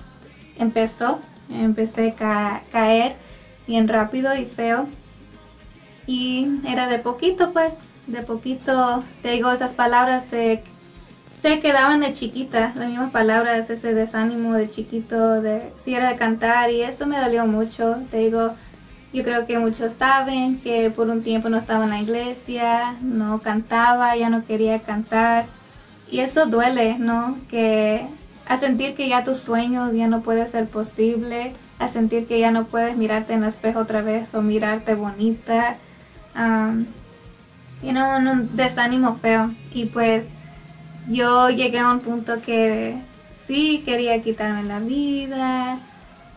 empezó, 0.59 1.19
empecé 1.53 2.11
a 2.11 2.15
ca- 2.15 2.63
caer 2.71 3.17
bien 3.67 3.89
rápido 3.89 4.35
y 4.37 4.45
feo. 4.45 4.87
Y 6.11 6.61
era 6.67 6.89
de 6.89 6.99
poquito, 6.99 7.53
pues, 7.53 7.73
de 8.09 8.23
poquito, 8.23 9.05
te 9.23 9.31
digo, 9.31 9.53
esas 9.53 9.73
palabras 9.73 10.25
se, 10.25 10.61
se 11.41 11.61
quedaban 11.61 12.01
de 12.01 12.13
chiquita, 12.13 12.73
las 12.75 12.89
mismas 12.89 13.13
palabras, 13.13 13.71
ese 13.71 13.95
desánimo 13.95 14.55
de 14.55 14.69
chiquito, 14.69 15.41
de 15.41 15.73
si 15.85 15.95
era 15.95 16.09
de 16.09 16.17
cantar, 16.17 16.69
y 16.73 16.83
eso 16.83 17.07
me 17.07 17.17
dolió 17.17 17.47
mucho, 17.47 17.99
te 18.11 18.17
digo, 18.17 18.51
yo 19.13 19.23
creo 19.23 19.47
que 19.47 19.61
muchos 19.61 19.93
saben 19.93 20.59
que 20.59 20.91
por 20.91 21.09
un 21.09 21.23
tiempo 21.23 21.49
no 21.49 21.59
estaba 21.59 21.85
en 21.85 21.91
la 21.91 22.01
iglesia, 22.01 22.97
no 23.03 23.39
cantaba, 23.39 24.17
ya 24.17 24.31
no 24.31 24.45
quería 24.45 24.81
cantar. 24.81 25.47
Y 26.11 26.19
eso 26.19 26.47
duele, 26.47 26.99
¿no? 26.99 27.39
Que 27.49 28.05
a 28.47 28.57
sentir 28.57 28.97
que 28.97 29.09
ya 29.09 29.23
tus 29.23 29.39
sueños 29.39 29.95
ya 29.95 30.09
no 30.09 30.23
puede 30.23 30.49
ser 30.49 30.67
posible, 30.67 31.53
a 31.79 31.87
sentir 31.87 32.27
que 32.27 32.41
ya 32.41 32.51
no 32.51 32.65
puedes 32.65 32.97
mirarte 32.97 33.33
en 33.33 33.45
el 33.45 33.49
espejo 33.51 33.79
otra 33.79 34.03
vez 34.03 34.35
o 34.35 34.43
mirarte 34.43 34.97
bonita. 34.97 35.77
Um, 36.37 36.87
you 37.83 37.93
un 37.93 38.57
desánimo 38.57 39.17
feo. 39.17 39.51
Y 39.73 39.87
pues 39.87 40.25
yo 41.09 41.51
llegué 41.51 41.79
a 41.79 41.91
un 41.91 42.01
punto 42.01 42.41
que 42.43 42.97
sí 43.47 43.83
quería 43.85 44.23
quitarme 44.23 44.65
la 44.65 44.79
vida. 44.79 45.79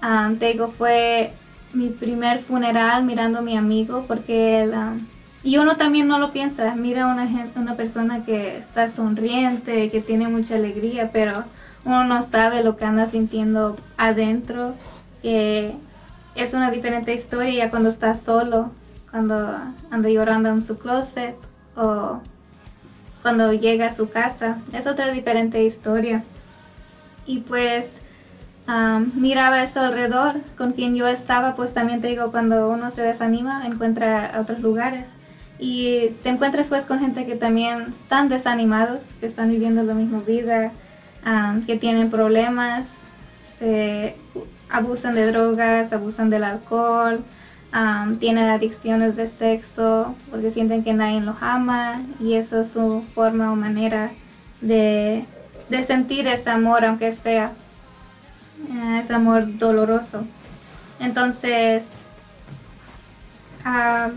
Um, 0.01 0.37
te 0.37 0.47
digo, 0.47 0.73
fue 0.77 1.33
mi 1.73 1.89
primer 1.89 2.39
funeral 2.39 3.03
mirando 3.03 3.39
a 3.39 3.41
mi 3.41 3.57
amigo 3.57 4.05
porque 4.07 4.61
él, 4.61 4.73
um, 4.73 4.99
y 5.43 5.57
uno 5.57 5.75
también 5.75 6.07
no 6.07 6.19
lo 6.19 6.31
piensa, 6.31 6.73
mira 6.75 7.03
a 7.03 7.13
una, 7.13 7.27
una 7.55 7.75
persona 7.75 8.23
que 8.23 8.57
está 8.57 8.89
sonriente, 8.89 9.89
que 9.89 9.99
tiene 9.99 10.27
mucha 10.27 10.55
alegría, 10.55 11.09
pero 11.11 11.43
uno 11.83 12.05
no 12.05 12.23
sabe 12.23 12.63
lo 12.63 12.77
que 12.77 12.85
anda 12.85 13.07
sintiendo 13.07 13.77
adentro, 13.97 14.73
es 15.23 16.53
una 16.53 16.71
diferente 16.71 17.13
historia 17.13 17.65
ya 17.65 17.69
cuando 17.69 17.89
está 17.89 18.15
solo, 18.15 18.71
cuando 19.13 19.57
anda 19.91 20.09
llorando 20.09 20.49
en 20.49 20.63
su 20.63 20.79
closet 20.79 21.35
o 21.75 22.19
cuando 23.21 23.53
llega 23.53 23.85
a 23.85 23.95
su 23.95 24.09
casa, 24.09 24.57
es 24.73 24.87
otra 24.87 25.11
diferente 25.11 25.63
historia. 25.63 26.23
Y 27.27 27.41
pues 27.41 28.01
Am, 28.65 29.11
miraba 29.15 29.61
eso 29.61 29.81
alrededor, 29.81 30.35
con 30.57 30.71
quien 30.71 30.95
yo 30.95 31.07
estaba, 31.07 31.53
pues 31.55 31.73
también 31.73 32.01
te 32.01 32.07
digo, 32.07 32.31
cuando 32.31 32.69
uno 32.69 32.91
se 32.91 33.01
desanima, 33.01 33.67
encuentra 33.67 34.39
otros 34.39 34.61
lugares. 34.61 35.05
Y 35.59 36.15
te 36.23 36.29
encuentras 36.29 36.67
pues 36.67 36.85
con 36.85 36.99
gente 36.99 37.25
que 37.25 37.35
también 37.35 37.87
están 37.89 38.29
desanimados, 38.29 39.01
que 39.19 39.25
están 39.25 39.49
viviendo 39.49 39.83
la 39.83 39.93
misma 39.93 40.19
vida, 40.19 40.71
am, 41.25 41.65
que 41.65 41.77
tienen 41.77 42.09
problemas, 42.09 42.87
se 43.59 44.15
abusan 44.69 45.13
de 45.13 45.27
drogas, 45.31 45.91
abusan 45.91 46.29
del 46.29 46.45
alcohol, 46.45 47.23
am, 47.73 48.17
tienen 48.19 48.49
adicciones 48.49 49.15
de 49.15 49.27
sexo, 49.27 50.15
porque 50.31 50.51
sienten 50.51 50.83
que 50.83 50.93
nadie 50.93 51.19
los 51.19 51.35
ama 51.41 52.01
y 52.19 52.35
eso 52.35 52.61
es 52.61 52.69
su 52.71 53.03
forma 53.13 53.51
o 53.51 53.55
manera 53.55 54.11
de, 54.61 55.25
de 55.69 55.83
sentir 55.83 56.27
ese 56.27 56.49
amor, 56.49 56.85
aunque 56.85 57.11
sea 57.11 57.51
eh, 58.69 58.99
ese 59.01 59.13
amor 59.13 59.57
doloroso. 59.57 60.23
Entonces, 60.99 61.83
ah, 63.65 64.11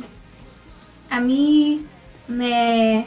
a 1.11 1.20
mí 1.20 1.85
me 2.28 3.07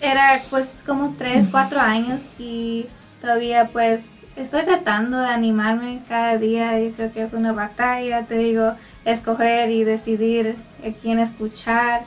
era 0.00 0.40
pues 0.48 0.68
como 0.86 1.14
3, 1.18 1.48
4 1.50 1.78
años 1.78 2.22
y 2.38 2.86
todavía 3.20 3.68
pues 3.68 4.00
estoy 4.34 4.64
tratando 4.64 5.18
de 5.18 5.28
animarme 5.28 6.00
cada 6.08 6.38
día. 6.38 6.78
Yo 6.78 6.92
creo 6.92 7.12
que 7.12 7.22
es 7.22 7.32
una 7.32 7.52
batalla, 7.52 8.24
te 8.24 8.36
digo, 8.36 8.72
escoger 9.12 9.70
y 9.70 9.84
decidir 9.84 10.56
a 10.86 10.90
quién 11.00 11.18
escuchar, 11.18 12.04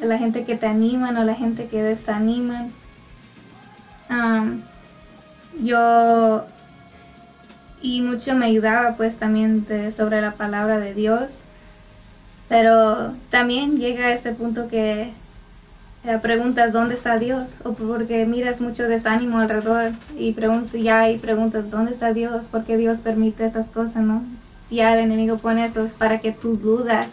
la 0.00 0.18
gente 0.18 0.44
que 0.44 0.56
te 0.56 0.66
animan 0.66 1.16
o 1.16 1.24
la 1.24 1.34
gente 1.34 1.66
que 1.66 1.82
desaniman. 1.82 2.70
Am, 4.08 4.62
yo 5.62 6.44
y 7.80 8.00
mucho 8.00 8.34
me 8.34 8.46
ayudaba 8.46 8.96
pues 8.96 9.16
también 9.16 9.66
sobre 9.94 10.20
la 10.20 10.32
palabra 10.32 10.78
de 10.78 10.94
Dios. 10.94 11.30
Pero 12.48 13.14
también 13.30 13.78
llega 13.78 14.06
a 14.06 14.12
ese 14.12 14.32
punto 14.32 14.68
que 14.68 15.10
eh, 16.04 16.18
preguntas 16.20 16.72
dónde 16.72 16.94
está 16.94 17.18
Dios 17.18 17.48
o 17.64 17.74
porque 17.74 18.26
miras 18.26 18.60
mucho 18.60 18.88
desánimo 18.88 19.38
alrededor 19.38 19.92
y 20.18 20.34
ya 20.82 21.08
y 21.08 21.18
preguntas 21.18 21.70
dónde 21.70 21.92
está 21.92 22.12
Dios 22.12 22.44
porque 22.50 22.76
Dios 22.76 22.98
permite 22.98 23.46
estas 23.46 23.68
cosas 23.68 24.02
no 24.02 24.22
ya 24.72 24.94
el 24.94 25.00
enemigo 25.04 25.38
pone 25.38 25.64
eso 25.64 25.88
para 25.98 26.18
que 26.18 26.32
tú 26.32 26.56
dudas. 26.56 27.08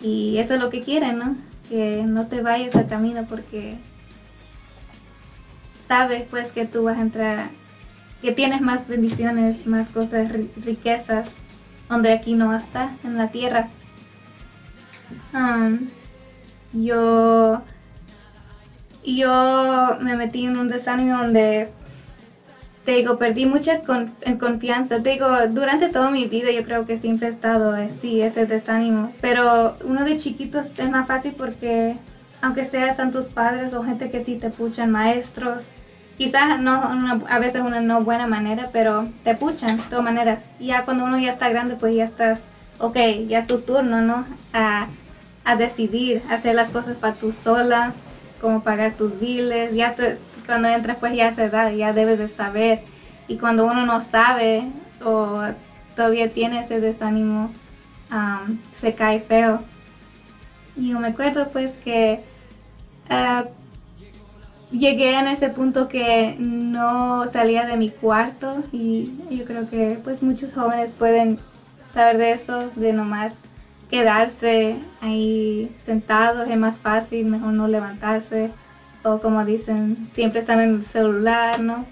Y 0.00 0.38
eso 0.38 0.54
es 0.54 0.60
lo 0.60 0.70
que 0.70 0.82
quiere 0.82 1.12
no 1.12 1.36
que 1.68 2.04
no 2.08 2.26
te 2.26 2.42
vayas 2.42 2.76
al 2.76 2.86
camino 2.86 3.24
porque 3.28 3.76
sabes 5.88 6.24
pues 6.30 6.52
que 6.52 6.64
tú 6.66 6.84
vas 6.84 6.98
a 6.98 7.02
entrar 7.02 7.48
que 8.22 8.32
tienes 8.32 8.60
más 8.60 8.86
bendiciones 8.86 9.66
más 9.66 9.88
cosas 9.90 10.28
ri- 10.30 10.48
riquezas 10.62 11.28
donde 11.88 12.12
aquí 12.12 12.34
no 12.34 12.54
está 12.56 12.92
en 13.04 13.16
la 13.16 13.28
tierra. 13.28 13.68
Um, 15.32 15.88
yo 16.72 17.62
yo 19.04 19.98
me 20.00 20.16
metí 20.16 20.46
en 20.46 20.56
un 20.56 20.68
desánimo 20.68 21.18
donde 21.18 21.68
te 22.86 22.92
digo, 22.92 23.18
perdí 23.18 23.46
mucha 23.46 23.82
confianza. 24.40 25.02
Te 25.02 25.10
digo, 25.10 25.26
durante 25.50 25.88
toda 25.90 26.10
mi 26.10 26.26
vida 26.28 26.52
yo 26.52 26.64
creo 26.64 26.86
que 26.86 26.98
siempre 26.98 27.28
he 27.28 27.30
estado 27.32 27.72
así, 27.72 28.22
ese 28.22 28.46
desánimo. 28.46 29.18
Pero 29.20 29.78
uno 29.84 30.04
de 30.04 30.16
chiquitos 30.16 30.78
es 30.78 30.90
más 30.90 31.08
fácil 31.08 31.34
porque 31.36 31.98
aunque 32.40 32.64
sean 32.64 33.10
tus 33.12 33.28
padres 33.28 33.74
o 33.74 33.82
gente 33.84 34.10
que 34.10 34.24
sí 34.24 34.38
te 34.38 34.50
puchan, 34.50 34.90
maestros, 34.92 35.74
quizás 36.16 36.60
no 36.60 36.90
una- 36.92 37.24
a 37.28 37.38
veces 37.40 37.62
una 37.62 37.80
no 37.80 38.02
buena 38.04 38.26
manera, 38.28 38.70
pero 38.72 39.12
te 39.24 39.34
puchan 39.34 39.78
de 39.78 39.82
todas 39.84 40.04
maneras. 40.04 40.44
Ya 40.58 40.84
cuando 40.84 41.04
uno 41.04 41.18
ya 41.18 41.32
está 41.32 41.48
grande, 41.50 41.76
pues 41.76 41.94
ya 41.96 42.04
estás, 42.04 42.46
ok, 42.78 42.96
ya 43.28 43.40
es 43.40 43.46
tu 43.48 43.62
turno, 43.62 44.00
¿no? 44.02 44.26
A, 44.52 44.90
a 45.44 45.56
decidir, 45.56 46.24
hacer 46.28 46.54
las 46.54 46.70
cosas 46.70 46.96
para 46.98 47.18
tú 47.18 47.32
sola, 47.32 48.00
como 48.38 48.62
pagar 48.64 48.96
tus 48.96 49.18
biles, 49.18 49.74
ya 49.74 49.94
te- 49.94 50.18
cuando 50.46 50.68
entras 50.68 50.98
pues 50.98 51.14
ya 51.14 51.32
se 51.32 51.50
da, 51.50 51.70
ya 51.72 51.92
debes 51.92 52.18
de 52.18 52.28
saber. 52.28 52.80
Y 53.28 53.36
cuando 53.38 53.66
uno 53.66 53.84
no 53.84 54.02
sabe 54.02 54.70
o 55.04 55.42
todavía 55.94 56.32
tiene 56.32 56.60
ese 56.60 56.80
desánimo, 56.80 57.50
am, 58.10 58.60
se 58.74 58.94
cae 58.94 59.20
feo. 59.20 59.60
Y 60.76 60.90
yo 60.90 61.00
me 61.00 61.08
acuerdo 61.08 61.48
pues 61.48 61.72
que 61.84 62.20
ah, 63.10 63.44
llegué 64.70 65.18
en 65.18 65.28
ese 65.28 65.48
punto 65.48 65.88
que 65.88 66.36
no 66.38 67.26
salía 67.28 67.66
de 67.66 67.76
mi 67.76 67.90
cuarto 67.90 68.62
y 68.72 69.10
yo 69.30 69.44
creo 69.44 69.68
que 69.68 69.98
pues 70.02 70.22
muchos 70.22 70.52
jóvenes 70.52 70.90
pueden 70.98 71.38
saber 71.92 72.18
de 72.18 72.32
eso, 72.32 72.70
de 72.76 72.92
nomás 72.92 73.34
quedarse 73.90 74.76
ahí 75.00 75.70
sentados 75.84 76.48
es 76.48 76.58
más 76.58 76.78
fácil, 76.78 77.26
mejor 77.26 77.52
no 77.52 77.68
levantarse 77.68 78.50
o 79.06 79.20
como 79.20 79.44
dicen, 79.44 80.10
siempre 80.14 80.40
están 80.40 80.60
en 80.60 80.74
el 80.76 80.84
celular, 80.84 81.60
¿no? 81.60 81.86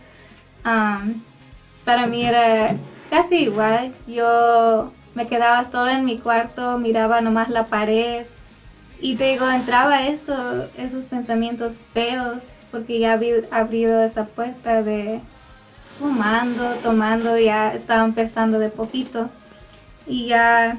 Para 1.85 2.07
mí 2.07 2.25
era 2.25 2.77
casi 3.11 3.37
igual, 3.37 3.93
yo 4.07 4.93
me 5.15 5.27
quedaba 5.27 5.65
sola 5.71 5.95
en 5.95 6.05
mi 6.05 6.19
cuarto, 6.19 6.79
miraba 6.79 7.21
nomás 7.21 7.49
la 7.49 7.67
pared. 7.67 8.27
Y 9.01 9.17
te 9.17 9.25
digo, 9.25 9.49
entraba 9.49 10.07
eso, 10.07 10.69
esos 10.77 11.05
pensamientos 11.07 11.79
feos 11.93 12.43
porque 12.71 12.99
ya 12.99 13.13
había 13.13 13.37
abrido 13.53 14.03
esa 14.03 14.25
puerta 14.25 14.83
de 14.83 15.21
fumando, 15.99 16.75
tomando, 16.83 17.39
ya 17.39 17.73
estaba 17.73 18.05
empezando 18.05 18.59
de 18.59 18.71
poquito. 18.71 19.31
Y 20.07 20.27
ya 20.27 20.79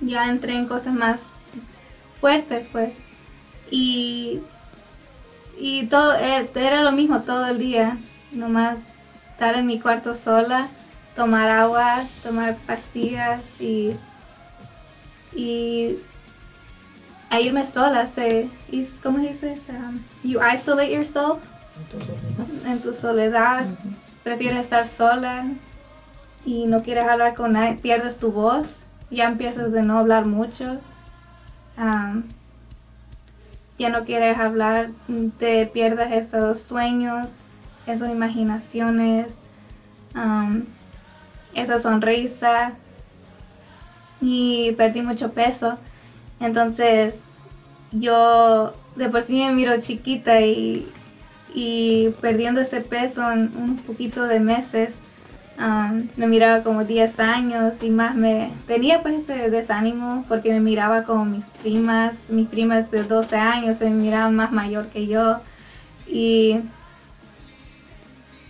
ya 0.00 0.28
entré 0.28 0.54
en 0.56 0.66
cosas 0.66 0.92
más 0.94 1.20
fuertes 2.20 2.68
pues. 2.70 2.92
Y 3.70 4.40
y 5.64 5.86
todo 5.86 6.16
eh, 6.16 6.50
era 6.56 6.82
lo 6.82 6.90
mismo 6.90 7.22
todo 7.22 7.46
el 7.46 7.58
día 7.58 7.96
nomás 8.32 8.78
estar 9.30 9.54
en 9.54 9.64
mi 9.68 9.78
cuarto 9.78 10.16
sola 10.16 10.66
tomar 11.14 11.48
agua 11.48 12.02
tomar 12.24 12.56
pastillas 12.66 13.42
y 13.60 13.94
y 15.32 15.98
a 17.30 17.40
irme 17.40 17.64
sola 17.64 18.08
se 18.08 18.48
cómo 19.04 19.18
se 19.18 19.28
dice 19.28 19.56
Um, 19.68 20.00
you 20.24 20.40
isolate 20.42 20.92
yourself 20.92 21.38
en 22.66 22.80
tu 22.80 22.92
soledad 22.92 23.66
prefieres 24.24 24.58
estar 24.58 24.88
sola 24.88 25.44
y 26.44 26.66
no 26.66 26.82
quieres 26.82 27.06
hablar 27.06 27.34
con 27.34 27.52
nadie 27.52 27.74
pierdes 27.76 28.16
tu 28.16 28.32
voz 28.32 28.66
ya 29.10 29.28
empiezas 29.28 29.70
de 29.70 29.82
no 29.82 29.98
hablar 29.98 30.26
mucho 30.26 30.80
Am, 31.76 32.24
ya 33.78 33.88
no 33.88 34.04
quieres 34.04 34.38
hablar 34.38 34.90
te 35.38 35.66
pierdes 35.66 36.12
esos 36.12 36.60
sueños 36.60 37.30
esas 37.86 38.10
imaginaciones 38.10 39.26
am, 40.14 40.64
esa 41.54 41.78
sonrisa 41.78 42.72
y 44.20 44.72
perdí 44.72 45.02
mucho 45.02 45.32
peso. 45.32 45.78
Entonces 46.40 47.14
yo 47.92 48.72
de 48.96 49.08
por 49.08 49.22
sí 49.22 49.44
me 49.44 49.52
miro 49.52 49.78
chiquita 49.80 50.40
y, 50.40 50.90
y 51.54 52.10
perdiendo 52.20 52.60
ese 52.60 52.80
peso 52.80 53.30
en 53.30 53.56
un 53.56 53.78
poquito 53.78 54.24
de 54.24 54.40
meses 54.40 54.96
um, 55.58 56.08
me 56.16 56.26
miraba 56.26 56.62
como 56.62 56.84
10 56.84 57.20
años 57.20 57.74
y 57.82 57.90
más 57.90 58.14
me 58.14 58.50
tenía 58.66 59.02
pues 59.02 59.22
ese 59.22 59.50
desánimo 59.50 60.24
porque 60.28 60.50
me 60.52 60.60
miraba 60.60 61.04
como 61.04 61.24
mis 61.24 61.44
primas, 61.62 62.14
mis 62.28 62.48
primas 62.48 62.90
de 62.90 63.04
12 63.04 63.36
años 63.36 63.78
se 63.78 63.90
me 63.90 63.96
miraban 63.96 64.34
más 64.34 64.52
mayor 64.52 64.88
que 64.88 65.06
yo 65.06 65.40
y 66.06 66.60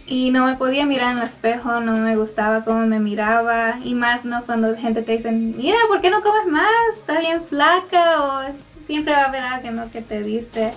y 0.05 0.31
no 0.31 0.47
me 0.47 0.57
podía 0.57 0.85
mirar 0.85 1.13
en 1.13 1.19
el 1.19 1.29
espejo, 1.29 1.81
no 1.81 1.97
me 1.97 2.17
gustaba 2.17 2.65
cómo 2.65 2.85
me 2.87 2.99
miraba 2.99 3.79
y 3.83 3.95
más 3.95 4.25
no 4.25 4.45
cuando 4.45 4.77
gente 4.77 5.03
te 5.03 5.13
dice, 5.13 5.31
mira, 5.31 5.79
¿por 5.89 6.01
qué 6.01 6.11
no 6.11 6.23
comes 6.23 6.47
más? 6.51 6.69
Está 6.99 7.19
bien 7.21 7.43
flaca 7.45 8.23
o 8.23 8.43
siempre 8.87 9.13
va 9.13 9.23
a 9.23 9.29
haber 9.29 9.43
alguien 9.43 9.77
¿no? 9.77 9.91
que 9.91 10.03
te 10.03 10.23
dice 10.23 10.75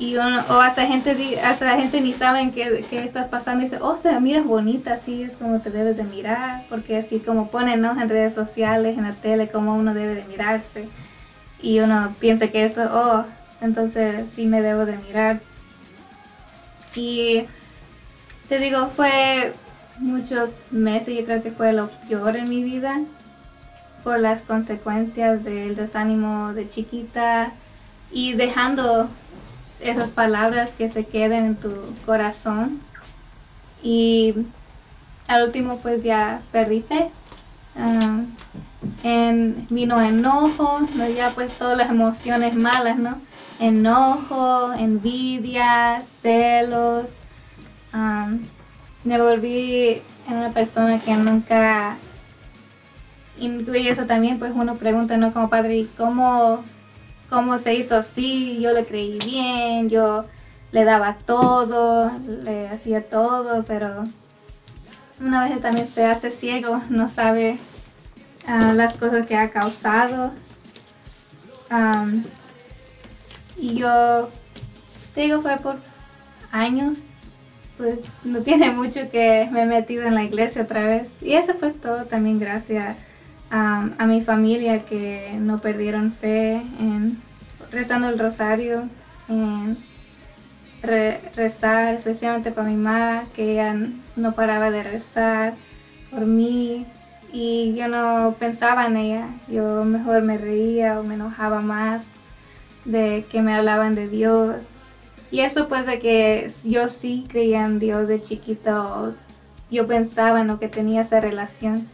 y 0.00 0.16
uno- 0.16 0.46
o 0.48 0.54
hasta 0.54 0.86
gente 0.86 1.38
hasta 1.44 1.66
la 1.66 1.76
gente 1.76 2.00
ni 2.00 2.14
saben 2.14 2.52
qué, 2.52 2.86
qué 2.88 3.04
estás 3.04 3.28
pasando 3.28 3.60
y 3.60 3.64
dice, 3.68 3.78
oh, 3.82 3.98
se 3.98 4.18
miras 4.18 4.46
bonita, 4.46 4.94
así 4.94 5.22
es 5.22 5.36
como 5.36 5.60
te 5.60 5.68
debes 5.68 5.98
de 5.98 6.04
mirar, 6.04 6.64
porque 6.70 6.96
así 6.96 7.18
como 7.18 7.48
ponen 7.48 7.82
¿no? 7.82 8.00
en 8.00 8.08
redes 8.08 8.32
sociales, 8.32 8.96
en 8.96 9.04
la 9.04 9.12
tele, 9.12 9.48
como 9.48 9.74
uno 9.76 9.92
debe 9.92 10.14
de 10.14 10.24
mirarse 10.24 10.88
y 11.62 11.80
uno 11.80 12.14
piensa 12.18 12.48
que 12.48 12.64
eso, 12.64 12.88
oh, 12.90 13.26
entonces 13.60 14.26
sí 14.34 14.46
me 14.46 14.62
debo 14.62 14.86
de 14.86 14.96
mirar 14.96 15.40
y 16.94 17.44
te 18.48 18.58
digo, 18.58 18.88
fue 18.96 19.52
muchos 19.98 20.48
meses, 20.70 21.14
yo 21.14 21.26
creo 21.26 21.42
que 21.42 21.50
fue 21.50 21.74
lo 21.74 21.90
peor 22.08 22.36
en 22.36 22.48
mi 22.48 22.64
vida 22.64 22.96
por 24.02 24.18
las 24.18 24.40
consecuencias 24.40 25.44
del 25.44 25.76
desánimo 25.76 26.54
de 26.54 26.66
chiquita 26.68 27.52
y 28.10 28.32
dejando 28.32 29.10
esas 29.80 30.10
palabras 30.10 30.70
que 30.76 30.88
se 30.88 31.04
queden 31.06 31.44
en 31.44 31.56
tu 31.56 31.72
corazón. 32.06 32.80
Y 33.82 34.34
al 35.28 35.44
último 35.44 35.78
pues 35.78 36.02
ya 36.02 36.42
perdí 36.52 36.82
fe. 36.82 37.10
Ah, 37.76 38.20
en, 39.02 39.66
vino 39.70 40.00
enojo, 40.00 40.80
¿no? 40.94 41.08
ya 41.08 41.30
pues 41.30 41.52
todas 41.58 41.76
las 41.76 41.90
emociones 41.90 42.54
malas, 42.54 42.98
¿no? 42.98 43.18
Enojo, 43.58 44.72
envidia, 44.72 46.02
celos, 46.22 47.06
Am, 47.92 48.44
me 49.04 49.20
volví 49.20 50.00
una 50.28 50.50
persona 50.50 51.00
que 51.00 51.12
nunca 51.14 51.96
incluye 53.38 53.90
eso 53.90 54.04
también 54.04 54.38
pues 54.38 54.52
uno 54.54 54.76
pregunta 54.76 55.16
no 55.16 55.32
como 55.32 55.50
padre 55.50 55.78
¿y 55.78 55.84
cómo 55.86 56.62
cómo 57.30 57.58
se 57.58 57.74
hizo 57.74 57.96
así 57.96 58.60
yo 58.60 58.72
le 58.72 58.84
creí 58.84 59.18
bien 59.24 59.88
yo 59.88 60.24
le 60.72 60.84
daba 60.84 61.16
todo 61.24 62.10
le 62.26 62.68
hacía 62.68 63.08
todo 63.08 63.64
pero 63.64 64.04
una 65.20 65.48
vez 65.48 65.60
también 65.60 65.88
se 65.88 66.04
hace 66.04 66.30
ciego 66.30 66.82
no 66.90 67.08
sabe 67.08 67.58
ah, 68.46 68.72
las 68.74 68.94
cosas 68.96 69.26
que 69.26 69.36
ha 69.36 69.50
causado 69.50 70.32
Am, 71.70 72.24
y 73.56 73.76
yo 73.76 74.28
te 75.14 75.20
digo 75.22 75.40
fue 75.40 75.56
por 75.58 75.76
años 76.50 76.98
pues 77.80 78.00
no 78.24 78.40
tiene 78.42 78.72
mucho 78.72 79.08
que 79.10 79.48
me 79.50 79.62
he 79.62 79.66
metido 79.66 80.02
en 80.02 80.14
la 80.14 80.22
iglesia 80.24 80.62
otra 80.62 80.84
vez. 80.84 81.08
Y 81.22 81.32
eso 81.32 81.54
pues 81.58 81.80
todo 81.80 82.04
también 82.04 82.38
gracias 82.38 82.98
a, 83.50 84.06
mi 84.06 84.20
familia 84.22 84.84
que 84.84 85.32
no 85.40 85.58
perdieron 85.58 86.12
fe 86.12 86.62
en 86.78 87.18
rezando 87.70 88.08
el 88.08 88.18
rosario, 88.18 88.88
en 89.28 89.78
re- 90.82 91.20
rezar, 91.36 91.94
especialmente 91.94 92.50
para 92.52 92.68
mi 92.68 92.76
mamá, 92.76 93.24
que 93.34 93.52
ella 93.52 93.76
no 94.16 94.32
paraba 94.32 94.70
de 94.70 94.82
rezar 94.82 95.54
por 96.10 96.26
mí 96.26 96.86
y 97.32 97.74
yo 97.74 97.88
no 97.88 98.34
pensaba 98.38 98.86
en 98.86 98.96
ella. 98.96 99.28
Yo 99.48 99.84
mejor 99.84 100.22
me 100.22 100.38
reía 100.38 100.98
o 100.98 101.02
me 101.04 101.14
enojaba 101.14 101.60
más 101.60 102.04
de 102.84 103.24
que 103.30 103.42
me 103.42 103.54
hablaban 103.54 103.94
de 103.94 104.08
Dios. 104.08 104.56
Y 105.30 105.40
eso 105.40 105.68
pues 105.68 105.86
de 105.86 106.00
que 106.00 106.50
yo 106.64 106.88
sí 106.88 107.24
creía 107.28 107.64
en 107.64 107.78
Dios 107.78 108.08
de 108.08 108.20
chiquito. 108.20 109.14
Yo 109.70 109.86
pensaba 109.86 110.40
en 110.40 110.48
lo 110.48 110.58
que 110.58 110.66
tenía 110.66 111.02
esa 111.02 111.20
relación. 111.20 111.86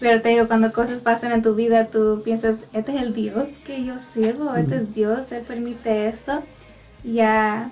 Pero 0.00 0.20
te 0.20 0.30
digo, 0.30 0.48
cuando 0.48 0.72
cosas 0.72 1.00
pasan 1.00 1.32
en 1.32 1.42
tu 1.42 1.54
vida, 1.54 1.86
tú 1.86 2.22
piensas, 2.24 2.56
este 2.72 2.96
es 2.96 3.02
el 3.02 3.14
Dios 3.14 3.48
que 3.64 3.84
yo 3.84 3.98
sirvo, 4.00 4.54
este 4.56 4.76
es 4.76 4.94
Dios, 4.94 5.30
Él 5.30 5.42
permite 5.42 6.08
esto. 6.08 6.42
Ya. 7.04 7.70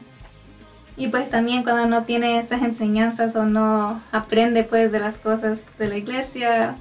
Y 0.96 1.08
pues 1.08 1.28
también 1.28 1.62
cuando 1.62 1.86
no 1.86 2.04
tiene 2.04 2.38
esas 2.38 2.62
enseñanzas 2.62 3.34
o 3.34 3.44
no 3.44 4.00
aprende 4.12 4.62
pues 4.62 4.92
de 4.92 5.00
las 5.00 5.16
cosas 5.16 5.58
de 5.78 5.88
la 5.88 5.96
iglesia, 5.96 6.76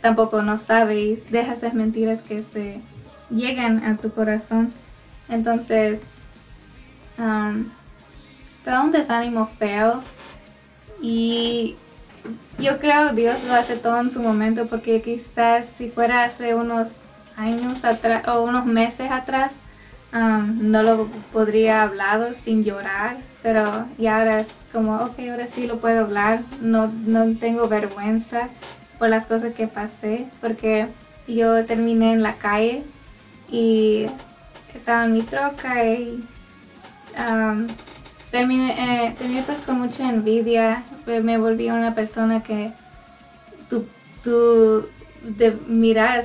tampoco 0.00 0.42
no 0.42 0.58
sabe 0.58 1.00
y 1.00 1.22
deja 1.30 1.52
esas 1.52 1.74
mentiras 1.74 2.20
que 2.22 2.42
se 2.42 2.80
llegan 3.30 3.84
a 3.84 3.96
tu 3.98 4.10
corazón. 4.10 4.72
Entonces, 5.28 6.00
um, 7.18 7.66
te 8.64 8.70
da 8.70 8.82
un 8.82 8.92
desánimo 8.92 9.46
feo 9.58 10.02
y 11.00 11.76
yo 12.58 12.78
creo 12.78 13.12
Dios 13.12 13.42
lo 13.44 13.54
hace 13.54 13.76
todo 13.76 14.00
en 14.00 14.10
su 14.10 14.22
momento 14.22 14.66
porque 14.66 15.02
quizás 15.02 15.66
si 15.76 15.88
fuera 15.88 16.24
hace 16.24 16.54
unos 16.54 16.88
años 17.36 17.84
atrás 17.84 18.26
o 18.28 18.42
unos 18.42 18.66
meses 18.66 19.10
atrás 19.10 19.52
um, 20.12 20.70
no 20.70 20.82
lo 20.82 21.06
podría 21.32 21.82
hablado 21.82 22.34
sin 22.34 22.64
llorar 22.64 23.16
pero 23.42 23.86
ya 23.98 24.18
ahora 24.18 24.40
es 24.40 24.48
como 24.72 24.96
ok 24.96 25.18
ahora 25.30 25.46
sí 25.46 25.66
lo 25.66 25.78
puedo 25.78 26.00
hablar 26.00 26.42
no, 26.60 26.88
no 27.06 27.36
tengo 27.36 27.68
vergüenza 27.68 28.48
por 28.98 29.08
las 29.08 29.26
cosas 29.26 29.54
que 29.54 29.66
pasé 29.66 30.26
porque 30.40 30.86
yo 31.26 31.64
terminé 31.64 32.12
en 32.12 32.22
la 32.22 32.34
calle 32.34 32.84
y 33.50 34.06
estaba 34.74 35.04
en 35.04 35.12
mi 35.12 35.22
troca 35.22 35.84
y 35.84 36.24
um, 37.16 37.68
terminé, 38.30 39.06
eh, 39.06 39.14
terminé 39.18 39.42
pues 39.42 39.58
con 39.60 39.78
mucha 39.78 40.08
envidia, 40.08 40.82
me 41.06 41.38
volví 41.38 41.70
una 41.70 41.94
persona 41.94 42.42
que 42.42 42.72
tú, 43.68 43.86
tú 44.22 44.86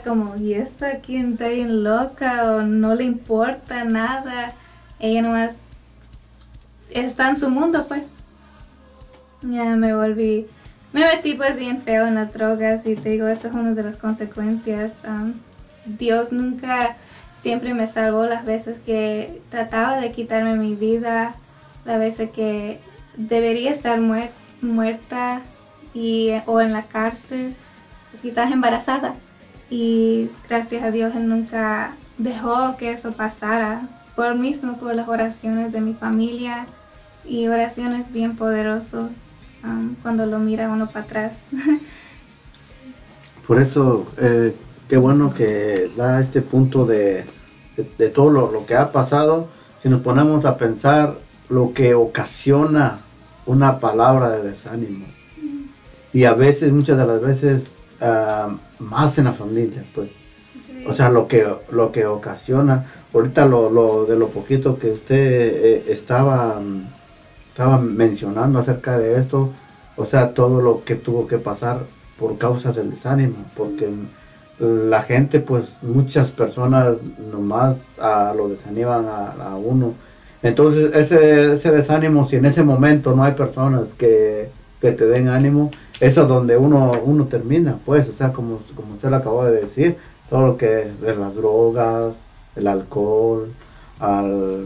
como, 0.04 0.36
¿y 0.38 0.54
esta 0.54 0.88
aquí 0.88 1.18
está 1.18 1.50
bien 1.50 1.84
loca 1.84 2.52
o 2.52 2.62
no 2.62 2.96
le 2.96 3.04
importa 3.04 3.84
nada? 3.84 4.54
Ella 5.00 5.22
nomás 5.22 5.52
está 6.90 7.30
en 7.30 7.38
su 7.38 7.50
mundo 7.50 7.86
pues. 7.88 8.04
Ya 9.44 9.76
me 9.76 9.96
volví, 9.96 10.48
me 10.94 11.02
metí 11.02 11.36
pues 11.36 11.56
bien 11.58 11.82
feo 11.84 12.08
en 12.08 12.16
las 12.16 12.34
drogas 12.34 12.86
y 12.86 12.96
te 12.96 13.10
digo, 13.10 13.28
esa 13.28 13.50
es 13.50 13.54
una 13.54 13.74
de 13.74 13.84
las 13.84 13.98
consecuencias. 13.98 14.92
Dios 15.86 16.32
nunca 16.32 16.96
siempre 17.42 17.74
me 17.74 17.88
salvó 17.88 18.26
las 18.26 18.46
veces 18.46 18.80
que 18.86 19.42
trataba 19.52 20.00
de 20.00 20.12
quitarme 20.12 20.56
mi 20.56 20.74
vida, 20.76 21.36
las 21.86 22.00
veces 22.00 22.32
que 22.32 22.80
debería 23.16 23.72
estar 23.72 24.00
muer- 24.00 24.32
muerta 24.62 25.42
y, 25.94 26.32
o 26.46 26.62
en 26.62 26.74
la 26.74 26.84
cárcel, 26.84 27.56
quizás 28.22 28.52
embarazada. 28.52 29.16
Y 29.70 30.30
gracias 30.48 30.84
a 30.84 30.92
Dios 30.92 31.14
Él 31.16 31.28
nunca 31.28 31.94
dejó 32.18 32.78
que 32.78 32.92
eso 32.94 33.12
pasara 33.12 33.82
por 34.16 34.36
mí, 34.36 34.54
sino 34.54 34.78
por 34.78 34.96
las 34.96 35.08
oraciones 35.08 35.72
de 35.72 35.82
mi 35.82 35.94
familia 35.94 36.66
y 37.26 37.48
oraciones 37.48 38.12
bien 38.12 38.36
poderosas 38.36 39.12
um, 39.64 39.96
cuando 40.02 40.26
lo 40.26 40.40
mira 40.40 40.70
uno 40.70 40.88
para 40.90 41.06
atrás. 41.06 41.38
Por 43.48 43.60
eso, 43.62 44.08
eh, 44.18 44.54
qué 44.90 44.98
bueno 44.98 45.34
que 45.34 45.90
da 45.96 46.20
este 46.20 46.42
punto 46.42 46.86
de, 46.86 47.24
de- 47.98 48.10
todo 48.10 48.30
lo, 48.30 48.52
lo 48.52 48.66
que 48.66 48.76
ha 48.76 48.92
pasado. 48.92 49.48
Si 49.82 49.88
nos 49.90 50.02
ponemos 50.02 50.44
a 50.44 50.58
pensar 50.58 51.18
lo 51.50 51.74
que 51.74 51.94
ocasiona 51.94 53.00
una 53.48 53.80
palabra 53.80 54.30
de 54.30 54.50
desánimo. 54.50 55.06
Y 56.14 56.26
a 56.26 56.34
veces, 56.34 56.72
muchas 56.72 56.98
de 56.98 57.06
las 57.06 57.22
veces, 57.22 57.64
ah, 58.02 58.50
más 58.80 59.18
en 59.18 59.26
la 59.26 59.34
familia, 59.34 59.84
pues. 59.96 60.10
O 60.88 60.94
sea, 60.94 61.10
lo 61.10 61.28
que, 61.28 61.46
lo 61.72 61.92
que 61.92 62.06
ocasiona, 62.06 62.86
ahorita 63.14 63.46
lo, 63.46 63.70
lo 63.70 64.06
de 64.06 64.16
lo 64.16 64.30
poquito 64.30 64.78
que 64.80 64.92
usted 64.92 65.16
eh, 65.18 65.86
estaba, 65.90 66.62
estaba 67.50 67.78
mencionando 67.78 68.60
acerca 68.60 68.98
de 68.98 69.20
esto, 69.20 69.52
o 69.98 70.06
sea, 70.06 70.34
todo 70.34 70.62
lo 70.62 70.86
que 70.86 70.96
tuvo 70.96 71.28
que 71.28 71.40
pasar 71.40 71.82
por 72.18 72.38
causa 72.38 72.72
del 72.72 72.92
desánimo, 72.92 73.36
porque 73.56 73.90
la 74.60 75.02
gente, 75.04 75.40
pues 75.40 75.66
muchas 75.82 76.32
personas 76.32 76.96
nomás 77.32 77.76
ah, 78.00 78.34
lo 78.36 78.50
desaniman 78.50 79.06
a, 79.08 79.32
a 79.52 79.56
uno. 79.56 79.94
Entonces, 80.44 80.96
ese, 80.96 81.54
ese 81.54 81.72
desánimo, 81.72 82.28
si 82.28 82.36
en 82.36 82.46
ese 82.46 82.64
momento 82.64 83.16
no 83.16 83.24
hay 83.24 83.34
personas 83.34 83.90
que, 83.98 84.50
te 84.80 84.94
den 84.94 85.28
ánimo, 85.28 85.72
eso 86.00 86.22
es 86.22 86.28
donde 86.28 86.56
uno, 86.56 86.92
uno 87.04 87.26
termina, 87.26 87.78
pues, 87.84 88.08
o 88.08 88.18
sea, 88.18 88.32
como, 88.32 88.62
usted 88.94 89.10
lo 89.10 89.16
acabó 89.16 89.46
de 89.46 89.62
decir, 89.62 89.98
todo 90.30 90.48
lo 90.48 90.58
que 90.58 90.92
de 91.02 91.16
las 91.16 91.36
drogas, 91.36 92.14
el 92.56 92.68
alcohol, 92.68 93.52
al, 94.00 94.66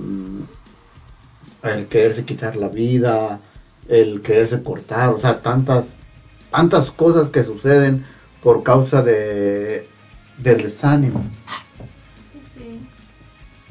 el 1.63 1.87
quererse 1.87 2.25
quitar 2.25 2.55
la 2.55 2.67
vida, 2.67 3.39
el 3.87 4.21
quererse 4.21 4.61
cortar, 4.61 5.09
o 5.09 5.19
sea, 5.19 5.39
tantas, 5.39 5.85
tantas 6.49 6.91
cosas 6.91 7.29
que 7.29 7.43
suceden 7.43 8.03
por 8.43 8.63
causa 8.63 9.01
de, 9.01 9.87
del 10.37 10.57
desánimo. 10.63 11.23
Sí. 12.57 12.81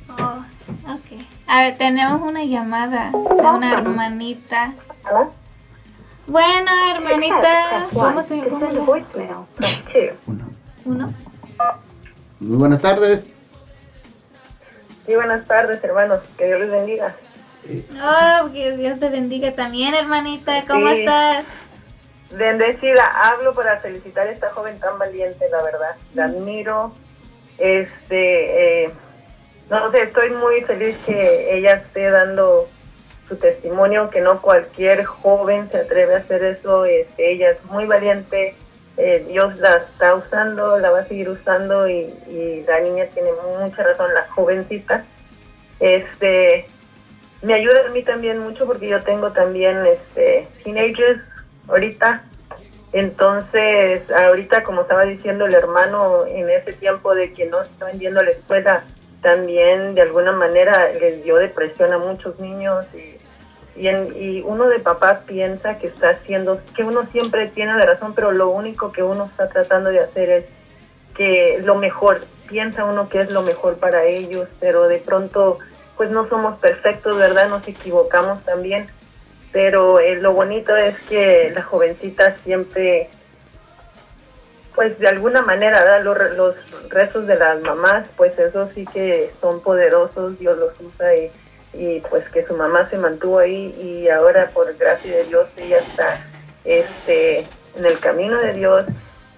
Oh, 0.09 0.45
ok. 0.93 1.10
A 1.53 1.63
ver, 1.63 1.77
tenemos 1.77 2.21
una 2.23 2.45
llamada 2.45 3.11
de 3.11 3.19
una 3.19 3.73
hermanita. 3.73 4.73
Bueno, 6.29 6.71
hermanita, 6.95 7.87
¿cómo 7.93 8.23
se 8.23 8.39
cómo 8.49 8.67
le- 8.71 10.15
Uno. 10.85 11.13
Muy 12.39 12.57
buenas 12.57 12.81
tardes. 12.81 13.25
Sí, 15.07 15.15
buenas 15.17 15.45
tardes, 15.47 15.83
hermanos. 15.83 16.21
Que 16.39 16.47
Dios 16.47 16.61
les 16.61 16.71
bendiga. 16.71 17.15
Oh, 18.01 18.53
que 18.53 18.77
Dios 18.77 19.01
te 19.01 19.09
bendiga 19.09 19.53
también, 19.57 19.93
hermanita. 19.95 20.65
¿Cómo 20.69 20.87
Sí. 20.91 21.01
estás? 21.01 21.45
Bendecida, 22.31 23.05
hablo 23.25 23.53
para 23.55 23.81
felicitar 23.81 24.29
a 24.29 24.31
esta 24.31 24.51
joven 24.51 24.79
tan 24.79 25.01
valiente, 25.01 25.49
la 25.51 25.63
verdad. 25.65 25.97
La 26.15 26.27
admiro. 26.27 26.93
Este, 27.59 28.85
eh, 28.85 28.91
no 29.79 29.91
sé, 29.93 30.03
estoy 30.03 30.31
muy 30.31 30.63
feliz 30.63 30.97
que 31.07 31.57
ella 31.57 31.75
esté 31.75 32.11
dando 32.11 32.69
su 33.29 33.37
testimonio, 33.37 34.11
que 34.11 34.21
no 34.21 34.43
cualquier 34.43 35.05
joven 35.05 35.71
se 35.71 35.79
atreve 35.79 36.15
a 36.15 36.19
hacer 36.19 36.45
eso. 36.45 36.85
Este, 36.85 37.33
ella 37.33 37.51
es 37.51 37.65
muy 37.67 37.87
valiente. 37.87 38.55
eh, 38.97 39.25
Dios 39.29 39.59
la 39.61 39.77
está 39.77 40.17
usando, 40.17 40.79
la 40.79 40.91
va 40.91 41.01
a 41.01 41.07
seguir 41.07 41.29
usando 41.29 41.89
y, 41.89 42.13
y 42.29 42.65
la 42.67 42.81
niña 42.81 43.07
tiene 43.15 43.31
mucha 43.59 43.85
razón, 43.85 44.13
la 44.13 44.27
jovencita. 44.31 45.05
Este, 45.79 46.67
me 47.43 47.55
ayuda 47.55 47.87
a 47.87 47.91
mí 47.91 48.03
también 48.03 48.39
mucho 48.39 48.67
porque 48.67 48.89
yo 48.89 49.03
tengo 49.03 49.31
también 49.31 49.87
este 49.87 50.49
teenagers 50.65 51.23
ahorita. 51.69 52.25
Entonces, 52.93 54.03
ahorita 54.11 54.65
como 54.65 54.83
estaba 54.83 55.05
diciendo 55.05 55.47
el 55.47 55.55
hermano, 55.55 56.27
en 56.27 56.51
ese 56.51 56.73
tiempo 56.73 57.15
de 57.15 57.33
que 57.33 57.47
no 57.47 57.63
estaban 57.63 58.01
yendo 58.01 58.19
a 58.19 58.25
la 58.25 58.33
escuela, 58.33 58.83
también 59.23 59.95
de 59.95 60.03
alguna 60.03 60.33
manera 60.33 60.93
les 60.93 61.23
dio 61.23 61.37
depresión 61.37 61.93
a 61.93 61.99
muchos 61.99 62.39
niños 62.41 62.87
y, 62.95 63.81
y, 63.81 63.89
en- 63.89 64.15
y 64.17 64.41
uno 64.43 64.69
de 64.69 64.79
papá 64.79 65.21
piensa 65.27 65.79
que 65.79 65.87
está 65.89 66.11
haciendo, 66.11 66.61
que 66.75 66.85
uno 66.85 67.07
siempre 67.13 67.49
tiene 67.49 67.75
la 67.77 67.87
razón, 67.87 68.15
pero 68.15 68.33
lo 68.33 68.49
único 68.51 68.93
que 68.93 69.03
uno 69.03 69.27
está 69.31 69.49
tratando 69.49 69.91
de 69.91 70.01
hacer 70.01 70.31
es 70.31 70.45
que 71.15 71.61
lo 71.63 71.75
mejor, 71.75 72.23
piensa 72.49 72.85
uno 72.85 73.09
que 73.09 73.21
es 73.21 73.31
lo 73.31 73.43
mejor 73.43 73.77
para 73.79 74.05
ellos, 74.05 74.49
pero 74.59 74.89
de 74.89 74.99
pronto 74.99 75.59
pues 75.97 76.11
no 76.11 76.29
somos 76.29 76.59
perfectos, 76.59 77.17
¿verdad? 77.19 77.49
Nos 77.51 77.67
equivocamos 77.69 78.43
también, 78.45 78.89
pero 79.53 80.01
eh, 80.01 80.17
lo 80.17 80.33
bonito 80.33 80.75
es 80.77 80.99
que 81.09 81.53
la 81.55 81.63
jovencita 81.63 82.37
siempre, 82.43 83.11
pues 84.75 84.99
de 84.99 85.09
alguna 85.09 85.43
manera, 85.43 85.81
¿verdad? 85.81 86.03
Los, 86.03 86.37
los 86.37 86.91
rezos 86.91 87.27
de 87.27 87.37
las 87.37 87.61
mamás, 87.61 88.07
pues 88.17 88.39
eso 88.39 88.69
sí 88.75 88.85
que 88.93 89.31
son 89.41 89.61
poderosos, 89.61 90.39
Dios 90.39 90.59
los 90.59 90.73
usa 90.81 91.15
y, 91.15 91.31
y 91.73 92.01
pues 92.01 92.29
que 92.29 92.47
su 92.47 92.55
mamá 92.55 92.89
se 92.91 92.99
mantuvo 92.99 93.39
ahí 93.39 93.75
y 93.81 94.09
ahora 94.09 94.49
por 94.49 94.77
gracia 94.77 95.17
de 95.17 95.25
Dios 95.25 95.49
ella 95.57 95.79
está 95.79 96.25
este, 96.65 97.41
en 97.77 97.85
el 97.85 97.99
camino 97.99 98.39
de 98.39 98.55
Dios. 98.55 98.87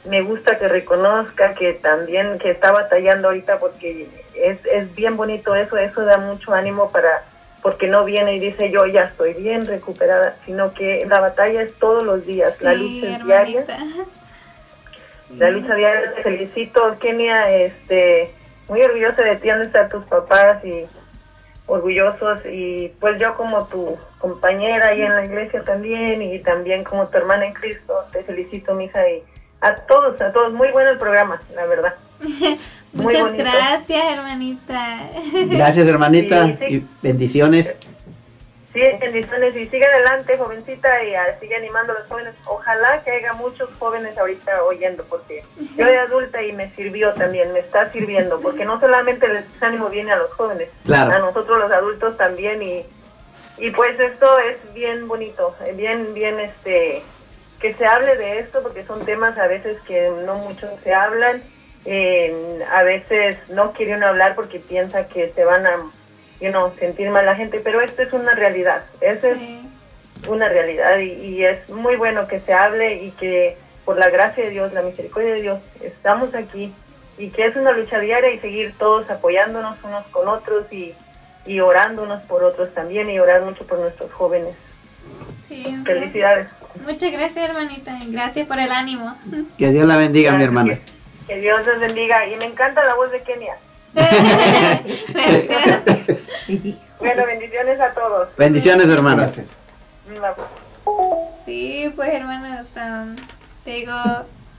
Me 0.04 0.22
gusta 0.22 0.58
que 0.58 0.68
reconozca 0.68 1.54
que 1.54 1.74
también 1.74 2.38
que 2.38 2.50
está 2.50 2.72
batallando 2.72 3.28
ahorita 3.28 3.58
porque 3.58 4.08
es, 4.34 4.58
es 4.66 4.94
bien 4.94 5.16
bonito 5.16 5.54
eso, 5.54 5.76
eso 5.76 6.04
da 6.04 6.18
mucho 6.18 6.52
ánimo 6.52 6.90
para 6.90 7.24
porque 7.62 7.86
no 7.86 8.04
viene 8.04 8.34
y 8.34 8.40
dice 8.40 8.72
yo 8.72 8.86
ya 8.86 9.04
estoy 9.04 9.34
bien 9.34 9.66
recuperada, 9.66 10.34
sino 10.44 10.74
que 10.74 11.06
la 11.06 11.20
batalla 11.20 11.62
es 11.62 11.72
todos 11.74 12.04
los 12.04 12.26
días, 12.26 12.60
la 12.60 12.74
lucha 12.74 13.16
es 13.16 13.24
diaria. 13.24 13.64
la 15.38 15.50
lucha 15.50 15.74
diaria. 15.74 16.14
Te 16.14 16.22
felicito, 16.22 16.98
Kenia, 16.98 17.50
este, 17.54 18.32
muy 18.68 18.82
orgullosa 18.82 19.22
de 19.22 19.36
ti, 19.36 19.48
donde 19.48 19.66
están 19.66 19.88
tus 19.88 20.04
papás 20.04 20.64
y 20.64 20.86
orgullosos 21.66 22.40
y 22.44 22.92
pues 23.00 23.20
yo 23.20 23.34
como 23.36 23.66
tu 23.66 23.96
compañera 24.18 24.88
ahí 24.88 25.02
en 25.02 25.14
la 25.14 25.24
iglesia 25.24 25.62
también 25.62 26.20
y 26.20 26.38
también 26.40 26.84
como 26.84 27.06
tu 27.06 27.16
hermana 27.16 27.46
en 27.46 27.54
Cristo, 27.54 27.94
te 28.12 28.22
felicito, 28.24 28.74
mija, 28.74 29.08
y 29.08 29.22
a 29.60 29.74
todos, 29.76 30.20
a 30.20 30.32
todos, 30.32 30.52
muy 30.52 30.70
bueno 30.70 30.90
el 30.90 30.98
programa, 30.98 31.40
la 31.54 31.66
verdad. 31.66 31.94
Muchas 32.92 33.32
gracias, 33.32 34.04
hermanita. 34.12 35.10
Gracias, 35.46 35.86
hermanita, 35.86 36.46
Sí, 36.46 36.56
sí. 36.58 36.74
y 36.74 36.88
bendiciones. 37.00 37.74
Sí, 38.72 38.80
bendiciones 39.00 39.54
y 39.54 39.68
sigue 39.68 39.84
adelante, 39.84 40.38
jovencita, 40.38 41.04
y 41.04 41.14
ah, 41.14 41.36
sigue 41.40 41.56
animando 41.56 41.92
a 41.92 41.98
los 41.98 42.08
jóvenes. 42.08 42.34
Ojalá 42.46 43.02
que 43.04 43.10
haya 43.10 43.34
muchos 43.34 43.68
jóvenes 43.78 44.16
ahorita 44.16 44.62
oyendo, 44.64 45.04
porque 45.10 45.44
yo 45.76 45.84
de 45.84 45.98
adulta 45.98 46.42
y 46.42 46.52
me 46.52 46.70
sirvió 46.70 47.12
también, 47.12 47.52
me 47.52 47.58
está 47.58 47.92
sirviendo, 47.92 48.40
porque 48.40 48.64
no 48.64 48.80
solamente 48.80 49.26
el 49.26 49.44
desánimo 49.52 49.90
viene 49.90 50.12
a 50.12 50.16
los 50.16 50.32
jóvenes, 50.32 50.70
Claro. 50.86 51.12
a 51.12 51.18
nosotros 51.18 51.58
los 51.58 51.70
adultos 51.70 52.16
también, 52.16 52.62
y, 52.62 52.86
y 53.58 53.70
pues 53.72 54.00
esto 54.00 54.38
es 54.38 54.58
bien 54.72 55.06
bonito, 55.06 55.54
eh, 55.66 55.72
bien, 55.76 56.14
bien, 56.14 56.40
este, 56.40 57.02
que 57.60 57.74
se 57.74 57.84
hable 57.84 58.16
de 58.16 58.38
esto, 58.38 58.62
porque 58.62 58.86
son 58.86 59.04
temas 59.04 59.36
a 59.38 59.48
veces 59.48 59.78
que 59.82 60.10
no 60.24 60.36
mucho 60.36 60.66
se 60.82 60.94
hablan, 60.94 61.42
eh, 61.84 62.64
a 62.72 62.82
veces 62.84 63.36
no 63.50 63.72
quiere 63.72 63.96
uno 63.96 64.06
hablar 64.06 64.34
porque 64.34 64.60
piensa 64.60 65.08
que 65.08 65.30
se 65.34 65.44
van 65.44 65.66
a 65.66 65.90
you 66.42 66.50
know, 66.50 66.72
sentir 66.78 67.08
mal 67.10 67.24
la 67.24 67.36
gente, 67.36 67.60
pero 67.62 67.80
esto 67.80 68.02
es 68.02 68.12
una 68.12 68.34
realidad, 68.34 68.84
eso 69.00 69.28
es 69.28 69.38
una 70.28 70.48
realidad 70.48 70.98
y, 70.98 71.12
y 71.12 71.44
es 71.44 71.68
muy 71.70 71.96
bueno 71.96 72.26
que 72.26 72.40
se 72.40 72.52
hable 72.52 72.94
y 73.02 73.10
que 73.12 73.56
por 73.84 73.96
la 73.98 74.10
gracia 74.10 74.44
de 74.44 74.50
Dios, 74.50 74.72
la 74.72 74.82
misericordia 74.82 75.34
de 75.34 75.42
Dios, 75.42 75.60
estamos 75.80 76.34
aquí 76.34 76.72
y 77.18 77.30
que 77.30 77.46
es 77.46 77.56
una 77.56 77.72
lucha 77.72 78.00
diaria 78.00 78.32
y 78.32 78.38
seguir 78.38 78.74
todos 78.78 79.08
apoyándonos 79.10 79.76
unos 79.84 80.04
con 80.06 80.28
otros 80.28 80.72
y, 80.72 80.94
y 81.46 81.60
orando 81.60 82.02
unos 82.02 82.22
por 82.22 82.42
otros 82.44 82.72
también 82.74 83.10
y 83.10 83.18
orar 83.18 83.42
mucho 83.42 83.64
por 83.66 83.78
nuestros 83.78 84.12
jóvenes. 84.12 84.54
Sí, 85.48 85.76
Felicidades. 85.84 86.48
Muchas 86.84 87.12
gracias, 87.12 87.50
hermanita. 87.50 87.98
Gracias 88.08 88.46
por 88.46 88.58
el 88.58 88.70
ánimo. 88.70 89.16
Que 89.58 89.70
Dios 89.70 89.86
la 89.86 89.96
bendiga, 89.96 90.32
mi 90.32 90.44
hermana. 90.44 90.78
Que 91.26 91.36
Dios 91.38 91.66
les 91.66 91.80
bendiga 91.80 92.26
y 92.26 92.36
me 92.36 92.46
encanta 92.46 92.84
la 92.84 92.94
voz 92.94 93.10
de 93.12 93.22
Kenia. 93.22 93.56
Bueno, 96.98 97.26
bendiciones 97.26 97.80
a 97.80 97.92
todos. 97.94 98.28
Bendiciones, 98.36 98.88
hermana. 98.88 99.32
Sí, 101.44 101.92
pues 101.96 102.14
hermanos, 102.14 102.66
um, 102.76 103.16
te 103.64 103.72
digo, 103.72 103.92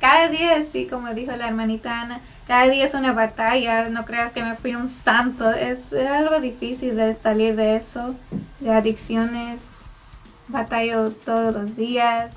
cada 0.01 0.27
día, 0.27 0.57
así 0.57 0.88
como 0.88 1.14
dijo 1.14 1.31
la 1.38 1.47
hermanita 1.47 2.01
Ana, 2.01 2.19
cada 2.45 2.68
día 2.68 2.84
es 2.84 2.93
una 2.93 3.14
batalla, 3.14 3.88
no 3.88 4.03
creas 4.03 4.34
que 4.34 4.43
me 4.43 4.55
fui 4.55 4.76
un 4.76 4.89
santo, 4.89 5.51
es, 5.51 5.93
es 5.93 6.10
algo 6.10 6.41
difícil 6.41 6.97
de 6.97 7.14
salir 7.14 7.55
de 7.55 7.77
eso, 7.77 8.14
de 8.60 8.73
adicciones, 8.73 9.61
batallo 10.49 11.11
todos 11.11 11.53
los 11.53 11.77
días, 11.77 12.34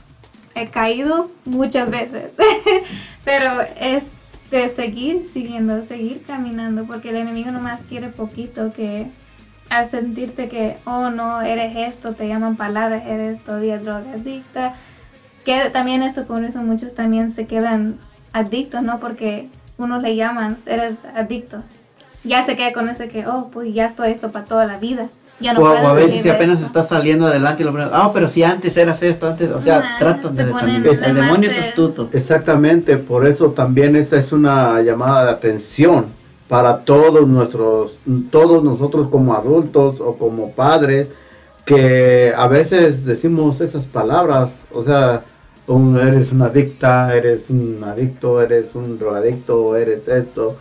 he 0.54 0.68
caído 0.68 1.32
muchas 1.44 1.90
veces, 1.90 2.30
pero 3.24 3.60
es 3.80 4.04
de 4.50 4.68
seguir 4.68 5.24
siguiendo, 5.32 5.84
seguir 5.84 6.22
caminando, 6.26 6.84
porque 6.84 7.10
el 7.10 7.16
enemigo 7.16 7.50
nomás 7.50 7.80
quiere 7.88 8.08
poquito 8.08 8.72
que 8.72 9.10
al 9.68 9.88
sentirte 9.88 10.48
que, 10.48 10.78
oh 10.84 11.10
no, 11.10 11.42
eres 11.42 11.76
esto, 11.76 12.14
te 12.14 12.28
llaman 12.28 12.56
palabras, 12.56 13.02
eres 13.06 13.42
todavía 13.42 13.78
drogadicta, 13.78 14.74
que 15.44 15.70
también 15.70 16.02
eso 16.02 16.26
con 16.26 16.44
eso 16.44 16.62
muchos 16.62 16.94
también 16.94 17.32
se 17.32 17.46
quedan 17.46 17.98
adictos, 18.32 18.82
¿no? 18.82 19.00
Porque 19.00 19.48
unos 19.78 20.02
le 20.02 20.16
llaman, 20.16 20.58
eres 20.66 20.98
adicto. 21.14 21.62
Ya 22.24 22.42
se 22.42 22.56
queda 22.56 22.72
con 22.72 22.88
ese 22.88 23.08
que, 23.08 23.26
oh, 23.26 23.50
pues 23.52 23.72
ya 23.72 23.86
estoy 23.86 24.10
esto 24.10 24.32
para 24.32 24.44
toda 24.44 24.66
la 24.66 24.78
vida. 24.78 25.08
Ya 25.38 25.52
no 25.52 25.60
o, 25.60 25.66
a 25.66 25.92
veces 25.92 26.08
salir 26.10 26.22
si 26.22 26.28
apenas 26.30 26.58
eso. 26.58 26.66
estás 26.66 26.88
saliendo 26.88 27.26
adelante 27.26 27.62
y 27.62 27.66
lo 27.66 27.72
primero, 27.72 27.90
ah, 27.94 28.10
pero 28.12 28.26
si 28.28 28.42
antes 28.42 28.76
eras 28.76 29.02
esto, 29.02 29.26
antes, 29.28 29.50
o 29.50 29.60
sea, 29.60 29.96
tratan 29.98 30.34
de 30.34 30.46
desanimar. 30.46 30.86
El 30.86 31.00
de 31.00 31.12
demonio 31.12 31.50
es 31.50 31.58
astuto. 31.58 32.08
Exactamente, 32.12 32.96
por 32.96 33.26
eso 33.26 33.50
también 33.50 33.96
esta 33.96 34.16
es 34.16 34.32
una 34.32 34.80
llamada 34.80 35.24
de 35.26 35.30
atención 35.32 36.06
para 36.48 36.78
todos 36.78 37.26
nuestros, 37.28 37.98
todos 38.30 38.62
nosotros 38.64 39.08
como 39.08 39.34
adultos 39.34 40.00
o 40.00 40.16
como 40.16 40.52
padres, 40.52 41.08
que 41.64 42.32
a 42.36 42.46
veces 42.46 43.04
decimos 43.04 43.60
esas 43.60 43.84
palabras, 43.84 44.50
o 44.72 44.84
sea, 44.84 45.22
un- 45.66 45.98
eres 45.98 46.30
una 46.30 46.46
adicta, 46.46 47.14
eres 47.14 47.50
un 47.50 47.82
adicto, 47.84 48.40
eres 48.40 48.66
un 48.74 48.98
drogadicto, 48.98 49.76
eres 49.76 50.06
esto, 50.06 50.56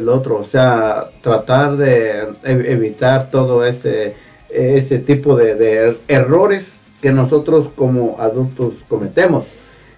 lo 0.00 0.14
otro, 0.16 0.38
o 0.38 0.44
sea, 0.44 1.10
tratar 1.22 1.76
de 1.76 2.28
ev- 2.44 2.66
evitar 2.66 3.30
todo 3.30 3.64
ese, 3.64 4.14
ese 4.48 4.98
tipo 4.98 5.36
de, 5.36 5.96
errores 6.08 6.72
que 7.00 7.12
nosotros 7.12 7.68
como 7.74 8.16
adultos 8.20 8.74
cometemos. 8.88 9.44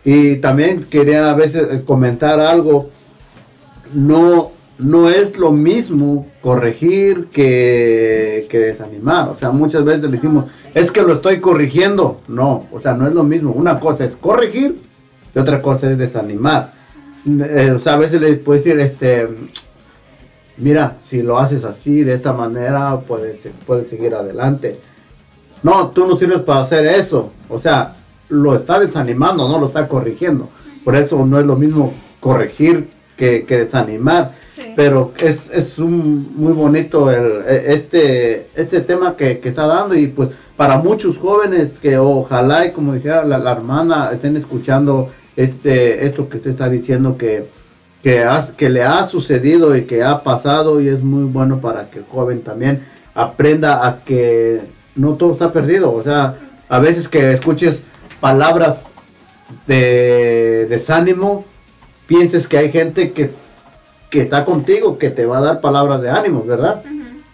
Y 0.04 0.36
también 0.36 0.84
quería 0.84 1.30
a 1.30 1.34
veces 1.34 1.68
eh, 1.70 1.82
comentar 1.84 2.40
algo, 2.40 2.90
no, 3.94 4.52
no 4.78 5.08
es 5.08 5.36
lo 5.36 5.52
mismo 5.52 6.26
corregir 6.40 7.26
que, 7.32 8.46
que 8.50 8.58
desanimar. 8.58 9.28
O 9.28 9.38
sea, 9.38 9.50
muchas 9.50 9.84
veces 9.84 10.10
decimos, 10.10 10.46
es 10.74 10.90
que 10.90 11.02
lo 11.02 11.14
estoy 11.14 11.38
corrigiendo. 11.40 12.20
No, 12.28 12.66
o 12.72 12.80
sea, 12.80 12.94
no 12.94 13.06
es 13.06 13.14
lo 13.14 13.22
mismo. 13.22 13.52
Una 13.52 13.78
cosa 13.78 14.04
es 14.04 14.14
corregir 14.14 14.76
y 15.34 15.38
otra 15.38 15.62
cosa 15.62 15.90
es 15.90 15.98
desanimar. 15.98 16.72
Eh, 17.24 17.72
o 17.76 17.78
sea, 17.78 17.94
a 17.94 17.98
veces 17.98 18.20
le 18.20 18.34
puedes 18.34 18.64
decir, 18.64 18.80
este, 18.80 19.28
mira, 20.56 20.96
si 21.08 21.22
lo 21.22 21.38
haces 21.38 21.64
así, 21.64 22.04
de 22.04 22.14
esta 22.14 22.32
manera, 22.32 23.00
puedes, 23.00 23.36
puedes 23.66 23.88
seguir 23.88 24.14
adelante. 24.14 24.78
No, 25.62 25.88
tú 25.90 26.06
no 26.06 26.16
sirves 26.16 26.40
para 26.40 26.62
hacer 26.62 26.86
eso. 26.86 27.32
O 27.48 27.60
sea, 27.60 27.96
lo 28.28 28.54
está 28.54 28.80
desanimando, 28.80 29.48
no 29.48 29.58
lo 29.58 29.66
está 29.66 29.86
corrigiendo. 29.88 30.48
Por 30.84 30.96
eso 30.96 31.24
no 31.24 31.38
es 31.38 31.46
lo 31.46 31.56
mismo 31.56 31.92
corregir 32.20 32.88
que, 33.16 33.44
que 33.44 33.58
desanimar. 33.64 34.32
Pero 34.76 35.12
es, 35.18 35.38
es 35.52 35.78
un, 35.78 36.34
muy 36.36 36.52
bonito 36.52 37.10
el, 37.10 37.42
e- 37.46 37.74
este, 37.74 38.48
este 38.54 38.80
tema 38.80 39.16
que, 39.16 39.38
que 39.38 39.48
está 39.48 39.66
dando 39.66 39.94
y 39.94 40.06
pues 40.08 40.30
para 40.56 40.76
muchos 40.78 41.18
jóvenes 41.18 41.70
que 41.80 41.98
ojalá 41.98 42.66
y 42.66 42.72
como 42.72 42.94
dijera 42.94 43.24
la, 43.24 43.38
la 43.38 43.52
hermana 43.52 44.10
estén 44.12 44.36
escuchando 44.36 45.10
este 45.36 46.06
esto 46.06 46.28
que 46.28 46.36
usted 46.36 46.50
está 46.50 46.68
diciendo 46.68 47.16
que 47.16 47.46
que, 48.02 48.22
has- 48.24 48.50
que 48.50 48.68
le 48.68 48.82
ha 48.82 49.06
sucedido 49.06 49.76
y 49.76 49.84
que 49.84 50.02
ha 50.02 50.22
pasado 50.22 50.80
y 50.80 50.88
es 50.88 51.02
muy 51.02 51.24
bueno 51.24 51.60
para 51.60 51.88
que 51.90 52.00
el 52.00 52.04
joven 52.06 52.42
también 52.42 52.84
aprenda 53.14 53.86
a 53.86 53.98
que 54.04 54.62
no 54.96 55.14
todo 55.14 55.32
está 55.32 55.52
perdido. 55.52 55.92
O 55.92 56.02
sea, 56.02 56.36
a 56.68 56.78
veces 56.78 57.08
que 57.08 57.32
escuches 57.32 57.78
palabras 58.20 58.76
de 59.66 60.66
desánimo, 60.68 61.44
pienses 62.06 62.48
que 62.48 62.58
hay 62.58 62.72
gente 62.72 63.12
que, 63.12 63.30
que 64.10 64.22
está 64.22 64.44
contigo, 64.44 64.98
que 64.98 65.10
te 65.10 65.26
va 65.26 65.38
a 65.38 65.42
dar 65.42 65.60
palabras 65.60 66.00
de 66.00 66.10
ánimo, 66.10 66.44
¿verdad? 66.44 66.82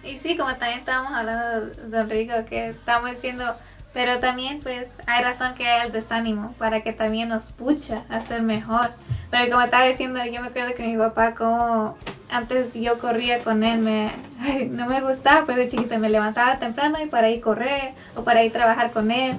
Y 0.04 0.18
sí, 0.18 0.36
como 0.36 0.50
también 0.56 0.78
estábamos 0.80 1.12
hablando, 1.12 1.70
don 1.90 2.08
Rico, 2.10 2.32
que 2.48 2.70
estamos 2.70 3.10
diciendo, 3.10 3.44
pero 3.94 4.18
también 4.18 4.60
pues 4.60 4.88
hay 5.06 5.22
razón 5.24 5.54
que 5.54 5.66
hay 5.66 5.86
el 5.86 5.92
desánimo 5.92 6.54
para 6.58 6.82
que 6.82 6.92
también 6.92 7.28
nos 7.28 7.52
pucha 7.52 8.04
a 8.10 8.20
ser 8.20 8.42
mejor. 8.42 8.90
Pero 9.30 9.50
como 9.50 9.62
estaba 9.62 9.84
diciendo, 9.86 10.20
yo 10.24 10.40
me 10.40 10.48
acuerdo 10.48 10.74
que 10.74 10.84
mi 10.86 10.96
papá 10.96 11.34
como 11.34 11.96
antes 12.30 12.74
yo 12.74 12.98
corría 12.98 13.42
con 13.42 13.64
él, 13.64 13.78
me 13.78 14.12
no 14.70 14.86
me 14.86 15.00
gustaba, 15.00 15.44
pues 15.46 15.56
de 15.56 15.68
chiquita 15.68 15.98
me 15.98 16.10
levantaba 16.10 16.58
temprano 16.58 16.98
y 17.02 17.06
para 17.06 17.30
ir 17.30 17.40
correr 17.40 17.94
o 18.14 18.22
para 18.24 18.44
ir 18.44 18.52
trabajar 18.52 18.90
con 18.92 19.10
él. 19.10 19.36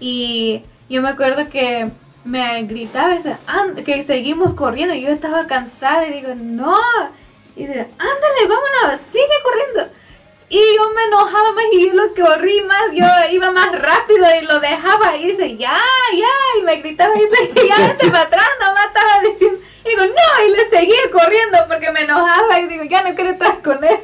Y 0.00 0.62
yo 0.88 1.02
me 1.02 1.08
acuerdo 1.08 1.48
que 1.48 1.90
me 2.24 2.62
gritaba 2.64 3.14
ese, 3.14 3.36
"And- 3.46 3.82
que 3.84 4.02
seguimos 4.02 4.52
corriendo 4.54 4.94
yo 4.94 5.08
estaba 5.10 5.46
cansada 5.46 6.06
y 6.06 6.12
digo, 6.12 6.34
no. 6.34 6.76
Y 7.56 7.66
dice, 7.66 7.80
ándale, 7.98 8.42
vámonos, 8.48 9.00
sigue 9.10 9.24
corriendo. 9.42 9.92
Y 10.50 10.56
yo 10.76 10.90
me 10.94 11.04
enojaba 11.04 11.52
más 11.52 11.64
y 11.72 11.86
yo 11.86 11.92
lo 11.92 12.14
corrí 12.14 12.62
más, 12.62 12.92
yo 12.94 13.04
iba 13.32 13.50
más 13.50 13.70
rápido 13.70 14.24
y 14.40 14.46
lo 14.46 14.60
dejaba 14.60 15.14
y 15.16 15.26
dice, 15.26 15.56
ya, 15.56 15.78
ya, 16.12 16.58
y 16.58 16.62
me 16.62 16.76
gritaba 16.76 17.14
y 17.14 17.20
dice, 17.20 17.68
ya, 17.68 17.88
vete 17.88 18.10
para 18.10 18.22
atrás, 18.22 18.48
nomás 18.58 18.86
estaba 18.86 19.20
diciendo, 19.20 19.60
y 19.84 19.88
digo, 19.90 20.02
no, 20.06 20.46
y 20.46 20.50
le 20.56 20.70
seguía 20.70 21.10
corriendo 21.12 21.58
porque 21.68 21.92
me 21.92 22.00
enojaba 22.00 22.60
y 22.60 22.66
digo, 22.66 22.84
ya 22.84 23.02
no 23.02 23.14
quiero 23.14 23.30
estar 23.30 23.60
con 23.60 23.84
él. 23.84 23.98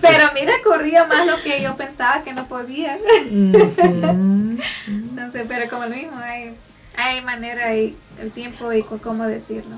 Pero 0.00 0.30
mira, 0.34 0.54
corría 0.64 1.04
más 1.04 1.26
lo 1.26 1.40
que 1.42 1.62
yo 1.62 1.76
pensaba 1.76 2.22
que 2.24 2.32
no 2.32 2.46
podía. 2.46 2.98
Entonces, 4.88 5.44
pero 5.48 5.70
como 5.70 5.84
lo 5.84 5.94
mismo, 5.94 6.18
hay, 6.18 6.56
hay 6.96 7.20
manera 7.22 7.74
y 7.74 7.96
el 8.20 8.32
tiempo 8.32 8.72
y 8.72 8.82
cómo 8.82 9.24
decirlo. 9.26 9.76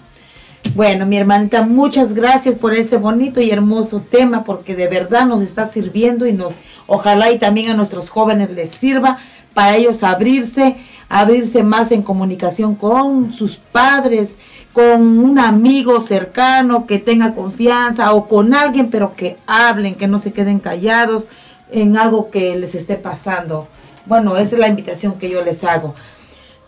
Bueno, 0.75 1.05
mi 1.07 1.17
hermanita, 1.17 1.63
muchas 1.63 2.15
gracias 2.15 2.55
por 2.55 2.73
este 2.73 2.97
bonito 2.97 3.41
y 3.41 3.51
hermoso 3.51 4.01
tema, 4.01 4.45
porque 4.45 4.75
de 4.75 4.89
verdad 4.89 5.27
nos 5.27 5.43
está 5.43 5.67
sirviendo 5.67 6.27
y 6.27 6.33
nos, 6.33 6.55
ojalá 6.87 7.31
y 7.31 7.39
también 7.39 7.71
a 7.71 7.75
nuestros 7.75 8.09
jóvenes 8.09 8.51
les 8.51 8.71
sirva 8.71 9.19
para 9.53 9.77
ellos 9.77 10.03
abrirse 10.03 10.77
abrirse 11.13 11.63
más 11.63 11.93
en 11.93 12.01
comunicación 12.01 12.75
con 12.75 13.35
sus 13.35 13.59
padres, 13.59 14.39
con 14.73 15.19
un 15.19 15.39
amigo 15.39 16.01
cercano 16.01 16.87
que 16.87 16.99
tenga 16.99 17.35
confianza 17.35 18.15
o 18.15 18.27
con 18.27 18.55
alguien, 18.55 18.89
pero 18.91 19.15
que 19.15 19.37
hablen, 19.47 19.95
que 19.95 20.09
no 20.09 20.21
se 20.21 20.33
queden 20.33 20.59
callados 20.59 21.29
en 21.71 21.99
algo 21.99 22.31
que 22.31 22.57
les 22.57 22.75
esté 22.75 22.97
pasando. 22.97 23.69
Bueno, 24.07 24.39
esa 24.39 24.55
es 24.55 24.59
la 24.59 24.69
invitación 24.69 25.19
que 25.19 25.29
yo 25.29 25.45
les 25.45 25.63
hago. 25.65 25.95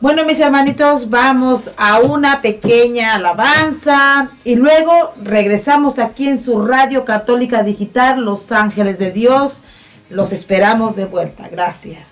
Bueno, 0.05 0.26
mis 0.26 0.39
hermanitos, 0.39 1.09
vamos 1.09 1.70
a 1.78 1.98
una 2.01 2.43
pequeña 2.43 3.14
alabanza 3.14 4.28
y 4.44 4.55
luego 4.55 5.14
regresamos 5.22 5.98
aquí 5.98 6.28
en 6.28 6.44
su 6.44 6.66
radio 6.66 7.06
católica 7.06 7.62
digital, 7.62 8.22
Los 8.22 8.52
Ángeles 8.52 8.98
de 8.98 9.12
Dios. 9.12 9.62
Los 10.10 10.32
esperamos 10.32 10.94
de 10.94 11.06
vuelta. 11.06 11.48
Gracias. 11.48 12.06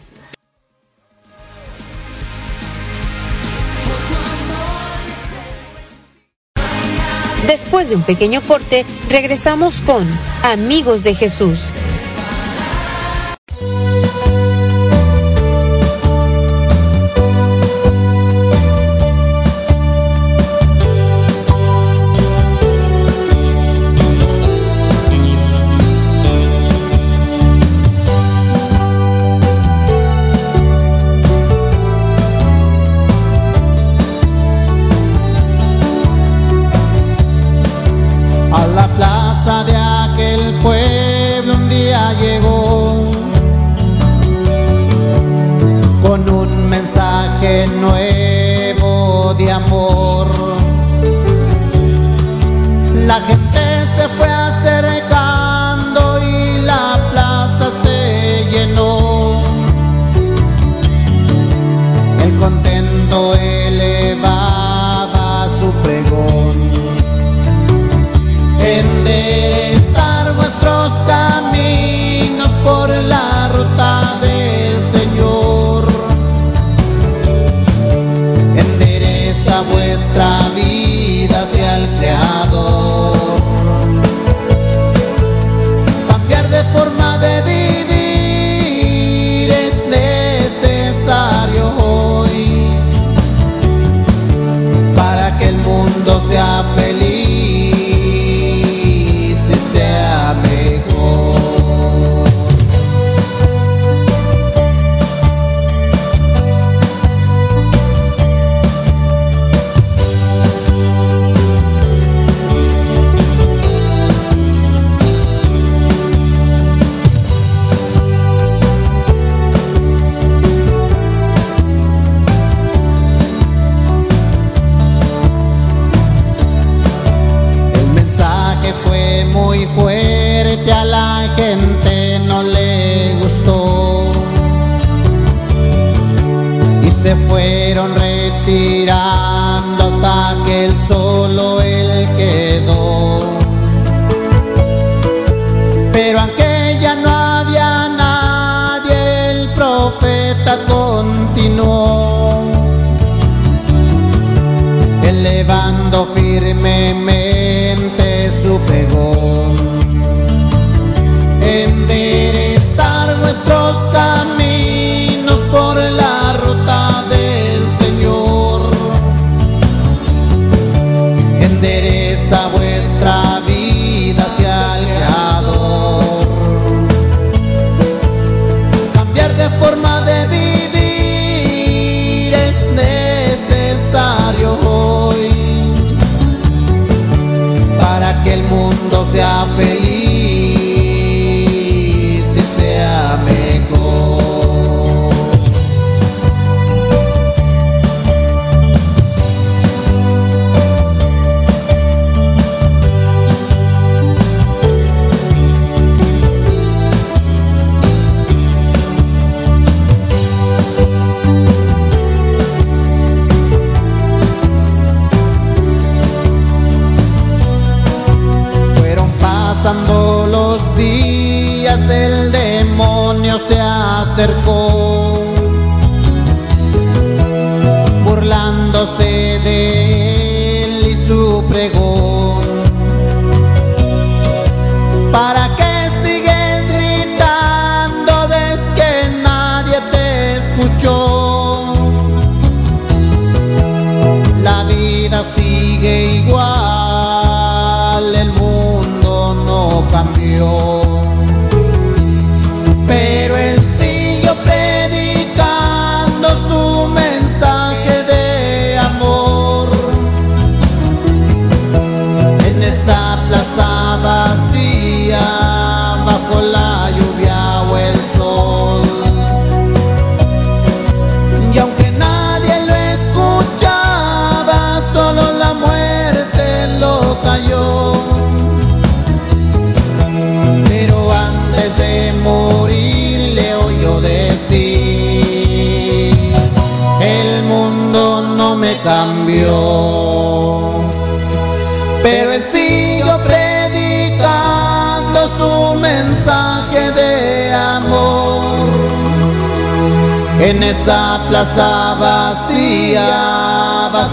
Después 7.47 7.91
de 7.91 7.97
un 7.97 8.03
pequeño 8.05 8.41
corte, 8.41 8.87
regresamos 9.11 9.83
con 9.83 10.09
Amigos 10.43 11.05
de 11.05 11.13
Jesús. 11.13 11.71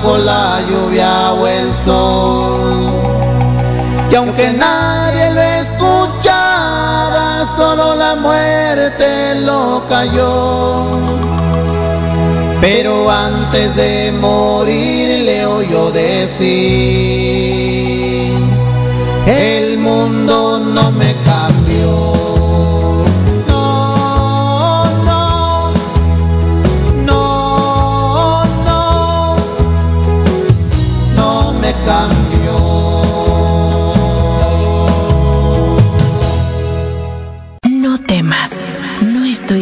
Bajo 0.01 0.17
la 0.17 0.61
lluvia 0.69 1.33
o 1.33 1.47
el 1.47 1.73
sol. 1.73 2.93
Y 4.11 4.15
aunque 4.15 4.51
nadie 4.53 5.33
lo 5.33 5.41
escuchaba, 5.41 7.45
solo 7.55 7.95
la 7.95 8.15
muerte 8.15 9.35
lo 9.41 9.83
cayó. 9.89 10.87
Pero 12.61 13.09
antes 13.09 13.75
de 13.75 14.11
morir 14.19 15.25
le 15.25 15.45
oyó 15.45 15.91
decir, 15.91 16.49
el 19.25 19.77
mundo 19.77 20.59
no 20.59 20.91
me 20.91 21.08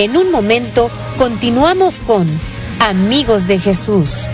En 0.00 0.16
un 0.16 0.30
momento 0.30 0.90
continuamos 1.18 2.00
con 2.00 2.26
Amigos 2.78 3.46
de 3.46 3.58
Jesús. 3.58 4.30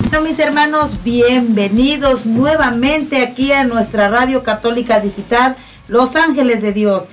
Bueno, 0.00 0.26
mis 0.26 0.40
hermanos, 0.40 1.04
bienvenidos 1.04 2.26
nuevamente 2.26 3.22
aquí 3.22 3.52
a 3.52 3.62
nuestra 3.62 4.08
radio 4.08 4.42
católica 4.42 4.98
digital 4.98 5.54
Los 5.86 6.16
Ángeles 6.16 6.62
de 6.62 6.72
Dios. 6.72 7.04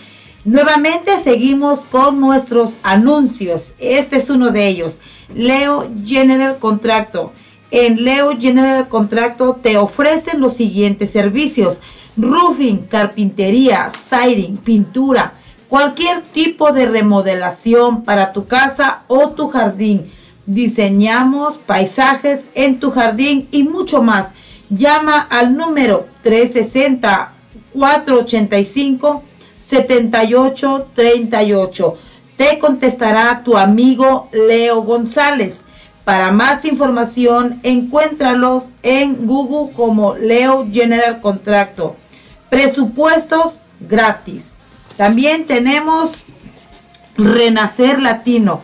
Nuevamente 0.46 1.20
seguimos 1.20 1.82
con 1.82 2.20
nuestros 2.20 2.78
anuncios. 2.82 3.76
Este 3.78 4.16
es 4.16 4.32
uno 4.32 4.50
de 4.50 4.68
ellos. 4.68 4.96
Leo 5.36 5.88
General 6.04 6.58
Contracto. 6.58 7.34
En 7.70 8.04
Leo 8.04 8.36
General 8.40 8.88
Contracto 8.88 9.60
te 9.62 9.78
ofrecen 9.78 10.42
los 10.42 10.56
siguientes 10.56 11.12
servicios. 11.12 11.78
Roofing, 12.18 12.88
carpintería, 12.88 13.92
siding, 13.98 14.58
pintura, 14.58 15.34
cualquier 15.68 16.24
tipo 16.24 16.72
de 16.72 16.88
remodelación 16.88 18.04
para 18.04 18.32
tu 18.32 18.46
casa 18.46 19.04
o 19.08 19.30
tu 19.30 19.50
jardín. 19.50 20.12
Diseñamos 20.46 21.58
paisajes 21.58 22.50
en 22.56 22.80
tu 22.80 22.92
jardín 22.92 23.48
y 23.52 23.64
mucho 23.64 24.02
más. 24.02 24.32
Llama 24.70 25.20
al 25.20 25.56
número 25.56 26.08
360 26.24 27.34
485 27.74 29.24
7838. 29.68 31.98
Te 32.36 32.58
contestará 32.58 33.44
tu 33.44 33.56
amigo 33.58 34.30
Leo 34.32 34.82
González. 34.82 35.62
Para 36.10 36.32
más 36.32 36.66
información, 36.66 37.60
encuéntralos 37.62 38.64
en 38.82 39.28
Google 39.28 39.76
como 39.76 40.16
Leo 40.16 40.66
General 40.68 41.22
Contracto. 41.22 41.98
Presupuestos 42.50 43.60
gratis. 43.80 44.56
También 44.98 45.46
tenemos 45.46 46.14
Renacer 47.16 48.02
Latino. 48.02 48.62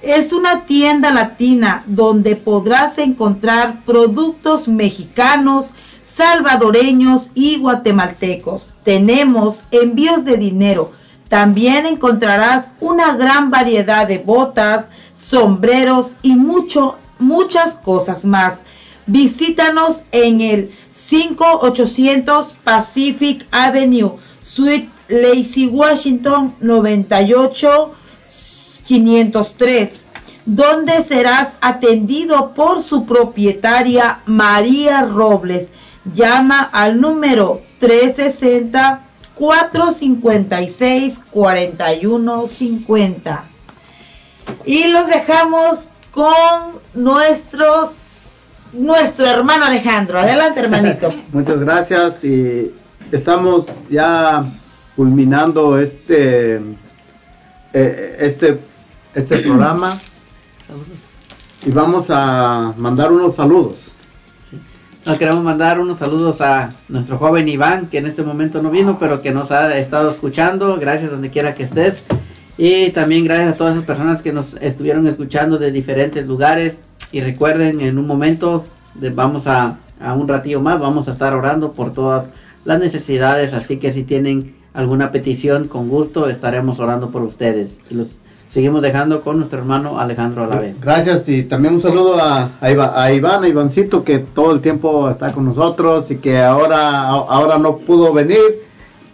Es 0.00 0.32
una 0.32 0.64
tienda 0.64 1.10
latina 1.10 1.82
donde 1.84 2.34
podrás 2.34 2.96
encontrar 2.96 3.84
productos 3.84 4.66
mexicanos, 4.66 5.72
salvadoreños 6.02 7.28
y 7.34 7.58
guatemaltecos. 7.58 8.72
Tenemos 8.84 9.64
envíos 9.70 10.24
de 10.24 10.38
dinero. 10.38 10.92
También 11.28 11.84
encontrarás 11.84 12.70
una 12.80 13.14
gran 13.18 13.50
variedad 13.50 14.08
de 14.08 14.16
botas, 14.16 14.86
sombreros 15.16 16.16
y 16.22 16.34
mucho, 16.34 16.96
muchas 17.18 17.74
cosas 17.74 18.24
más. 18.24 18.60
Visítanos 19.06 20.02
en 20.12 20.40
el 20.40 20.70
5800 20.92 22.54
Pacific 22.64 23.46
Avenue, 23.50 24.12
Suite 24.40 24.88
Lacey, 25.08 25.68
Washington 25.68 26.54
98 26.60 27.92
503, 28.86 30.00
donde 30.44 31.02
serás 31.02 31.54
atendido 31.60 32.52
por 32.54 32.82
su 32.82 33.04
propietaria 33.04 34.20
María 34.26 35.02
Robles. 35.02 35.72
Llama 36.14 36.60
al 36.60 37.00
número 37.00 37.62
360 37.80 39.02
456 39.34 41.20
4150. 41.30 43.55
Y 44.64 44.88
los 44.88 45.06
dejamos 45.06 45.88
con 46.10 46.80
nuestros 46.94 48.06
nuestro 48.72 49.26
hermano 49.26 49.64
Alejandro. 49.66 50.18
Adelante, 50.18 50.60
hermanito. 50.60 51.12
Muchas 51.32 51.60
gracias 51.60 52.22
y 52.24 52.72
estamos 53.10 53.66
ya 53.88 54.44
culminando 54.94 55.78
este 55.78 56.56
eh, 57.72 58.16
este 58.20 58.58
este 59.14 59.38
programa 59.44 59.98
y 61.64 61.70
vamos 61.70 62.06
a 62.10 62.74
mandar 62.76 63.12
unos 63.12 63.36
saludos. 63.36 63.76
Nos 65.04 65.18
queremos 65.18 65.44
mandar 65.44 65.78
unos 65.78 65.98
saludos 65.98 66.40
a 66.40 66.70
nuestro 66.88 67.16
joven 67.16 67.48
Iván, 67.48 67.86
que 67.86 67.98
en 67.98 68.06
este 68.06 68.24
momento 68.24 68.60
no 68.60 68.70
vino, 68.70 68.98
pero 68.98 69.22
que 69.22 69.30
nos 69.30 69.52
ha 69.52 69.76
estado 69.78 70.10
escuchando. 70.10 70.78
Gracias 70.80 71.12
donde 71.12 71.30
quiera 71.30 71.54
que 71.54 71.62
estés. 71.62 72.02
Y 72.58 72.90
también 72.90 73.24
gracias 73.24 73.54
a 73.54 73.56
todas 73.56 73.76
las 73.76 73.84
personas 73.84 74.22
que 74.22 74.32
nos 74.32 74.54
estuvieron 74.60 75.06
escuchando 75.06 75.58
de 75.58 75.70
diferentes 75.70 76.26
lugares. 76.26 76.78
Y 77.12 77.20
recuerden, 77.20 77.80
en 77.80 77.98
un 77.98 78.06
momento 78.06 78.64
vamos 79.14 79.46
a, 79.46 79.78
a 80.00 80.14
un 80.14 80.26
ratillo 80.26 80.60
más, 80.60 80.80
vamos 80.80 81.08
a 81.08 81.12
estar 81.12 81.34
orando 81.34 81.72
por 81.72 81.92
todas 81.92 82.28
las 82.64 82.80
necesidades. 82.80 83.52
Así 83.52 83.76
que 83.76 83.92
si 83.92 84.04
tienen 84.04 84.56
alguna 84.72 85.10
petición, 85.10 85.68
con 85.68 85.88
gusto 85.88 86.28
estaremos 86.28 86.78
orando 86.80 87.10
por 87.10 87.22
ustedes. 87.22 87.78
Y 87.90 87.94
los 87.94 88.20
seguimos 88.48 88.80
dejando 88.80 89.22
con 89.22 89.38
nuestro 89.38 89.58
hermano 89.58 89.98
Alejandro 89.98 90.44
a. 90.44 90.80
Gracias 90.80 91.28
y 91.28 91.42
también 91.42 91.74
un 91.74 91.82
saludo 91.82 92.20
a, 92.20 92.52
a, 92.60 93.12
Iván, 93.12 93.44
a 93.44 93.48
Ivancito 93.48 94.04
que 94.04 94.20
todo 94.20 94.52
el 94.52 94.60
tiempo 94.60 95.10
está 95.10 95.32
con 95.32 95.44
nosotros 95.44 96.10
y 96.10 96.16
que 96.16 96.38
ahora, 96.38 97.08
ahora 97.08 97.58
no 97.58 97.78
pudo 97.78 98.12
venir, 98.12 98.40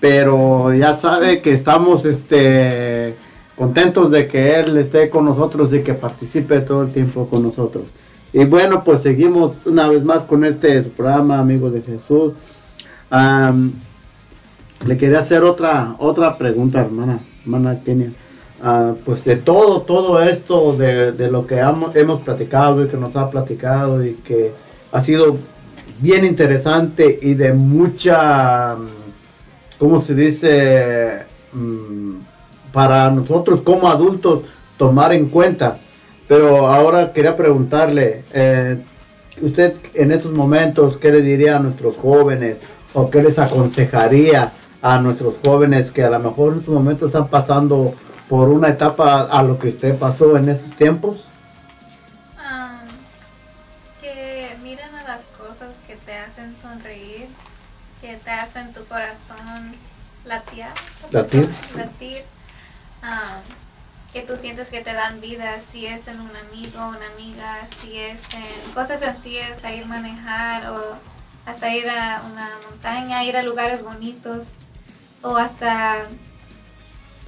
pero 0.01 0.73
ya 0.75 0.97
sabe 0.97 1.41
que 1.41 1.53
estamos 1.53 2.05
este 2.05 3.15
contentos 3.63 4.11
de 4.11 4.27
que 4.27 4.59
él 4.59 4.77
esté 4.77 5.09
con 5.09 5.25
nosotros 5.25 5.73
y 5.73 5.83
que 5.83 5.95
participe 5.95 6.63
todo 6.63 6.83
el 6.83 6.91
tiempo 6.91 7.29
con 7.29 7.45
nosotros. 7.45 7.85
Y 8.33 8.45
bueno, 8.45 8.83
pues 8.83 9.03
seguimos 9.03 9.53
una 9.65 9.87
vez 9.87 10.03
más 10.03 10.25
con 10.25 10.45
este 10.45 10.83
programa, 10.83 11.39
amigos 11.39 11.73
de 11.73 11.81
Jesús. 11.81 12.33
Le 14.85 14.99
quería 14.99 15.21
hacer 15.21 15.45
otra 15.45 15.95
otra 16.01 16.37
pregunta, 16.37 16.81
hermana, 16.81 17.21
hermana 17.45 17.79
Kenia. 17.85 18.11
ah, 18.65 18.95
pues 19.05 19.25
de 19.25 19.37
todo, 19.37 19.83
todo 19.83 20.21
esto, 20.21 20.73
de, 20.77 21.13
de 21.13 21.31
lo 21.31 21.47
que 21.47 21.59
hemos, 21.59 22.21
platicado 22.23 22.85
y 22.85 22.89
que 22.89 22.97
nos 22.97 23.15
ha 23.15 23.31
platicado 23.31 24.05
y 24.05 24.15
que 24.15 24.51
ha 24.91 25.05
sido 25.05 25.37
bien 26.01 26.25
interesante 26.25 27.17
y 27.23 27.35
de 27.35 27.53
mucha, 27.53 28.75
¿cómo 29.79 30.03
se 30.03 30.17
dice? 30.17 31.23
Mm, 31.53 32.32
para 32.73 33.11
nosotros 33.11 33.61
como 33.61 33.89
adultos 33.89 34.43
tomar 34.79 35.13
en 35.13 35.29
cuenta. 35.29 35.79
Pero 36.29 36.67
ahora 36.69 37.13
quería 37.13 37.37
preguntarle, 37.37 38.25
eh, 38.33 38.83
usted 39.41 39.75
en 39.95 40.13
estos 40.13 40.33
momentos, 40.33 40.97
¿qué 40.97 41.11
le 41.11 41.23
diría 41.23 41.57
a 41.57 41.61
nuestros 41.61 41.97
jóvenes 41.97 42.57
o 42.95 43.11
qué 43.11 43.23
les 43.23 43.39
aconsejaría 43.39 44.53
a 44.81 44.99
nuestros 44.99 45.35
jóvenes 45.45 45.91
que 45.91 46.03
a 46.03 46.11
lo 46.11 46.19
mejor 46.19 46.53
en 46.53 46.59
estos 46.61 46.75
momentos 46.75 47.09
están 47.09 47.29
pasando 47.29 47.95
por 48.29 48.49
una 48.49 48.69
etapa 48.69 49.23
a 49.23 49.43
lo 49.43 49.59
que 49.59 49.69
usted 49.69 49.97
pasó 49.99 50.37
en 50.37 50.49
esos 50.49 50.71
tiempos? 50.77 51.25
Ah, 52.39 52.81
que 54.01 54.57
miren 54.63 54.95
a 54.95 55.05
las 55.05 55.23
cosas 55.39 55.75
que 55.87 55.97
te 55.97 56.15
hacen 56.15 56.55
sonreír, 56.61 57.29
que 58.01 58.17
te 58.17 58.31
hacen 58.31 58.73
tu 58.73 58.85
corazón 58.85 59.75
latir. 60.25 60.65
Latir. 61.11 61.49
latir. 61.77 62.32
Ah, 63.03 63.41
que 64.13 64.23
tú 64.23 64.37
sientes 64.37 64.69
que 64.69 64.81
te 64.81 64.93
dan 64.93 65.21
vida, 65.21 65.61
si 65.73 65.87
es 65.87 66.07
en 66.07 66.21
un 66.21 66.31
amigo, 66.37 66.79
una 66.79 67.07
amiga, 67.15 67.67
si 67.81 67.99
es 67.99 68.21
en 68.35 68.73
cosas 68.73 69.01
sencillas, 69.01 69.65
a 69.65 69.73
ir 69.73 69.85
a 69.85 69.87
manejar 69.87 70.71
o 70.71 70.97
hasta 71.47 71.75
ir 71.75 71.89
a 71.89 72.23
una 72.31 72.51
montaña, 72.69 73.25
ir 73.25 73.37
a 73.37 73.43
lugares 73.43 73.83
bonitos 73.83 74.49
o 75.23 75.37
hasta 75.37 76.07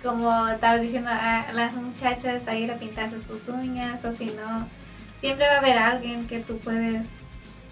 como 0.03 0.49
estaba 0.49 0.77
diciendo 0.79 1.11
a 1.11 1.51
las 1.53 1.73
muchachas 1.73 2.47
a 2.47 2.55
ir 2.55 2.71
a 2.71 2.79
pintarse 2.79 3.21
sus 3.23 3.49
uñas 3.49 4.05
o 4.05 4.13
si 4.13 4.27
no 4.27 4.69
siempre 5.19 5.47
va 5.47 5.55
a 5.55 5.59
haber 5.59 5.79
alguien 5.79 6.27
que 6.27 6.41
tú 6.41 6.59
puedes 6.59 7.07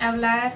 hablar 0.01 0.55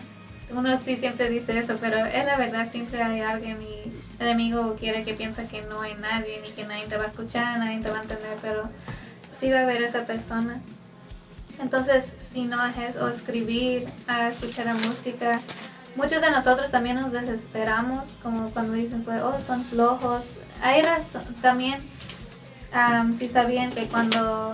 uno 0.51 0.77
sí 0.78 0.97
siempre 0.97 1.28
dice 1.28 1.59
eso 1.59 1.77
pero 1.81 2.05
es 2.05 2.24
la 2.24 2.36
verdad 2.36 2.70
siempre 2.70 3.02
hay 3.02 3.20
alguien 3.20 3.60
y 3.62 3.93
el 4.20 4.28
enemigo 4.28 4.77
quiere 4.78 5.05
que 5.05 5.14
piensa 5.14 5.47
que 5.47 5.62
no 5.62 5.81
hay 5.81 5.94
nadie 5.94 6.40
ni 6.43 6.51
que 6.51 6.64
nadie 6.64 6.86
te 6.86 6.97
va 6.97 7.05
a 7.05 7.09
escuchar 7.09 7.59
nadie 7.59 7.81
te 7.81 7.90
va 7.90 7.98
a 7.98 8.02
entender 8.02 8.39
pero 8.40 8.68
sí 9.39 9.51
va 9.51 9.60
a 9.60 9.62
haber 9.62 9.82
esa 9.82 10.05
persona 10.05 10.60
entonces 11.60 12.12
si 12.23 12.44
no 12.44 12.64
es 12.64 12.97
o 12.97 13.09
escribir 13.09 13.89
a 14.06 14.28
escuchar 14.28 14.66
la 14.66 14.74
música 14.74 15.40
muchos 15.97 16.20
de 16.20 16.31
nosotros 16.31 16.70
también 16.70 16.97
nos 16.97 17.10
desesperamos, 17.10 18.05
como 18.23 18.51
cuando 18.51 18.74
dicen, 18.74 19.02
pues, 19.02 19.20
oh, 19.23 19.39
son 19.47 19.64
flojos. 19.64 20.23
Hay 20.62 20.82
razón, 20.82 21.24
también, 21.43 21.82
am, 22.73 23.16
si 23.16 23.28
sabían 23.28 23.73
que 23.73 23.86
cuando 23.89 24.52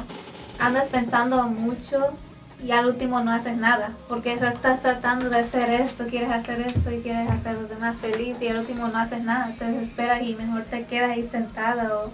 andas 0.59 0.89
pensando 0.89 1.43
mucho 1.49 2.17
y 2.65 2.71
al 2.71 2.87
último 2.87 3.21
no 3.21 3.33
haces 3.33 3.57
nada, 3.57 3.91
porque 4.09 4.35
estás 4.35 4.81
tratando 4.83 5.29
de 5.31 5.39
hacer 5.41 5.69
esto, 5.71 6.07
quieres 6.07 6.31
hacer 6.31 6.61
esto 6.61 6.91
y 6.93 7.01
quieres 7.01 7.29
hacer 7.31 7.57
a 7.57 7.61
los 7.61 7.69
demás 7.69 7.97
feliz 7.97 8.37
y 8.41 8.49
al 8.49 8.59
último 8.59 8.89
no 8.89 8.99
haces 8.99 9.23
nada, 9.23 9.53
te 9.59 9.65
desesperas 9.65 10.23
y 10.23 10.35
mejor 10.35 10.63
te 10.65 10.85
quedas 10.85 11.11
ahí 11.11 11.27
sentada 11.29 11.97
o 11.99 12.11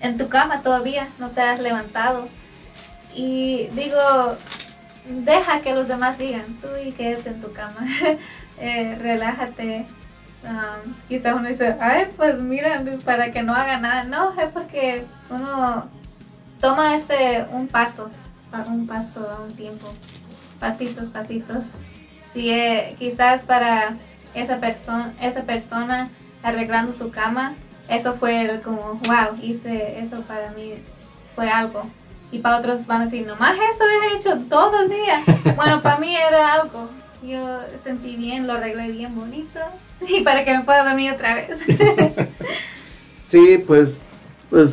en 0.00 0.16
tu 0.18 0.28
cama 0.28 0.62
todavía, 0.62 1.08
no 1.18 1.30
te 1.30 1.42
has 1.42 1.60
levantado. 1.60 2.28
Y 3.14 3.68
digo, 3.74 3.98
deja 5.06 5.60
que 5.60 5.74
los 5.74 5.88
demás 5.88 6.18
digan, 6.18 6.44
tú 6.60 6.68
y 6.82 6.92
quédate 6.92 7.30
en 7.30 7.40
tu 7.40 7.52
cama. 7.52 7.86
eh, 8.58 8.96
relájate. 9.00 9.86
Um, 10.44 10.92
quizás 11.08 11.34
uno 11.34 11.48
dice, 11.48 11.76
ay, 11.80 12.08
pues 12.16 12.40
mira, 12.40 12.82
para 13.04 13.30
que 13.30 13.42
no 13.42 13.54
haga 13.54 13.78
nada. 13.78 14.04
No, 14.04 14.32
es 14.40 14.50
porque 14.50 15.04
uno 15.30 15.86
toma 16.60 16.96
este 16.96 17.46
un 17.52 17.68
paso, 17.68 18.10
pa- 18.10 18.21
un 18.60 18.86
paso 18.86 19.30
a 19.30 19.42
un 19.42 19.54
tiempo, 19.54 19.88
pasitos, 20.60 21.08
pasitos. 21.08 21.64
Si 22.32 22.50
eh, 22.50 22.96
quizás 22.98 23.42
para 23.42 23.96
esa 24.34 24.58
persona, 24.58 25.12
esa 25.20 25.42
persona 25.42 26.08
arreglando 26.42 26.92
su 26.92 27.10
cama, 27.10 27.54
eso 27.88 28.14
fue 28.14 28.60
como, 28.64 29.00
wow, 29.06 29.36
hice 29.42 30.00
eso 30.00 30.20
para 30.22 30.50
mí, 30.50 30.74
fue 31.34 31.48
algo. 31.48 31.82
Y 32.30 32.38
para 32.38 32.58
otros 32.58 32.86
van 32.86 33.02
a 33.02 33.04
decir, 33.06 33.26
nomás 33.26 33.54
eso 33.54 33.84
he 33.84 34.16
hecho 34.16 34.38
todo 34.48 34.82
el 34.82 34.88
día. 34.88 35.22
Bueno, 35.56 35.82
para 35.82 35.98
mí 35.98 36.16
era 36.16 36.54
algo. 36.54 36.88
Yo 37.22 37.60
sentí 37.82 38.16
bien, 38.16 38.46
lo 38.46 38.54
arreglé 38.54 38.90
bien 38.90 39.14
bonito. 39.14 39.60
Y 40.08 40.22
para 40.22 40.44
que 40.44 40.56
me 40.56 40.64
pueda 40.64 40.84
dormir 40.84 41.12
otra 41.12 41.34
vez. 41.34 41.58
Sí, 43.30 43.64
pues, 43.66 43.88
pues 44.50 44.72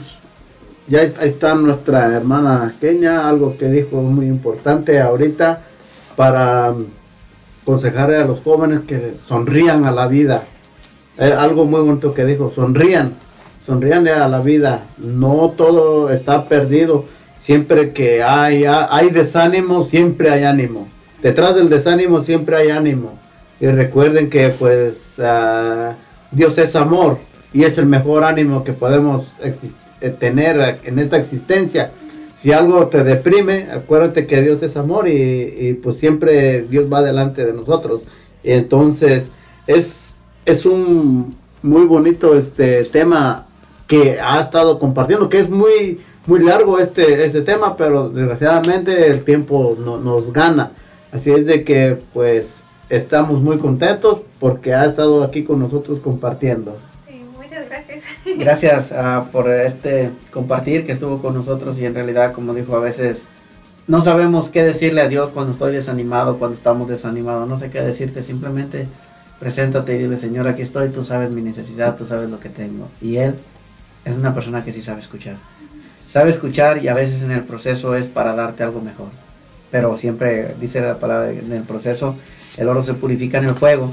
ya 0.89 1.03
está 1.03 1.55
nuestra 1.55 2.15
hermana 2.15 2.73
Kenia, 2.81 3.27
algo 3.29 3.55
que 3.57 3.69
dijo 3.69 3.97
muy 4.01 4.25
importante 4.25 4.99
ahorita 4.99 5.61
para 6.15 6.71
mm, 6.71 6.85
aconsejar 7.61 8.11
a 8.13 8.25
los 8.25 8.39
jóvenes 8.41 8.81
que 8.87 9.13
sonrían 9.27 9.85
a 9.85 9.91
la 9.91 10.07
vida. 10.07 10.43
Eh, 11.17 11.31
algo 11.31 11.65
muy 11.65 11.81
bonito 11.81 12.13
que 12.13 12.25
dijo, 12.25 12.51
sonrían, 12.55 13.13
sonrían 13.65 14.07
a 14.07 14.27
la 14.27 14.39
vida, 14.39 14.83
no 14.97 15.53
todo 15.55 16.09
está 16.09 16.47
perdido, 16.47 17.05
siempre 17.43 17.91
que 17.91 18.23
hay, 18.23 18.65
hay 18.65 19.09
desánimo, 19.11 19.83
siempre 19.83 20.29
hay 20.31 20.43
ánimo. 20.43 20.87
Detrás 21.21 21.55
del 21.55 21.69
desánimo 21.69 22.23
siempre 22.23 22.55
hay 22.57 22.69
ánimo. 22.69 23.19
Y 23.59 23.67
recuerden 23.67 24.29
que 24.29 24.49
pues 24.49 24.93
ah, 25.21 25.93
Dios 26.31 26.57
es 26.57 26.75
amor 26.75 27.17
y 27.53 27.63
es 27.63 27.77
el 27.77 27.85
mejor 27.87 28.23
ánimo 28.23 28.63
que 28.63 28.71
podemos 28.71 29.25
exi- 29.43 29.73
eh, 29.78 29.78
tener 30.19 30.79
en 30.83 30.99
esta 30.99 31.17
existencia. 31.17 31.91
Si 32.41 32.51
algo 32.53 32.87
te 32.87 33.03
deprime, 33.03 33.67
acuérdate 33.71 34.25
que 34.25 34.41
Dios 34.41 34.63
es 34.63 34.77
amor 34.77 35.07
y, 35.09 35.11
y, 35.13 35.73
pues 35.73 35.97
siempre 35.97 36.61
Dios 36.63 36.85
va 36.91 37.01
delante 37.01 37.45
de 37.45 37.51
nosotros. 37.53 38.01
Entonces 38.43 39.23
es, 39.67 39.87
es 40.45 40.65
un 40.65 41.35
muy 41.61 41.85
bonito 41.85 42.37
este 42.37 42.83
tema 42.85 43.45
que 43.87 44.19
ha 44.21 44.39
estado 44.41 44.79
compartiendo, 44.79 45.29
que 45.29 45.39
es 45.39 45.49
muy 45.49 45.99
muy 46.27 46.41
largo 46.43 46.77
este, 46.79 47.25
este 47.25 47.41
tema, 47.41 47.75
pero 47.75 48.07
desgraciadamente 48.09 49.07
el 49.07 49.23
tiempo 49.23 49.75
no- 49.83 49.97
nos 49.97 50.31
gana. 50.31 50.71
Así 51.11 51.31
es 51.31 51.45
de 51.45 51.63
que 51.63 51.97
pues 52.13 52.45
estamos 52.89 53.41
muy 53.41 53.57
contentos 53.57 54.19
porque 54.39 54.73
ha 54.75 54.85
estado 54.85 55.23
aquí 55.23 55.43
con 55.43 55.59
nosotros 55.59 55.99
compartiendo. 56.01 56.77
Sí, 57.07 57.23
muchas 57.35 57.67
gracias. 57.67 57.88
Gracias 58.39 58.93
ah, 58.93 59.25
por 59.33 59.49
este 59.49 60.11
compartir 60.31 60.85
que 60.85 60.93
estuvo 60.93 61.21
con 61.21 61.35
nosotros 61.35 61.77
y 61.77 61.85
en 61.85 61.93
realidad, 61.93 62.31
como 62.31 62.53
dijo, 62.53 62.73
a 62.73 62.79
veces 62.79 63.27
no 63.85 63.99
sabemos 63.99 64.47
qué 64.47 64.63
decirle 64.63 65.01
a 65.01 65.09
Dios 65.09 65.31
cuando 65.33 65.51
estoy 65.51 65.73
desanimado, 65.73 66.37
cuando 66.37 66.55
estamos 66.55 66.87
desanimados, 66.87 67.49
no 67.49 67.59
sé 67.59 67.69
qué 67.69 67.81
decirte, 67.81 68.23
simplemente 68.23 68.87
preséntate 69.39 69.93
y 69.93 69.99
dile, 69.99 70.17
Señor, 70.17 70.47
aquí 70.47 70.61
estoy, 70.61 70.87
tú 70.87 71.03
sabes 71.03 71.33
mi 71.33 71.41
necesidad, 71.41 71.97
tú 71.97 72.05
sabes 72.05 72.29
lo 72.29 72.39
que 72.39 72.47
tengo. 72.47 72.87
Y 73.01 73.17
Él 73.17 73.35
es 74.05 74.17
una 74.17 74.33
persona 74.33 74.63
que 74.63 74.71
sí 74.71 74.81
sabe 74.81 75.01
escuchar. 75.01 75.35
Sabe 76.07 76.29
escuchar 76.29 76.81
y 76.81 76.87
a 76.87 76.93
veces 76.93 77.21
en 77.21 77.31
el 77.31 77.43
proceso 77.43 77.93
es 77.93 78.07
para 78.07 78.35
darte 78.35 78.63
algo 78.63 78.79
mejor. 78.79 79.09
Pero 79.69 79.97
siempre 79.97 80.55
dice 80.61 80.79
la 80.79 80.97
palabra, 80.97 81.31
en 81.31 81.51
el 81.51 81.63
proceso 81.63 82.15
el 82.55 82.69
oro 82.69 82.83
se 82.83 82.93
purifica 82.93 83.37
en 83.39 83.45
el 83.45 83.55
fuego 83.55 83.91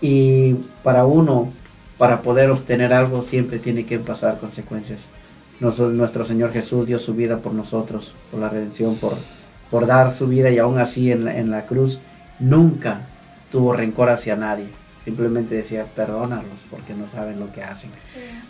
y 0.00 0.54
para 0.82 1.06
uno, 1.06 1.52
para 1.98 2.22
poder 2.22 2.50
obtener 2.50 2.92
algo, 2.92 3.22
siempre 3.22 3.58
tiene 3.58 3.84
que 3.86 3.98
pasar 3.98 4.38
consecuencias. 4.38 5.00
Nos- 5.60 5.78
nuestro 5.78 6.24
Señor 6.26 6.52
Jesús 6.52 6.86
dio 6.86 6.98
su 6.98 7.14
vida 7.14 7.38
por 7.38 7.52
nosotros, 7.54 8.12
por 8.30 8.40
la 8.40 8.48
redención, 8.48 8.96
por, 8.96 9.14
por 9.70 9.86
dar 9.86 10.14
su 10.14 10.26
vida 10.28 10.50
y 10.50 10.58
aún 10.58 10.78
así 10.78 11.10
en, 11.10 11.24
la- 11.24 11.38
en 11.38 11.50
la 11.50 11.64
cruz 11.66 11.98
nunca 12.38 13.00
tuvo 13.50 13.72
rencor 13.72 14.10
hacia 14.10 14.36
nadie. 14.36 14.66
Simplemente 15.04 15.54
decía, 15.54 15.86
perdónalos 15.94 16.44
porque 16.70 16.92
no 16.92 17.06
saben 17.06 17.38
lo 17.38 17.52
que 17.52 17.62
hacen. 17.62 17.90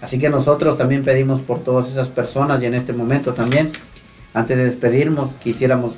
Así 0.00 0.18
que 0.18 0.30
nosotros 0.30 0.78
también 0.78 1.04
pedimos 1.04 1.40
por 1.42 1.60
todas 1.60 1.90
esas 1.90 2.08
personas 2.08 2.60
y 2.62 2.66
en 2.66 2.74
este 2.74 2.92
momento 2.94 3.34
también, 3.34 3.70
antes 4.34 4.56
de 4.56 4.64
despedirnos, 4.64 5.32
quisiéramos 5.36 5.94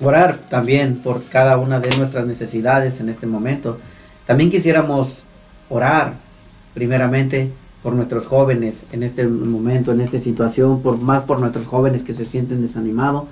orar 0.00 0.38
también 0.48 0.96
por 0.96 1.22
cada 1.24 1.58
una 1.58 1.80
de 1.80 1.94
nuestras 1.98 2.26
necesidades 2.26 2.98
en 3.00 3.10
este 3.10 3.26
momento. 3.26 3.78
También 4.26 4.50
quisiéramos 4.50 5.24
orar 5.68 6.14
primeramente 6.78 7.50
por 7.82 7.92
nuestros 7.92 8.26
jóvenes 8.26 8.84
en 8.92 9.02
este 9.02 9.26
momento, 9.26 9.90
en 9.90 10.00
esta 10.00 10.20
situación, 10.20 10.80
por 10.80 10.96
más 10.96 11.24
por 11.24 11.40
nuestros 11.40 11.66
jóvenes 11.66 12.04
que 12.04 12.14
se 12.14 12.24
sienten 12.24 12.62
desanimados. 12.62 13.24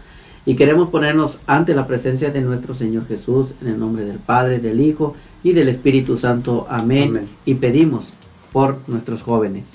Y 0.44 0.56
queremos 0.56 0.90
ponernos 0.90 1.38
ante 1.46 1.72
la 1.74 1.86
presencia 1.86 2.30
de 2.30 2.40
nuestro 2.40 2.74
Señor 2.74 3.06
Jesús 3.06 3.54
en 3.62 3.68
el 3.68 3.78
nombre 3.78 4.04
del 4.04 4.18
Padre, 4.18 4.58
del 4.58 4.80
Hijo 4.80 5.14
y 5.44 5.52
del 5.52 5.68
Espíritu 5.68 6.18
Santo. 6.18 6.66
Amén. 6.68 7.10
Amén. 7.10 7.28
Y 7.44 7.54
pedimos 7.54 8.12
por 8.52 8.80
nuestros 8.88 9.22
jóvenes. 9.22 9.66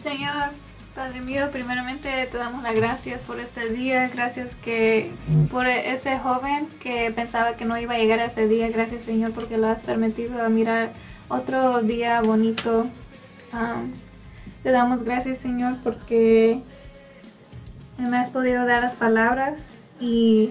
Señor, 0.00 0.50
Padre 0.94 1.20
mío, 1.22 1.50
primeramente 1.50 2.08
te 2.30 2.38
damos 2.38 2.62
las 2.62 2.74
gracias 2.76 3.20
por 3.22 3.40
este 3.40 3.68
día, 3.70 4.08
gracias 4.08 4.54
que 4.64 5.10
por 5.50 5.66
ese 5.66 6.18
joven 6.20 6.68
que 6.80 7.10
pensaba 7.10 7.56
que 7.56 7.64
no 7.64 7.76
iba 7.76 7.94
a 7.94 7.98
llegar 7.98 8.20
a 8.20 8.26
ese 8.26 8.46
día, 8.46 8.68
gracias 8.70 9.04
Señor 9.04 9.32
porque 9.32 9.58
lo 9.58 9.66
has 9.66 9.82
permitido 9.82 10.40
a 10.42 10.48
mirar 10.48 10.92
otro 11.28 11.82
día 11.82 12.20
bonito. 12.22 12.86
Ah, 13.52 13.82
Te 14.62 14.70
damos 14.70 15.02
gracias, 15.02 15.38
Señor, 15.38 15.76
porque 15.82 16.60
me 17.98 18.16
has 18.16 18.30
podido 18.30 18.66
dar 18.66 18.82
las 18.82 18.94
palabras 18.94 19.58
y 20.00 20.50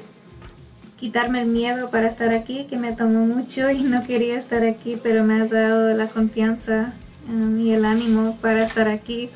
quitarme 0.98 1.42
el 1.42 1.48
miedo 1.50 1.90
para 1.90 2.08
estar 2.08 2.30
aquí, 2.30 2.66
que 2.66 2.78
me 2.78 2.96
tomó 2.96 3.26
mucho 3.26 3.70
y 3.70 3.84
no 3.84 4.04
quería 4.06 4.40
estar 4.40 4.64
aquí, 4.64 4.98
pero 5.02 5.24
me 5.24 5.42
has 5.42 5.50
dado 5.50 5.94
la 5.94 6.08
confianza 6.08 6.94
um, 7.28 7.60
y 7.60 7.74
el 7.74 7.86
ánimo 7.86 8.38
para 8.42 8.64
estar 8.64 8.88
aquí. 8.88 9.30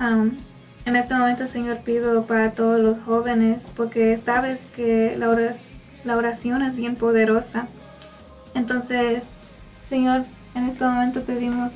Um, 0.00 0.32
en 0.84 0.96
este 0.96 1.14
momento, 1.14 1.46
Señor, 1.46 1.78
pido 1.78 2.24
para 2.26 2.52
todos 2.52 2.80
los 2.80 2.98
jóvenes, 3.00 3.64
porque 3.76 4.16
sabes 4.16 4.66
que 4.74 5.16
oración, 5.28 5.62
la 6.04 6.16
oración 6.16 6.62
es 6.62 6.74
bien 6.74 6.96
poderosa. 6.96 7.68
Entonces, 8.54 9.24
Señor, 9.92 10.22
en 10.54 10.64
este 10.64 10.86
momento 10.86 11.22
pedimos 11.22 11.70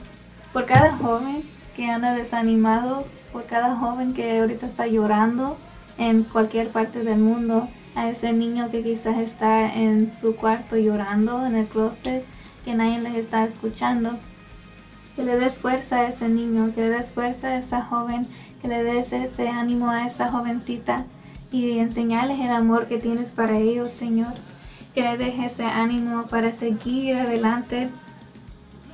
por 0.55 0.64
cada 0.64 0.97
joven 0.97 1.43
que 1.76 1.90
anda 1.90 2.14
desanimado, 2.14 3.06
por 3.30 3.44
cada 3.44 3.76
joven 3.76 4.14
que 4.14 4.40
ahorita 4.40 4.64
está 4.64 4.86
llorando 4.86 5.59
en 5.98 6.22
cualquier 6.22 6.70
parte 6.70 7.05
del 7.05 7.18
mundo, 7.18 7.68
a 7.94 8.09
ese 8.09 8.32
niño 8.32 8.70
que 8.70 8.82
quizás 8.82 9.18
está 9.18 9.70
en 9.70 10.10
su 10.18 10.34
cuarto 10.34 10.78
llorando 10.78 11.44
en 11.44 11.56
el 11.56 11.66
closet, 11.66 12.24
que 12.64 12.74
nadie 12.74 13.01
les 13.01 13.16
está 13.16 13.44
escuchando. 13.44 14.16
Que 15.14 15.22
le 15.22 15.36
des 15.36 15.59
fuerza 15.59 15.97
a 15.97 16.09
ese 16.09 16.30
niño, 16.30 16.72
que 16.74 16.80
le 16.80 16.88
des 16.88 17.10
fuerza 17.10 17.48
a 17.48 17.59
esa 17.59 17.82
joven, 17.82 18.26
que 18.62 18.68
le 18.68 18.82
des 18.82 19.12
ese 19.12 19.51
ánimo 19.51 19.90
a 19.90 20.06
esa 20.06 20.32
jovencita 20.32 21.05
y 21.52 21.80
enseñarles 21.80 22.40
el 22.40 22.51
amor 22.51 22.86
que 22.86 22.97
tienes 22.97 23.32
para 23.32 23.59
ellos, 23.59 23.93
Señor. 23.93 24.32
Que 24.94 25.02
le 25.02 25.18
des 25.18 25.38
ese 25.38 25.64
ánimo 25.64 26.22
para 26.28 26.51
seguir 26.52 27.14
adelante 27.16 27.90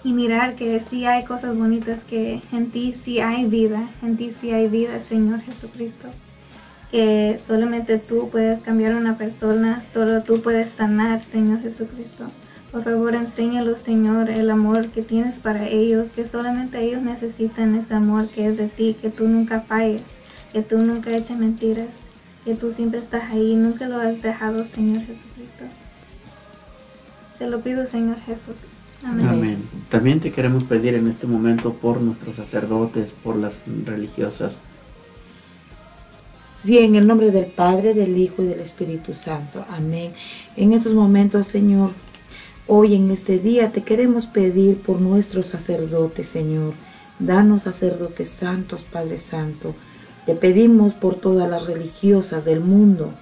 y 0.04 0.12
mirar 0.12 0.54
que 0.56 0.80
sí 0.80 1.06
hay 1.06 1.24
cosas 1.24 1.56
bonitas, 1.56 2.02
que 2.04 2.40
en 2.52 2.70
ti 2.70 2.94
sí 2.94 3.20
hay 3.20 3.46
vida, 3.46 3.88
en 4.02 4.16
ti 4.16 4.32
sí 4.38 4.50
hay 4.50 4.68
vida, 4.68 5.00
Señor 5.00 5.40
Jesucristo 5.40 6.08
que 6.92 7.40
solamente 7.46 7.98
tú 7.98 8.28
puedes 8.30 8.60
cambiar 8.60 8.92
a 8.92 8.98
una 8.98 9.16
persona, 9.16 9.82
solo 9.82 10.22
tú 10.22 10.42
puedes 10.42 10.70
sanar, 10.70 11.20
Señor 11.20 11.62
Jesucristo. 11.62 12.26
Por 12.70 12.84
favor, 12.84 13.14
enséñalos, 13.14 13.80
Señor, 13.80 14.28
el 14.28 14.50
amor 14.50 14.88
que 14.88 15.00
tienes 15.02 15.38
para 15.38 15.66
ellos, 15.66 16.08
que 16.14 16.28
solamente 16.28 16.82
ellos 16.82 17.00
necesitan 17.00 17.74
ese 17.76 17.94
amor 17.94 18.28
que 18.28 18.46
es 18.46 18.58
de 18.58 18.68
ti, 18.68 18.94
que 19.00 19.08
tú 19.08 19.26
nunca 19.26 19.62
falles, 19.62 20.02
que 20.52 20.60
tú 20.60 20.78
nunca 20.78 21.10
eches 21.10 21.38
mentiras, 21.38 21.88
que 22.44 22.54
tú 22.54 22.72
siempre 22.72 23.00
estás 23.00 23.24
ahí, 23.30 23.56
nunca 23.56 23.88
lo 23.88 23.98
has 23.98 24.20
dejado, 24.20 24.62
Señor 24.66 24.98
Jesucristo. 24.98 25.64
Te 27.38 27.46
lo 27.46 27.60
pido, 27.60 27.86
Señor 27.86 28.20
Jesús. 28.20 28.56
Amén. 29.04 29.28
Amén. 29.28 29.58
También 29.90 30.20
te 30.20 30.30
queremos 30.30 30.64
pedir 30.64 30.94
en 30.94 31.08
este 31.08 31.26
momento 31.26 31.74
por 31.74 32.00
nuestros 32.00 32.36
sacerdotes, 32.36 33.12
por 33.12 33.36
las 33.36 33.62
religiosas, 33.84 34.56
Sí, 36.62 36.78
en 36.78 36.94
el 36.94 37.08
nombre 37.08 37.32
del 37.32 37.46
Padre, 37.46 37.92
del 37.92 38.16
Hijo 38.16 38.40
y 38.40 38.46
del 38.46 38.60
Espíritu 38.60 39.14
Santo. 39.14 39.64
Amén. 39.68 40.12
En 40.56 40.72
estos 40.72 40.94
momentos, 40.94 41.48
Señor, 41.48 41.90
hoy 42.68 42.94
en 42.94 43.10
este 43.10 43.40
día 43.40 43.72
te 43.72 43.82
queremos 43.82 44.28
pedir 44.28 44.76
por 44.76 45.00
nuestros 45.00 45.48
sacerdotes, 45.48 46.28
Señor. 46.28 46.74
Danos 47.18 47.64
sacerdotes 47.64 48.30
santos, 48.30 48.82
Padre 48.84 49.18
Santo. 49.18 49.74
Te 50.24 50.36
pedimos 50.36 50.94
por 50.94 51.16
todas 51.16 51.50
las 51.50 51.66
religiosas 51.66 52.44
del 52.44 52.60
mundo, 52.60 53.12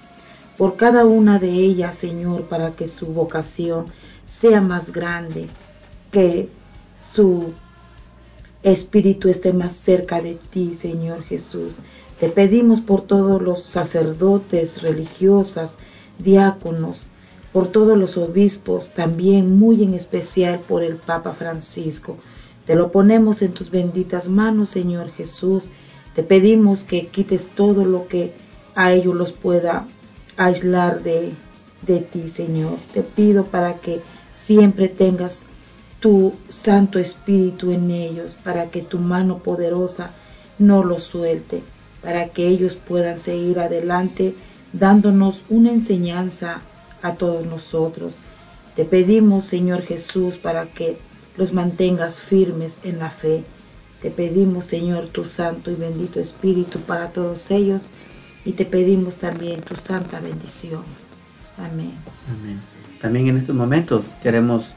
por 0.55 0.75
cada 0.75 1.05
una 1.05 1.39
de 1.39 1.49
ellas, 1.49 1.95
Señor, 1.95 2.43
para 2.43 2.73
que 2.73 2.87
su 2.87 3.07
vocación 3.07 3.85
sea 4.27 4.61
más 4.61 4.91
grande, 4.91 5.47
que 6.11 6.49
su 7.13 7.51
espíritu 8.63 9.29
esté 9.29 9.53
más 9.53 9.73
cerca 9.73 10.21
de 10.21 10.35
ti, 10.35 10.73
Señor 10.73 11.23
Jesús. 11.23 11.77
Te 12.19 12.29
pedimos 12.29 12.81
por 12.81 13.01
todos 13.01 13.41
los 13.41 13.63
sacerdotes, 13.63 14.83
religiosas, 14.83 15.77
diáconos, 16.19 17.07
por 17.51 17.69
todos 17.69 17.97
los 17.97 18.17
obispos, 18.17 18.93
también 18.93 19.57
muy 19.57 19.83
en 19.83 19.93
especial 19.93 20.59
por 20.59 20.83
el 20.83 20.95
Papa 20.95 21.33
Francisco. 21.33 22.17
Te 22.67 22.75
lo 22.75 22.91
ponemos 22.91 23.41
en 23.41 23.53
tus 23.53 23.71
benditas 23.71 24.27
manos, 24.27 24.69
Señor 24.69 25.09
Jesús. 25.11 25.63
Te 26.15 26.23
pedimos 26.23 26.83
que 26.83 27.07
quites 27.07 27.47
todo 27.47 27.85
lo 27.85 28.07
que 28.07 28.33
a 28.75 28.93
ellos 28.93 29.15
los 29.15 29.31
pueda 29.31 29.87
aislar 30.37 31.01
de, 31.01 31.31
de 31.81 31.99
ti, 31.99 32.27
Señor. 32.27 32.77
Te 32.93 33.01
pido 33.01 33.45
para 33.45 33.75
que 33.75 34.01
siempre 34.33 34.87
tengas 34.87 35.45
tu 36.01 36.33
Santo 36.49 36.99
Espíritu 36.99 37.71
en 37.71 37.89
ellos, 37.91 38.35
para 38.43 38.65
que 38.69 38.81
tu 38.81 38.99
mano 38.99 39.37
poderosa 39.37 40.11
no 40.59 40.83
los 40.83 41.05
suelte 41.05 41.63
para 42.01 42.29
que 42.29 42.47
ellos 42.47 42.75
puedan 42.75 43.19
seguir 43.19 43.59
adelante 43.59 44.35
dándonos 44.73 45.43
una 45.49 45.71
enseñanza 45.71 46.61
a 47.01 47.13
todos 47.13 47.45
nosotros. 47.45 48.15
Te 48.75 48.85
pedimos, 48.85 49.45
Señor 49.45 49.83
Jesús, 49.83 50.37
para 50.37 50.67
que 50.67 50.97
los 51.37 51.53
mantengas 51.53 52.19
firmes 52.19 52.79
en 52.83 52.99
la 52.99 53.09
fe. 53.09 53.43
Te 54.01 54.09
pedimos, 54.09 54.65
Señor, 54.65 55.07
tu 55.07 55.25
santo 55.25 55.69
y 55.71 55.75
bendito 55.75 56.19
Espíritu 56.19 56.79
para 56.79 57.09
todos 57.09 57.51
ellos 57.51 57.89
y 58.43 58.53
te 58.53 58.65
pedimos 58.65 59.17
también 59.17 59.61
tu 59.61 59.75
santa 59.75 60.19
bendición. 60.19 60.83
Amén. 61.57 61.93
Amén. 62.27 62.59
También 62.99 63.27
en 63.27 63.37
estos 63.37 63.55
momentos 63.55 64.15
queremos 64.23 64.75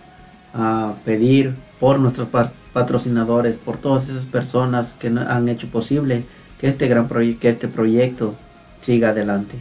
ah, 0.55 0.95
pedir 1.05 1.55
por 1.81 1.99
nuestros 1.99 2.29
patrocinadores, 2.73 3.57
por 3.57 3.77
todas 3.77 4.09
esas 4.09 4.25
personas 4.25 4.95
que 4.95 5.09
han 5.09 5.49
hecho 5.49 5.69
posible 5.69 6.25
que 6.61 6.69
este 6.69 6.89
gran 6.89 7.09
proyecto, 7.09 7.41
que 7.41 7.49
este 7.51 7.69
proyecto 7.69 8.35
siga 8.81 9.11
adelante. 9.11 9.57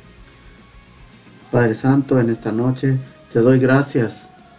Padre 1.51 1.75
Santo, 1.75 2.19
en 2.19 2.29
esta 2.29 2.51
noche 2.51 2.97
te 3.31 3.39
doy 3.39 3.59
gracias, 3.59 4.13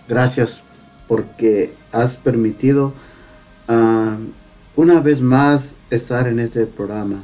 gracias 0.09 0.61
porque 1.09 1.75
has 1.93 2.17
permitido 2.17 2.93
ah, 3.69 4.17
una 4.77 5.01
vez 5.01 5.21
más 5.21 5.63
estar 5.91 6.29
en 6.29 6.41
este 6.41 6.67
programa. 6.67 7.23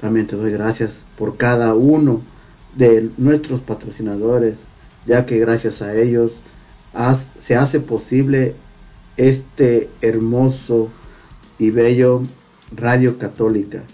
También 0.00 0.26
te 0.26 0.36
doy 0.36 0.52
gracias 0.52 0.90
por 1.16 1.36
cada 1.36 1.74
uno 1.74 2.20
de 2.76 3.10
nuestros 3.16 3.60
patrocinadores, 3.60 4.56
ya 5.06 5.26
que 5.26 5.38
gracias 5.38 5.80
a 5.80 5.94
ellos 5.94 6.32
se 7.46 7.56
hace 7.56 7.80
posible 7.80 8.54
este 9.16 9.88
hermoso 10.00 10.90
y 11.58 11.70
bello 11.70 12.22
Radio 12.74 13.18
Católica 13.18 13.84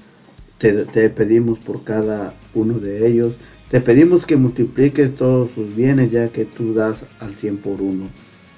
te, 0.60 1.09
pedimos 1.09 1.59
por 1.59 1.82
cada 1.85 2.35
uno 2.55 2.78
de 2.78 3.06
ellos. 3.06 3.35
Te 3.70 3.81
pedimos 3.81 4.27
que 4.27 4.36
multipliques 4.36 5.14
todos 5.16 5.51
sus 5.55 5.74
bienes 5.74 6.10
ya 6.10 6.28
que 6.28 6.44
tú 6.44 6.74
das 6.74 6.98
al 7.18 7.35
cien 7.35 7.56
por 7.56 7.81
uno. 7.81 8.09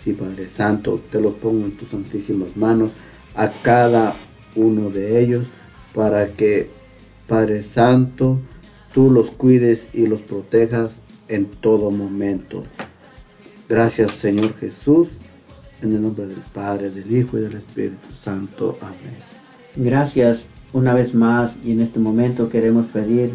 Sí, 0.03 0.13
Padre 0.13 0.47
Santo, 0.47 1.01
te 1.11 1.21
los 1.21 1.35
pongo 1.35 1.65
en 1.65 1.77
tus 1.77 1.91
santísimas 1.91 2.57
manos 2.57 2.91
a 3.37 3.53
cada 3.63 4.17
uno 4.57 4.91
de 4.91 5.21
ellos 5.21 5.47
para 5.95 6.27
que, 6.27 6.71
Padre 7.29 7.63
Santo, 7.63 8.41
tú 8.93 9.11
los 9.11 9.31
cuides 9.31 9.87
y 9.95 10.07
los 10.07 10.21
protejas 10.23 10.91
en 11.29 11.47
todo 11.47 11.93
momento. 11.93 12.65
Gracias, 13.73 14.11
Señor 14.11 14.55
Jesús, 14.59 15.09
en 15.81 15.93
el 15.95 16.03
nombre 16.03 16.27
del 16.27 16.43
Padre, 16.53 16.91
del 16.91 17.11
Hijo 17.11 17.39
y 17.39 17.41
del 17.41 17.55
Espíritu 17.55 18.15
Santo. 18.23 18.77
Amén. 18.83 19.17
Gracias, 19.75 20.51
una 20.75 20.93
vez 20.93 21.15
más 21.15 21.57
y 21.65 21.73
en 21.73 21.81
este 21.81 21.99
momento 21.99 22.51
queremos 22.51 22.85
pedir 22.85 23.31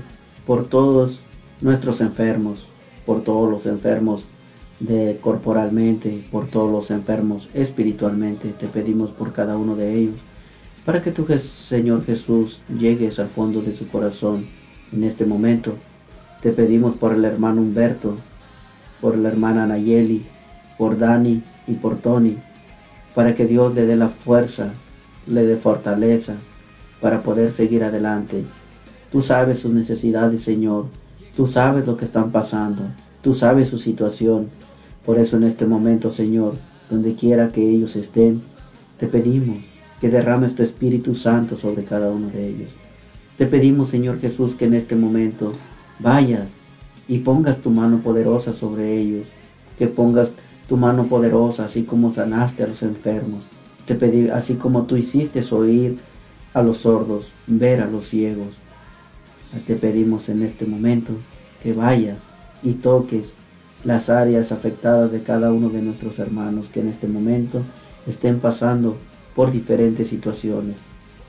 por 0.46 0.68
todos 0.68 1.24
nuestros 1.60 2.02
enfermos, 2.02 2.68
por 3.04 3.24
todos 3.24 3.50
los 3.50 3.66
enfermos 3.66 4.26
de 4.80 5.18
corporalmente, 5.20 6.24
por 6.30 6.46
todos 6.46 6.70
los 6.70 6.92
enfermos 6.92 7.50
espiritualmente. 7.56 8.50
Te 8.50 8.68
pedimos 8.68 9.10
por 9.10 9.34
cada 9.34 9.58
uno 9.58 9.76
de 9.76 9.96
ellos, 9.96 10.20
para 10.86 11.02
que 11.02 11.10
tú, 11.10 11.26
Señor 11.40 12.06
Jesús, 12.06 12.62
llegues 12.78 13.18
al 13.18 13.30
fondo 13.30 13.64
de 13.64 13.76
su 13.76 13.88
corazón 13.88 14.46
en 14.94 15.04
este 15.04 15.26
momento. 15.26 15.74
Te 16.44 16.52
pedimos 16.52 16.96
por 16.96 17.14
el 17.14 17.26
hermano 17.26 17.60
Humberto, 17.62 18.18
por 19.02 19.18
la 19.18 19.30
hermana 19.30 19.68
Nayeli, 19.68 20.24
por 20.78 20.98
Dani 20.98 21.44
y 21.68 21.74
por 21.74 21.98
Tony, 21.98 22.38
para 23.16 23.36
que 23.36 23.46
Dios 23.46 23.74
le 23.74 23.86
dé 23.86 23.96
la 23.96 24.10
fuerza, 24.10 24.72
le 25.28 25.46
dé 25.46 25.58
fortaleza, 25.58 26.36
para 27.02 27.22
poder 27.22 27.52
seguir 27.52 27.84
adelante. 27.84 28.44
Tú 29.12 29.22
sabes 29.22 29.60
sus 29.60 29.72
necesidades, 29.72 30.42
Señor. 30.44 30.86
Tú 31.36 31.48
sabes 31.48 31.86
lo 31.86 31.98
que 31.98 32.06
están 32.06 32.32
pasando. 32.32 32.84
Tú 33.22 33.34
sabes 33.34 33.68
su 33.70 33.78
situación. 33.78 34.48
Por 35.06 35.20
eso 35.20 35.38
en 35.38 35.44
este 35.44 35.66
momento, 35.66 36.12
Señor, 36.12 36.56
donde 36.90 37.14
quiera 37.16 37.50
que 37.50 37.68
ellos 37.70 37.96
estén, 37.96 38.42
te 39.00 39.08
pedimos 39.08 39.60
que 40.02 40.10
derrames 40.10 40.56
tu 40.56 40.64
Espíritu 40.64 41.16
Santo 41.16 41.58
sobre 41.58 41.84
cada 41.84 42.10
uno 42.12 42.30
de 42.30 42.48
ellos. 42.50 42.70
Te 43.38 43.46
pedimos, 43.46 43.90
Señor 43.90 44.20
Jesús, 44.20 44.56
que 44.56 44.66
en 44.66 44.74
este 44.74 44.96
momento 44.96 45.54
vayas 46.00 46.48
y 47.08 47.20
pongas 47.20 47.58
tu 47.60 47.70
mano 47.70 48.00
poderosa 48.00 48.54
sobre 48.54 48.98
ellos, 48.98 49.28
que 49.78 49.88
pongas 49.88 50.34
tu 50.68 50.78
mano 50.78 51.06
poderosa, 51.06 51.66
así 51.66 51.84
como 51.84 52.12
sanaste 52.12 52.64
a 52.64 52.68
los 52.68 52.84
enfermos. 52.84 53.46
Te 53.86 53.96
pedí, 53.96 54.30
así 54.30 54.56
como 54.56 54.84
tú 54.84 54.98
hiciste 54.98 55.42
oír 55.52 55.98
a 56.54 56.62
los 56.62 56.80
sordos, 56.80 57.32
ver 57.48 57.82
a 57.82 57.88
los 57.88 58.08
ciegos. 58.08 58.58
Te 59.66 59.76
pedimos 59.76 60.28
en 60.28 60.44
este 60.44 60.66
momento 60.66 61.14
que 61.64 61.74
vayas 61.74 62.18
y 62.64 62.74
toques 62.74 63.34
las 63.84 64.10
áreas 64.10 64.52
afectadas 64.52 65.12
de 65.12 65.22
cada 65.22 65.54
uno 65.54 65.70
de 65.70 65.82
nuestros 65.82 66.20
hermanos 66.20 66.70
que 66.70 66.82
en 66.82 66.90
este 66.90 67.08
momento 67.08 67.62
estén 68.06 68.40
pasando 68.40 68.98
por 69.36 69.52
diferentes 69.52 70.10
situaciones. 70.10 70.78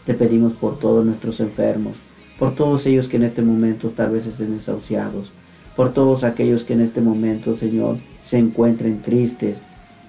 Te 0.06 0.14
pedimos 0.14 0.55
por 0.55 0.78
todos 0.78 1.05
nuestros 1.05 1.40
enfermos, 1.40 1.96
por 2.38 2.55
todos 2.55 2.86
ellos 2.86 3.09
que 3.09 3.18
en 3.18 3.24
este 3.24 3.42
momento 3.42 3.90
tal 3.90 4.10
vez 4.10 4.26
estén 4.26 4.56
desahuciados, 4.56 5.30
por 5.78 5.92
todos 5.92 6.24
aquellos 6.24 6.64
que 6.64 6.72
en 6.72 6.80
este 6.80 7.00
momento, 7.00 7.56
Señor, 7.56 7.98
se 8.24 8.36
encuentren 8.36 9.00
tristes, 9.00 9.59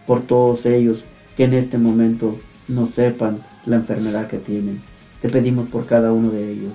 por 0.07 0.23
todos 0.23 0.65
ellos 0.65 1.05
que 1.37 1.43
en 1.43 1.53
este 1.53 1.77
momento 1.77 2.39
no 2.67 2.87
sepan 2.87 3.37
la 3.67 3.75
enfermedad 3.75 4.25
que 4.25 4.39
tienen. 4.39 4.81
Te 5.21 5.29
pedimos 5.29 5.69
por 5.69 5.85
cada 5.85 6.11
uno 6.11 6.31
de 6.31 6.53
ellos. 6.53 6.71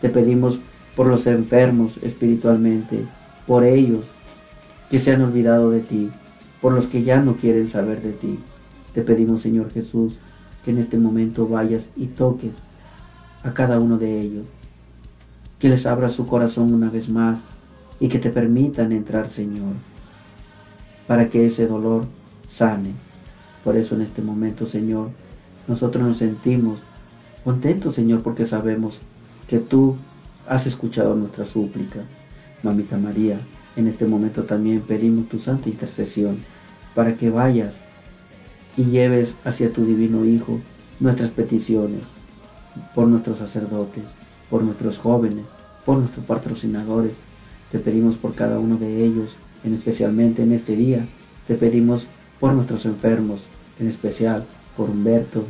Te 0.00 0.10
pedimos 0.10 0.60
por 0.94 1.08
los 1.08 1.26
enfermos 1.26 1.98
espiritualmente, 2.04 3.00
por 3.48 3.64
ellos 3.64 4.06
que 4.90 5.00
se 5.00 5.12
han 5.12 5.22
olvidado 5.22 5.72
de 5.72 5.80
ti, 5.80 6.08
por 6.60 6.72
los 6.72 6.86
que 6.86 7.02
ya 7.02 7.20
no 7.20 7.38
quieren 7.38 7.68
saber 7.68 8.00
de 8.00 8.12
ti. 8.12 8.38
Te 8.94 9.02
pedimos, 9.02 9.42
Señor 9.42 9.72
Jesús, 9.72 10.18
que 10.64 10.70
en 10.70 10.78
este 10.78 10.98
momento 10.98 11.48
vayas 11.48 11.90
y 11.96 12.06
toques 12.06 12.54
a 13.42 13.52
cada 13.52 13.80
uno 13.80 13.98
de 13.98 14.20
ellos, 14.20 14.46
que 15.58 15.68
les 15.68 15.84
abra 15.84 16.10
su 16.10 16.26
corazón 16.26 16.72
una 16.72 16.90
vez 16.90 17.08
más 17.08 17.38
y 18.00 18.08
que 18.08 18.18
te 18.18 18.30
permitan 18.30 18.92
entrar, 18.92 19.30
Señor, 19.30 19.74
para 21.06 21.28
que 21.28 21.46
ese 21.46 21.66
dolor 21.66 22.06
sane. 22.46 22.92
Por 23.64 23.76
eso 23.76 23.94
en 23.94 24.02
este 24.02 24.22
momento, 24.22 24.66
Señor, 24.66 25.10
nosotros 25.66 26.04
nos 26.04 26.18
sentimos 26.18 26.82
contentos, 27.44 27.94
Señor, 27.94 28.22
porque 28.22 28.44
sabemos 28.44 29.00
que 29.48 29.58
tú 29.58 29.96
has 30.48 30.66
escuchado 30.66 31.14
nuestra 31.14 31.44
súplica. 31.44 32.00
Mamita 32.62 32.96
María, 32.96 33.38
en 33.76 33.86
este 33.86 34.06
momento 34.06 34.44
también 34.44 34.80
pedimos 34.80 35.28
tu 35.28 35.38
santa 35.38 35.68
intercesión 35.68 36.38
para 36.94 37.16
que 37.16 37.30
vayas 37.30 37.76
y 38.76 38.84
lleves 38.84 39.34
hacia 39.44 39.72
tu 39.72 39.84
divino 39.84 40.24
Hijo 40.24 40.60
nuestras 41.00 41.30
peticiones 41.30 42.02
por 42.94 43.08
nuestros 43.08 43.38
sacerdotes, 43.38 44.04
por 44.50 44.62
nuestros 44.62 44.98
jóvenes, 44.98 45.44
por 45.84 45.98
nuestros 45.98 46.24
patrocinadores. 46.26 47.12
Te 47.70 47.78
pedimos 47.78 48.16
por 48.16 48.34
cada 48.34 48.58
uno 48.58 48.76
de 48.76 49.04
ellos, 49.04 49.36
en 49.64 49.74
especialmente 49.74 50.42
en 50.42 50.52
este 50.52 50.76
día. 50.76 51.06
Te 51.46 51.54
pedimos 51.54 52.06
por 52.40 52.52
nuestros 52.52 52.86
enfermos, 52.86 53.46
en 53.78 53.88
especial 53.88 54.44
por 54.76 54.90
Humberto, 54.90 55.44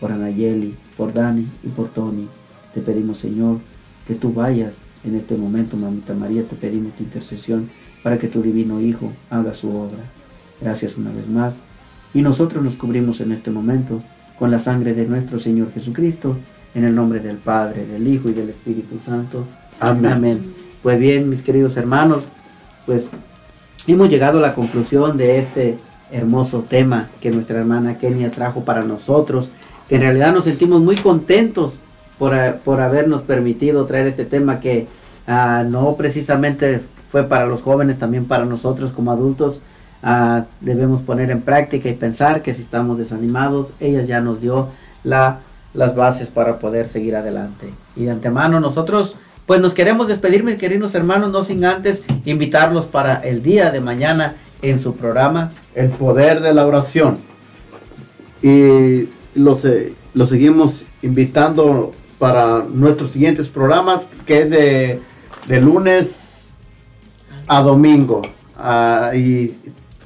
por 0.00 0.12
Anayeli, 0.12 0.74
por 0.96 1.12
Dani 1.12 1.46
y 1.62 1.68
por 1.68 1.88
Tony. 1.88 2.28
Te 2.74 2.80
pedimos, 2.80 3.18
Señor, 3.18 3.58
que 4.06 4.14
tú 4.14 4.32
vayas 4.32 4.74
en 5.04 5.14
este 5.14 5.36
momento, 5.36 5.76
Mamita 5.76 6.14
María, 6.14 6.42
te 6.42 6.56
pedimos 6.56 6.94
tu 6.94 7.04
intercesión 7.04 7.68
para 8.02 8.18
que 8.18 8.28
tu 8.28 8.42
divino 8.42 8.80
Hijo 8.80 9.12
haga 9.30 9.54
su 9.54 9.70
obra. 9.70 9.98
Gracias 10.60 10.96
una 10.96 11.10
vez 11.10 11.28
más. 11.28 11.54
Y 12.12 12.22
nosotros 12.22 12.62
nos 12.62 12.76
cubrimos 12.76 13.20
en 13.20 13.32
este 13.32 13.50
momento 13.50 14.02
con 14.38 14.50
la 14.50 14.58
sangre 14.58 14.94
de 14.94 15.06
nuestro 15.06 15.38
Señor 15.38 15.72
Jesucristo, 15.72 16.36
en 16.74 16.84
el 16.84 16.94
nombre 16.94 17.20
del 17.20 17.36
Padre, 17.36 17.86
del 17.86 18.06
Hijo 18.06 18.28
y 18.28 18.34
del 18.34 18.50
Espíritu 18.50 18.98
Santo. 19.02 19.44
Amén. 19.80 20.65
Pues 20.86 21.00
bien, 21.00 21.28
mis 21.28 21.42
queridos 21.42 21.76
hermanos, 21.76 22.22
pues 22.86 23.10
hemos 23.88 24.08
llegado 24.08 24.38
a 24.38 24.40
la 24.40 24.54
conclusión 24.54 25.16
de 25.16 25.40
este 25.40 25.78
hermoso 26.12 26.60
tema 26.60 27.08
que 27.20 27.32
nuestra 27.32 27.58
hermana 27.58 27.98
Kenia 27.98 28.30
trajo 28.30 28.64
para 28.64 28.82
nosotros, 28.82 29.50
que 29.88 29.96
en 29.96 30.02
realidad 30.02 30.32
nos 30.32 30.44
sentimos 30.44 30.80
muy 30.80 30.94
contentos 30.94 31.80
por, 32.20 32.36
por 32.58 32.80
habernos 32.80 33.22
permitido 33.22 33.84
traer 33.86 34.06
este 34.06 34.24
tema 34.24 34.60
que 34.60 34.86
ah, 35.26 35.64
no 35.68 35.96
precisamente 35.96 36.82
fue 37.10 37.24
para 37.24 37.46
los 37.46 37.62
jóvenes, 37.62 37.98
también 37.98 38.26
para 38.26 38.44
nosotros 38.44 38.92
como 38.92 39.10
adultos. 39.10 39.60
ah, 40.04 40.44
debemos 40.60 41.02
poner 41.02 41.32
en 41.32 41.40
práctica 41.40 41.88
y 41.88 41.94
pensar 41.94 42.42
que 42.42 42.54
si 42.54 42.62
estamos 42.62 42.96
desanimados, 42.96 43.72
ella 43.80 44.02
ya 44.02 44.20
nos 44.20 44.40
dio 44.40 44.68
la, 45.02 45.40
las 45.74 45.96
bases 45.96 46.28
para 46.28 46.60
poder 46.60 46.86
seguir 46.86 47.16
adelante. 47.16 47.74
Y 47.96 48.04
de 48.04 48.12
antemano 48.12 48.60
nosotros 48.60 49.16
pues 49.46 49.60
nos 49.60 49.74
queremos 49.74 50.08
despedir, 50.08 50.42
mis 50.44 50.56
queridos 50.56 50.94
hermanos, 50.94 51.30
no 51.32 51.42
sin 51.44 51.64
antes 51.64 52.02
invitarlos 52.24 52.86
para 52.86 53.16
el 53.22 53.42
día 53.42 53.70
de 53.70 53.80
mañana 53.80 54.36
en 54.62 54.80
su 54.80 54.94
programa. 54.96 55.50
El 55.74 55.90
poder 55.90 56.40
de 56.40 56.52
la 56.52 56.66
oración. 56.66 57.18
Y 58.42 59.08
lo, 59.34 59.58
se- 59.58 59.94
lo 60.14 60.26
seguimos 60.26 60.82
invitando 61.02 61.92
para 62.18 62.64
nuestros 62.68 63.12
siguientes 63.12 63.48
programas, 63.48 64.02
que 64.26 64.40
es 64.42 64.50
de, 64.50 65.00
de 65.46 65.60
lunes 65.60 66.08
a 67.46 67.62
domingo. 67.62 68.22
Ah, 68.58 69.12
y 69.14 69.54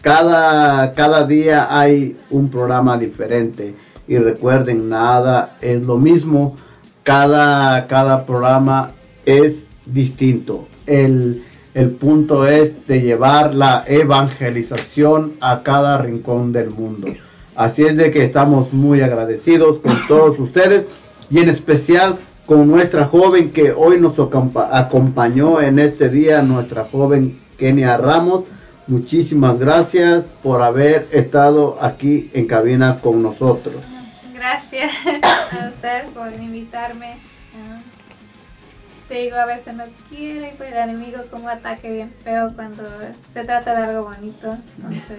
cada, 0.02 0.92
cada 0.94 1.26
día 1.26 1.68
hay 1.70 2.16
un 2.30 2.50
programa 2.50 2.98
diferente. 2.98 3.74
Y 4.08 4.18
recuerden, 4.18 4.88
nada 4.88 5.56
es 5.60 5.80
lo 5.80 5.96
mismo. 5.96 6.56
Cada, 7.04 7.86
cada 7.86 8.26
programa 8.26 8.90
es 9.38 9.54
distinto. 9.86 10.66
El, 10.86 11.42
el 11.74 11.90
punto 11.90 12.46
es 12.46 12.86
de 12.86 13.00
llevar 13.00 13.54
la 13.54 13.84
evangelización 13.86 15.34
a 15.40 15.62
cada 15.62 15.98
rincón 15.98 16.52
del 16.52 16.70
mundo. 16.70 17.08
Así 17.56 17.82
es 17.82 17.96
de 17.96 18.10
que 18.10 18.24
estamos 18.24 18.72
muy 18.72 19.00
agradecidos 19.02 19.78
con 19.80 20.06
todos 20.08 20.38
ustedes 20.38 20.84
y 21.30 21.38
en 21.40 21.48
especial 21.48 22.18
con 22.46 22.66
nuestra 22.66 23.06
joven 23.06 23.50
que 23.50 23.72
hoy 23.72 24.00
nos 24.00 24.16
acompa- 24.18 24.68
acompañó 24.72 25.60
en 25.60 25.78
este 25.78 26.08
día, 26.08 26.42
nuestra 26.42 26.86
joven 26.90 27.38
Kenia 27.58 27.96
Ramos. 27.96 28.44
Muchísimas 28.86 29.58
gracias 29.58 30.24
por 30.42 30.62
haber 30.62 31.06
estado 31.12 31.78
aquí 31.80 32.30
en 32.32 32.46
cabina 32.46 32.98
con 33.00 33.22
nosotros. 33.22 33.76
Gracias 34.34 34.90
a 35.52 35.68
usted 35.68 36.06
por 36.14 36.32
invitarme. 36.42 37.18
Te 39.10 39.22
digo, 39.22 39.34
a 39.38 39.44
veces 39.44 39.74
no 39.74 39.82
quiero 40.08 40.46
y 40.46 40.52
pues 40.52 40.70
el 40.70 40.78
enemigo 40.78 41.18
como 41.32 41.48
ataque 41.48 41.90
bien 41.90 42.12
feo 42.22 42.52
cuando 42.54 42.84
se 43.34 43.42
trata 43.42 43.74
de 43.74 43.88
algo 43.88 44.04
bonito. 44.04 44.56
Entonces, 44.76 45.18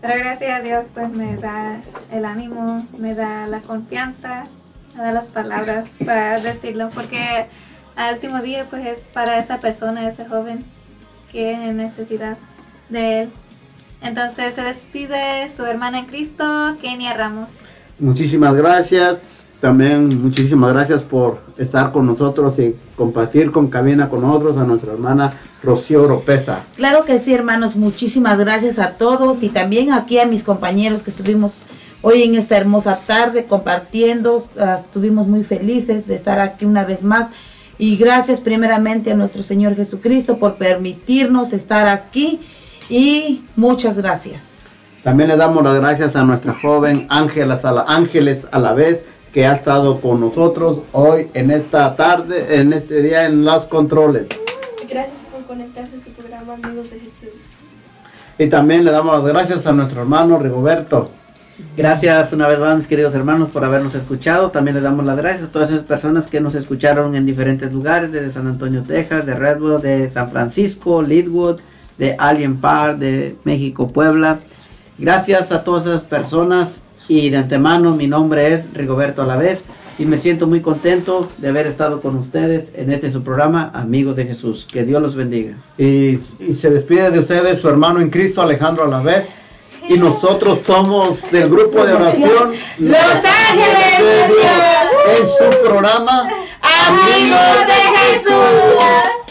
pero 0.00 0.14
gracias 0.18 0.58
a 0.58 0.60
Dios 0.60 0.86
pues 0.92 1.10
me 1.10 1.36
da 1.36 1.80
el 2.10 2.24
ánimo, 2.24 2.84
me 2.98 3.14
da 3.14 3.46
la 3.46 3.60
confianza, 3.60 4.46
me 4.96 5.04
da 5.04 5.12
las 5.12 5.26
palabras 5.26 5.86
para 6.04 6.40
decirlo, 6.40 6.88
porque 6.92 7.46
al 7.94 8.14
último 8.14 8.42
día 8.42 8.66
pues 8.68 8.84
es 8.84 8.98
para 9.12 9.38
esa 9.38 9.60
persona, 9.60 10.08
ese 10.08 10.26
joven 10.26 10.64
que 11.30 11.52
es 11.52 11.60
en 11.60 11.76
necesidad 11.76 12.36
de 12.88 13.20
él. 13.20 13.30
Entonces 14.02 14.56
se 14.56 14.62
despide 14.62 15.52
su 15.56 15.64
hermana 15.64 16.00
en 16.00 16.06
Cristo, 16.06 16.76
Kenia 16.82 17.14
Ramos. 17.14 17.48
Muchísimas 18.00 18.56
gracias. 18.56 19.18
También 19.60 20.20
muchísimas 20.20 20.72
gracias 20.72 21.00
por 21.00 21.40
estar 21.56 21.92
con 21.92 22.06
nosotros 22.06 22.58
y 22.58 22.74
compartir 22.96 23.50
con 23.50 23.68
cabina 23.68 24.08
con 24.08 24.22
nosotros 24.22 24.56
a 24.56 24.64
nuestra 24.64 24.92
hermana 24.92 25.32
Rocío 25.62 26.02
Oropesa. 26.02 26.64
Claro 26.76 27.04
que 27.04 27.18
sí, 27.18 27.32
hermanos, 27.32 27.76
muchísimas 27.76 28.38
gracias 28.38 28.78
a 28.78 28.92
todos 28.92 29.42
y 29.42 29.48
también 29.48 29.92
aquí 29.92 30.18
a 30.18 30.26
mis 30.26 30.44
compañeros 30.44 31.02
que 31.02 31.10
estuvimos 31.10 31.64
hoy 32.02 32.22
en 32.22 32.34
esta 32.34 32.56
hermosa 32.56 33.00
tarde 33.06 33.44
compartiendo. 33.46 34.42
Ah, 34.58 34.78
estuvimos 34.80 35.26
muy 35.26 35.42
felices 35.42 36.06
de 36.06 36.14
estar 36.14 36.38
aquí 36.38 36.64
una 36.64 36.84
vez 36.84 37.02
más 37.02 37.30
y 37.78 37.96
gracias 37.96 38.40
primeramente 38.40 39.12
a 39.12 39.14
nuestro 39.14 39.42
Señor 39.42 39.74
Jesucristo 39.74 40.38
por 40.38 40.56
permitirnos 40.56 41.52
estar 41.52 41.88
aquí 41.88 42.40
y 42.88 43.44
muchas 43.56 43.96
gracias. 43.96 44.54
También 45.02 45.28
le 45.28 45.36
damos 45.36 45.62
las 45.62 45.74
gracias 45.74 46.16
a 46.16 46.24
nuestra 46.24 46.54
joven 46.54 47.06
Ángeles 47.10 47.64
a 47.64 47.72
la, 47.72 47.82
Ángeles 47.82 48.38
a 48.50 48.58
la 48.58 48.72
vez 48.72 49.02
que 49.34 49.44
ha 49.48 49.54
estado 49.54 50.00
con 50.00 50.20
nosotros 50.20 50.82
hoy 50.92 51.26
en 51.34 51.50
esta 51.50 51.96
tarde, 51.96 52.60
en 52.60 52.72
este 52.72 53.02
día 53.02 53.26
en 53.26 53.44
los 53.44 53.66
controles. 53.66 54.28
Gracias 54.88 55.16
por 55.32 55.42
conectarse 55.42 55.96
a 55.96 56.04
su 56.04 56.10
programa 56.10 56.54
Amigos 56.54 56.92
de 56.92 57.00
Jesús. 57.00 57.42
Y 58.38 58.46
también 58.46 58.84
le 58.84 58.92
damos 58.92 59.16
las 59.16 59.24
gracias 59.24 59.66
a 59.66 59.72
nuestro 59.72 60.02
hermano 60.02 60.38
Rigoberto. 60.38 61.10
Gracias 61.76 62.32
una 62.32 62.46
vez 62.46 62.60
más, 62.60 62.76
mis 62.76 62.86
queridos 62.86 63.12
hermanos, 63.12 63.50
por 63.50 63.64
habernos 63.64 63.96
escuchado. 63.96 64.52
También 64.52 64.76
les 64.76 64.84
damos 64.84 65.04
las 65.04 65.16
gracias 65.16 65.48
a 65.48 65.50
todas 65.50 65.70
esas 65.70 65.82
personas 65.82 66.28
que 66.28 66.40
nos 66.40 66.54
escucharon 66.54 67.16
en 67.16 67.26
diferentes 67.26 67.72
lugares, 67.72 68.12
desde 68.12 68.30
San 68.30 68.46
Antonio, 68.46 68.84
Texas, 68.86 69.26
de 69.26 69.34
Redwood, 69.34 69.82
de 69.82 70.10
San 70.10 70.30
Francisco, 70.30 71.02
Leadwood, 71.02 71.58
de 71.98 72.14
Alien 72.20 72.60
Park, 72.60 72.98
de 72.98 73.34
México, 73.42 73.88
Puebla. 73.88 74.38
Gracias 74.96 75.50
a 75.50 75.64
todas 75.64 75.86
esas 75.86 76.04
personas 76.04 76.83
y 77.08 77.30
de 77.30 77.36
antemano 77.36 77.94
mi 77.94 78.06
nombre 78.06 78.54
es 78.54 78.72
Rigoberto 78.72 79.22
Alavés 79.22 79.64
y 79.98 80.06
me 80.06 80.18
siento 80.18 80.46
muy 80.46 80.60
contento 80.60 81.28
de 81.38 81.48
haber 81.48 81.66
estado 81.66 82.00
con 82.00 82.16
ustedes 82.16 82.70
en 82.74 82.92
este 82.92 83.12
su 83.12 83.22
programa 83.22 83.70
Amigos 83.74 84.16
de 84.16 84.26
Jesús. 84.26 84.66
Que 84.70 84.82
Dios 84.82 85.00
los 85.00 85.14
bendiga. 85.14 85.54
Y, 85.78 86.18
y 86.40 86.54
se 86.58 86.68
despide 86.70 87.10
de 87.12 87.20
ustedes 87.20 87.60
su 87.60 87.68
hermano 87.68 88.00
en 88.00 88.10
Cristo 88.10 88.42
Alejandro 88.42 88.84
a 88.84 88.88
la 88.88 89.00
vez. 89.00 89.24
y 89.88 89.94
nosotros 89.98 90.60
somos 90.64 91.20
del 91.30 91.48
grupo 91.48 91.84
de 91.84 91.92
oración 91.92 92.54
Los 92.78 92.96
Ángeles 92.98 93.98
de 94.00 94.26
Dios. 94.28 95.18
en 95.18 95.26
su 95.26 95.62
programa 95.62 96.28
Amigos 96.62 97.66
de 97.66 97.98
Jesús. 97.98 99.23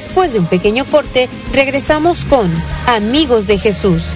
Después 0.00 0.32
de 0.32 0.38
un 0.38 0.46
pequeño 0.46 0.86
corte, 0.86 1.28
regresamos 1.52 2.24
con 2.24 2.50
Amigos 2.86 3.46
de 3.46 3.58
Jesús. 3.58 4.14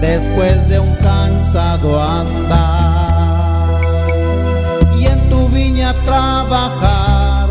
Después 0.00 0.68
de 0.68 0.78
un 0.78 0.94
cansado 0.96 2.00
andar, 2.00 3.80
y 4.96 5.06
en 5.06 5.18
tu 5.28 5.48
viña 5.48 5.92
trabajar, 6.04 7.48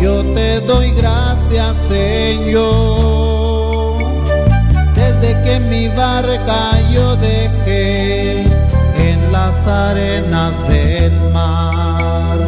yo 0.00 0.22
te 0.34 0.60
doy 0.60 0.92
gracias, 0.92 1.76
Señor. 1.88 3.18
Desde 4.94 5.42
que 5.42 5.58
mi 5.58 5.88
barca 5.88 6.88
yo 6.92 7.16
dejé 7.16 8.42
en 8.42 9.32
las 9.32 9.66
arenas 9.66 10.52
del 10.68 11.12
mar. 11.32 12.38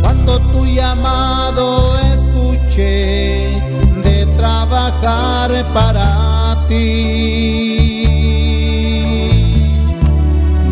Cuando 0.00 0.38
tu 0.50 0.64
llamado 0.64 1.98
escuché 2.14 3.60
de 4.02 4.26
trabajar 4.38 5.50
para 5.74 6.23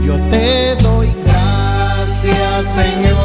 Yo 0.04 0.14
te 0.30 0.76
doy 0.82 1.08
gracias, 1.24 2.66
Señor. 2.74 3.21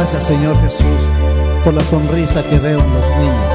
Gracias, 0.00 0.22
Señor 0.22 0.56
Jesús, 0.62 1.02
por 1.62 1.74
la 1.74 1.82
sonrisa 1.82 2.42
que 2.42 2.58
veo 2.58 2.78
en 2.78 2.90
los 2.94 3.10
niños, 3.18 3.52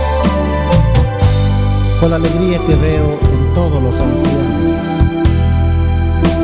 por 2.00 2.12
la 2.12 2.18
alegría 2.18 2.60
que 2.60 2.76
veo 2.76 3.18
en 3.34 3.54
todos 3.56 3.82
los 3.82 4.00
ancianos. 4.00 4.76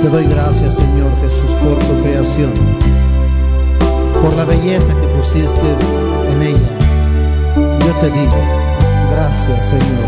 Te 0.01 0.09
doy 0.09 0.25
gracias, 0.25 0.73
Señor 0.73 1.11
Jesús, 1.21 1.51
por 1.61 1.77
tu 1.77 2.01
creación, 2.01 2.51
por 4.23 4.33
la 4.33 4.45
belleza 4.45 4.91
que 4.91 5.07
pusiste 5.15 5.69
en 6.31 6.41
ella. 6.41 6.71
Yo 7.85 7.93
te 8.01 8.09
digo, 8.09 8.37
gracias, 9.11 9.65
Señor. 9.69 10.07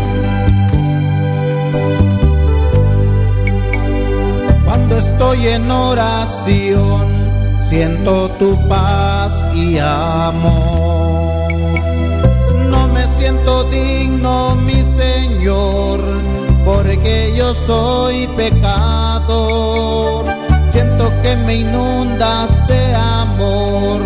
Cuando 4.64 4.96
estoy 4.96 5.46
en 5.46 5.70
oración, 5.70 7.06
siento 7.68 8.28
tu 8.40 8.58
paz 8.68 9.43
amor. 9.78 11.52
No 12.70 12.88
me 12.88 13.04
siento 13.06 13.64
digno, 13.64 14.56
mi 14.56 14.80
Señor, 14.82 16.00
porque 16.64 17.34
yo 17.36 17.54
soy 17.66 18.26
pecador. 18.36 20.26
Siento 20.70 21.12
que 21.22 21.36
me 21.36 21.54
inundas 21.56 22.50
de 22.66 22.94
amor, 22.94 24.00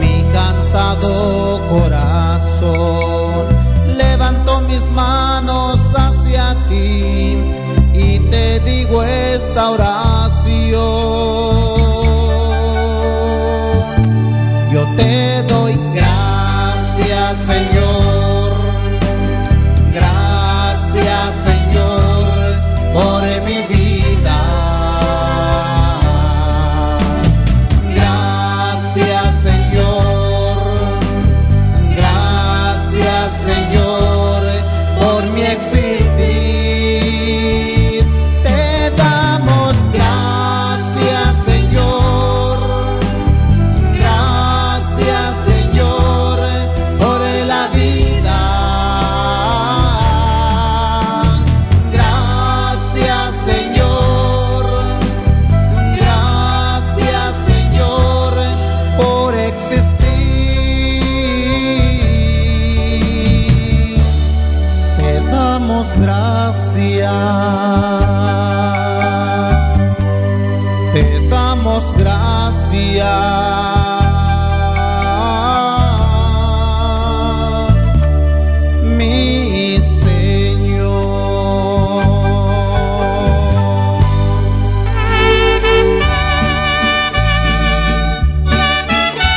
mi 0.00 0.24
cansado 0.32 1.60
corazón. 1.68 3.46
Levanto 3.96 4.60
mis 4.62 4.90
manos 4.90 5.80
hacia 5.94 6.54
ti 6.68 7.36
y 7.94 8.18
te 8.30 8.60
digo 8.60 9.02
esta 9.02 9.70
oración. 9.70 9.91
Te 15.02 15.42
doy 15.42 15.78
gracias, 15.94 17.38
Señor. 17.38 18.01